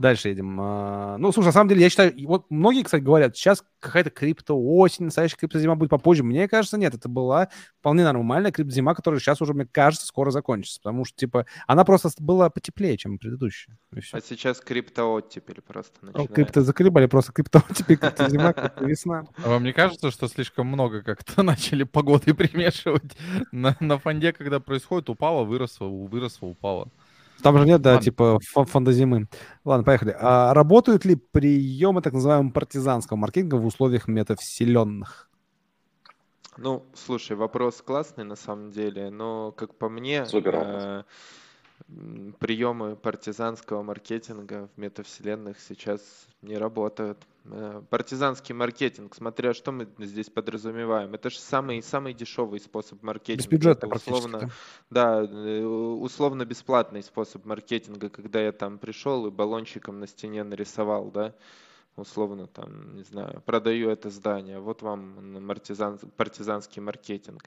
Дальше 0.00 0.28
едем. 0.28 0.58
А, 0.60 1.16
Ну, 1.18 1.30
слушай, 1.30 1.46
на 1.46 1.52
самом 1.52 1.68
деле, 1.68 1.82
я 1.82 1.88
считаю, 1.88 2.12
вот 2.26 2.46
многие, 2.50 2.82
кстати, 2.82 3.00
говорят, 3.00 3.36
сейчас 3.36 3.64
какая-то 3.78 4.10
крипто-осень, 4.10 5.04
настоящая 5.04 5.36
криптозима 5.36 5.76
будет 5.76 5.90
попозже. 5.90 6.24
Мне 6.24 6.48
кажется, 6.48 6.76
нет, 6.76 6.94
это 6.94 7.08
была 7.08 7.48
вполне 7.78 8.02
нормальная 8.02 8.50
криптозима, 8.50 8.92
которая 8.96 9.20
сейчас 9.20 9.40
уже, 9.40 9.54
мне 9.54 9.66
кажется, 9.66 10.04
скоро 10.04 10.32
закончится, 10.32 10.80
потому 10.82 11.04
что, 11.04 11.16
типа, 11.16 11.46
она 11.68 11.84
просто 11.84 12.10
была 12.18 12.50
потеплее, 12.50 12.96
чем 12.96 13.18
предыдущая. 13.18 13.78
А 14.10 14.20
сейчас 14.20 14.58
криптооттепель 14.60 15.60
просто 15.62 15.96
Ну, 16.02 16.08
начинается. 16.08 16.34
крипто 16.34 16.60
закрыбали, 16.62 17.06
просто 17.06 17.32
крипто, 17.32 17.62
теперь 17.72 17.98
криптозима, 17.98 18.52
крипто-весна. 18.52 19.26
А 19.44 19.48
вам 19.48 19.62
не 19.62 19.72
кажется, 19.72 20.10
что 20.10 20.26
слишком 20.26 20.66
много 20.66 21.02
как-то 21.02 21.42
начали 21.44 21.84
погоды 21.84 22.34
примешивать 22.34 23.16
на, 23.52 23.76
на 23.78 23.98
фонде, 24.00 24.32
когда 24.32 24.58
происходит, 24.58 25.08
упало, 25.08 25.44
выросло, 25.44 25.86
выросло, 25.86 26.48
упало? 26.48 26.88
Там 27.42 27.58
же 27.58 27.66
нет, 27.66 27.82
да, 27.82 27.92
Ладно. 27.92 28.04
типа 28.04 28.38
фон- 28.54 28.66
фонда 28.66 28.92
зимы. 28.92 29.28
Ладно, 29.64 29.84
поехали. 29.84 30.16
А 30.18 30.54
работают 30.54 31.04
ли 31.04 31.16
приемы 31.16 32.00
так 32.00 32.12
называемого 32.12 32.52
партизанского 32.52 33.16
маркетинга 33.16 33.56
в 33.56 33.66
условиях 33.66 34.08
метавселенных? 34.08 35.28
Ну, 36.56 36.84
слушай, 36.94 37.36
вопрос 37.36 37.82
классный 37.82 38.24
на 38.24 38.36
самом 38.36 38.70
деле, 38.70 39.10
но 39.10 39.50
как 39.52 39.74
по 39.74 39.88
мне, 39.88 40.24
Супер 40.24 40.54
э, 40.56 41.02
приемы 42.38 42.94
партизанского 42.96 43.82
маркетинга 43.82 44.68
в 44.74 44.80
метавселенных 44.80 45.58
сейчас 45.60 46.00
не 46.42 46.56
работают. 46.56 47.18
Э, 47.46 47.82
Партизанский 47.90 48.54
маркетинг, 48.54 49.14
смотря 49.14 49.52
что 49.52 49.70
мы 49.70 49.86
здесь 49.98 50.30
подразумеваем, 50.30 51.14
это 51.14 51.28
же 51.28 51.38
самый 51.38 51.82
самый 51.82 52.14
дешевый 52.14 52.58
способ 52.58 53.02
маркетинга. 53.02 53.42
Бесбюджетно 53.42 53.86
Это 53.86 53.96
условно, 53.96 54.40
да. 54.90 55.22
да, 55.22 55.30
э, 55.30 55.62
условно 55.62 56.46
бесплатный 56.46 57.02
способ 57.02 57.44
маркетинга, 57.44 58.08
когда 58.08 58.40
я 58.40 58.52
там 58.52 58.78
пришел 58.78 59.26
и 59.26 59.30
баллончиком 59.30 60.00
на 60.00 60.06
стене 60.06 60.42
нарисовал, 60.42 61.10
да, 61.10 61.34
условно 61.96 62.46
там, 62.46 62.96
не 62.96 63.02
знаю, 63.02 63.42
продаю 63.44 63.90
это 63.90 64.10
здание, 64.10 64.58
вот 64.58 64.82
вам 64.82 65.46
партизан, 65.46 65.98
партизанский 66.16 66.82
маркетинг. 66.82 67.44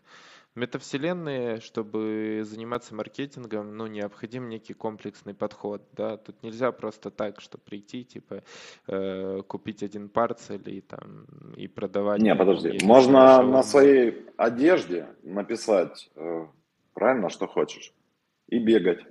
В 0.55 0.59
метавселенные, 0.59 1.59
чтобы 1.59 2.41
заниматься 2.43 2.95
маркетингом, 2.95 3.77
ну, 3.77 3.85
необходим 3.87 4.49
некий 4.49 4.73
комплексный 4.73 5.33
подход, 5.33 5.83
да, 5.93 6.17
тут 6.17 6.41
нельзя 6.41 6.71
просто 6.71 7.11
так, 7.11 7.41
что 7.41 7.57
прийти, 7.57 8.03
типа, 8.03 8.43
э, 8.87 9.41
купить 9.47 9.83
один 9.83 10.09
парцель 10.09 10.67
и 10.69 10.81
там, 10.81 11.25
и 11.55 11.67
продавать. 11.67 12.21
Не, 12.21 12.35
подожди. 12.35 12.79
Можно 12.83 13.43
на 13.43 13.61
своей 13.61 14.25
одежде 14.37 15.09
написать 15.21 16.09
э, 16.15 16.47
правильно, 16.93 17.29
что 17.29 17.47
хочешь. 17.47 17.93
И 18.47 18.57
бегать. 18.59 19.05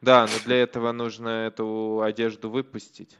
Да, 0.00 0.22
но 0.22 0.32
для 0.44 0.56
этого 0.62 0.92
нужно 0.92 1.28
эту 1.46 2.00
одежду 2.00 2.48
выпустить. 2.48 3.18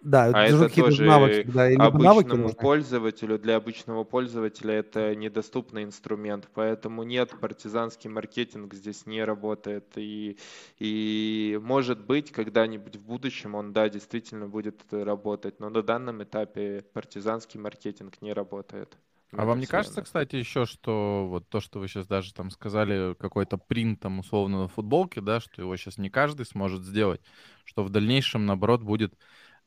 Да, 0.00 0.26
А 0.30 0.44
это 0.44 0.68
тоже 0.68 1.02
навыки, 1.02 1.42
да, 1.44 1.68
навыки 1.92 2.34
обычному 2.34 2.36
нужны. 2.36 2.54
пользователю, 2.54 3.38
для 3.38 3.56
обычного 3.56 4.04
пользователя 4.04 4.74
это 4.74 5.14
недоступный 5.14 5.84
инструмент, 5.84 6.48
поэтому 6.54 7.02
нет, 7.02 7.38
партизанский 7.38 8.08
маркетинг 8.10 8.74
здесь 8.74 9.06
не 9.06 9.22
работает. 9.24 9.92
И, 9.96 10.38
и 10.78 11.58
может 11.62 12.04
быть, 12.06 12.32
когда-нибудь 12.32 12.96
в 12.96 13.04
будущем 13.04 13.54
он, 13.54 13.72
да, 13.72 13.88
действительно 13.88 14.48
будет 14.48 14.84
работать, 14.92 15.60
но 15.60 15.68
на 15.70 15.82
данном 15.82 16.22
этапе 16.22 16.84
партизанский 16.92 17.60
маркетинг 17.60 18.22
не 18.22 18.32
работает. 18.32 18.96
А 19.36 19.44
вам 19.44 19.60
не 19.60 19.66
кажется, 19.66 20.02
кстати, 20.02 20.36
еще, 20.36 20.66
что 20.66 21.26
вот 21.28 21.48
то, 21.48 21.60
что 21.60 21.78
вы 21.78 21.86
сейчас 21.88 22.06
даже 22.06 22.34
там 22.34 22.50
сказали, 22.50 23.14
какой-то 23.14 23.58
принт 23.58 24.00
там 24.00 24.18
условно 24.18 24.62
на 24.62 24.68
футболке, 24.68 25.20
да, 25.20 25.38
что 25.40 25.62
его 25.62 25.76
сейчас 25.76 25.98
не 25.98 26.10
каждый 26.10 26.44
сможет 26.46 26.82
сделать, 26.82 27.20
что 27.64 27.84
в 27.84 27.90
дальнейшем, 27.90 28.44
наоборот, 28.44 28.82
будет 28.82 29.14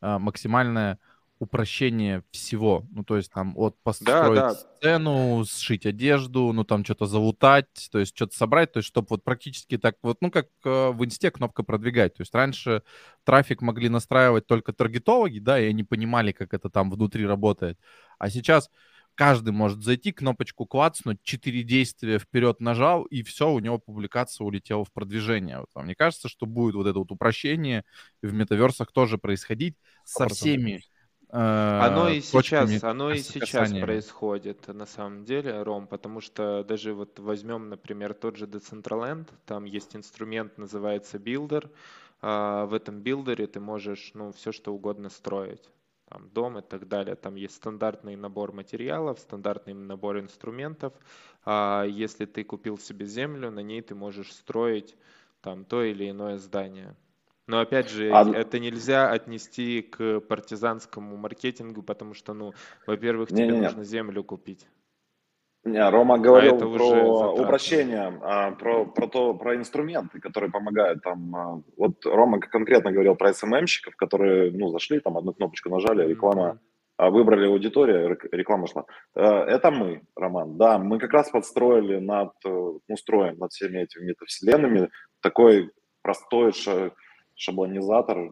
а, 0.03 0.19
максимальная 0.19 0.99
упрощение 1.39 2.23
всего. 2.31 2.85
Ну, 2.91 3.05
то 3.05 3.15
есть 3.15 3.31
там 3.31 3.53
от 3.57 3.77
построить 3.83 4.35
да, 4.35 4.49
да. 4.49 4.55
сцену, 4.55 5.45
сшить 5.45 5.85
одежду, 5.85 6.51
ну, 6.51 6.65
там 6.65 6.83
что-то 6.83 7.05
завутать, 7.05 7.89
то 7.89 7.99
есть 7.99 8.13
что-то 8.13 8.35
собрать, 8.35 8.73
то 8.73 8.79
есть 8.79 8.87
чтобы 8.87 9.07
вот 9.11 9.23
практически 9.23 9.77
так 9.77 9.95
вот, 10.01 10.17
ну, 10.19 10.29
как 10.29 10.47
э, 10.65 10.89
в 10.89 11.05
инсте 11.05 11.31
кнопка 11.31 11.63
продвигать. 11.63 12.15
То 12.15 12.21
есть 12.21 12.35
раньше 12.35 12.83
трафик 13.23 13.61
могли 13.61 13.87
настраивать 13.87 14.45
только 14.45 14.73
таргетологи, 14.73 15.39
да, 15.39 15.57
и 15.57 15.69
они 15.69 15.83
понимали, 15.83 16.33
как 16.33 16.53
это 16.53 16.69
там 16.69 16.91
внутри 16.91 17.25
работает. 17.25 17.79
А 18.19 18.29
сейчас 18.29 18.69
каждый 19.15 19.51
может 19.51 19.83
зайти, 19.83 20.11
кнопочку 20.11 20.65
клацнуть, 20.65 21.19
четыре 21.23 21.63
действия 21.63 22.19
вперед 22.19 22.59
нажал, 22.59 23.03
и 23.03 23.23
все, 23.23 23.51
у 23.51 23.59
него 23.59 23.79
публикация 23.79 24.45
улетела 24.45 24.83
в 24.83 24.91
продвижение. 24.91 25.59
Вот, 25.59 25.69
вам 25.73 25.87
не 25.87 25.95
кажется, 25.95 26.29
что 26.29 26.45
будет 26.45 26.75
вот 26.75 26.87
это 26.87 26.99
вот 26.99 27.11
упрощение 27.11 27.83
в 28.21 28.33
метаверсах 28.33 28.91
тоже 28.91 29.17
происходить 29.17 29.75
со 30.03 30.27
всеми 30.27 30.81
оно 31.33 32.09
и 32.09 32.21
сейчас, 32.21 32.83
оно 32.83 33.11
и 33.11 33.17
сейчас 33.17 33.71
происходит 33.71 34.67
на 34.67 34.85
самом 34.85 35.25
деле, 35.25 35.63
Ром, 35.63 35.87
потому 35.87 36.21
что 36.21 36.63
даже 36.63 36.93
вот 36.93 37.17
возьмем, 37.17 37.69
например, 37.69 38.13
тот 38.13 38.35
же 38.37 38.45
Decentraland, 38.45 39.27
там 39.47 39.65
есть 39.65 39.95
инструмент, 39.95 40.59
называется 40.59 41.17
Builder, 41.17 41.71
а 42.21 42.67
в 42.67 42.73
этом 42.75 43.01
билдере 43.01 43.47
ты 43.47 43.59
можешь, 43.59 44.11
ну, 44.13 44.31
все 44.31 44.51
что 44.51 44.75
угодно 44.75 45.09
строить, 45.09 45.71
там, 46.13 46.29
дом 46.29 46.59
и 46.59 46.61
так 46.61 46.87
далее, 46.87 47.15
там 47.15 47.33
есть 47.33 47.55
стандартный 47.55 48.15
набор 48.15 48.53
материалов, 48.53 49.19
стандартный 49.19 49.73
набор 49.73 50.19
инструментов, 50.19 50.93
а 51.43 51.85
если 51.85 52.25
ты 52.25 52.43
купил 52.43 52.77
себе 52.77 53.07
землю, 53.07 53.49
на 53.49 53.61
ней 53.61 53.81
ты 53.81 53.95
можешь 53.95 54.31
строить 54.31 54.95
там 55.41 55.65
то 55.65 55.81
или 55.81 56.07
иное 56.09 56.37
здание. 56.37 56.95
Но 57.47 57.59
опять 57.59 57.89
же, 57.89 58.11
а... 58.13 58.29
это 58.31 58.59
нельзя 58.59 59.11
отнести 59.11 59.81
к 59.81 60.19
партизанскому 60.19 61.17
маркетингу, 61.17 61.81
потому 61.81 62.13
что, 62.13 62.33
ну, 62.33 62.53
во-первых, 62.85 63.29
тебе 63.29 63.47
не, 63.47 63.53
не, 63.53 63.61
нужно 63.61 63.83
землю 63.83 64.23
купить. 64.23 64.67
Не, 65.65 65.89
Рома 65.89 66.17
говорил 66.17 66.55
а 66.55 66.77
про 66.77 67.33
упрощение, 67.33 68.19
а, 68.21 68.51
про, 68.51 68.85
про, 68.85 69.07
то, 69.07 69.33
про 69.33 69.55
инструменты, 69.55 70.19
которые 70.19 70.51
помогают 70.51 71.01
там. 71.01 71.35
А, 71.35 71.61
вот 71.77 72.05
Рома 72.05 72.39
конкретно 72.39 72.91
говорил 72.91 73.15
про 73.15 73.33
СММщиков, 73.33 73.95
которые, 73.95 74.51
ну, 74.51 74.67
зашли, 74.69 74.99
там 74.99 75.17
одну 75.17 75.33
кнопочку 75.33 75.69
нажали, 75.69 76.05
реклама, 76.05 76.59
mm-hmm. 76.99 77.09
выбрали 77.11 77.47
аудиторию, 77.47 78.17
реклама 78.33 78.67
шла. 78.67 78.83
Э, 79.15 79.21
это 79.21 79.71
мы, 79.71 80.01
Роман, 80.17 80.57
да, 80.57 80.77
мы 80.77 80.99
как 80.99 81.13
раз 81.13 81.29
подстроили 81.29 81.97
над, 81.97 82.33
э, 82.45 82.49
ну, 82.49 82.97
строим 82.97 83.37
над 83.37 83.53
всеми 83.53 83.79
этими 83.79 84.07
метавселенными 84.07 84.89
такой 85.21 85.71
простой 86.01 86.51
шаблонизатор, 87.35 88.17
э, 88.17 88.31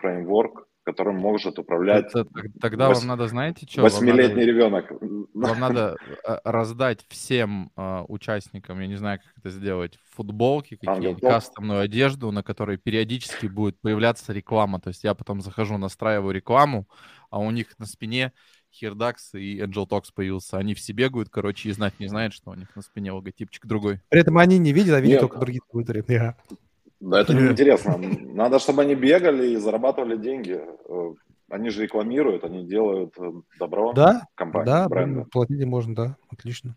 фреймворк, 0.00 0.66
которым 0.90 1.16
может 1.16 1.58
управлять... 1.58 2.06
Это, 2.06 2.26
тогда 2.60 2.88
8... 2.88 3.00
вам 3.00 3.08
надо, 3.08 3.28
знаете, 3.28 3.66
что? 3.68 3.82
Восьмилетний 3.82 4.44
ребенок. 4.44 4.90
Вам 5.34 5.60
надо 5.60 5.96
раздать 6.44 7.04
всем 7.08 7.70
э, 7.76 8.04
участникам, 8.08 8.80
я 8.80 8.86
не 8.86 8.96
знаю, 8.96 9.20
как 9.20 9.32
это 9.38 9.50
сделать, 9.50 9.98
футболки, 10.10 10.76
какие-нибудь 10.76 11.20
кастомную 11.20 11.80
одежду, 11.80 12.30
на 12.32 12.42
которой 12.42 12.76
периодически 12.76 13.46
будет 13.46 13.80
появляться 13.80 14.32
реклама. 14.32 14.80
То 14.80 14.88
есть 14.88 15.04
я 15.04 15.14
потом 15.14 15.40
захожу, 15.40 15.78
настраиваю 15.78 16.34
рекламу, 16.34 16.88
а 17.30 17.38
у 17.38 17.50
них 17.50 17.78
на 17.78 17.86
спине 17.86 18.32
Хирдакс 18.72 19.34
и 19.34 19.60
Angel 19.60 19.88
Talks 19.88 20.10
появился. 20.14 20.58
Они 20.58 20.74
все 20.74 20.92
бегают, 20.92 21.28
короче, 21.28 21.68
и 21.68 21.72
знать 21.72 21.98
не 21.98 22.06
знают, 22.06 22.34
что 22.34 22.50
у 22.50 22.54
них 22.54 22.74
на 22.76 22.82
спине 22.82 23.12
логотипчик 23.12 23.66
другой. 23.66 24.00
При 24.08 24.20
этом 24.20 24.38
они 24.38 24.58
не 24.58 24.72
видят, 24.72 24.94
а 24.94 25.00
видят 25.00 25.14
Нет. 25.14 25.20
только 25.20 25.38
другие 25.38 25.60
твиттеры. 25.70 26.36
Да, 27.00 27.20
это 27.20 27.34
неинтересно. 27.34 27.98
Надо, 27.98 28.58
чтобы 28.58 28.82
они 28.82 28.94
бегали 28.94 29.52
и 29.52 29.56
зарабатывали 29.56 30.16
деньги. 30.16 30.60
Э, 30.88 31.14
они 31.48 31.70
же 31.70 31.82
рекламируют, 31.82 32.44
они 32.44 32.66
делают 32.66 33.14
э, 33.18 33.32
добро 33.58 33.92
да, 33.92 34.22
компании, 34.34 34.66
да, 34.66 34.88
бренду. 34.88 35.24
платить 35.30 35.64
можно, 35.64 35.94
да, 35.94 36.16
отлично. 36.28 36.76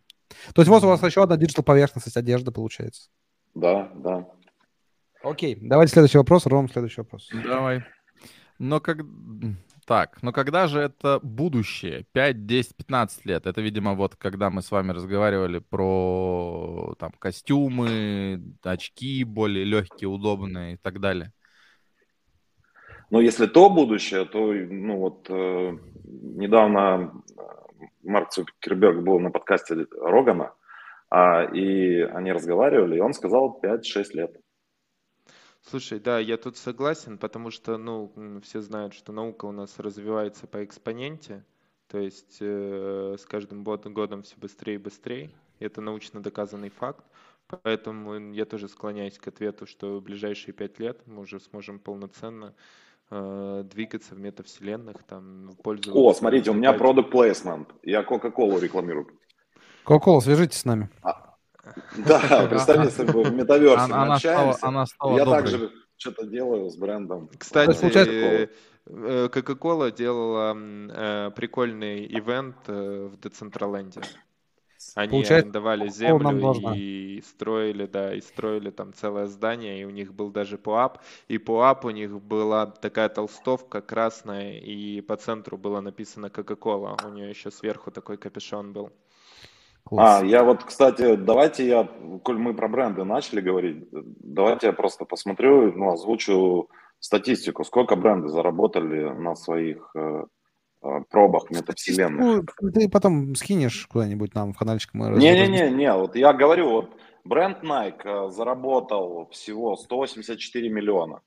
То 0.55 0.61
есть 0.61 0.69
вот 0.69 0.83
у 0.83 0.87
вас 0.87 1.03
еще 1.03 1.23
одна 1.23 1.37
digital 1.37 1.63
поверхность, 1.63 2.15
одежда 2.17 2.51
получается. 2.51 3.09
Да, 3.53 3.91
да. 3.95 4.27
Окей, 5.21 5.57
давайте 5.61 5.93
следующий 5.93 6.17
вопрос. 6.17 6.45
Ром, 6.45 6.69
следующий 6.69 7.01
вопрос. 7.01 7.29
Давай. 7.43 7.83
Но 8.59 8.79
как... 8.79 8.97
Так, 9.85 10.21
но 10.21 10.31
когда 10.31 10.67
же 10.67 10.79
это 10.79 11.19
будущее? 11.21 12.05
5, 12.13 12.45
10, 12.45 12.77
15 12.77 13.25
лет? 13.25 13.45
Это, 13.45 13.61
видимо, 13.61 13.95
вот 13.95 14.15
когда 14.15 14.49
мы 14.49 14.61
с 14.61 14.71
вами 14.71 14.91
разговаривали 14.91 15.59
про 15.59 16.95
там 16.99 17.11
костюмы, 17.19 18.41
очки 18.63 19.23
более 19.23 19.65
легкие, 19.65 20.07
удобные 20.07 20.75
и 20.75 20.77
так 20.77 20.99
далее. 20.99 21.33
Но 23.09 23.21
если 23.21 23.45
то 23.45 23.69
будущее, 23.69 24.25
то, 24.25 24.51
ну 24.53 24.97
вот, 24.97 25.29
э, 25.29 25.77
недавно 26.03 27.11
э, 27.37 27.41
Марк 28.03 28.31
Цукерберг 28.31 29.03
был 29.03 29.19
на 29.19 29.29
подкасте 29.29 29.85
Рогана, 30.01 30.53
а, 31.09 31.43
и 31.43 32.01
они 32.01 32.31
разговаривали, 32.31 32.97
и 32.97 33.01
он 33.01 33.13
сказал 33.13 33.59
5-6 33.61 34.13
лет. 34.13 34.35
Слушай, 35.69 35.99
да, 35.99 36.19
я 36.19 36.37
тут 36.37 36.57
согласен, 36.57 37.17
потому 37.17 37.49
что, 37.49 37.77
ну, 37.77 38.11
все 38.43 38.61
знают, 38.61 38.93
что 38.93 39.13
наука 39.13 39.45
у 39.45 39.51
нас 39.51 39.79
развивается 39.79 40.45
по 40.45 40.63
экспоненте, 40.63 41.45
то 41.87 41.99
есть 41.99 42.37
э, 42.41 43.15
с 43.17 43.25
каждым 43.25 43.63
годом 43.63 44.23
все 44.23 44.35
быстрее 44.37 44.75
и 44.75 44.77
быстрее. 44.77 45.29
Это 45.59 45.79
научно 45.79 46.21
доказанный 46.21 46.69
факт. 46.69 47.05
Поэтому 47.47 48.33
я 48.33 48.45
тоже 48.45 48.67
склоняюсь 48.67 49.17
к 49.17 49.27
ответу, 49.27 49.65
что 49.65 49.99
в 49.99 50.01
ближайшие 50.01 50.53
пять 50.53 50.79
лет 50.79 51.01
мы 51.05 51.21
уже 51.21 51.39
сможем 51.39 51.79
полноценно 51.79 52.55
э, 53.11 53.63
двигаться 53.65 54.15
в 54.15 54.19
метавселенных, 54.19 55.03
там, 55.03 55.49
в 55.51 55.57
пользу... 55.57 55.91
О, 55.93 56.13
смотрите, 56.13 56.51
у 56.51 56.53
меня 56.53 56.73
продукт 56.73 57.13
placement. 57.13 57.67
Я 57.83 58.03
Кока-Колу 58.03 58.59
рекламирую. 58.59 59.07
Кока-Кола, 59.83 60.19
свяжитесь 60.21 60.59
с 60.59 60.65
нами. 60.65 60.89
А, 61.03 61.32
да, 62.05 62.47
представьте 62.49 62.91
себе, 62.91 63.23
в 63.23 63.33
метаверсе 63.33 63.87
мы 63.87 64.13
общаемся. 64.13 64.85
Я 65.15 65.25
также 65.25 65.71
что-то 65.97 66.25
делаю 66.25 66.69
с 66.69 66.75
брендом. 66.75 67.29
Кстати, 67.37 68.49
Coca-Cola 68.85 69.87
э, 69.87 69.91
делала 69.91 70.55
э, 70.55 71.31
прикольный 71.35 72.05
ивент 72.05 72.57
э, 72.67 73.09
в 73.11 73.19
Децентраленде. 73.19 74.01
Они 74.95 75.11
Получается, 75.11 75.45
арендовали 75.45 75.87
землю 75.87 76.75
и 76.75 77.21
строили, 77.21 77.85
да, 77.85 78.13
и 78.13 78.19
строили 78.19 78.69
там 78.69 78.93
целое 78.93 79.27
здание, 79.27 79.81
и 79.81 79.85
у 79.85 79.89
них 79.89 80.13
был 80.13 80.29
даже 80.29 80.57
пуап, 80.57 81.01
и 81.29 81.37
пуап 81.37 81.85
у 81.85 81.89
них 81.89 82.21
была 82.21 82.65
такая 82.65 83.07
толстовка 83.07 83.81
красная, 83.81 84.59
и 84.59 84.99
по 84.99 85.15
центру 85.15 85.57
было 85.57 85.79
написано 85.79 86.25
Coca-Cola, 86.25 87.07
у 87.07 87.09
нее 87.09 87.29
еще 87.29 87.49
сверху 87.49 87.91
такой 87.91 88.17
капюшон 88.17 88.73
был. 88.73 88.91
А, 89.91 90.23
я 90.23 90.43
вот, 90.43 90.63
кстати, 90.63 91.15
давайте 91.15 91.67
я, 91.67 91.89
коль 92.23 92.37
мы 92.37 92.53
про 92.53 92.67
бренды 92.67 93.03
начали 93.03 93.41
говорить, 93.41 93.85
давайте 93.91 94.67
я 94.67 94.73
просто 94.73 95.05
посмотрю, 95.05 95.73
ну, 95.73 95.91
озвучу 95.91 96.69
статистику, 96.99 97.63
сколько 97.63 97.95
бренды 97.95 98.29
заработали 98.29 99.09
на 99.09 99.35
своих 99.35 99.91
э, 99.95 100.23
э 100.83 101.01
пробах 101.09 101.49
метавселенных. 101.51 102.45
Ну, 102.61 102.71
ты 102.71 102.89
потом 102.89 103.35
скинешь 103.35 103.87
куда-нибудь 103.87 104.33
нам 104.35 104.53
в 104.53 104.57
каналчик. 104.57 104.93
Не-не-не, 104.93 105.93
вот 105.93 106.15
я 106.15 106.33
говорю, 106.33 106.69
вот 106.69 106.89
бренд 107.25 107.61
Nike 107.61 108.05
э, 108.05 108.29
заработал 108.29 109.27
всего 109.31 109.75
184 109.75 110.69
миллиона 110.69 111.21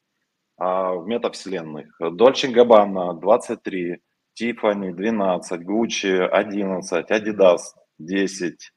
э, 0.59 0.65
в 0.65 1.05
метавселенных, 1.07 2.01
Dolce 2.01 2.51
Gabbana 2.53 3.21
23, 3.21 4.01
Tiffany 4.41 4.93
12, 4.93 5.61
Gucci 5.61 6.27
11, 6.27 7.11
Adidas 7.11 7.59
10, 7.99 8.73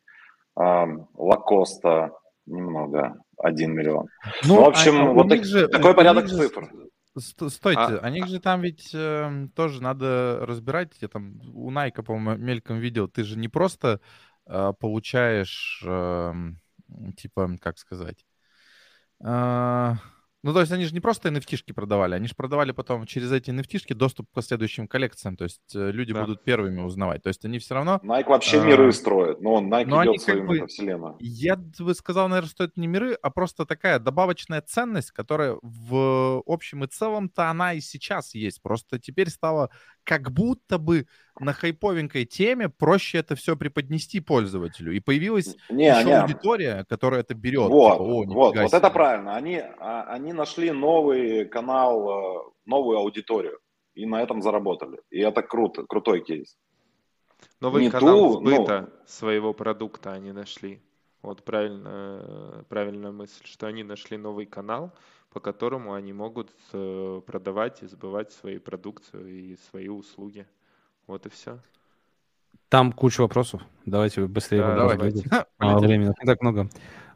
Лакоста 0.56 2.12
немного, 2.50 3.16
1 3.38 3.74
миллион. 3.74 4.08
Ну, 4.44 4.56
ну 4.56 4.64
в 4.64 4.68
общем, 4.68 5.02
а, 5.02 5.14
вот 5.14 5.30
так, 5.30 5.46
же, 5.46 5.68
такой 5.68 5.94
порядок 5.94 6.28
же... 6.28 6.38
цифр. 6.38 6.70
Стойте, 7.18 7.82
а, 7.82 8.00
о 8.00 8.10
них 8.10 8.28
же 8.28 8.40
там 8.40 8.62
ведь 8.62 8.92
э, 8.94 9.48
тоже 9.56 9.82
надо 9.82 10.40
разбирать. 10.44 10.94
Я 11.02 11.08
там 11.08 11.40
у 11.54 11.72
Найка, 11.72 12.04
по-моему, 12.04 12.42
мельком 12.42 12.78
видел. 12.78 13.08
Ты 13.08 13.24
же 13.24 13.38
не 13.38 13.48
просто 13.48 14.00
э, 14.46 14.74
получаешь, 14.80 15.84
э, 15.86 16.34
типа, 17.18 17.58
как 17.60 17.78
сказать, 17.78 18.26
э, 19.24 19.94
ну, 20.42 20.54
то 20.54 20.62
есть 20.62 20.72
они 20.72 20.86
же 20.86 20.94
не 20.94 21.00
просто 21.02 21.30
nft 21.30 21.74
продавали, 21.74 22.16
они 22.16 22.28
же 22.28 22.36
продавали 22.36 22.72
потом 22.72 23.06
через 23.06 23.32
эти 23.32 23.50
nft 23.50 23.94
доступ 23.94 24.28
к 24.34 24.42
следующим 24.42 24.88
коллекциям, 24.88 25.36
то 25.36 25.44
есть 25.44 25.76
э, 25.76 25.92
люди 25.92 26.14
да. 26.14 26.22
будут 26.22 26.44
первыми 26.44 26.82
узнавать. 26.82 27.24
То 27.24 27.28
есть 27.28 27.44
они 27.44 27.60
все 27.60 27.76
равно... 27.76 28.00
Nike 28.04 28.30
вообще 28.30 28.62
а... 28.62 28.66
миры 28.66 28.92
строит, 28.94 29.42
но 29.42 29.62
Nike 29.62 29.86
но 29.86 30.04
идет 30.04 30.22
своим 30.22 30.48
бы... 30.48 30.66
вселенную. 30.68 31.18
Я 31.20 31.58
бы 31.58 31.94
сказал, 31.94 32.30
наверное, 32.30 32.50
что 32.50 32.64
это 32.64 32.80
не 32.80 32.88
миры, 32.88 33.18
а 33.22 33.30
просто 33.30 33.66
такая 33.66 34.00
добавочная 34.00 34.62
ценность, 34.62 35.12
которая 35.12 35.58
в 35.62 36.42
общем 36.46 36.84
и 36.84 36.88
целом-то 36.88 37.50
она 37.50 37.74
и 37.74 37.82
сейчас 37.82 38.34
есть. 38.34 38.62
Просто 38.62 39.00
теперь 39.00 39.30
стало 39.30 39.70
как 40.04 40.32
будто 40.32 40.78
бы 40.78 41.06
на 41.40 41.54
хайповенькой 41.54 42.26
теме 42.26 42.70
проще 42.70 43.20
это 43.20 43.36
все 43.36 43.56
преподнести 43.56 44.20
пользователю. 44.20 44.92
И 44.92 45.00
появилась 45.00 45.56
не, 45.70 45.88
еще 45.88 46.06
не. 46.06 46.20
аудитория, 46.20 46.86
которая 46.90 47.22
это 47.22 47.34
берет. 47.34 47.70
Вот, 47.70 47.94
типа, 47.94 48.04
О, 48.04 48.26
вот, 48.26 48.56
вот 48.56 48.74
это 48.74 48.90
правильно. 48.90 49.36
Они, 49.36 49.62
а, 49.80 50.04
они 50.04 50.34
нашли 50.34 50.72
новый 50.72 51.46
канал, 51.46 52.10
э, 52.10 52.52
новую 52.66 52.98
аудиторию. 52.98 53.60
и 53.96 54.06
на 54.06 54.22
этом 54.22 54.42
заработали. 54.42 55.02
И 55.10 55.20
это 55.20 55.42
круто, 55.42 55.84
крутой 55.84 56.22
кейс. 56.22 56.58
Новый 57.60 57.84
Не 57.84 57.90
канал 57.90 58.34
ту, 58.34 58.40
сбыта 58.40 58.82
ну- 58.82 59.06
своего 59.06 59.54
продукта 59.54 60.14
они 60.14 60.32
нашли. 60.32 60.82
Вот 61.22 61.44
правильно, 61.44 61.90
э, 62.24 62.64
правильная 62.70 63.12
мысль, 63.12 63.44
что 63.44 63.68
они 63.68 63.84
нашли 63.84 64.18
новый 64.18 64.46
канал, 64.46 64.94
по 65.32 65.40
которому 65.42 65.94
они 65.94 66.14
могут 66.14 66.50
э, 66.72 67.22
продавать 67.26 67.84
и 67.84 67.88
сбывать 67.88 68.32
свою 68.32 68.62
продукцию 68.62 69.28
и 69.28 69.58
свои 69.70 69.90
услуги. 69.90 70.48
Вот 71.10 71.26
и 71.26 71.30
все. 71.30 71.58
Там 72.70 72.92
куча 72.92 73.22
вопросов. 73.22 73.64
Давайте 73.88 74.28
быстрее. 74.28 74.62
Да, 74.62 74.76
давайте. 74.76 75.28
Мало 75.58 75.80
времени, 75.80 76.14
не 76.22 76.26
так 76.26 76.40
много. 76.44 76.70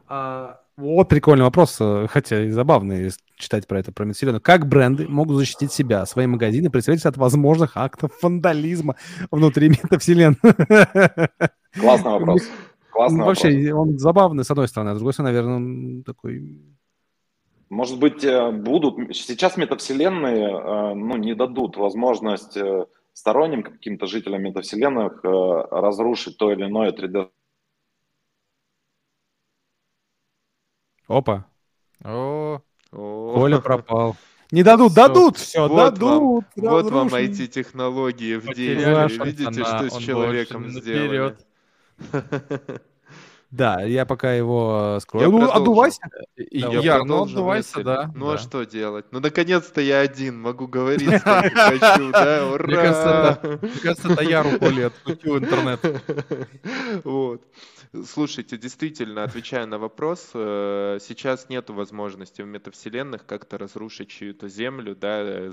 А, 0.08 0.60
вот 0.76 1.08
прикольный 1.08 1.44
вопрос, 1.44 1.80
хотя 2.08 2.44
и 2.44 2.50
забавный 2.50 3.12
читать 3.36 3.68
про 3.68 3.78
это, 3.78 3.92
про 3.92 4.04
медселенную. 4.04 4.40
Как 4.40 4.66
бренды 4.66 5.06
могут 5.06 5.36
защитить 5.36 5.70
себя, 5.70 6.06
свои 6.06 6.26
магазины, 6.26 6.70
представить 6.70 7.06
от 7.06 7.16
возможных 7.16 7.76
актов 7.76 8.10
вандализма 8.20 8.96
внутри 9.30 9.68
метавселенной? 9.68 10.38
Классный 11.78 12.10
вопрос. 12.10 12.42
Классный 12.90 13.18
Ну, 13.18 13.24
вопрос. 13.24 13.44
Вообще, 13.44 13.72
он 13.74 13.98
забавный, 14.00 14.44
с 14.44 14.50
одной 14.50 14.66
стороны, 14.66 14.90
а 14.90 14.94
с 14.94 14.98
другой 14.98 15.12
стороны, 15.12 15.32
наверное, 15.32 15.56
он 15.56 16.02
такой... 16.02 16.60
Может 17.70 18.00
быть, 18.00 18.24
э, 18.24 18.50
будут... 18.50 19.16
Сейчас 19.16 19.56
метавселенные 19.56 20.48
э, 20.48 20.94
ну, 20.94 21.16
не 21.16 21.36
дадут 21.36 21.76
возможность 21.76 22.56
э, 22.56 22.86
сторонним 23.14 23.62
каким-то 23.62 24.06
жителям 24.06 24.42
метавселенных 24.42 25.24
э, 25.24 25.28
разрушить 25.70 26.36
то 26.36 26.52
или 26.52 26.64
иное 26.64 26.92
3D 26.92 27.30
Опа, 31.06 31.46
О, 32.02 32.60
О, 32.92 33.34
Коля 33.34 33.60
пропал. 33.60 34.16
Не 34.50 34.62
дадут, 34.62 34.92
Всё. 34.92 34.96
дадут, 35.02 35.36
все, 35.36 35.68
Вот 35.68 35.94
дадут. 35.94 36.44
Вот 36.56 36.90
вам 36.90 37.08
разрушим. 37.08 37.32
IT-технологии 37.32 38.36
в 38.36 38.54
деле. 38.54 39.06
Видите, 39.24 39.50
на 39.60 39.64
что 39.64 39.90
с 39.90 39.98
человеком 39.98 40.68
сделали? 40.68 41.36
Да, 43.54 43.82
я 43.82 44.04
пока 44.04 44.32
его 44.32 44.96
э, 44.96 45.00
скрою. 45.00 45.26
Я 45.26 45.30
ну, 45.30 45.38
продолжу. 45.38 45.60
отдувайся. 45.62 46.00
Я 46.50 46.68
Яр, 46.70 46.98
ну 46.98 47.06
продолжу 47.06 47.32
отдувайся, 47.34 47.76
мысль. 47.76 47.84
да. 47.84 48.10
Ну 48.12 48.28
а 48.28 48.32
да. 48.32 48.38
что 48.38 48.64
делать? 48.64 49.04
Ну 49.12 49.20
наконец-то 49.20 49.80
я 49.80 50.00
один, 50.00 50.40
могу 50.40 50.66
говорить 50.66 51.02
сколько 51.20 51.50
хочу, 51.54 52.10
да? 52.10 52.48
Ура! 52.52 53.38
Мне 53.62 53.70
кажется, 53.80 54.12
это 54.12 54.24
я 54.24 54.42
Коли 54.42 54.82
открутил 54.82 55.38
интернет. 55.38 55.80
Вот. 57.04 57.42
Слушайте, 58.02 58.56
действительно, 58.56 59.22
отвечая 59.22 59.66
на 59.66 59.78
вопрос, 59.78 60.30
э, 60.34 60.98
сейчас 61.00 61.48
нет 61.48 61.70
возможности 61.70 62.42
в 62.42 62.46
метавселенных 62.46 63.24
как-то 63.24 63.56
разрушить 63.56 64.08
чью-то 64.08 64.48
землю, 64.48 64.96
да. 64.96 65.20
э, 65.20 65.52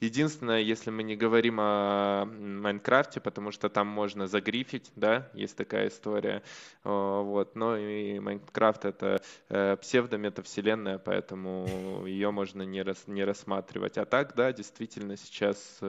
Единственное, 0.00 0.60
если 0.60 0.90
мы 0.90 1.04
не 1.04 1.14
говорим 1.14 1.58
о 1.60 2.24
Майнкрафте, 2.24 3.20
потому 3.20 3.52
что 3.52 3.68
там 3.68 3.86
можно 3.86 4.26
загрифить, 4.26 4.90
да, 4.96 5.30
есть 5.34 5.56
такая 5.56 5.88
история, 5.88 6.42
Э, 6.84 7.22
вот, 7.22 7.54
но 7.54 7.76
и 7.76 8.18
Майнкрафт 8.18 8.84
это 8.84 9.20
псевдометавселенная, 9.48 10.98
поэтому 10.98 12.04
ее 12.06 12.30
можно 12.30 12.62
не, 12.62 12.82
рас- 12.82 13.06
не 13.06 13.24
рассматривать. 13.24 13.98
А 13.98 14.04
так, 14.04 14.34
да, 14.34 14.52
действительно, 14.52 15.16
сейчас 15.16 15.80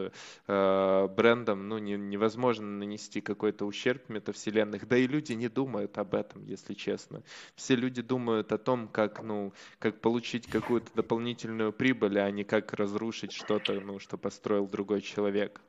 брендам 0.48 1.68
ну, 1.70 1.78
не- 1.78 1.98
невозможно 1.98 2.66
нанести 2.68 3.22
какой-то 3.22 3.66
ущерб 3.66 4.10
метавселенных, 4.10 4.88
да 4.88 4.98
и 4.98 5.08
люди 5.08 5.34
не 5.34 5.48
думают 5.48 5.79
об 5.98 6.14
этом, 6.16 6.44
если 6.46 6.74
честно. 6.74 7.24
Все 7.56 7.76
люди 7.76 8.02
думают 8.02 8.52
о 8.52 8.58
том, 8.58 8.88
как, 8.88 9.22
ну, 9.24 9.54
как 9.80 10.02
получить 10.02 10.48
какую-то 10.48 10.90
дополнительную 10.96 11.72
прибыль, 11.74 12.20
а 12.20 12.30
не 12.32 12.44
как 12.44 12.74
разрушить 12.74 13.32
что-то, 13.32 13.80
ну, 13.80 14.00
что 14.00 14.18
построил 14.18 14.68
другой 14.68 15.02
человек. 15.02 15.62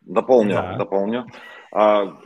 Дополню, 0.00 0.54
Да. 0.54 0.76
дополню. 0.76 1.26
А, 1.70 2.18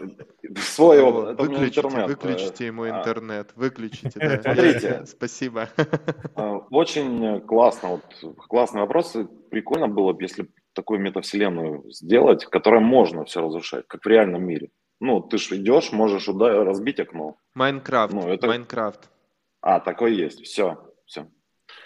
свой 0.58 1.00
опыт, 1.00 1.40
выключите, 1.40 1.80
интернет. 1.80 2.06
выключите 2.06 2.66
ему 2.66 2.82
А, 2.84 2.90
интернет, 2.90 3.52
выключите. 3.56 4.20
да. 4.20 4.40
Смотрите. 4.42 5.04
Спасибо. 5.06 5.68
А, 6.34 6.58
Очень 6.70 7.40
классно, 7.40 7.88
вот, 7.90 8.36
классный 8.48 8.80
вопрос. 8.82 9.16
Прикольно 9.50 9.88
было 9.88 10.12
бы, 10.12 10.22
если 10.22 10.48
такую 10.74 11.00
метавселенную 11.00 11.90
сделать, 11.90 12.44
в 12.44 12.50
которой 12.50 12.80
можно 12.80 13.24
все 13.24 13.42
разрушать, 13.42 13.86
как 13.88 14.04
в 14.04 14.08
реальном 14.08 14.44
мире. 14.44 14.70
Ну, 15.04 15.20
ты 15.20 15.36
ж 15.36 15.50
идешь, 15.56 15.90
можешь 15.90 16.28
удар, 16.28 16.64
разбить 16.64 17.00
окно. 17.00 17.36
Майнкрафт, 17.54 18.14
Ну, 18.14 18.28
это- 18.28 18.46
Майнкрафт. 18.46 19.10
А, 19.60 19.80
такой 19.80 20.14
есть. 20.14 20.40
Все, 20.44 20.78
все. 21.06 21.26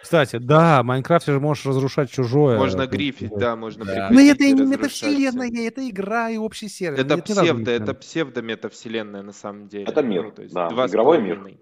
Кстати, 0.02 0.36
да, 0.36 0.82
в 0.82 0.84
Майнкрафте 0.84 1.32
же 1.32 1.40
можешь 1.40 1.64
разрушать 1.64 2.10
чужое. 2.10 2.59
Можно 2.59 2.86
грифить, 2.86 3.32
э, 3.32 3.36
да, 3.38 3.56
можно 3.56 3.86
Да. 3.86 4.10
Но 4.10 4.16
приходить 4.18 4.34
это 4.34 4.44
и 4.44 4.52
не 4.52 4.66
метавселенная, 4.66 5.66
это 5.66 5.88
игра 5.88 6.28
и 6.28 6.36
общий 6.36 6.68
сервер. 6.68 7.01
Это 7.01 7.14
не 7.16 7.22
псевдо, 7.22 7.70
это 7.70 7.94
псевдо-метавселенная 7.94 9.22
на 9.22 9.32
самом 9.32 9.68
деле. 9.68 9.84
Это 9.84 10.02
мир, 10.02 10.24
Ну, 10.24 10.32
то 10.32 10.43
есть 10.43 10.55
да, 10.55 10.68
два 10.68 10.86
игровой 10.86 11.22
мир. 11.22 11.36
половиной. 11.36 11.60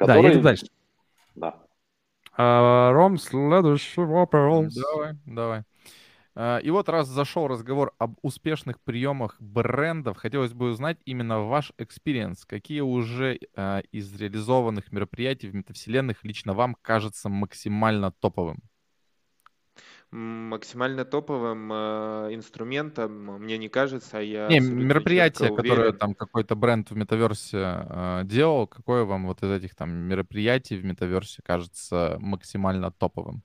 Да, 0.00 0.06
Который- 0.06 0.28
едем 0.30 0.42
дальше. 0.42 0.66
Да. 1.36 1.54
А, 2.36 2.90
Ром, 2.90 3.16
следующий 3.16 4.00
вопрос. 4.00 4.74
Давай, 4.74 5.12
давай. 5.24 5.62
А, 6.34 6.58
И 6.58 6.70
вот 6.70 6.88
раз 6.88 7.08
зашел 7.08 7.46
разговор 7.46 7.94
об 7.98 8.16
успешных 8.22 8.80
приемах 8.80 9.36
брендов, 9.40 10.16
хотелось 10.16 10.52
бы 10.52 10.70
узнать 10.70 10.98
именно 11.04 11.40
ваш 11.40 11.72
experience. 11.78 12.44
Какие 12.46 12.80
уже 12.80 13.38
а, 13.54 13.80
из 13.92 14.14
реализованных 14.14 14.92
мероприятий 14.92 15.48
в 15.48 15.54
метавселенных 15.54 16.24
лично 16.24 16.54
вам 16.54 16.76
кажется 16.82 17.28
максимально 17.28 18.12
топовым? 18.12 18.62
Максимально 20.10 21.04
топовым 21.06 21.72
э, 21.72 22.34
инструментом, 22.34 23.12
мне 23.42 23.56
не 23.56 23.68
кажется, 23.68 24.18
я 24.18 24.48
Не, 24.48 24.60
мероприятие, 24.60 25.50
которое 25.52 25.92
там 25.92 26.14
какой-то 26.14 26.56
бренд 26.56 26.90
в 26.90 26.96
метаверсе 26.96 27.58
а, 27.58 28.24
делал, 28.24 28.66
какое 28.66 29.04
вам 29.04 29.26
вот 29.26 29.42
из 29.42 29.50
этих 29.50 29.74
там 29.76 29.90
мероприятий 29.90 30.76
в 30.76 30.84
метаверсе 30.84 31.42
кажется 31.42 32.16
максимально 32.20 32.90
топовым? 32.90 33.44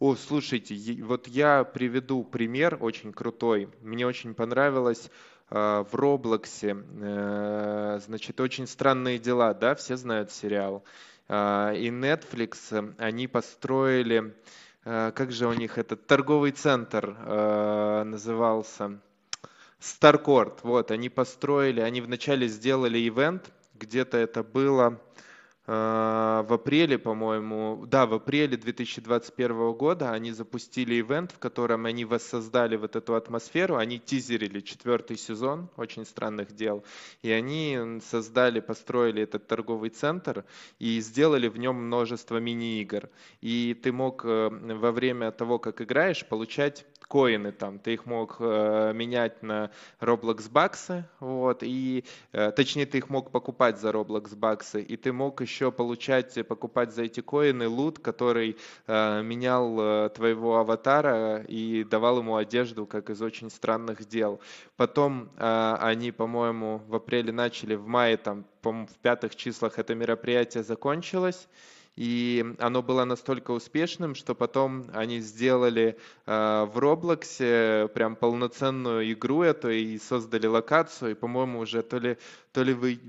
О, 0.00 0.14
слушайте, 0.14 1.02
вот 1.02 1.26
я 1.26 1.64
приведу 1.64 2.22
пример 2.22 2.78
очень 2.80 3.12
крутой. 3.12 3.68
Мне 3.80 4.06
очень 4.06 4.32
понравилось 4.32 5.10
э, 5.50 5.84
в 5.90 5.92
Роблоксе, 5.92 6.76
э, 7.00 7.98
значит, 8.06 8.40
очень 8.40 8.68
странные 8.68 9.18
дела, 9.18 9.54
да, 9.54 9.74
все 9.74 9.96
знают 9.96 10.30
сериал. 10.30 10.84
А, 11.28 11.72
И 11.72 11.88
Netflix, 11.88 12.56
э, 12.70 12.94
они 12.98 13.26
построили, 13.26 14.36
э, 14.84 15.10
как 15.16 15.32
же 15.32 15.48
у 15.48 15.52
них 15.52 15.78
этот 15.78 16.06
торговый 16.06 16.52
центр 16.52 17.16
э, 17.18 18.02
назывался? 18.04 19.00
Старкорт, 19.80 20.60
вот, 20.62 20.92
они 20.92 21.08
построили, 21.08 21.80
они 21.80 22.00
вначале 22.02 22.46
сделали 22.46 23.00
ивент, 23.00 23.50
где-то 23.74 24.16
это 24.16 24.44
было 24.44 25.00
э, 25.16 25.27
в 25.68 26.46
апреле, 26.48 26.96
по-моему, 26.96 27.84
да, 27.86 28.06
в 28.06 28.14
апреле 28.14 28.56
2021 28.56 29.72
года 29.72 30.12
они 30.12 30.32
запустили 30.32 30.98
ивент, 30.98 31.32
в 31.32 31.38
котором 31.38 31.84
они 31.84 32.06
воссоздали 32.06 32.76
вот 32.76 32.96
эту 32.96 33.14
атмосферу, 33.14 33.76
они 33.76 33.98
тизерили 33.98 34.60
четвертый 34.60 35.18
сезон 35.18 35.68
«Очень 35.76 36.06
странных 36.06 36.54
дел», 36.54 36.84
и 37.20 37.30
они 37.30 38.00
создали, 38.02 38.60
построили 38.60 39.24
этот 39.24 39.46
торговый 39.46 39.90
центр 39.90 40.46
и 40.78 41.00
сделали 41.00 41.48
в 41.48 41.58
нем 41.58 41.76
множество 41.76 42.38
мини-игр. 42.38 43.10
И 43.42 43.74
ты 43.74 43.92
мог 43.92 44.24
э, 44.24 44.48
во 44.48 44.90
время 44.90 45.30
того, 45.32 45.58
как 45.58 45.82
играешь, 45.82 46.24
получать 46.26 46.86
коины 47.08 47.52
там, 47.52 47.78
ты 47.78 47.94
их 47.94 48.06
мог 48.06 48.36
э, 48.38 48.92
менять 48.94 49.42
на 49.42 49.70
Roblox 50.00 50.50
баксы, 50.50 51.04
вот, 51.20 51.62
и, 51.62 52.04
э, 52.32 52.52
точнее, 52.52 52.86
ты 52.86 52.98
их 52.98 53.08
мог 53.08 53.30
покупать 53.30 53.80
за 53.80 53.90
Roblox 53.90 54.36
баксы, 54.36 54.82
и 54.82 54.96
ты 54.96 55.12
мог 55.12 55.40
еще 55.40 55.72
получать, 55.72 56.36
э, 56.36 56.44
покупать 56.44 56.94
за 56.94 57.04
эти 57.04 57.20
коины 57.20 57.66
лут, 57.66 57.98
который 57.98 58.56
э, 58.86 59.22
менял 59.22 59.80
э, 59.80 60.10
твоего 60.10 60.58
аватара 60.58 61.42
и 61.48 61.82
давал 61.84 62.18
ему 62.18 62.36
одежду, 62.36 62.86
как 62.86 63.10
из 63.10 63.22
очень 63.22 63.50
странных 63.50 64.06
дел. 64.06 64.40
Потом 64.76 65.30
э, 65.36 65.76
они, 65.80 66.12
по-моему, 66.12 66.82
в 66.86 66.94
апреле 66.94 67.32
начали, 67.32 67.74
в 67.74 67.86
мае, 67.86 68.18
там, 68.18 68.44
по-моему, 68.60 68.86
в 68.86 68.98
пятых 68.98 69.34
числах 69.34 69.78
это 69.78 69.94
мероприятие 69.94 70.62
закончилось, 70.62 71.48
и 71.98 72.54
оно 72.60 72.80
было 72.80 73.04
настолько 73.04 73.50
успешным, 73.50 74.14
что 74.14 74.36
потом 74.36 74.84
они 74.92 75.18
сделали 75.18 75.98
э, 76.26 76.64
в 76.72 76.78
Роблоксе 76.78 77.90
прям 77.92 78.14
полноценную 78.14 79.12
игру 79.14 79.42
эту 79.42 79.70
и 79.70 79.98
создали 79.98 80.46
локацию. 80.46 81.10
И, 81.10 81.14
по-моему, 81.14 81.58
уже 81.58 81.82
то 81.82 81.98
ли, 81.98 82.16
то 82.52 82.62
ли 82.62 82.72
в, 82.72 82.84
ий- 82.86 83.00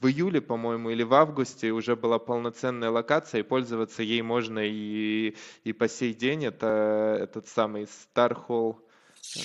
в 0.00 0.06
июле, 0.06 0.42
по-моему, 0.42 0.90
или 0.90 1.02
в 1.02 1.14
августе 1.14 1.70
уже 1.70 1.96
была 1.96 2.18
полноценная 2.18 2.90
локация, 2.90 3.40
и 3.40 3.42
пользоваться 3.42 4.02
ей 4.02 4.20
можно 4.20 4.58
и, 4.62 5.34
и 5.64 5.72
по 5.72 5.88
сей 5.88 6.12
день. 6.12 6.44
Это 6.44 7.16
этот 7.18 7.48
самый 7.48 7.84
Star 7.84 8.36
Hall 8.46 8.76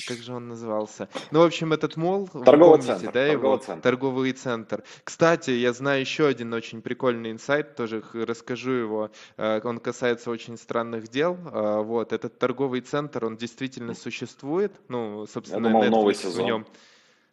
как 0.08 0.18
же 0.18 0.34
он 0.34 0.48
назывался? 0.48 1.10
Ну, 1.32 1.40
в 1.40 1.44
общем, 1.44 1.74
этот 1.74 1.98
мол, 1.98 2.28
торговый 2.28 2.80
помните, 2.80 2.88
центр, 2.88 3.06
да, 3.06 3.12
торговый 3.12 3.32
его? 3.32 3.58
центр. 3.58 3.82
Торговый 3.82 4.32
центр. 4.34 4.84
Кстати, 5.04 5.52
я 5.52 5.74
знаю 5.74 6.02
еще 6.02 6.28
один 6.28 6.54
очень 6.54 6.82
прикольный 6.82 7.32
инсайт, 7.32 7.76
тоже 7.76 8.04
расскажу 8.14 8.72
его. 8.72 9.12
Э, 9.38 9.62
он 9.64 9.80
касается 9.80 10.32
очень 10.32 10.58
странных 10.58 11.08
дел. 11.10 11.38
Э, 11.52 11.82
вот, 11.82 12.14
этот 12.14 12.38
торговый 12.38 12.82
центр, 12.82 13.26
он 13.26 13.38
действительно 13.38 13.94
существует. 13.94 14.74
Ну, 14.88 15.26
собственно, 15.28 15.70
думал, 15.70 15.84
новый 15.86 16.14
Netflix 16.14 16.18
в 16.18 16.22
сезон. 16.22 16.46
нем... 16.46 16.66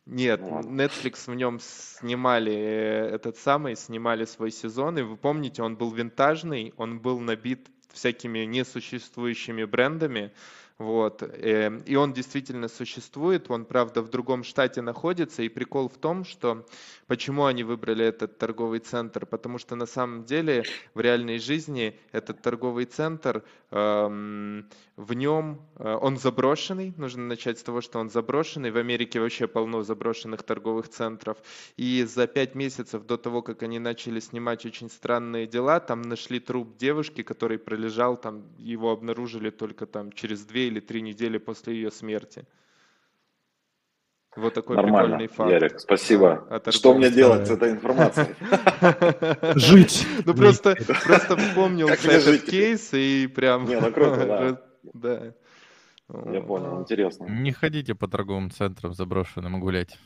Нет, 0.06 0.40
Ну. 0.40 0.60
Netflix 0.60 1.30
в 1.30 1.34
нем 1.34 1.60
снимали 1.60 2.54
э, 2.54 3.10
этот 3.14 3.36
самый, 3.36 3.76
снимали 3.76 4.24
свой 4.24 4.50
сезон, 4.50 4.98
и 4.98 5.02
вы 5.02 5.18
помните, 5.18 5.62
он 5.62 5.76
был 5.76 5.90
винтажный, 5.90 6.72
он 6.78 6.98
был 6.98 7.20
набит 7.20 7.68
всякими 7.92 8.40
несуществующими 8.40 9.64
брендами, 9.64 10.32
вот, 10.78 11.22
э, 11.22 11.80
и 11.86 11.96
он 11.96 12.12
действительно 12.12 12.68
существует, 12.68 13.50
он, 13.50 13.64
правда, 13.64 14.00
в 14.00 14.10
другом 14.10 14.44
штате 14.44 14.80
находится, 14.80 15.42
и 15.42 15.48
прикол 15.48 15.88
в 15.88 15.98
том, 15.98 16.24
что 16.24 16.64
почему 17.08 17.46
они 17.46 17.64
выбрали 17.64 18.04
этот 18.04 18.38
торговый 18.38 18.78
центр, 18.78 19.26
потому 19.26 19.58
что 19.58 19.74
на 19.74 19.86
самом 19.86 20.24
деле 20.24 20.62
в 20.94 21.00
реальной 21.00 21.40
жизни 21.40 21.98
этот 22.12 22.42
торговый 22.42 22.84
центр, 22.84 23.42
эм, 23.72 24.68
в 24.98 25.14
нем, 25.14 25.60
э, 25.76 25.94
он 25.94 26.16
заброшенный, 26.16 26.92
нужно 26.96 27.22
начать 27.22 27.60
с 27.60 27.62
того, 27.62 27.80
что 27.80 28.00
он 28.00 28.10
заброшенный, 28.10 28.72
в 28.72 28.76
Америке 28.76 29.20
вообще 29.20 29.46
полно 29.46 29.82
заброшенных 29.82 30.42
торговых 30.42 30.88
центров, 30.88 31.38
и 31.76 32.02
за 32.02 32.26
пять 32.26 32.56
месяцев 32.56 33.06
до 33.06 33.16
того, 33.16 33.42
как 33.42 33.62
они 33.62 33.78
начали 33.78 34.18
снимать 34.18 34.66
очень 34.66 34.90
странные 34.90 35.46
дела, 35.46 35.78
там 35.78 36.02
нашли 36.02 36.40
труп 36.40 36.76
девушки, 36.76 37.22
который 37.22 37.58
пролежал 37.58 38.16
там, 38.16 38.42
его 38.58 38.90
обнаружили 38.90 39.50
только 39.50 39.86
там 39.86 40.10
через 40.10 40.44
две 40.44 40.66
или 40.66 40.80
три 40.80 41.00
недели 41.00 41.38
после 41.38 41.74
ее 41.74 41.92
смерти. 41.92 42.44
Вот 44.34 44.54
такой 44.54 44.76
Нормально, 44.76 45.16
прикольный 45.16 45.28
факт. 45.28 45.50
Ярик, 45.50 45.80
спасибо. 45.80 46.62
Что 46.70 46.94
мне 46.94 47.10
делать 47.10 47.46
с 47.46 47.50
этой 47.50 47.70
информацией? 47.70 48.34
Жить. 49.54 50.06
Ну 50.24 50.34
просто, 50.34 50.76
просто 51.04 51.36
вспомнил 51.36 51.88
этот 51.88 52.42
кейс 52.42 52.92
и 52.92 53.28
прям... 53.28 53.64
Не, 53.64 53.80
ну 53.80 53.92
круто, 53.92 54.26
да. 54.26 54.67
Да. 54.94 55.32
Я 56.08 56.40
понял, 56.40 56.80
интересно. 56.80 57.26
Не 57.26 57.52
ходите 57.52 57.94
по 57.94 58.08
торговым 58.08 58.50
центрам 58.50 58.94
заброшенным 58.94 59.60
гулять. 59.60 59.98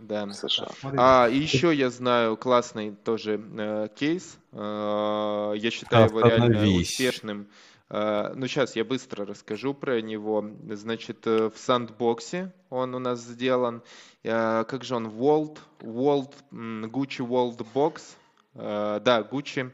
Да. 0.00 0.28
США. 0.32 0.68
А, 0.96 1.28
и 1.28 1.38
еще 1.38 1.72
я 1.72 1.88
знаю 1.90 2.36
классный 2.36 2.90
тоже 2.90 3.40
э, 3.40 3.88
кейс. 3.94 4.36
Э, 4.50 5.54
я 5.56 5.70
считаю 5.70 6.08
его 6.08 6.20
реально 6.20 6.66
успешным. 6.80 7.46
Э, 7.88 8.32
ну, 8.34 8.48
сейчас 8.48 8.74
я 8.74 8.84
быстро 8.84 9.24
расскажу 9.24 9.74
про 9.74 10.02
него. 10.02 10.44
Значит, 10.70 11.26
э, 11.26 11.50
в 11.50 11.56
сандбоксе 11.56 12.52
он 12.68 12.96
у 12.96 12.98
нас 12.98 13.20
сделан. 13.20 13.82
Э, 14.24 14.64
как 14.64 14.82
же 14.82 14.96
он? 14.96 15.06
World, 15.06 15.58
World, 15.80 16.32
Gucci 16.50 17.24
World 17.24 17.64
Box. 17.72 18.16
Э, 18.54 19.00
да, 19.04 19.20
Gucci. 19.20 19.70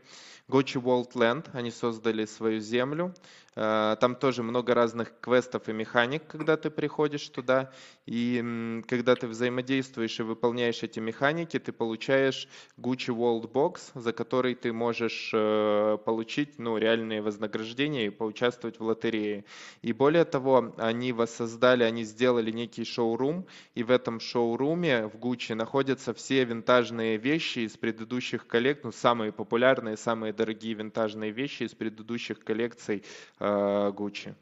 Gucci 0.48 0.82
World 0.82 1.12
Land, 1.12 1.46
они 1.52 1.70
создали 1.70 2.24
свою 2.24 2.60
землю. 2.60 3.14
Э, 3.58 3.96
Там 4.00 4.14
тоже 4.14 4.42
много 4.44 4.72
разных 4.74 5.12
квестов 5.20 5.68
и 5.68 5.72
механик, 5.72 6.22
когда 6.28 6.56
ты 6.56 6.70
приходишь 6.70 7.28
туда. 7.28 7.72
И 8.06 8.82
когда 8.86 9.16
ты 9.16 9.26
взаимодействуешь 9.26 10.20
и 10.20 10.22
выполняешь 10.22 10.82
эти 10.84 11.00
механики, 11.00 11.58
ты 11.58 11.72
получаешь 11.72 12.48
Gucci 12.78 13.12
World 13.12 13.50
Box, 13.50 13.90
за 13.94 14.12
который 14.12 14.54
ты 14.54 14.72
можешь 14.72 15.30
э, 15.34 15.98
получить 16.04 16.58
ну, 16.58 16.78
реальные 16.78 17.20
вознаграждения 17.20 18.06
и 18.06 18.10
поучаствовать 18.10 18.78
в 18.78 18.84
лотерее. 18.84 19.44
И 19.82 19.92
более 19.92 20.24
того, 20.24 20.72
они 20.78 21.12
воссоздали, 21.12 21.82
они 21.82 22.04
сделали 22.04 22.52
некий 22.52 22.84
шоурум, 22.84 23.46
и 23.74 23.82
в 23.82 23.90
этом 23.90 24.20
шоуруме 24.20 25.08
в 25.08 25.16
Gucci 25.16 25.54
находятся 25.56 26.14
все 26.14 26.44
винтажные 26.44 27.16
вещи 27.16 27.60
из 27.60 27.76
предыдущих 27.76 28.46
коллекций, 28.46 28.84
ну, 28.84 28.92
самые 28.92 29.32
популярные, 29.32 29.96
самые 29.96 30.32
дорогие 30.32 30.74
винтажные 30.74 31.32
вещи 31.32 31.64
из 31.64 31.74
предыдущих 31.74 32.38
коллекций 32.44 33.02
э, 33.40 33.47
Gucci. 33.90 34.34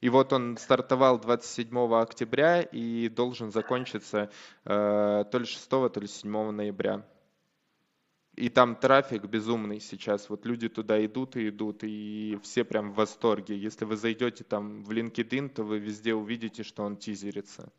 И 0.00 0.08
вот 0.10 0.32
он 0.32 0.56
стартовал 0.56 1.18
27 1.18 1.94
октября 1.94 2.62
и 2.62 3.08
должен 3.08 3.50
закончиться 3.50 4.30
э, 4.64 5.24
то 5.30 5.38
ли 5.38 5.44
6, 5.44 5.68
то 5.68 5.92
ли 5.96 6.06
7 6.06 6.50
ноября. 6.50 7.04
И 8.36 8.48
там 8.48 8.76
трафик 8.76 9.24
безумный 9.24 9.80
сейчас. 9.80 10.30
Вот 10.30 10.46
люди 10.46 10.68
туда 10.68 11.04
идут 11.04 11.36
и 11.36 11.48
идут, 11.48 11.82
и 11.82 12.38
все 12.44 12.62
прям 12.62 12.92
в 12.92 12.94
восторге. 12.94 13.58
Если 13.58 13.84
вы 13.84 13.96
зайдете 13.96 14.44
там 14.44 14.84
в 14.84 14.92
LinkedIn, 14.92 15.48
то 15.48 15.64
вы 15.64 15.80
везде 15.80 16.14
увидите, 16.14 16.62
что 16.62 16.84
он 16.84 16.96
тизерится. 16.96 17.72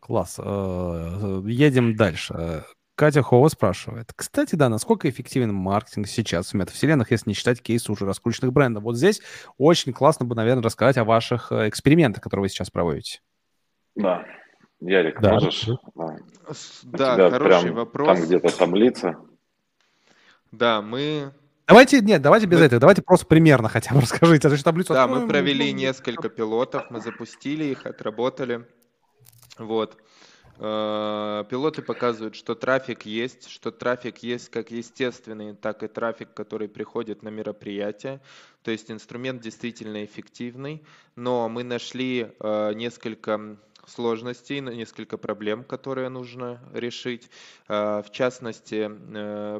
Класс. 0.00 0.40
Э, 0.40 1.40
Едем 1.46 1.94
дальше. 1.94 2.64
Катя 2.96 3.22
Хова 3.22 3.48
спрашивает. 3.48 4.12
Кстати, 4.14 4.54
да, 4.54 4.68
насколько 4.68 5.10
эффективен 5.10 5.52
маркетинг 5.52 6.06
сейчас 6.06 6.50
в 6.50 6.54
метавселенных, 6.54 7.10
если 7.10 7.28
не 7.30 7.34
считать 7.34 7.60
кейсы 7.60 7.90
уже 7.90 8.06
раскрученных 8.06 8.52
брендов? 8.52 8.84
Вот 8.84 8.96
здесь 8.96 9.20
очень 9.58 9.92
классно 9.92 10.26
бы, 10.26 10.36
наверное, 10.36 10.62
рассказать 10.62 10.96
о 10.96 11.04
ваших 11.04 11.50
э, 11.50 11.68
экспериментах, 11.68 12.22
которые 12.22 12.42
вы 12.42 12.48
сейчас 12.48 12.70
проводите. 12.70 13.20
Да. 13.96 14.24
Ярик, 14.80 15.20
Да. 15.20 15.32
можешь? 15.32 15.66
Да. 15.94 16.04
У 16.44 16.96
Да, 16.96 17.14
тебя 17.16 17.30
хороший 17.30 17.62
прям 17.62 17.74
вопрос. 17.74 18.06
Там 18.18 18.26
где-то 18.26 18.56
таблица. 18.56 19.16
Да, 20.52 20.80
мы 20.82 21.32
Давайте, 21.66 22.00
нет, 22.00 22.20
давайте 22.20 22.46
без 22.46 22.58
Мы- 22.60 22.66
этого, 22.66 22.78
давайте 22.80 23.00
просто 23.02 23.24
примерно 23.26 23.68
хотя 23.70 23.94
бы 23.94 24.00
расскажите. 24.02 24.46
А 24.48 24.56
таблицу 24.58 24.92
Да, 24.92 25.04
откроем, 25.04 25.22
мы 25.22 25.28
провели 25.28 25.72
ну, 25.72 25.78
несколько 25.78 26.28
пилотов, 26.28 26.90
мы 26.90 27.00
запустили 27.00 27.64
их, 27.64 27.86
отработали. 27.86 28.66
Вот. 29.58 29.96
Э, 30.58 31.44
Пилоты 31.50 31.82
показывают, 31.82 32.36
что 32.36 32.54
трафик 32.54 33.06
есть, 33.06 33.48
что 33.48 33.70
трафик 33.72 34.18
есть 34.18 34.50
как 34.50 34.70
естественный, 34.70 35.54
так 35.54 35.82
и 35.82 35.88
трафик, 35.88 36.32
который 36.32 36.68
приходит 36.68 37.22
на 37.22 37.28
мероприятие. 37.28 38.20
То 38.62 38.70
есть 38.70 38.90
инструмент 38.90 39.42
действительно 39.42 40.04
эффективный, 40.04 40.84
но 41.16 41.48
мы 41.48 41.64
нашли 41.64 42.32
э, 42.38 42.72
несколько 42.74 43.56
сложностей, 43.86 44.60
но 44.60 44.72
несколько 44.72 45.18
проблем, 45.18 45.64
которые 45.64 46.08
нужно 46.08 46.60
решить. 46.72 47.28
Э, 47.68 48.02
В 48.02 48.10
частности, 48.12 48.88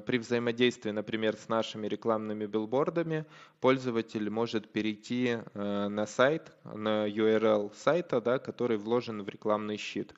при 0.06 0.18
взаимодействии, 0.18 0.92
например, 0.92 1.36
с 1.36 1.48
нашими 1.48 1.88
рекламными 1.88 2.46
билбордами, 2.46 3.26
пользователь 3.60 4.30
может 4.30 4.70
перейти 4.70 5.38
на 5.54 6.06
сайт, 6.06 6.52
на 6.64 7.08
URL 7.08 7.72
сайта, 7.76 8.20
да, 8.20 8.38
который 8.38 8.76
вложен 8.76 9.22
в 9.24 9.28
рекламный 9.28 9.76
щит. 9.76 10.14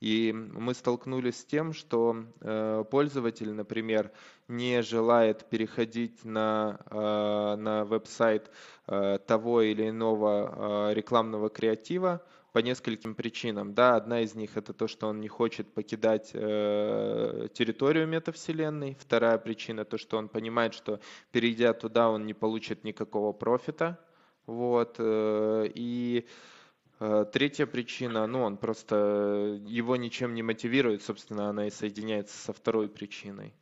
И 0.00 0.32
мы 0.32 0.74
столкнулись 0.74 1.40
с 1.40 1.44
тем, 1.44 1.72
что 1.72 2.24
э, 2.40 2.84
пользователь, 2.90 3.52
например, 3.52 4.12
не 4.46 4.82
желает 4.82 5.48
переходить 5.50 6.24
на, 6.24 6.78
э, 6.90 7.56
на 7.56 7.84
веб-сайт 7.84 8.50
э, 8.86 9.18
того 9.26 9.62
или 9.62 9.88
иного 9.88 10.92
рекламного 10.92 11.50
креатива 11.50 12.22
по 12.52 12.60
нескольким 12.60 13.14
причинам. 13.14 13.74
Да, 13.74 13.96
одна 13.96 14.20
из 14.20 14.34
них 14.34 14.56
это 14.56 14.72
то, 14.72 14.88
что 14.88 15.06
он 15.08 15.20
не 15.20 15.28
хочет 15.28 15.72
покидать 15.72 16.30
э, 16.32 17.48
территорию 17.52 18.06
метавселенной. 18.06 18.96
Вторая 18.98 19.38
причина 19.38 19.84
то, 19.84 19.98
что 19.98 20.16
он 20.16 20.28
понимает, 20.28 20.74
что 20.74 21.00
перейдя 21.30 21.72
туда, 21.72 22.08
он 22.08 22.26
не 22.26 22.34
получит 22.34 22.84
никакого 22.84 23.32
профита. 23.32 23.98
Вот, 24.46 24.96
э, 24.98 25.68
и 25.74 26.26
э, 26.26 26.57
Третья 27.32 27.66
причина, 27.66 28.26
ну, 28.26 28.42
он 28.42 28.56
просто 28.56 29.60
его 29.66 29.96
ничем 29.96 30.34
не 30.34 30.42
мотивирует, 30.42 31.02
собственно, 31.02 31.48
она 31.48 31.66
и 31.66 31.70
соединяется 31.70 32.36
со 32.36 32.52
второй 32.52 32.88
причиной. 32.88 33.54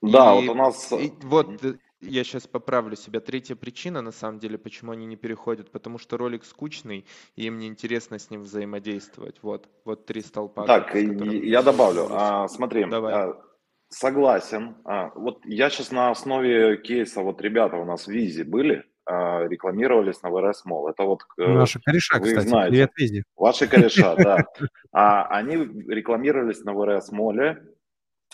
Да, 0.00 0.34
И- 0.34 0.46
вот 0.46 0.52
у 0.52 0.54
нас... 0.54 0.92
И 0.92 1.12
вот 1.22 1.64
э, 1.64 1.74
я 2.00 2.24
сейчас 2.24 2.46
поправлю 2.46 2.96
себя. 2.96 3.20
Третья 3.20 3.56
причина, 3.56 4.02
на 4.02 4.12
самом 4.12 4.38
деле, 4.38 4.58
почему 4.58 4.92
они 4.92 5.06
не 5.06 5.16
переходят, 5.16 5.70
потому 5.70 5.98
что 5.98 6.16
ролик 6.16 6.44
скучный, 6.44 7.06
и 7.36 7.46
им 7.46 7.58
неинтересно 7.58 8.18
с 8.18 8.30
ним 8.30 8.42
взаимодействовать. 8.42 9.36
Вот, 9.42 9.68
вот 9.84 10.06
три 10.06 10.20
столпа. 10.20 10.66
Так, 10.66 10.88
которыми 10.88 11.46
я 11.46 11.62
добавлю. 11.62 12.08
А, 12.10 12.48
смотри, 12.48 12.84
Давай. 12.84 13.14
а, 13.14 13.42
согласен. 13.88 14.76
А, 14.84 15.10
вот 15.14 15.44
я 15.44 15.70
сейчас 15.70 15.90
на 15.90 16.10
основе 16.10 16.76
кейса, 16.76 17.22
вот 17.22 17.40
ребята 17.40 17.76
у 17.76 17.84
нас 17.84 18.06
в 18.06 18.10
Визе 18.10 18.44
были, 18.44 18.84
рекламировались 19.06 20.22
на 20.22 20.30
ВРС 20.30 20.64
Мол. 20.64 20.88
Это 20.88 21.02
вот 21.04 21.22
э, 21.38 21.46
Наши 21.46 21.80
кореша, 21.80 22.18
вы 22.18 22.26
кстати. 22.28 22.46
знаете. 22.48 22.70
Привет, 22.70 22.90
Визи. 22.96 23.24
ваши 23.36 23.66
кореша, 23.66 24.16
да. 24.16 24.44
А, 24.92 25.26
они 25.26 25.56
рекламировались 25.88 26.62
на 26.64 26.72
ВРС 26.72 27.10
Моле. 27.12 27.62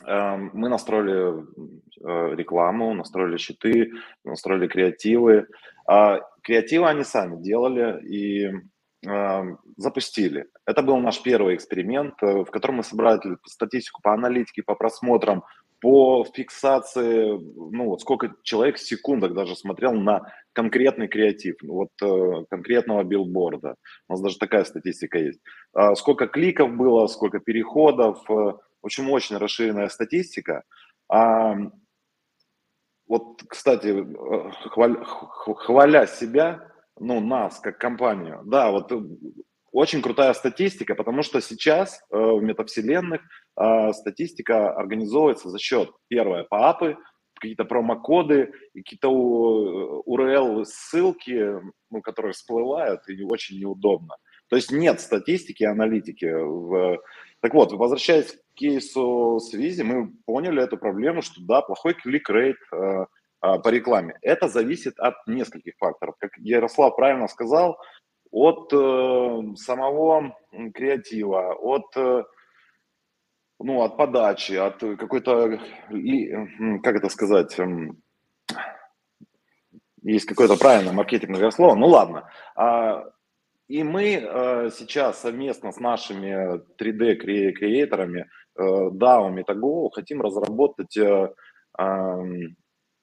Эм, 0.07 0.51
Мы 0.55 0.69
настроили 0.69 1.45
э, 2.05 2.35
рекламу, 2.37 2.95
настроили 2.95 3.37
щиты, 3.37 3.93
настроили 4.25 4.67
креативы. 4.69 5.47
А, 5.87 6.21
Креативы 6.43 6.89
они 6.89 7.05
сами 7.05 7.43
делали 7.43 8.01
и 8.07 8.51
эм, 9.07 9.59
запустили. 9.77 10.47
Это 10.67 10.83
был 10.83 10.99
наш 10.99 11.23
первый 11.23 11.55
эксперимент, 11.55 12.15
э, 12.23 12.45
в 12.45 12.51
котором 12.51 12.77
мы 12.77 12.83
собрали 12.85 13.21
статистику 13.47 14.01
по 14.03 14.15
аналитике, 14.15 14.63
по 14.63 14.75
просмотрам 14.75 15.43
по 15.81 16.25
фиксации, 16.35 17.39
ну 17.55 17.87
вот 17.87 18.03
сколько 18.03 18.35
человек 18.43 18.77
в 18.77 18.87
секундах 18.87 19.35
даже 19.35 19.57
смотрел 19.57 19.93
на 19.93 20.33
конкретный 20.53 21.09
креатив, 21.09 21.57
вот 21.63 21.91
э, 22.03 22.45
конкретного 22.51 23.03
билборда. 23.03 23.77
У 24.09 24.13
нас 24.13 24.21
даже 24.21 24.39
такая 24.39 24.65
статистика 24.65 25.19
есть. 25.19 25.41
А 25.73 25.95
сколько 25.95 26.27
кликов 26.27 26.77
было, 26.77 27.07
сколько 27.07 27.41
переходов, 27.41 28.19
э, 28.29 28.33
в 28.35 28.59
общем, 28.83 29.11
очень 29.11 29.37
расширенная 29.37 29.89
статистика. 29.89 30.65
А, 31.09 31.57
вот, 33.09 33.43
кстати, 33.49 33.89
э, 33.89 34.51
хваля, 35.57 36.07
себя, 36.07 36.69
ну, 36.99 37.21
нас, 37.21 37.59
как 37.61 37.79
компанию, 37.79 38.43
да, 38.45 38.71
вот 38.71 38.93
очень 39.73 40.03
крутая 40.03 40.35
статистика, 40.35 40.95
потому 40.95 41.23
что 41.23 41.41
сейчас 41.41 42.01
э, 42.11 42.17
в 42.17 42.43
метавселенных 42.43 43.23
э, 43.57 43.93
статистика 43.93 44.73
организовывается 44.73 45.49
за 45.49 45.59
счет, 45.59 45.91
первое, 46.09 46.45
папы, 46.45 46.97
какие-то 47.41 47.65
промокоды, 47.65 48.53
какие-то 48.75 49.09
URL 49.09 50.65
ссылки, 50.65 51.55
ну, 51.91 52.03
которые 52.03 52.33
всплывают, 52.33 53.09
и 53.09 53.23
очень 53.23 53.59
неудобно. 53.59 54.17
То 54.49 54.57
есть 54.57 54.73
нет 54.73 55.01
статистики, 55.01 55.65
аналитики. 55.65 56.27
В... 56.27 56.99
Так 57.41 57.55
вот, 57.55 57.73
возвращаясь 57.73 58.33
к 58.33 58.55
кейсу 58.55 59.39
с 59.41 59.53
Визи, 59.55 59.83
мы 59.83 60.13
поняли 60.27 60.63
эту 60.63 60.77
проблему, 60.77 61.23
что 61.23 61.41
да, 61.41 61.63
плохой 61.63 61.95
клик-рейт 61.95 62.57
э, 62.73 62.77
э, 62.77 63.07
по 63.41 63.69
рекламе. 63.69 64.19
Это 64.23 64.49
зависит 64.49 64.99
от 64.99 65.15
нескольких 65.27 65.75
факторов. 65.79 66.17
Как 66.19 66.37
Ярослав 66.39 66.97
правильно 66.97 67.29
сказал, 67.29 67.79
от 68.31 68.73
э, 68.73 69.55
самого 69.57 70.37
креатива, 70.75 71.55
от, 71.55 71.97
э, 71.97 72.25
ну, 73.59 73.83
от 73.83 73.97
подачи, 73.97 74.53
от 74.53 74.79
какой-то, 74.79 75.59
как 76.83 76.97
это 76.97 77.09
сказать, 77.09 77.59
э, 77.59 77.67
есть 80.03 80.27
какое-то 80.27 80.57
правильное 80.57 80.93
маркетинговое 80.93 81.51
слово, 81.51 81.75
ну 81.75 81.87
ладно. 81.87 82.29
А, 82.55 83.05
и 83.69 83.83
мы 83.83 84.15
э, 84.15 84.71
сейчас 84.73 85.21
совместно 85.21 85.73
с 85.73 85.79
нашими 85.79 86.61
3D-креаторами, 86.81 88.27
э, 88.57 88.63
DAO, 88.63 89.33
MetaGo, 89.33 89.91
хотим 89.93 90.23
разработать 90.23 90.97
э, 90.97 91.33
э, 91.79 91.85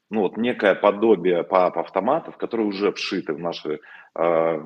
ну, 0.09 0.21
вот 0.21 0.37
некое 0.37 0.75
подобие 0.75 1.43
пап-автоматов, 1.43 2.37
которые 2.37 2.67
уже 2.67 2.91
вшиты 2.91 3.33
в 3.33 3.39
наши 3.39 3.79
э, 4.15 4.63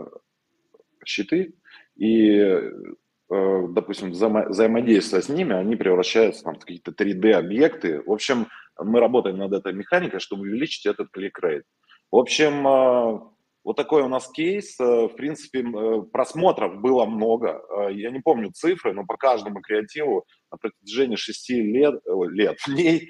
щиты, 1.07 1.53
и, 1.95 2.37
э, 2.39 3.67
допустим, 3.69 4.11
взаимо- 4.11 4.49
взаимодействуя 4.49 5.21
с 5.21 5.29
ними, 5.29 5.55
они 5.55 5.75
превращаются 5.75 6.43
там, 6.43 6.55
в 6.55 6.59
какие-то 6.59 6.91
3D-объекты. 6.91 8.01
В 8.05 8.11
общем, 8.11 8.47
мы 8.79 8.99
работаем 8.99 9.37
над 9.37 9.53
этой 9.53 9.73
механикой, 9.73 10.19
чтобы 10.19 10.43
увеличить 10.43 10.85
этот 10.85 11.09
клик-рейт. 11.11 11.63
В 12.11 12.17
общем, 12.17 12.67
э, 12.67 13.19
вот 13.63 13.75
такой 13.75 14.01
у 14.01 14.07
нас 14.07 14.29
кейс. 14.29 14.79
Э, 14.79 15.07
в 15.07 15.15
принципе, 15.15 15.63
просмотров 16.11 16.81
было 16.81 17.05
много. 17.05 17.61
Я 17.91 18.11
не 18.11 18.19
помню 18.19 18.51
цифры, 18.51 18.93
но 18.93 19.05
по 19.05 19.17
каждому 19.17 19.61
креативу 19.61 20.25
на 20.51 20.57
протяжении 20.57 21.15
шести 21.15 21.61
лет, 21.61 22.01
лет 22.31 22.57
дней 22.67 23.09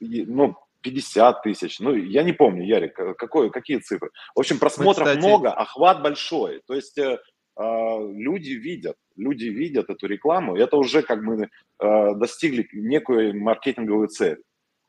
ну, 0.00 0.56
50 0.84 1.42
тысяч. 1.42 1.80
Ну, 1.80 1.94
я 1.94 2.22
не 2.22 2.32
помню, 2.32 2.64
Ярик, 2.64 2.94
какой, 3.16 3.50
какие 3.50 3.78
цифры. 3.78 4.10
В 4.34 4.40
общем, 4.40 4.58
просмотров 4.58 5.08
кстати... 5.08 5.24
много, 5.24 5.50
охват 5.50 6.02
большой. 6.02 6.60
То 6.66 6.74
есть 6.74 6.98
э, 6.98 7.18
а, 7.56 7.98
люди 7.98 8.50
видят, 8.50 8.96
люди 9.16 9.46
видят 9.46 9.88
эту 9.88 10.06
рекламу, 10.06 10.56
и 10.56 10.60
это 10.60 10.76
уже 10.76 11.02
как 11.02 11.24
бы 11.24 11.48
э, 11.80 12.14
достигли 12.14 12.68
некую 12.72 13.40
маркетинговую 13.40 14.08
цель. 14.08 14.42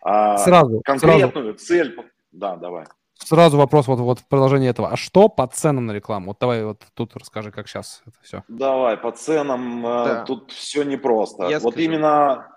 А 0.03 0.37
сразу, 0.37 0.81
конкретную 0.83 1.57
сразу. 1.57 1.65
цель... 1.65 1.97
Да, 2.31 2.57
давай. 2.57 2.85
Сразу 3.13 3.57
вопрос 3.57 3.87
вот, 3.87 3.99
вот 3.99 4.19
в 4.19 4.27
продолжении 4.27 4.69
этого. 4.69 4.89
А 4.89 4.97
что 4.97 5.29
по 5.29 5.47
ценам 5.47 5.85
на 5.85 5.93
рекламу? 5.93 6.27
Вот 6.27 6.37
давай 6.39 6.65
вот 6.65 6.81
тут 6.93 7.15
расскажи, 7.15 7.49
как 7.49 7.69
сейчас 7.69 8.03
это 8.05 8.17
все. 8.21 8.43
Давай, 8.49 8.97
по 8.97 9.13
ценам 9.13 9.85
э, 9.85 10.05
да. 10.05 10.25
тут 10.25 10.51
все 10.51 10.83
непросто. 10.83 11.47
Я 11.47 11.59
вот 11.59 11.73
скажу. 11.73 11.85
именно 11.85 12.54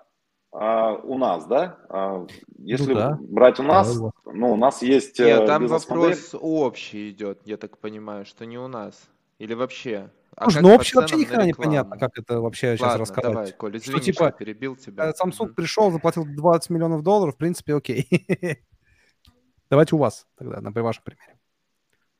а, 0.51 0.93
у 0.95 1.17
нас, 1.17 1.45
да? 1.45 1.77
А, 1.89 2.25
если 2.57 2.93
ну, 2.93 2.99
да. 2.99 3.17
брать 3.21 3.59
у 3.59 3.63
нас, 3.63 3.99
да, 3.99 4.11
ну, 4.25 4.53
у 4.53 4.55
нас 4.55 4.81
есть 4.81 5.19
Нет, 5.19 5.45
там 5.45 5.67
вопрос 5.67 6.33
общий 6.33 7.11
идет, 7.11 7.41
я 7.45 7.57
так 7.57 7.77
понимаю, 7.77 8.25
что 8.25 8.45
не 8.45 8.57
у 8.57 8.67
нас. 8.67 9.09
Или 9.37 9.53
вообще? 9.53 10.09
А 10.35 10.43
Слушай, 10.43 10.61
ну 10.61 10.69
вообще, 10.69 10.95
вообще 10.99 11.15
ни 11.17 11.23
хрена 11.25 11.43
непонятно, 11.43 11.97
как 11.97 12.17
это 12.17 12.39
вообще 12.39 12.71
Ладно, 12.71 12.77
сейчас 12.77 12.99
рассказать. 12.99 13.31
давай, 13.33 13.51
Коль, 13.53 13.77
извини, 13.77 13.97
что, 13.97 14.05
типа, 14.05 14.31
перебил 14.31 14.75
тебя. 14.75 15.05
Э, 15.05 15.11
Samsung 15.11 15.47
mm-hmm. 15.47 15.53
пришел, 15.53 15.91
заплатил 15.91 16.25
20 16.25 16.69
миллионов 16.69 17.03
долларов, 17.03 17.35
в 17.35 17.37
принципе, 17.37 17.75
окей. 17.75 18.07
Давайте 19.69 19.95
у 19.95 19.99
вас 19.99 20.27
тогда, 20.37 20.61
на 20.61 20.71
при 20.71 20.81
вашем 20.81 21.03
примере. 21.03 21.37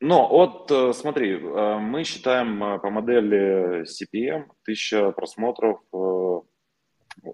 Ну, 0.02 0.28
вот 0.28 0.72
э, 0.72 0.94
смотри, 0.94 1.34
э, 1.34 1.78
мы 1.80 2.04
считаем 2.04 2.80
по 2.80 2.90
модели 2.90 3.84
CPM 3.84 4.44
1000 4.64 5.12
просмотров 5.12 5.80
Э, 5.94 6.42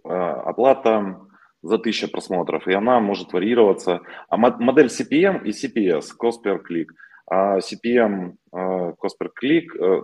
оплата 0.04 1.20
за 1.62 1.76
1000 1.76 2.08
просмотров, 2.08 2.68
и 2.68 2.74
она 2.74 3.00
может 3.00 3.34
варьироваться. 3.34 4.02
А 4.30 4.38
модель 4.38 4.88
CPM 4.88 5.44
и 5.44 5.50
CPS, 5.50 6.16
cost 6.22 6.44
per 6.46 6.60
click. 6.62 6.88
А 7.28 7.58
CPM, 7.58 8.36
э, 8.54 8.94
cost 9.02 9.18
per 9.20 9.30
click, 9.30 9.66
э, 9.80 10.04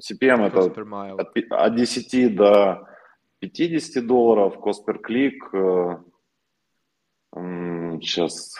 CPM 0.00 0.46
это 0.46 0.60
от, 0.60 1.36
от 1.50 1.74
10 1.74 2.34
до 2.34 2.88
50 3.40 4.06
долларов, 4.06 4.56
cost 4.58 4.84
per 4.86 4.98
click, 5.02 6.02
сейчас 8.00 8.54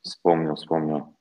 вспомню, 0.00 0.54
вспомню. 0.54 1.14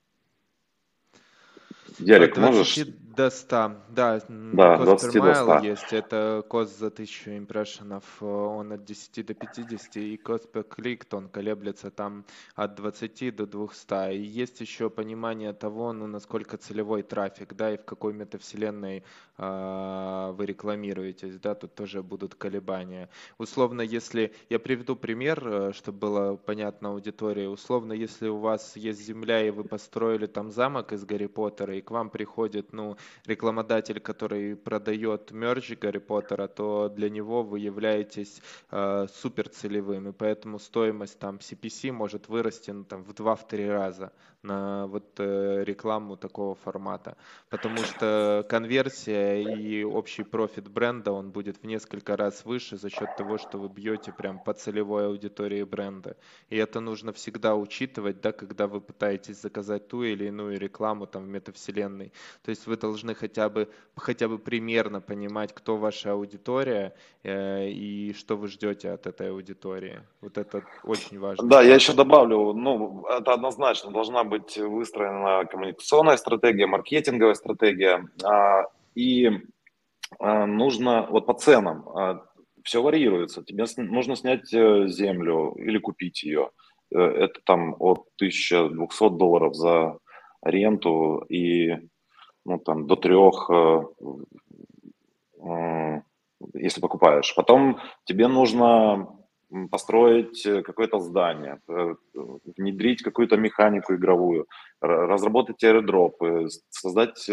Ярик, 1.99 2.37
можешь? 2.37 2.85
До 3.21 3.29
100, 3.29 3.71
да. 3.89 4.19
Да, 4.29 4.77
cost 4.77 4.85
20 4.85 5.15
per 5.15 5.21
mile 5.21 5.45
до 5.45 5.59
100. 5.59 5.67
есть, 5.67 5.93
это 5.93 6.43
кост 6.47 6.79
за 6.79 6.87
1000 6.87 7.37
импрессионов, 7.37 8.03
э, 8.19 8.25
он 8.25 8.71
от 8.71 8.83
10 8.83 9.23
до 9.27 9.35
50, 9.35 9.97
и 9.97 10.17
кост 10.17 10.49
per 10.51 10.67
click, 10.67 11.03
он 11.11 11.29
колеблется 11.29 11.91
там 11.91 12.25
от 12.55 12.73
20 12.73 13.35
до 13.35 13.45
200. 13.45 14.15
И 14.15 14.21
есть 14.23 14.59
еще 14.61 14.89
понимание 14.89 15.53
того, 15.53 15.93
ну, 15.93 16.07
насколько 16.07 16.57
целевой 16.57 17.03
трафик, 17.03 17.53
да, 17.53 17.71
и 17.71 17.77
в 17.77 17.85
какой 17.85 18.13
метавселенной 18.13 19.03
э, 19.37 20.33
вы 20.35 20.45
рекламируетесь, 20.47 21.39
да, 21.39 21.53
тут 21.53 21.75
тоже 21.75 22.01
будут 22.01 22.33
колебания. 22.33 23.07
Условно, 23.37 23.81
если, 23.81 24.33
я 24.49 24.57
приведу 24.57 24.95
пример, 24.95 25.47
э, 25.47 25.73
чтобы 25.73 25.99
было 25.99 26.37
понятно 26.37 26.89
аудитории, 26.89 27.45
условно, 27.45 27.93
если 27.93 28.29
у 28.29 28.37
вас 28.37 28.75
есть 28.75 29.05
земля, 29.05 29.45
и 29.45 29.51
вы 29.51 29.63
построили 29.63 30.25
там 30.25 30.49
замок 30.49 30.91
из 30.91 31.05
Гарри 31.05 31.27
Поттера, 31.27 31.75
и 31.75 31.81
к 31.81 31.91
вам 31.91 32.09
приходит, 32.09 32.73
ну, 32.73 32.97
рекламодатель, 33.25 33.99
который 33.99 34.55
продает 34.55 35.31
мерч 35.31 35.71
Гарри 35.79 35.99
Поттера, 35.99 36.47
то 36.47 36.89
для 36.89 37.09
него 37.09 37.43
вы 37.43 37.59
являетесь 37.59 38.41
э, 38.71 39.07
супер 39.13 39.49
целевым, 39.49 40.09
и 40.09 40.11
поэтому 40.11 40.59
стоимость 40.59 41.19
там 41.19 41.37
CPC 41.37 41.91
может 41.91 42.29
вырасти 42.29 42.71
ну, 42.71 42.83
там, 42.83 43.03
в 43.03 43.11
2-3 43.11 43.71
раза 43.71 44.11
на 44.43 44.87
вот 44.87 45.19
э, 45.19 45.63
рекламу 45.63 46.17
такого 46.17 46.55
формата, 46.55 47.15
потому 47.49 47.77
что 47.77 48.45
конверсия 48.49 49.41
и 49.41 49.83
общий 49.83 50.23
профит 50.23 50.67
бренда, 50.67 51.11
он 51.11 51.31
будет 51.31 51.57
в 51.57 51.63
несколько 51.65 52.17
раз 52.17 52.43
выше 52.45 52.77
за 52.77 52.89
счет 52.89 53.15
того, 53.17 53.37
что 53.37 53.57
вы 53.59 53.69
бьете 53.69 54.11
прям 54.11 54.39
по 54.39 54.53
целевой 54.53 55.07
аудитории 55.07 55.63
бренда. 55.63 56.17
И 56.49 56.57
это 56.57 56.79
нужно 56.79 57.13
всегда 57.13 57.55
учитывать, 57.55 58.21
да, 58.21 58.31
когда 58.31 58.67
вы 58.67 58.81
пытаетесь 58.81 59.41
заказать 59.41 59.87
ту 59.87 60.03
или 60.03 60.25
иную 60.25 60.59
рекламу 60.59 61.05
там 61.05 61.23
в 61.25 61.27
метавселенной. 61.27 62.11
То 62.43 62.49
есть 62.49 62.65
вы 62.67 62.77
должны 62.77 62.90
хотя 63.15 63.49
бы, 63.49 63.69
хотя 63.95 64.27
бы 64.27 64.37
примерно 64.39 65.01
понимать, 65.01 65.53
кто 65.53 65.77
ваша 65.77 66.13
аудитория 66.13 66.93
э, 67.23 67.69
и 67.69 68.13
что 68.13 68.37
вы 68.37 68.47
ждете 68.47 68.91
от 68.91 69.07
этой 69.07 69.31
аудитории. 69.31 70.01
Вот 70.21 70.37
это 70.37 70.63
очень 70.83 71.19
важно. 71.19 71.47
Да, 71.47 71.61
я 71.61 71.75
еще 71.75 71.93
добавлю, 71.93 72.53
ну, 72.53 73.05
это 73.07 73.33
однозначно 73.33 73.91
должна 73.91 74.23
быть 74.23 74.57
выстроена 74.57 75.45
коммуникационная 75.45 76.17
стратегия, 76.17 76.67
маркетинговая 76.67 77.35
стратегия. 77.35 78.07
А, 78.23 78.65
и 78.95 79.31
а, 80.19 80.45
нужно, 80.45 81.07
вот 81.09 81.25
по 81.25 81.33
ценам, 81.33 81.89
а, 81.89 82.25
все 82.63 82.81
варьируется. 82.81 83.43
Тебе 83.43 83.65
нужно 83.77 84.15
снять 84.15 84.53
э, 84.53 84.87
землю 84.87 85.53
или 85.57 85.77
купить 85.77 86.23
ее. 86.23 86.51
Э, 86.93 86.99
это 86.99 87.41
там 87.43 87.75
от 87.79 88.07
1200 88.17 89.17
долларов 89.17 89.55
за 89.55 89.97
аренду 90.41 91.25
и 91.29 91.89
ну, 92.45 92.59
там, 92.59 92.87
до 92.87 92.95
трех, 92.95 93.49
э, 93.49 93.81
если 96.53 96.81
покупаешь. 96.81 97.33
Потом 97.35 97.79
тебе 98.05 98.27
нужно 98.27 99.07
построить 99.69 100.45
э, 100.45 100.61
какое-то 100.61 100.99
здание, 100.99 101.59
э, 101.67 101.95
внедрить 102.57 103.03
какую-то 103.03 103.37
механику 103.37 103.93
игровую, 103.93 104.47
разработать 104.81 105.63
аэродропы, 105.63 106.47
создать 106.69 107.29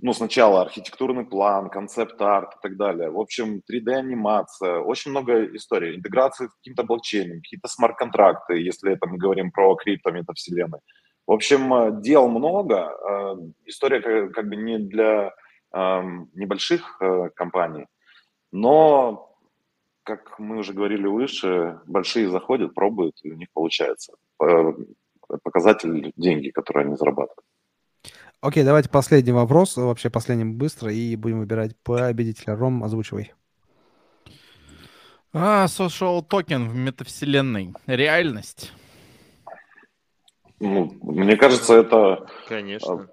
ну, 0.00 0.12
сначала 0.12 0.62
архитектурный 0.62 1.24
план, 1.24 1.70
концепт-арт 1.70 2.54
и 2.54 2.58
так 2.62 2.76
далее. 2.76 3.10
В 3.10 3.18
общем, 3.18 3.62
3D-анимация, 3.68 4.78
очень 4.78 5.10
много 5.10 5.44
историй. 5.56 5.96
Интеграции 5.96 6.46
с 6.46 6.54
каким-то 6.54 6.84
блокчейном, 6.84 7.38
какие-то 7.38 7.68
смарт-контракты, 7.68 8.60
если 8.60 8.92
это 8.92 9.08
мы 9.08 9.18
говорим 9.18 9.50
про 9.50 9.74
крипто 9.74 10.12
метавселенной. 10.12 10.78
В 11.28 11.32
общем, 11.32 11.74
э, 11.74 12.00
дел 12.00 12.26
много. 12.26 12.74
Э, 12.74 13.36
история 13.66 14.30
как 14.30 14.48
бы 14.48 14.56
не 14.56 14.78
для 14.78 15.34
эм, 15.74 16.30
небольших 16.32 16.96
э, 17.02 17.28
компаний, 17.36 17.84
но, 18.50 19.36
как 20.04 20.38
мы 20.38 20.56
уже 20.56 20.72
говорили 20.72 21.06
выше, 21.06 21.80
большие 21.86 22.30
заходят, 22.30 22.74
пробуют, 22.74 23.16
и 23.22 23.30
у 23.30 23.36
них 23.36 23.48
получается. 23.52 24.14
Показатель– 25.42 26.12
деньги, 26.16 26.48
которые 26.48 26.86
они 26.86 26.96
зарабатывают. 26.96 27.44
Окей, 28.40 28.64
давайте 28.64 28.88
последний 28.88 29.32
вопрос, 29.32 29.76
вообще 29.76 30.08
последний 30.08 30.46
быстро, 30.46 30.90
и 30.90 31.14
будем 31.16 31.40
выбирать 31.40 31.76
победителя. 31.82 32.56
Ром, 32.56 32.82
озвучивай. 32.82 33.34
А, 35.34 35.66
social 35.66 36.24
токен 36.26 36.70
в 36.70 36.74
метавселенной. 36.74 37.74
Реальность. 37.86 38.72
Ну, 40.60 40.96
мне 41.02 41.36
кажется, 41.36 41.74
это 41.74 42.26
Конечно. 42.48 42.94
А, 42.94 43.06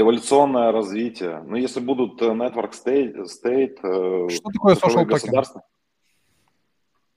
эволюционное 0.00 0.72
развитие. 0.72 1.40
Но 1.40 1.50
ну, 1.50 1.56
если 1.56 1.80
будут 1.80 2.20
э, 2.20 2.26
network 2.26 2.72
state, 2.72 3.24
state 3.24 3.78
э, 3.82 4.28
что 4.28 4.50
такое 4.50 4.74
social 4.74 5.06
токен? 5.06 5.62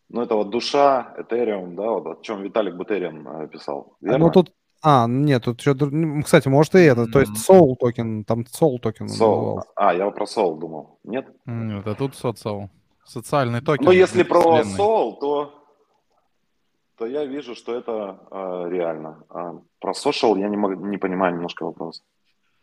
Ну, 0.09 0.21
это 0.21 0.35
вот 0.35 0.49
душа, 0.49 1.13
Ethereum, 1.17 1.75
да, 1.75 1.89
вот 1.89 2.07
о 2.07 2.23
чем 2.23 2.43
Виталик 2.43 2.75
Бутерин 2.75 3.27
э, 3.27 3.47
писал. 3.49 3.97
Верно? 3.99 4.25
Ну, 4.25 4.31
тут 4.31 4.53
а, 4.81 5.07
нет, 5.07 5.43
тут 5.43 5.59
что-то... 5.59 5.89
Кстати, 6.23 6.47
может 6.47 6.75
и 6.75 6.79
это. 6.79 7.07
То 7.07 7.19
есть 7.19 7.49
Soul 7.49 7.75
токен, 7.77 8.23
там 8.23 8.41
Soul 8.41 8.77
токен. 8.79 9.07
Soul. 9.07 9.61
А, 9.75 9.93
я 9.93 10.09
про 10.11 10.25
Soul 10.25 10.59
думал. 10.59 10.99
Нет? 11.03 11.27
Нет, 11.45 11.85
а 11.85 11.95
тут 11.95 12.15
social. 12.15 12.69
Социальный 13.03 13.61
токен. 13.61 13.85
Ну, 13.85 13.91
если 13.91 14.23
про 14.23 14.61
Soul, 14.61 15.17
то 15.19 15.56
то 16.97 17.05
я 17.05 17.25
вижу, 17.25 17.55
что 17.55 17.77
это 17.77 18.19
э, 18.31 18.69
реально. 18.71 19.23
А 19.29 19.53
про 19.79 19.91
social 19.91 20.39
я 20.39 20.49
не, 20.49 20.57
мог, 20.57 20.75
не 20.77 20.97
понимаю 20.97 21.35
немножко 21.35 21.63
вопрос. 21.63 22.03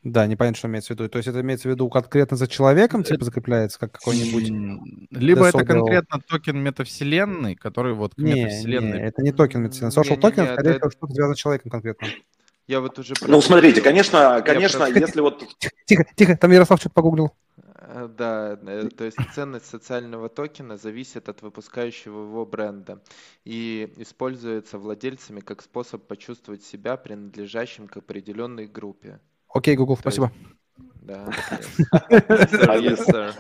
Да, 0.02 0.26
не 0.26 0.36
понятно, 0.36 0.58
что 0.58 0.68
имеется 0.68 0.92
в 0.92 0.98
виду. 0.98 1.08
То 1.08 1.18
есть 1.18 1.28
это 1.28 1.40
имеется 1.40 1.68
в 1.68 1.70
виду 1.70 1.88
конкретно 1.88 2.36
за 2.36 2.46
человеком, 2.46 3.04
типа 3.04 3.24
закрепляется, 3.24 3.78
как 3.78 3.92
какой-нибудь... 3.92 5.08
Либо 5.10 5.46
это 5.46 5.64
конкретно 5.64 6.20
токен 6.28 6.58
метавселенной, 6.58 7.54
который 7.54 7.94
вот 7.94 8.14
к 8.14 8.18
не, 8.18 8.34
метавселенной... 8.34 8.98
Не, 8.98 9.06
это 9.06 9.22
не 9.22 9.32
токен 9.32 9.62
метавселенной. 9.62 9.94
Social 9.94 10.20
токен, 10.20 10.46
скорее 10.52 10.74
всего, 10.74 10.90
что-то 10.90 11.14
связано 11.14 11.34
с 11.34 11.38
человеком 11.38 11.70
конкретно. 11.70 12.08
Я 12.66 12.80
вот 12.80 12.98
уже... 12.98 13.14
Ну, 13.26 13.40
смотрите, 13.40 13.80
конечно, 13.80 14.42
конечно, 14.42 14.84
если 14.84 15.20
вот... 15.20 15.42
Тихо, 15.86 16.04
тихо, 16.16 16.36
там 16.36 16.50
Ярослав 16.50 16.80
что-то 16.80 16.94
погуглил. 16.94 17.32
Э, 17.94 18.08
да, 18.08 18.58
э, 18.60 18.88
то 18.88 19.04
есть 19.04 19.16
ценность 19.34 19.66
социального 19.66 20.28
токена 20.28 20.76
зависит 20.76 21.28
от 21.28 21.42
выпускающего 21.42 22.22
его 22.22 22.44
бренда 22.44 23.00
и 23.44 23.92
используется 23.98 24.78
владельцами 24.78 25.38
как 25.38 25.62
способ 25.62 26.04
почувствовать 26.08 26.64
себя 26.64 26.96
принадлежащим 26.96 27.86
к 27.86 27.96
определенной 27.98 28.66
группе. 28.66 29.20
Окей, 29.48 29.76
Google, 29.76 29.96
спасибо. 29.96 30.32
Да. 31.02 31.28
Yes, 32.10 33.06
sir. 33.06 33.32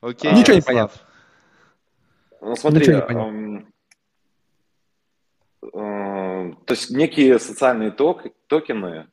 Окей, 0.00 0.32
Ничего 0.32 0.56
не 0.56 0.62
понятно. 0.62 1.00
Ну, 2.40 2.56
смотри, 2.56 2.92
эм, 2.92 3.68
э, 5.62 5.68
то 6.64 6.74
есть 6.74 6.90
некие 6.90 7.38
социальные 7.38 7.90
ток, 7.90 8.22
токены, 8.46 9.08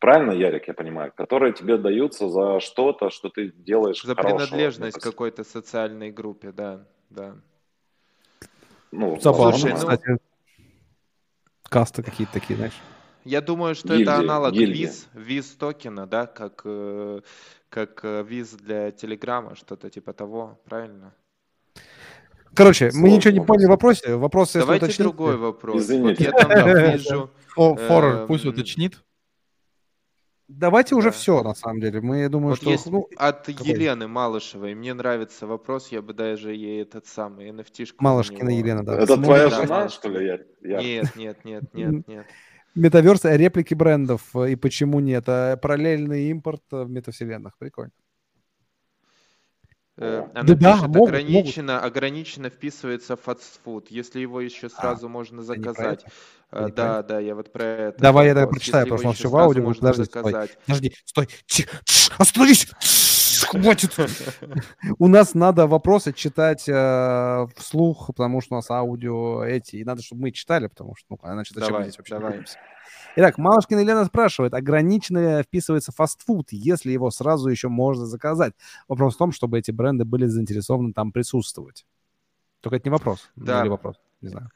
правильно, 0.00 0.32
Ярик, 0.32 0.66
я 0.68 0.74
понимаю, 0.74 1.12
которые 1.16 1.52
тебе 1.52 1.76
даются 1.76 2.28
за 2.28 2.60
что-то, 2.60 3.10
что 3.10 3.28
ты 3.28 3.52
делаешь 3.52 4.02
За 4.02 4.14
хорошего, 4.14 4.38
принадлежность 4.38 4.98
к 4.98 5.02
какой-то 5.02 5.44
социальной 5.44 6.10
группе, 6.10 6.52
да, 6.52 6.86
да. 7.10 7.36
Ну, 8.90 9.20
Забавно, 9.20 9.58
Слушай, 9.58 9.74
кстати. 9.74 10.08
Ну... 10.08 10.18
Касты 11.68 12.02
какие-то 12.02 12.32
такие, 12.32 12.56
знаешь. 12.56 12.80
Я 13.24 13.40
думаю, 13.40 13.74
что 13.74 13.88
гильдия, 13.88 14.14
это 14.14 14.18
аналог 14.18 14.54
виз, 14.54 15.08
виз 15.12 15.50
токена, 15.50 16.06
да, 16.06 16.26
как, 16.26 16.62
э, 16.64 17.20
как 17.68 18.00
э, 18.02 18.24
виз 18.26 18.50
для 18.52 18.90
Телеграма, 18.90 19.54
что-то 19.54 19.90
типа 19.90 20.12
того, 20.12 20.58
правильно? 20.64 21.14
Короче, 22.54 22.90
Слово 22.90 23.04
мы 23.04 23.10
ничего 23.12 23.32
не 23.32 23.40
поняли 23.40 23.66
в 23.66 23.70
вопросе. 23.70 24.16
Вопрос, 24.16 24.54
Давайте 24.54 24.86
уточнить... 24.86 25.06
другой 25.06 25.36
вопрос. 25.36 25.82
Извините. 25.82 26.30
Вот 26.32 26.40
я 26.40 26.48
там 26.48 26.92
вижу... 26.92 27.30
Пусть 28.26 28.44
эм, 28.44 28.50
уточнит. 28.50 29.02
Давайте 30.52 30.96
уже 30.96 31.12
все, 31.12 31.42
на 31.44 31.54
самом 31.54 31.80
деле. 31.80 32.00
Мы, 32.00 32.22
я 32.22 32.28
думаю, 32.28 32.50
вот 32.50 32.58
что... 32.58 32.70
Есть 32.70 32.86
ну, 32.86 33.08
от 33.16 33.46
какой? 33.46 33.68
Елены 33.68 34.08
Малышевой. 34.08 34.74
Мне 34.74 34.94
нравится 34.94 35.46
вопрос, 35.46 35.92
я 35.92 36.02
бы 36.02 36.12
даже 36.12 36.52
ей 36.52 36.82
этот 36.82 37.06
самый 37.06 37.50
NFT-шку 37.50 37.94
Малышкина 37.98 38.50
Елена, 38.50 38.84
да. 38.84 38.98
Это 38.98 39.16
твоя 39.16 39.48
жена, 39.48 39.88
что 39.88 40.08
ли? 40.08 40.26
Я, 40.26 40.40
я... 40.62 40.82
Нет, 40.82 41.16
нет, 41.16 41.44
нет, 41.44 41.64
нет, 41.74 42.08
нет. 42.08 42.26
Метаверс, 42.74 43.24
реплики 43.24 43.74
брендов 43.74 44.22
э, 44.34 44.50
и 44.50 44.56
почему 44.56 44.98
нет. 44.98 45.24
А 45.28 45.56
параллельный 45.56 46.30
импорт 46.30 46.62
в 46.70 46.88
метавселенных. 46.88 47.56
Прикольно. 47.56 47.92
Э, 50.00 50.26
она 50.34 50.42
да, 50.42 50.54
пишет, 50.54 50.58
да, 50.60 50.76
могут, 50.88 51.08
ограничено, 51.10 51.72
могут. 51.74 51.86
ограниченно 51.86 52.48
вписывается 52.48 53.16
фастфуд, 53.16 53.90
если 53.90 54.20
его 54.20 54.40
еще 54.40 54.68
а, 54.68 54.70
сразу 54.70 55.06
а, 55.06 55.08
можно 55.10 55.42
заказать. 55.42 56.06
А, 56.50 56.70
да, 56.70 57.02
да, 57.02 57.20
я 57.20 57.34
вот 57.34 57.52
про 57.52 57.64
это. 57.64 58.00
Давай 58.00 58.28
я 58.28 58.34
тогда 58.34 58.48
прочитаю, 58.48 58.86
потому 58.86 58.98
что 58.98 59.08
он 59.08 59.14
все 59.14 59.28
в 59.28 59.36
аудио 59.36 59.62
будет. 59.62 59.80
Подожди, 59.80 60.04
стой, 60.04 60.22
подожди, 60.66 60.96
стой, 61.04 61.28
остановись! 62.16 62.66
Хватит! 63.46 63.94
У 64.98 65.06
нас 65.06 65.34
надо 65.34 65.66
вопросы 65.66 66.14
читать 66.14 66.66
э, 66.66 67.46
вслух, 67.56 68.06
потому 68.06 68.40
что 68.40 68.54
у 68.54 68.58
нас 68.58 68.70
аудио 68.70 69.44
эти, 69.44 69.76
и 69.76 69.84
надо, 69.84 70.02
чтобы 70.02 70.22
мы 70.22 70.30
читали, 70.30 70.68
потому 70.68 70.94
что, 70.96 71.08
ну, 71.10 71.32
иначе 71.32 71.52
зачем 71.54 71.68
давай, 71.68 71.84
здесь 71.84 71.98
вообще 71.98 72.14
давай. 72.18 72.44
Итак, 73.16 73.38
Малышкина 73.38 73.80
Елена 73.80 74.04
спрашивает, 74.04 74.54
ограниченно 74.54 75.42
вписывается 75.42 75.92
фастфуд, 75.92 76.52
если 76.52 76.92
его 76.92 77.10
сразу 77.10 77.48
еще 77.48 77.68
можно 77.68 78.06
заказать? 78.06 78.54
Вопрос 78.88 79.14
в 79.14 79.18
том, 79.18 79.32
чтобы 79.32 79.58
эти 79.58 79.72
бренды 79.72 80.04
были 80.04 80.26
заинтересованы 80.26 80.92
там 80.92 81.10
присутствовать. 81.10 81.86
Только 82.60 82.76
это 82.76 82.88
не 82.88 82.92
вопрос. 82.92 83.30
Да. 83.36 83.62
Или 83.62 83.68
вопрос, 83.68 83.96
не 84.20 84.28
знаю. 84.28 84.50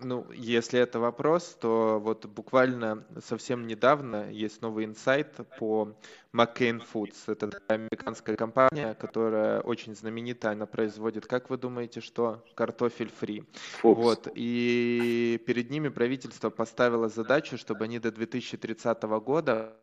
Ну, 0.00 0.30
если 0.32 0.78
это 0.78 1.00
вопрос, 1.00 1.56
то 1.60 1.98
вот 1.98 2.26
буквально 2.26 3.04
совсем 3.24 3.66
недавно 3.66 4.30
есть 4.30 4.60
новый 4.60 4.84
инсайт 4.84 5.34
по 5.58 5.96
McCain 6.32 6.82
Foods. 6.92 7.16
Это 7.26 7.50
американская 7.68 8.36
компания, 8.36 8.94
которая 8.94 9.60
очень 9.60 9.94
знаменита. 9.94 10.50
Она 10.50 10.66
производит, 10.66 11.26
как 11.26 11.50
вы 11.50 11.56
думаете, 11.56 12.00
что? 12.00 12.44
Картофель 12.54 13.10
фри. 13.10 13.44
Вот. 13.82 14.28
И 14.34 15.42
перед 15.46 15.70
ними 15.70 15.88
правительство 15.88 16.50
поставило 16.50 17.08
задачу, 17.08 17.56
чтобы 17.56 17.84
они 17.84 17.98
до 17.98 18.12
2030 18.12 19.02
года 19.02 19.74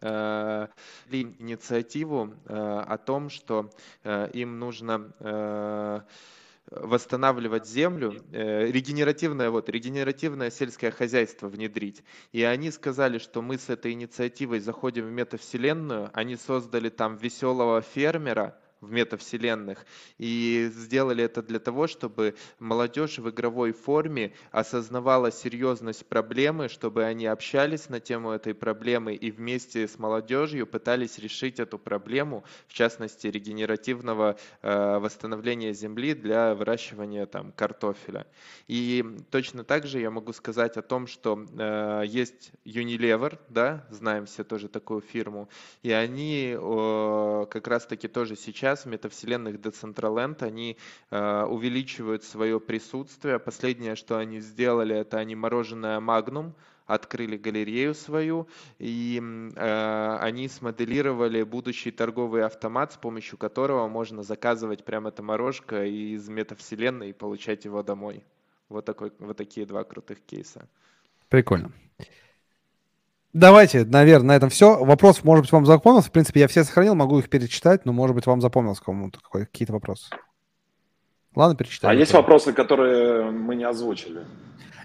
э, 0.00 0.66
инициативу 1.10 2.34
э, 2.46 2.54
о 2.54 2.96
том, 2.98 3.28
что 3.28 3.70
э, 4.02 4.30
им 4.32 4.58
нужно 4.58 6.06
восстанавливать 6.70 7.66
землю, 7.66 8.24
э, 8.32 8.70
регенеративное, 8.70 9.50
вот, 9.50 9.68
регенеративное 9.68 10.50
сельское 10.50 10.90
хозяйство 10.90 11.48
внедрить. 11.48 12.02
И 12.32 12.42
они 12.42 12.70
сказали, 12.70 13.18
что 13.18 13.42
мы 13.42 13.58
с 13.58 13.68
этой 13.68 13.92
инициативой 13.92 14.60
заходим 14.60 15.06
в 15.06 15.10
метавселенную, 15.10 16.10
они 16.12 16.36
создали 16.36 16.88
там 16.88 17.16
веселого 17.16 17.82
фермера, 17.82 18.58
в 18.80 18.90
метавселенных. 18.90 19.84
И 20.18 20.70
сделали 20.72 21.24
это 21.24 21.42
для 21.42 21.58
того, 21.58 21.86
чтобы 21.86 22.34
молодежь 22.58 23.18
в 23.18 23.28
игровой 23.28 23.72
форме 23.72 24.32
осознавала 24.50 25.30
серьезность 25.30 26.06
проблемы, 26.06 26.68
чтобы 26.68 27.04
они 27.04 27.26
общались 27.26 27.88
на 27.88 28.00
тему 28.00 28.30
этой 28.30 28.54
проблемы 28.54 29.14
и 29.14 29.30
вместе 29.30 29.86
с 29.86 29.98
молодежью 29.98 30.66
пытались 30.66 31.18
решить 31.18 31.60
эту 31.60 31.78
проблему, 31.78 32.44
в 32.68 32.72
частности, 32.72 33.26
регенеративного 33.26 34.36
э, 34.62 34.98
восстановления 34.98 35.72
земли 35.72 36.14
для 36.14 36.54
выращивания 36.54 37.26
там, 37.26 37.52
картофеля. 37.52 38.26
И 38.66 39.04
точно 39.30 39.64
так 39.64 39.86
же 39.86 40.00
я 40.00 40.10
могу 40.10 40.32
сказать 40.32 40.76
о 40.76 40.82
том, 40.82 41.06
что 41.06 41.44
э, 41.58 42.04
есть 42.06 42.52
Unilever, 42.64 43.38
да, 43.48 43.86
знаем 43.90 44.26
все 44.26 44.44
тоже 44.44 44.68
такую 44.68 45.00
фирму, 45.00 45.48
и 45.82 45.90
они 45.92 46.56
э, 46.56 47.46
как 47.50 47.66
раз-таки 47.66 48.08
тоже 48.08 48.36
сейчас 48.36 48.69
сейчас 48.70 48.84
в 48.84 48.88
метавселенных 48.88 49.56
Decentraland 49.56 50.42
они 50.44 50.76
э, 51.10 51.44
увеличивают 51.44 52.22
свое 52.22 52.60
присутствие. 52.60 53.38
Последнее, 53.38 53.96
что 53.96 54.16
они 54.16 54.40
сделали, 54.40 54.94
это 54.94 55.18
они 55.18 55.34
мороженое 55.34 56.00
Magnum 56.00 56.52
открыли 56.86 57.36
галерею 57.36 57.94
свою, 57.94 58.48
и 58.78 59.20
э, 59.56 60.16
они 60.20 60.48
смоделировали 60.48 61.42
будущий 61.42 61.90
торговый 61.90 62.44
автомат, 62.44 62.92
с 62.92 62.96
помощью 62.96 63.38
которого 63.38 63.88
можно 63.88 64.22
заказывать 64.22 64.84
прямо 64.84 65.08
это 65.08 65.22
морожка 65.22 65.84
из 65.84 66.28
метавселенной 66.28 67.10
и 67.10 67.12
получать 67.12 67.64
его 67.64 67.82
домой. 67.82 68.24
Вот, 68.68 68.84
такой, 68.84 69.12
вот 69.18 69.36
такие 69.36 69.66
два 69.66 69.82
крутых 69.84 70.20
кейса. 70.20 70.68
Прикольно. 71.28 71.72
Давайте, 73.32 73.84
наверное, 73.84 74.28
на 74.28 74.36
этом 74.36 74.50
все. 74.50 74.82
Вопрос, 74.84 75.22
может 75.22 75.44
быть, 75.44 75.52
вам 75.52 75.64
запомнился. 75.64 76.08
В 76.08 76.12
принципе, 76.12 76.40
я 76.40 76.48
все 76.48 76.64
сохранил, 76.64 76.94
могу 76.94 77.18
их 77.18 77.28
перечитать, 77.28 77.84
но, 77.84 77.92
может 77.92 78.16
быть, 78.16 78.26
вам 78.26 78.40
запомнился 78.40 78.82
кому-то 78.82 79.20
какие-то 79.30 79.72
вопросы. 79.72 80.10
Ладно, 81.36 81.56
перечитаю. 81.56 81.92
А 81.92 81.94
есть 81.94 82.12
вопросы, 82.12 82.52
которые 82.52 83.30
мы 83.30 83.54
не 83.54 83.64
озвучили? 83.64 84.24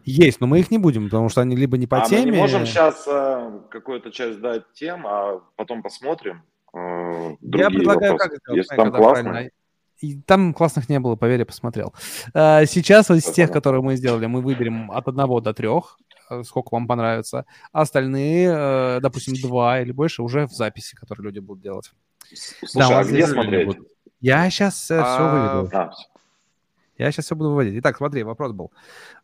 Есть, 0.03 0.39
но 0.39 0.45
мы 0.45 0.59
их 0.59 0.69
не 0.69 0.77
будем, 0.77 1.05
потому 1.05 1.29
что 1.29 1.41
они 1.41 1.55
либо 1.55 1.77
не 1.77 1.87
по 1.87 2.03
а 2.03 2.05
теме. 2.07 2.25
мы 2.25 2.31
не 2.31 2.37
можем 2.37 2.67
сейчас 2.67 3.07
э, 3.07 3.59
какую-то 3.71 4.11
часть 4.11 4.39
дать 4.39 4.71
тем, 4.73 5.07
а 5.07 5.41
потом 5.55 5.81
посмотрим. 5.81 6.43
Э, 6.75 7.35
Я 7.41 7.71
предлагаю, 7.71 8.11
вопросы. 8.11 8.29
как 8.29 8.39
сделать, 8.39 8.57
Есть 8.57 8.69
там 8.69 8.91
классно. 8.91 9.49
И 10.01 10.21
там 10.21 10.53
классных 10.53 10.89
не 10.89 10.99
было, 10.99 11.15
поверь, 11.15 11.39
я 11.39 11.45
посмотрел. 11.45 11.93
А, 12.33 12.65
сейчас 12.65 13.09
из 13.09 13.23
тех, 13.23 13.51
которые 13.51 13.81
мы 13.81 13.95
сделали, 13.95 14.27
мы 14.27 14.41
выберем 14.41 14.91
от 14.91 15.07
одного 15.07 15.39
до 15.39 15.53
трех, 15.53 15.97
э, 15.99 16.14
сколько 16.43 16.73
вам 16.73 16.87
понравится. 16.87 17.45
А 17.71 17.81
остальные, 17.81 18.49
э, 18.49 18.99
допустим, 19.01 19.35
два 19.41 19.81
или 19.81 19.91
больше 19.91 20.23
уже 20.23 20.47
в 20.47 20.51
записи, 20.51 20.95
которые 20.95 21.25
люди 21.25 21.39
будут 21.39 21.63
делать. 21.63 21.91
Слушай, 22.65 22.89
да, 22.89 22.99
а 22.99 23.03
где 23.03 23.27
смотреть? 23.27 23.77
Я 24.21 24.49
сейчас 24.49 24.89
а... 24.91 25.03
все 25.03 25.29
выведу. 25.29 25.77
А, 25.77 25.91
я 26.97 27.11
сейчас 27.11 27.25
все 27.25 27.35
буду 27.35 27.49
выводить. 27.49 27.75
Итак, 27.79 27.97
смотри, 27.97 28.23
вопрос 28.23 28.53
был. 28.53 28.71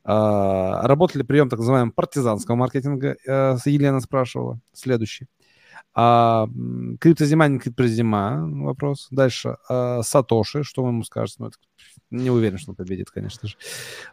А, 0.03 0.85
работали 0.87 1.23
прием 1.23 1.49
так 1.49 1.59
называемого 1.59 1.93
партизанского 1.93 2.55
маркетинга? 2.55 3.15
Э, 3.25 3.57
Елена 3.65 3.99
спрашивала. 4.01 4.59
Следующий. 4.73 5.27
А, 5.93 6.47
криптозима, 6.99 7.47
не 7.47 7.59
криптозима, 7.59 8.47
вопрос. 8.63 9.07
Дальше. 9.11 9.57
А, 9.69 10.01
Сатоши, 10.03 10.63
что 10.63 10.83
вы 10.83 10.89
ему 10.89 11.03
скажете? 11.03 11.37
Ну, 11.39 11.47
это, 11.47 11.57
не 12.11 12.29
уверен, 12.29 12.57
что 12.57 12.71
он 12.71 12.75
победит, 12.75 13.09
конечно 13.11 13.47
же. 13.47 13.55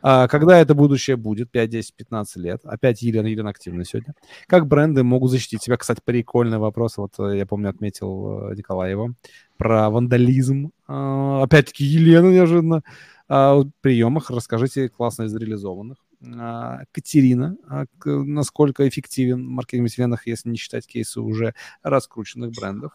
А, 0.03 0.27
когда 0.29 0.59
это 0.59 0.75
будущее 0.75 1.17
будет? 1.17 1.51
5, 1.51 1.71
10, 1.71 1.95
15 1.95 2.37
лет. 2.37 2.61
Опять 2.65 3.03
Елена, 3.03 3.27
Елена 3.27 3.51
активна 3.51 3.85
сегодня. 3.85 4.15
Как 4.47 4.67
бренды 4.67 5.05
могут 5.05 5.31
защитить 5.31 5.63
себя? 5.63 5.77
Кстати, 5.77 6.01
прикольный 6.05 6.59
вопрос. 6.59 6.97
Вот 6.97 7.15
э, 7.19 7.37
я 7.39 7.47
помню, 7.47 7.71
отметил 7.71 8.51
э, 8.51 8.55
Николаева 8.57 9.15
про 9.57 9.91
вандализм. 9.91 10.73
А, 10.89 11.43
опять-таки 11.45 11.85
Елена 11.85 12.29
неожиданно 12.29 12.83
а, 13.29 13.63
приемах. 13.83 14.31
Расскажите 14.31 14.89
классно 14.89 15.25
из 15.25 15.35
реализованных. 15.35 15.99
А, 16.37 16.81
Катерина, 16.93 17.57
а, 17.69 17.85
насколько 18.05 18.89
эффективен 18.89 19.47
маркетинг 19.47 19.89
вселенных, 19.89 20.27
если 20.27 20.49
не 20.49 20.57
считать 20.57 20.87
кейсы 20.87 21.21
уже 21.21 21.55
раскрученных 21.83 22.51
брендов. 22.53 22.93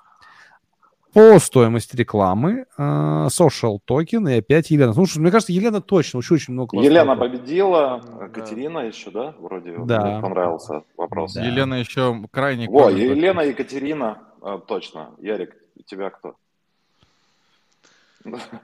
По 1.14 1.38
стоимости 1.38 1.96
рекламы, 1.96 2.66
social 2.76 3.78
токен 3.86 4.28
и 4.28 4.40
опять 4.40 4.72
Елена. 4.72 4.94
Ну, 4.96 5.06
мне 5.18 5.30
кажется, 5.30 5.54
Елена 5.54 5.80
точно, 5.80 6.18
очень, 6.18 6.36
очень 6.36 6.54
много 6.54 6.76
Елена 6.80 7.16
победила, 7.16 8.02
да. 8.20 8.30
Катерина 8.30 8.80
еще, 8.80 9.12
да, 9.12 9.36
вроде 9.38 9.78
да. 9.86 10.20
понравился 10.22 10.82
вопрос. 10.98 11.36
Да. 11.36 11.46
Елена 11.46 11.76
еще 11.76 12.20
крайне... 12.32 12.68
О, 12.68 12.90
Елена 12.90 13.42
и 13.42 13.50
Екатерина, 13.50 14.24
точно. 14.68 15.12
Ярик, 15.20 15.56
у 15.76 15.84
тебя 15.84 16.10
кто? 16.10 16.36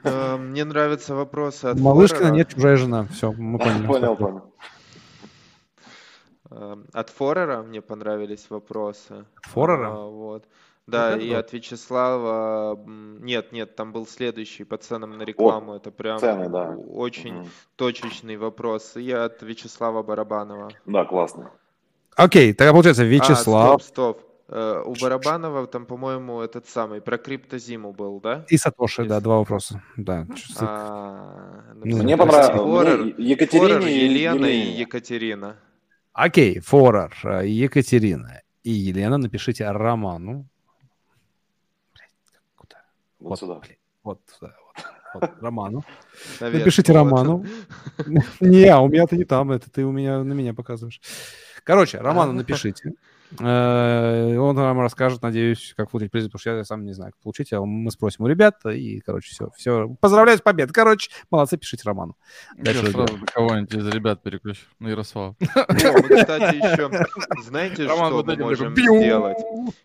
Э, 0.03 0.37
мне 0.37 0.63
нравятся 0.63 1.15
вопросы 1.15 1.65
от 1.65 1.79
Малышкина 1.79 2.31
нет, 2.31 2.53
чужая 2.53 2.77
жена. 2.77 3.05
Все, 3.11 3.31
мы 3.31 3.59
поняли. 3.59 3.87
Понял, 3.87 4.15
понял. 4.15 4.53
Э, 6.49 6.77
от 6.93 7.09
Форера 7.09 7.61
мне 7.61 7.81
понравились 7.81 8.49
вопросы. 8.49 9.25
Форера? 9.43 9.89
А, 9.89 10.05
вот. 10.05 10.45
Да, 10.87 11.15
и 11.15 11.31
от 11.31 11.53
Вячеслава... 11.53 12.79
Нет, 12.87 13.51
нет, 13.51 13.75
там 13.75 13.91
был 13.91 14.07
следующий 14.07 14.63
по 14.63 14.77
ценам 14.77 15.17
на 15.17 15.23
рекламу. 15.23 15.75
Это 15.75 15.91
прям 15.91 16.17
цены, 16.17 16.49
да. 16.49 16.69
очень 16.69 17.47
точечный 17.75 18.37
вопрос. 18.37 18.95
И 18.97 19.11
от 19.11 19.43
Вячеслава 19.43 20.01
Барабанова. 20.01 20.69
Да, 20.85 21.05
классно. 21.05 21.51
Окей, 22.15 22.53
тогда 22.53 22.71
получается 22.71 23.03
Вячеслав. 23.03 23.75
А, 23.75 23.79
стоп, 23.79 23.81
стоп. 23.83 24.28
Э, 24.51 24.81
у 24.83 24.95
Барабанова 24.99 25.67
там, 25.67 25.85
по-моему, 25.85 26.41
этот 26.41 26.67
самый 26.67 27.01
про 27.01 27.19
криптозиму 27.19 27.93
был, 27.93 28.19
да? 28.19 28.45
И 28.47 28.57
Сатоши, 28.57 29.05
да, 29.05 29.19
два 29.19 29.37
вопроса. 29.37 29.83
Да. 29.95 30.25
А, 30.59 31.63
ну, 31.75 32.03
мне 32.03 32.17
понравилось. 32.17 33.13
Екатерина 33.17 33.85
и 33.85 34.05
Елена 34.05 34.45
и 34.45 34.81
Екатерина. 34.81 35.55
Окей, 36.13 36.59
Форер, 36.61 37.13
э, 37.23 37.47
Екатерина 37.47 38.41
и 38.63 38.71
Елена, 38.71 39.17
напишите 39.17 39.69
Роману. 39.69 40.47
Куда? 42.55 42.77
Вот, 43.19 43.29
вот 43.29 43.39
сюда. 43.39 43.61
вот 44.03 44.19
сюда. 44.35 44.55
Вот, 45.13 45.31
Роману. 45.41 45.83
Напишите 46.39 46.91
Роману. 46.91 47.45
Не, 48.39 48.65
а 48.65 48.79
у 48.79 48.87
меня-то 48.87 49.15
не 49.15 49.25
там, 49.25 49.51
это 49.51 49.69
ты 49.69 49.85
у 49.85 49.91
меня 49.91 50.23
на 50.23 50.33
меня 50.33 50.53
показываешь. 50.53 51.01
Короче, 51.63 51.99
Роману 51.99 52.33
напишите. 52.33 52.93
Э, 53.37 54.37
он 54.37 54.55
вам 54.55 54.79
расскажет, 54.81 55.21
надеюсь, 55.21 55.73
как 55.77 55.91
получить 55.91 56.11
приз, 56.11 56.25
потому 56.25 56.39
что 56.39 56.49
я 56.51 56.63
сам 56.63 56.83
не 56.83 56.93
знаю, 56.93 57.11
как 57.11 57.21
получить. 57.21 57.53
А 57.53 57.61
мы 57.61 57.91
спросим 57.91 58.25
у 58.25 58.27
ребят, 58.27 58.65
и, 58.65 58.99
короче, 59.01 59.31
все. 59.31 59.49
все. 59.55 59.89
Поздравляю 59.99 60.37
с 60.37 60.41
победой. 60.41 60.73
Короче, 60.73 61.11
молодцы, 61.29 61.57
пишите 61.57 61.83
Роману. 61.85 62.17
Дальше 62.57 62.85
я 62.85 62.91
сразу 62.91 63.19
кого-нибудь 63.33 63.73
из 63.73 63.87
ребят 63.87 64.23
переключу. 64.23 64.65
На 64.79 64.89
Ярослава. 64.89 65.35
Мы, 65.39 66.17
кстати, 66.17 66.55
еще, 66.55 66.89
знаете, 67.43 67.87
что 67.87 68.23
мы 68.23 68.35
можем 68.37 68.75
сделать 68.75 69.37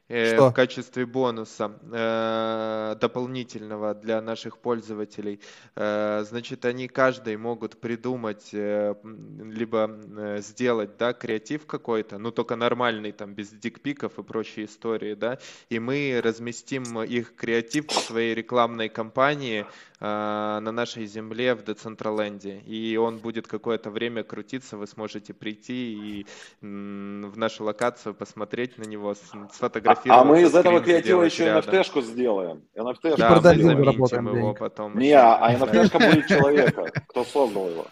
э, 0.09 0.39
в 0.39 0.53
качестве 0.53 1.07
бонуса 1.07 1.73
э, 1.93 2.97
дополнительного 3.01 3.95
для 3.95 4.21
наших 4.21 4.59
пользователей? 4.59 5.41
Значит, 5.75 6.65
они 6.65 6.89
каждый 6.89 7.37
могут 7.37 7.81
придумать, 7.81 8.51
либо 8.53 9.91
сделать, 10.39 10.97
да, 10.99 11.12
креатив 11.12 11.66
какой-то, 11.66 12.19
ну, 12.19 12.31
только 12.31 12.57
нормальный, 12.57 13.12
там, 13.12 13.34
без 13.35 13.51
дикпиков 13.51 14.19
и 14.19 14.23
прочей 14.23 14.65
истории, 14.65 15.15
да, 15.15 15.39
и 15.69 15.78
мы 15.78 16.20
разместим 16.23 17.02
их 17.02 17.35
креатив 17.35 17.89
в 17.89 17.93
своей 17.93 18.35
рекламной 18.35 18.89
кампании 18.89 19.66
э, 20.01 20.05
на 20.05 20.73
нашей 20.73 21.06
земле 21.06 21.55
в 21.55 21.65
Децентраленде, 21.65 22.59
и 22.61 22.97
он 22.97 23.19
будет 23.19 23.47
какое-то 23.47 23.90
время 23.90 24.23
крутиться, 24.23 24.77
вы 24.77 24.86
сможете 24.86 25.35
прийти 25.35 25.94
и 25.94 26.27
м, 26.62 27.31
в 27.31 27.36
нашу 27.36 27.65
локацию 27.65 28.15
посмотреть 28.15 28.78
на 28.78 28.85
него, 28.85 29.15
сфотографировать. 29.52 30.19
А, 30.19 30.23
а 30.23 30.24
мы 30.24 30.43
из 30.43 30.55
этого 30.55 30.81
креатива 30.81 31.23
еще 31.23 31.44
NFT-шку 31.47 32.02
сделаем. 32.02 32.62
NFT 32.77 33.16
да, 33.16 33.35
мы 33.35 33.40
заменим 33.40 34.36
его 34.36 34.55
потом. 34.55 34.98
Не, 34.98 35.19
а 35.19 35.55
NFT-шка 35.55 35.98
будет 35.98 36.27
человека, 36.27 36.93
кто 37.09 37.24
создал 37.24 37.69
его. 37.69 37.86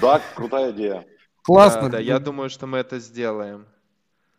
Да, 0.00 0.20
крутая 0.34 0.70
идея. 0.72 1.06
Классно. 1.42 1.82
Да, 1.82 1.88
да, 1.90 1.98
я 1.98 2.18
думаю, 2.18 2.50
что 2.50 2.66
мы 2.66 2.78
это 2.78 2.98
сделаем. 2.98 3.66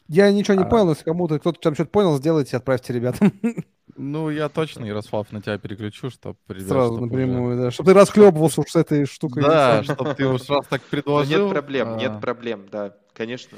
Я 0.07 0.31
ничего 0.31 0.55
не 0.55 0.63
а... 0.63 0.67
понял, 0.67 0.89
если 0.89 1.03
кому-то 1.03 1.39
кто-то 1.39 1.59
там 1.59 1.73
что-то 1.73 1.91
понял, 1.91 2.17
сделайте, 2.17 2.57
отправьте 2.57 2.93
ребятам. 2.93 3.31
Ну, 3.95 4.31
я 4.31 4.49
точно, 4.49 4.85
Ярослав, 4.85 5.31
на 5.31 5.39
тебя 5.39 5.59
переключу, 5.59 6.09
чтобы 6.09 6.39
ребят... 6.47 6.67
Сразу 6.67 6.95
чтоб 6.95 7.01
напрямую, 7.01 7.53
уже... 7.53 7.63
да. 7.63 7.71
Чтобы 7.71 7.91
ты 7.91 7.99
расхлебывался 7.99 8.61
уж 8.61 8.69
с 8.69 8.75
этой 8.75 9.05
штукой. 9.05 9.43
Да, 9.43 9.83
чтобы 9.83 10.15
ты 10.15 10.25
уж 10.25 10.49
раз 10.49 10.65
так 10.67 10.81
предложил. 10.81 11.43
Нет 11.43 11.51
проблем, 11.51 11.97
нет 11.97 12.19
проблем, 12.19 12.65
да, 12.71 12.95
конечно. 13.13 13.55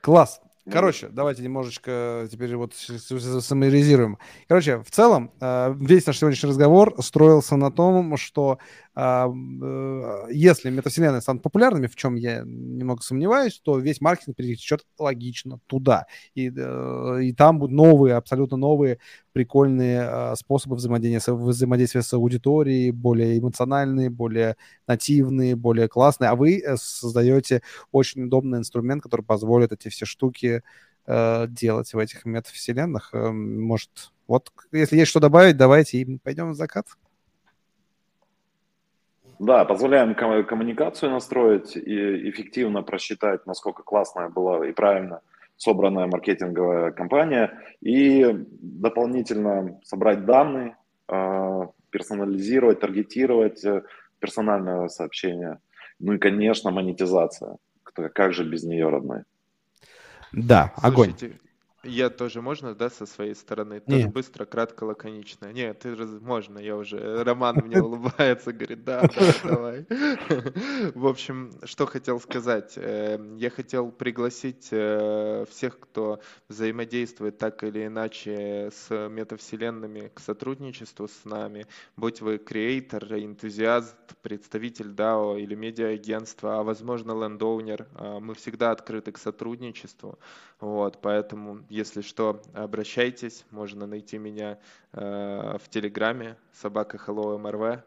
Класс. 0.00 0.40
Короче, 0.68 1.08
давайте 1.08 1.42
немножечко 1.42 2.28
теперь 2.30 2.54
вот 2.56 2.74
саморизируем. 2.74 4.18
Короче, 4.46 4.78
в 4.82 4.90
целом, 4.90 5.32
э, 5.40 5.74
весь 5.78 6.06
наш 6.06 6.18
сегодняшний 6.18 6.50
разговор 6.50 6.94
строился 7.02 7.56
на 7.56 7.70
том, 7.70 8.16
что 8.16 8.58
а, 8.94 9.28
э, 9.28 10.26
если 10.30 10.68
метавселенные 10.68 11.20
станут 11.22 11.42
популярными, 11.42 11.86
в 11.86 11.96
чем 11.96 12.16
я 12.16 12.42
немного 12.44 13.02
сомневаюсь, 13.02 13.60
то 13.62 13.78
весь 13.78 14.00
маркетинг 14.00 14.36
перетечет 14.36 14.84
логично 14.98 15.60
туда. 15.66 16.06
И, 16.34 16.50
э, 16.54 17.18
и 17.22 17.32
там 17.32 17.58
будут 17.58 17.74
новые, 17.74 18.16
абсолютно 18.16 18.56
новые, 18.56 18.98
прикольные 19.32 20.02
а, 20.02 20.36
способы 20.36 20.76
взаимодействия, 20.76 21.34
взаимодействия 21.34 22.02
с 22.02 22.12
аудиторией, 22.12 22.90
более 22.90 23.38
эмоциональные, 23.38 24.10
более 24.10 24.56
нативные, 24.86 25.56
более 25.56 25.88
классные. 25.88 26.30
А 26.30 26.36
вы 26.36 26.62
создаете 26.76 27.62
очень 27.92 28.24
удобный 28.24 28.58
инструмент, 28.58 29.02
который 29.02 29.22
позволит 29.22 29.72
эти 29.72 29.88
все 29.88 30.06
штуки 30.06 30.62
э, 31.06 31.46
делать 31.48 31.92
в 31.92 31.98
этих 31.98 32.24
метавселенных. 32.24 33.10
Может, 33.12 34.12
вот 34.26 34.52
если 34.72 34.96
есть 34.96 35.10
что 35.10 35.20
добавить, 35.20 35.56
давайте 35.56 35.98
и 35.98 36.18
пойдем 36.18 36.50
в 36.50 36.54
закат. 36.54 36.86
Да, 39.40 39.64
позволяем 39.64 40.14
коммуникацию 40.14 41.10
настроить 41.10 41.74
и 41.74 42.28
эффективно 42.28 42.82
просчитать, 42.82 43.46
насколько 43.46 43.82
классная 43.82 44.28
была 44.28 44.66
и 44.66 44.72
правильно 44.72 45.22
собранная 45.60 46.06
маркетинговая 46.06 46.90
кампания, 46.90 47.52
и 47.82 48.26
дополнительно 48.60 49.78
собрать 49.84 50.24
данные, 50.24 50.76
а, 51.06 51.68
персонализировать, 51.90 52.80
таргетировать 52.80 53.62
э, 53.64 53.82
персональное 54.20 54.88
сообщение. 54.88 55.58
Ну 55.98 56.14
и, 56.14 56.18
конечно, 56.18 56.70
монетизация. 56.70 57.56
Как 57.82 58.32
же 58.32 58.44
без 58.44 58.62
нее, 58.64 58.88
родной? 58.88 59.24
Да, 60.32 60.72
огонь. 60.76 61.14
Я 61.82 62.10
тоже 62.10 62.42
можно, 62.42 62.74
да, 62.74 62.90
со 62.90 63.06
своей 63.06 63.34
стороны? 63.34 63.80
Тоже 63.80 64.08
быстро, 64.08 64.44
кратко, 64.44 64.84
лаконично. 64.84 65.50
Нет, 65.50 65.78
ты 65.78 65.94
раз... 65.94 66.10
можно, 66.20 66.58
я 66.58 66.76
уже... 66.76 67.24
Роман 67.24 67.56
мне 67.64 67.80
улыбается, 67.82 68.52
говорит, 68.52 68.84
да, 68.84 69.00
да, 69.02 69.32
давай. 69.44 69.86
В 70.94 71.06
общем, 71.06 71.52
что 71.64 71.86
хотел 71.86 72.20
сказать. 72.20 72.74
Э, 72.76 73.18
Я 73.38 73.48
хотел 73.48 73.90
пригласить 73.90 74.68
э, 74.72 75.46
всех, 75.48 75.80
кто 75.80 76.20
взаимодействует 76.48 77.38
так 77.38 77.64
или 77.64 77.86
иначе 77.86 78.70
с 78.72 79.08
метавселенными 79.08 80.10
к 80.14 80.20
сотрудничеству 80.20 81.08
с 81.08 81.24
нами. 81.24 81.66
Будь 81.96 82.20
вы 82.20 82.36
креатор, 82.36 83.04
энтузиаст, 83.14 83.96
представитель 84.20 84.90
DAO 84.90 85.40
или 85.40 85.54
медиа-агентства, 85.54 86.58
а 86.58 86.62
возможно 86.62 87.12
лендоунер, 87.12 87.86
а, 87.94 88.20
мы 88.20 88.34
всегда 88.34 88.70
открыты 88.70 89.12
к 89.12 89.18
сотрудничеству. 89.18 90.18
Вот, 90.60 90.98
поэтому, 91.00 91.60
если 91.70 92.02
что, 92.02 92.40
обращайтесь, 92.54 93.44
можно 93.50 93.86
найти 93.86 94.18
меня 94.18 94.58
э, 94.92 95.56
в 95.58 95.68
Телеграме, 95.70 96.36
собака 96.52 96.98
Hello 96.98 97.40
MRV, 97.40 97.80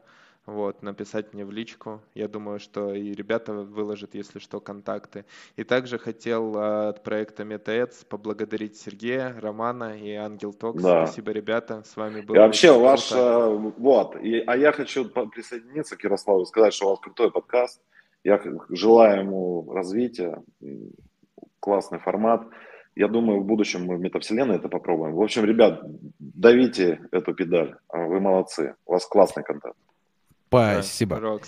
вот, 0.47 0.81
написать 0.81 1.33
мне 1.33 1.45
в 1.45 1.51
личку. 1.51 2.01
Я 2.15 2.27
думаю, 2.27 2.59
что 2.59 2.93
и 2.93 3.13
ребята 3.13 3.53
выложат, 3.53 4.15
если 4.15 4.39
что, 4.39 4.59
контакты. 4.59 5.23
И 5.55 5.63
также 5.63 5.97
хотел 5.99 6.53
э, 6.57 6.89
от 6.89 7.03
проекта 7.03 7.43
MetaEds 7.43 8.05
поблагодарить 8.09 8.75
Сергея, 8.75 9.35
Романа 9.39 9.95
и 9.97 10.11
Ангел 10.15 10.51
Токс. 10.51 10.81
Да. 10.81 11.05
Спасибо, 11.05 11.31
ребята, 11.31 11.83
с 11.85 11.95
вами 11.95 12.21
было 12.21 12.35
И 12.35 12.39
вообще, 12.39 12.71
ваш, 12.77 13.07
круто. 13.09 13.21
э, 13.23 13.71
вот, 13.77 14.15
и- 14.17 14.39
а 14.47 14.57
я 14.57 14.71
хочу 14.71 15.05
присоединиться 15.07 15.95
к 15.95 16.03
Ярославу 16.03 16.41
и 16.41 16.45
сказать, 16.45 16.73
что 16.73 16.87
у 16.87 16.89
вас 16.89 16.99
крутой 16.99 17.31
подкаст. 17.31 17.79
Я 18.23 18.41
желаю 18.69 19.19
ему 19.21 19.71
развития, 19.73 20.41
классный 21.64 21.99
формат. 21.99 22.41
Я 22.95 23.07
думаю, 23.07 23.40
в 23.40 23.45
будущем 23.45 23.85
мы 23.85 23.95
в 23.95 23.99
метавселенной 23.99 24.57
это 24.57 24.68
попробуем. 24.68 25.15
В 25.15 25.22
общем, 25.22 25.45
ребят, 25.45 25.81
давите 26.19 26.99
эту 27.11 27.34
педаль. 27.34 27.76
Вы 27.90 28.19
молодцы. 28.19 28.76
У 28.85 28.91
вас 28.91 29.06
классный 29.07 29.44
контент. 29.44 29.76
Спасибо. 30.49 31.40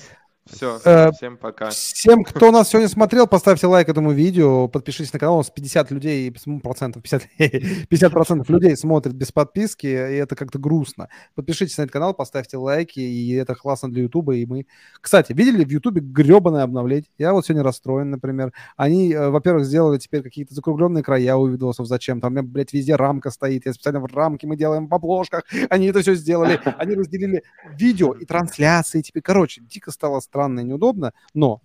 Все, 0.47 0.79
Э, 0.85 1.11
всем 1.11 1.37
пока. 1.37 1.71
Всем, 1.71 2.23
кто 2.23 2.51
нас 2.51 2.69
сегодня 2.69 2.87
смотрел, 2.87 3.25
поставьте 3.25 3.65
лайк 3.65 3.89
этому 3.89 4.11
видео, 4.11 4.67
подпишитесь 4.67 5.11
на 5.11 5.17
канал, 5.17 5.35
у 5.35 5.37
нас 5.39 5.49
50 5.49 5.89
людей, 5.89 6.31
процентов, 6.61 7.01
50, 7.01 7.87
50 7.89 8.11
процентов 8.11 8.49
людей 8.49 8.77
смотрят 8.77 9.15
без 9.15 9.31
подписки, 9.31 9.87
и 9.87 9.89
это 9.89 10.35
как-то 10.35 10.59
грустно. 10.59 11.09
Подпишитесь 11.33 11.77
на 11.79 11.83
этот 11.83 11.93
канал, 11.93 12.13
поставьте 12.13 12.57
лайки, 12.57 12.99
и 12.99 13.33
это 13.33 13.55
классно 13.55 13.89
для 13.89 14.03
Ютуба, 14.03 14.35
и 14.35 14.45
мы... 14.45 14.67
Кстати, 15.01 15.33
видели 15.33 15.63
в 15.65 15.69
Ютубе 15.69 16.01
гребаное 16.01 16.61
обновление? 16.61 17.09
Я 17.17 17.33
вот 17.33 17.47
сегодня 17.47 17.63
расстроен, 17.63 18.11
например. 18.11 18.53
Они, 18.77 19.13
э, 19.13 19.29
во-первых, 19.29 19.65
сделали 19.65 19.97
теперь 19.97 20.21
какие-то 20.21 20.53
закругленные 20.53 21.03
края 21.03 21.37
у 21.37 21.47
видосов, 21.47 21.87
зачем? 21.87 22.21
Там, 22.21 22.33
у 22.33 22.35
меня, 22.35 22.43
блядь, 22.43 22.71
везде 22.71 22.95
рамка 22.95 23.31
стоит, 23.31 23.65
я 23.65 23.73
специально 23.73 23.99
в 23.99 24.05
рамке 24.15 24.45
мы 24.45 24.57
делаем 24.57 24.87
в 24.87 24.93
обложках, 24.93 25.43
они 25.71 25.87
это 25.87 26.01
все 26.01 26.13
сделали, 26.13 26.59
они 26.77 26.93
разделили 26.93 27.43
видео 27.73 28.13
и 28.13 28.25
трансляции 28.25 29.01
теперь. 29.01 29.23
Короче, 29.23 29.61
дико 29.61 29.89
стало 29.89 30.19
странно 30.35 30.59
и 30.59 30.63
неудобно, 30.65 31.13
но 31.33 31.61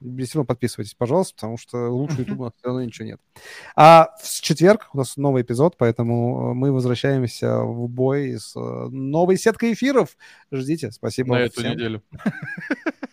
все 0.00 0.38
равно 0.38 0.46
подписывайтесь, 0.46 0.94
пожалуйста, 0.94 1.34
потому 1.34 1.58
что 1.58 1.88
лучше 1.88 2.20
YouTube 2.20 2.52
все 2.56 2.66
равно 2.66 2.82
ничего 2.84 3.06
нет. 3.06 3.20
А 3.76 4.10
в 4.20 4.40
четверг 4.40 4.88
у 4.92 4.98
нас 4.98 5.16
новый 5.16 5.42
эпизод, 5.42 5.76
поэтому 5.76 6.50
э, 6.50 6.54
мы 6.54 6.72
возвращаемся 6.72 7.60
в 7.60 7.88
бой 7.88 8.36
с 8.38 8.56
э, 8.56 8.88
новой 8.90 9.36
сеткой 9.36 9.74
эфиров. 9.74 10.16
Ждите, 10.50 10.90
спасибо 10.90 11.36
На 11.36 11.40
эту 11.42 11.60
всем. 11.60 11.72
неделю. 11.72 12.02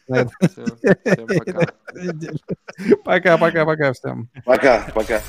Пока-пока-пока 3.04 3.94
всем. 4.00 4.30
Пока, 4.46 4.88
пока. 4.96 5.22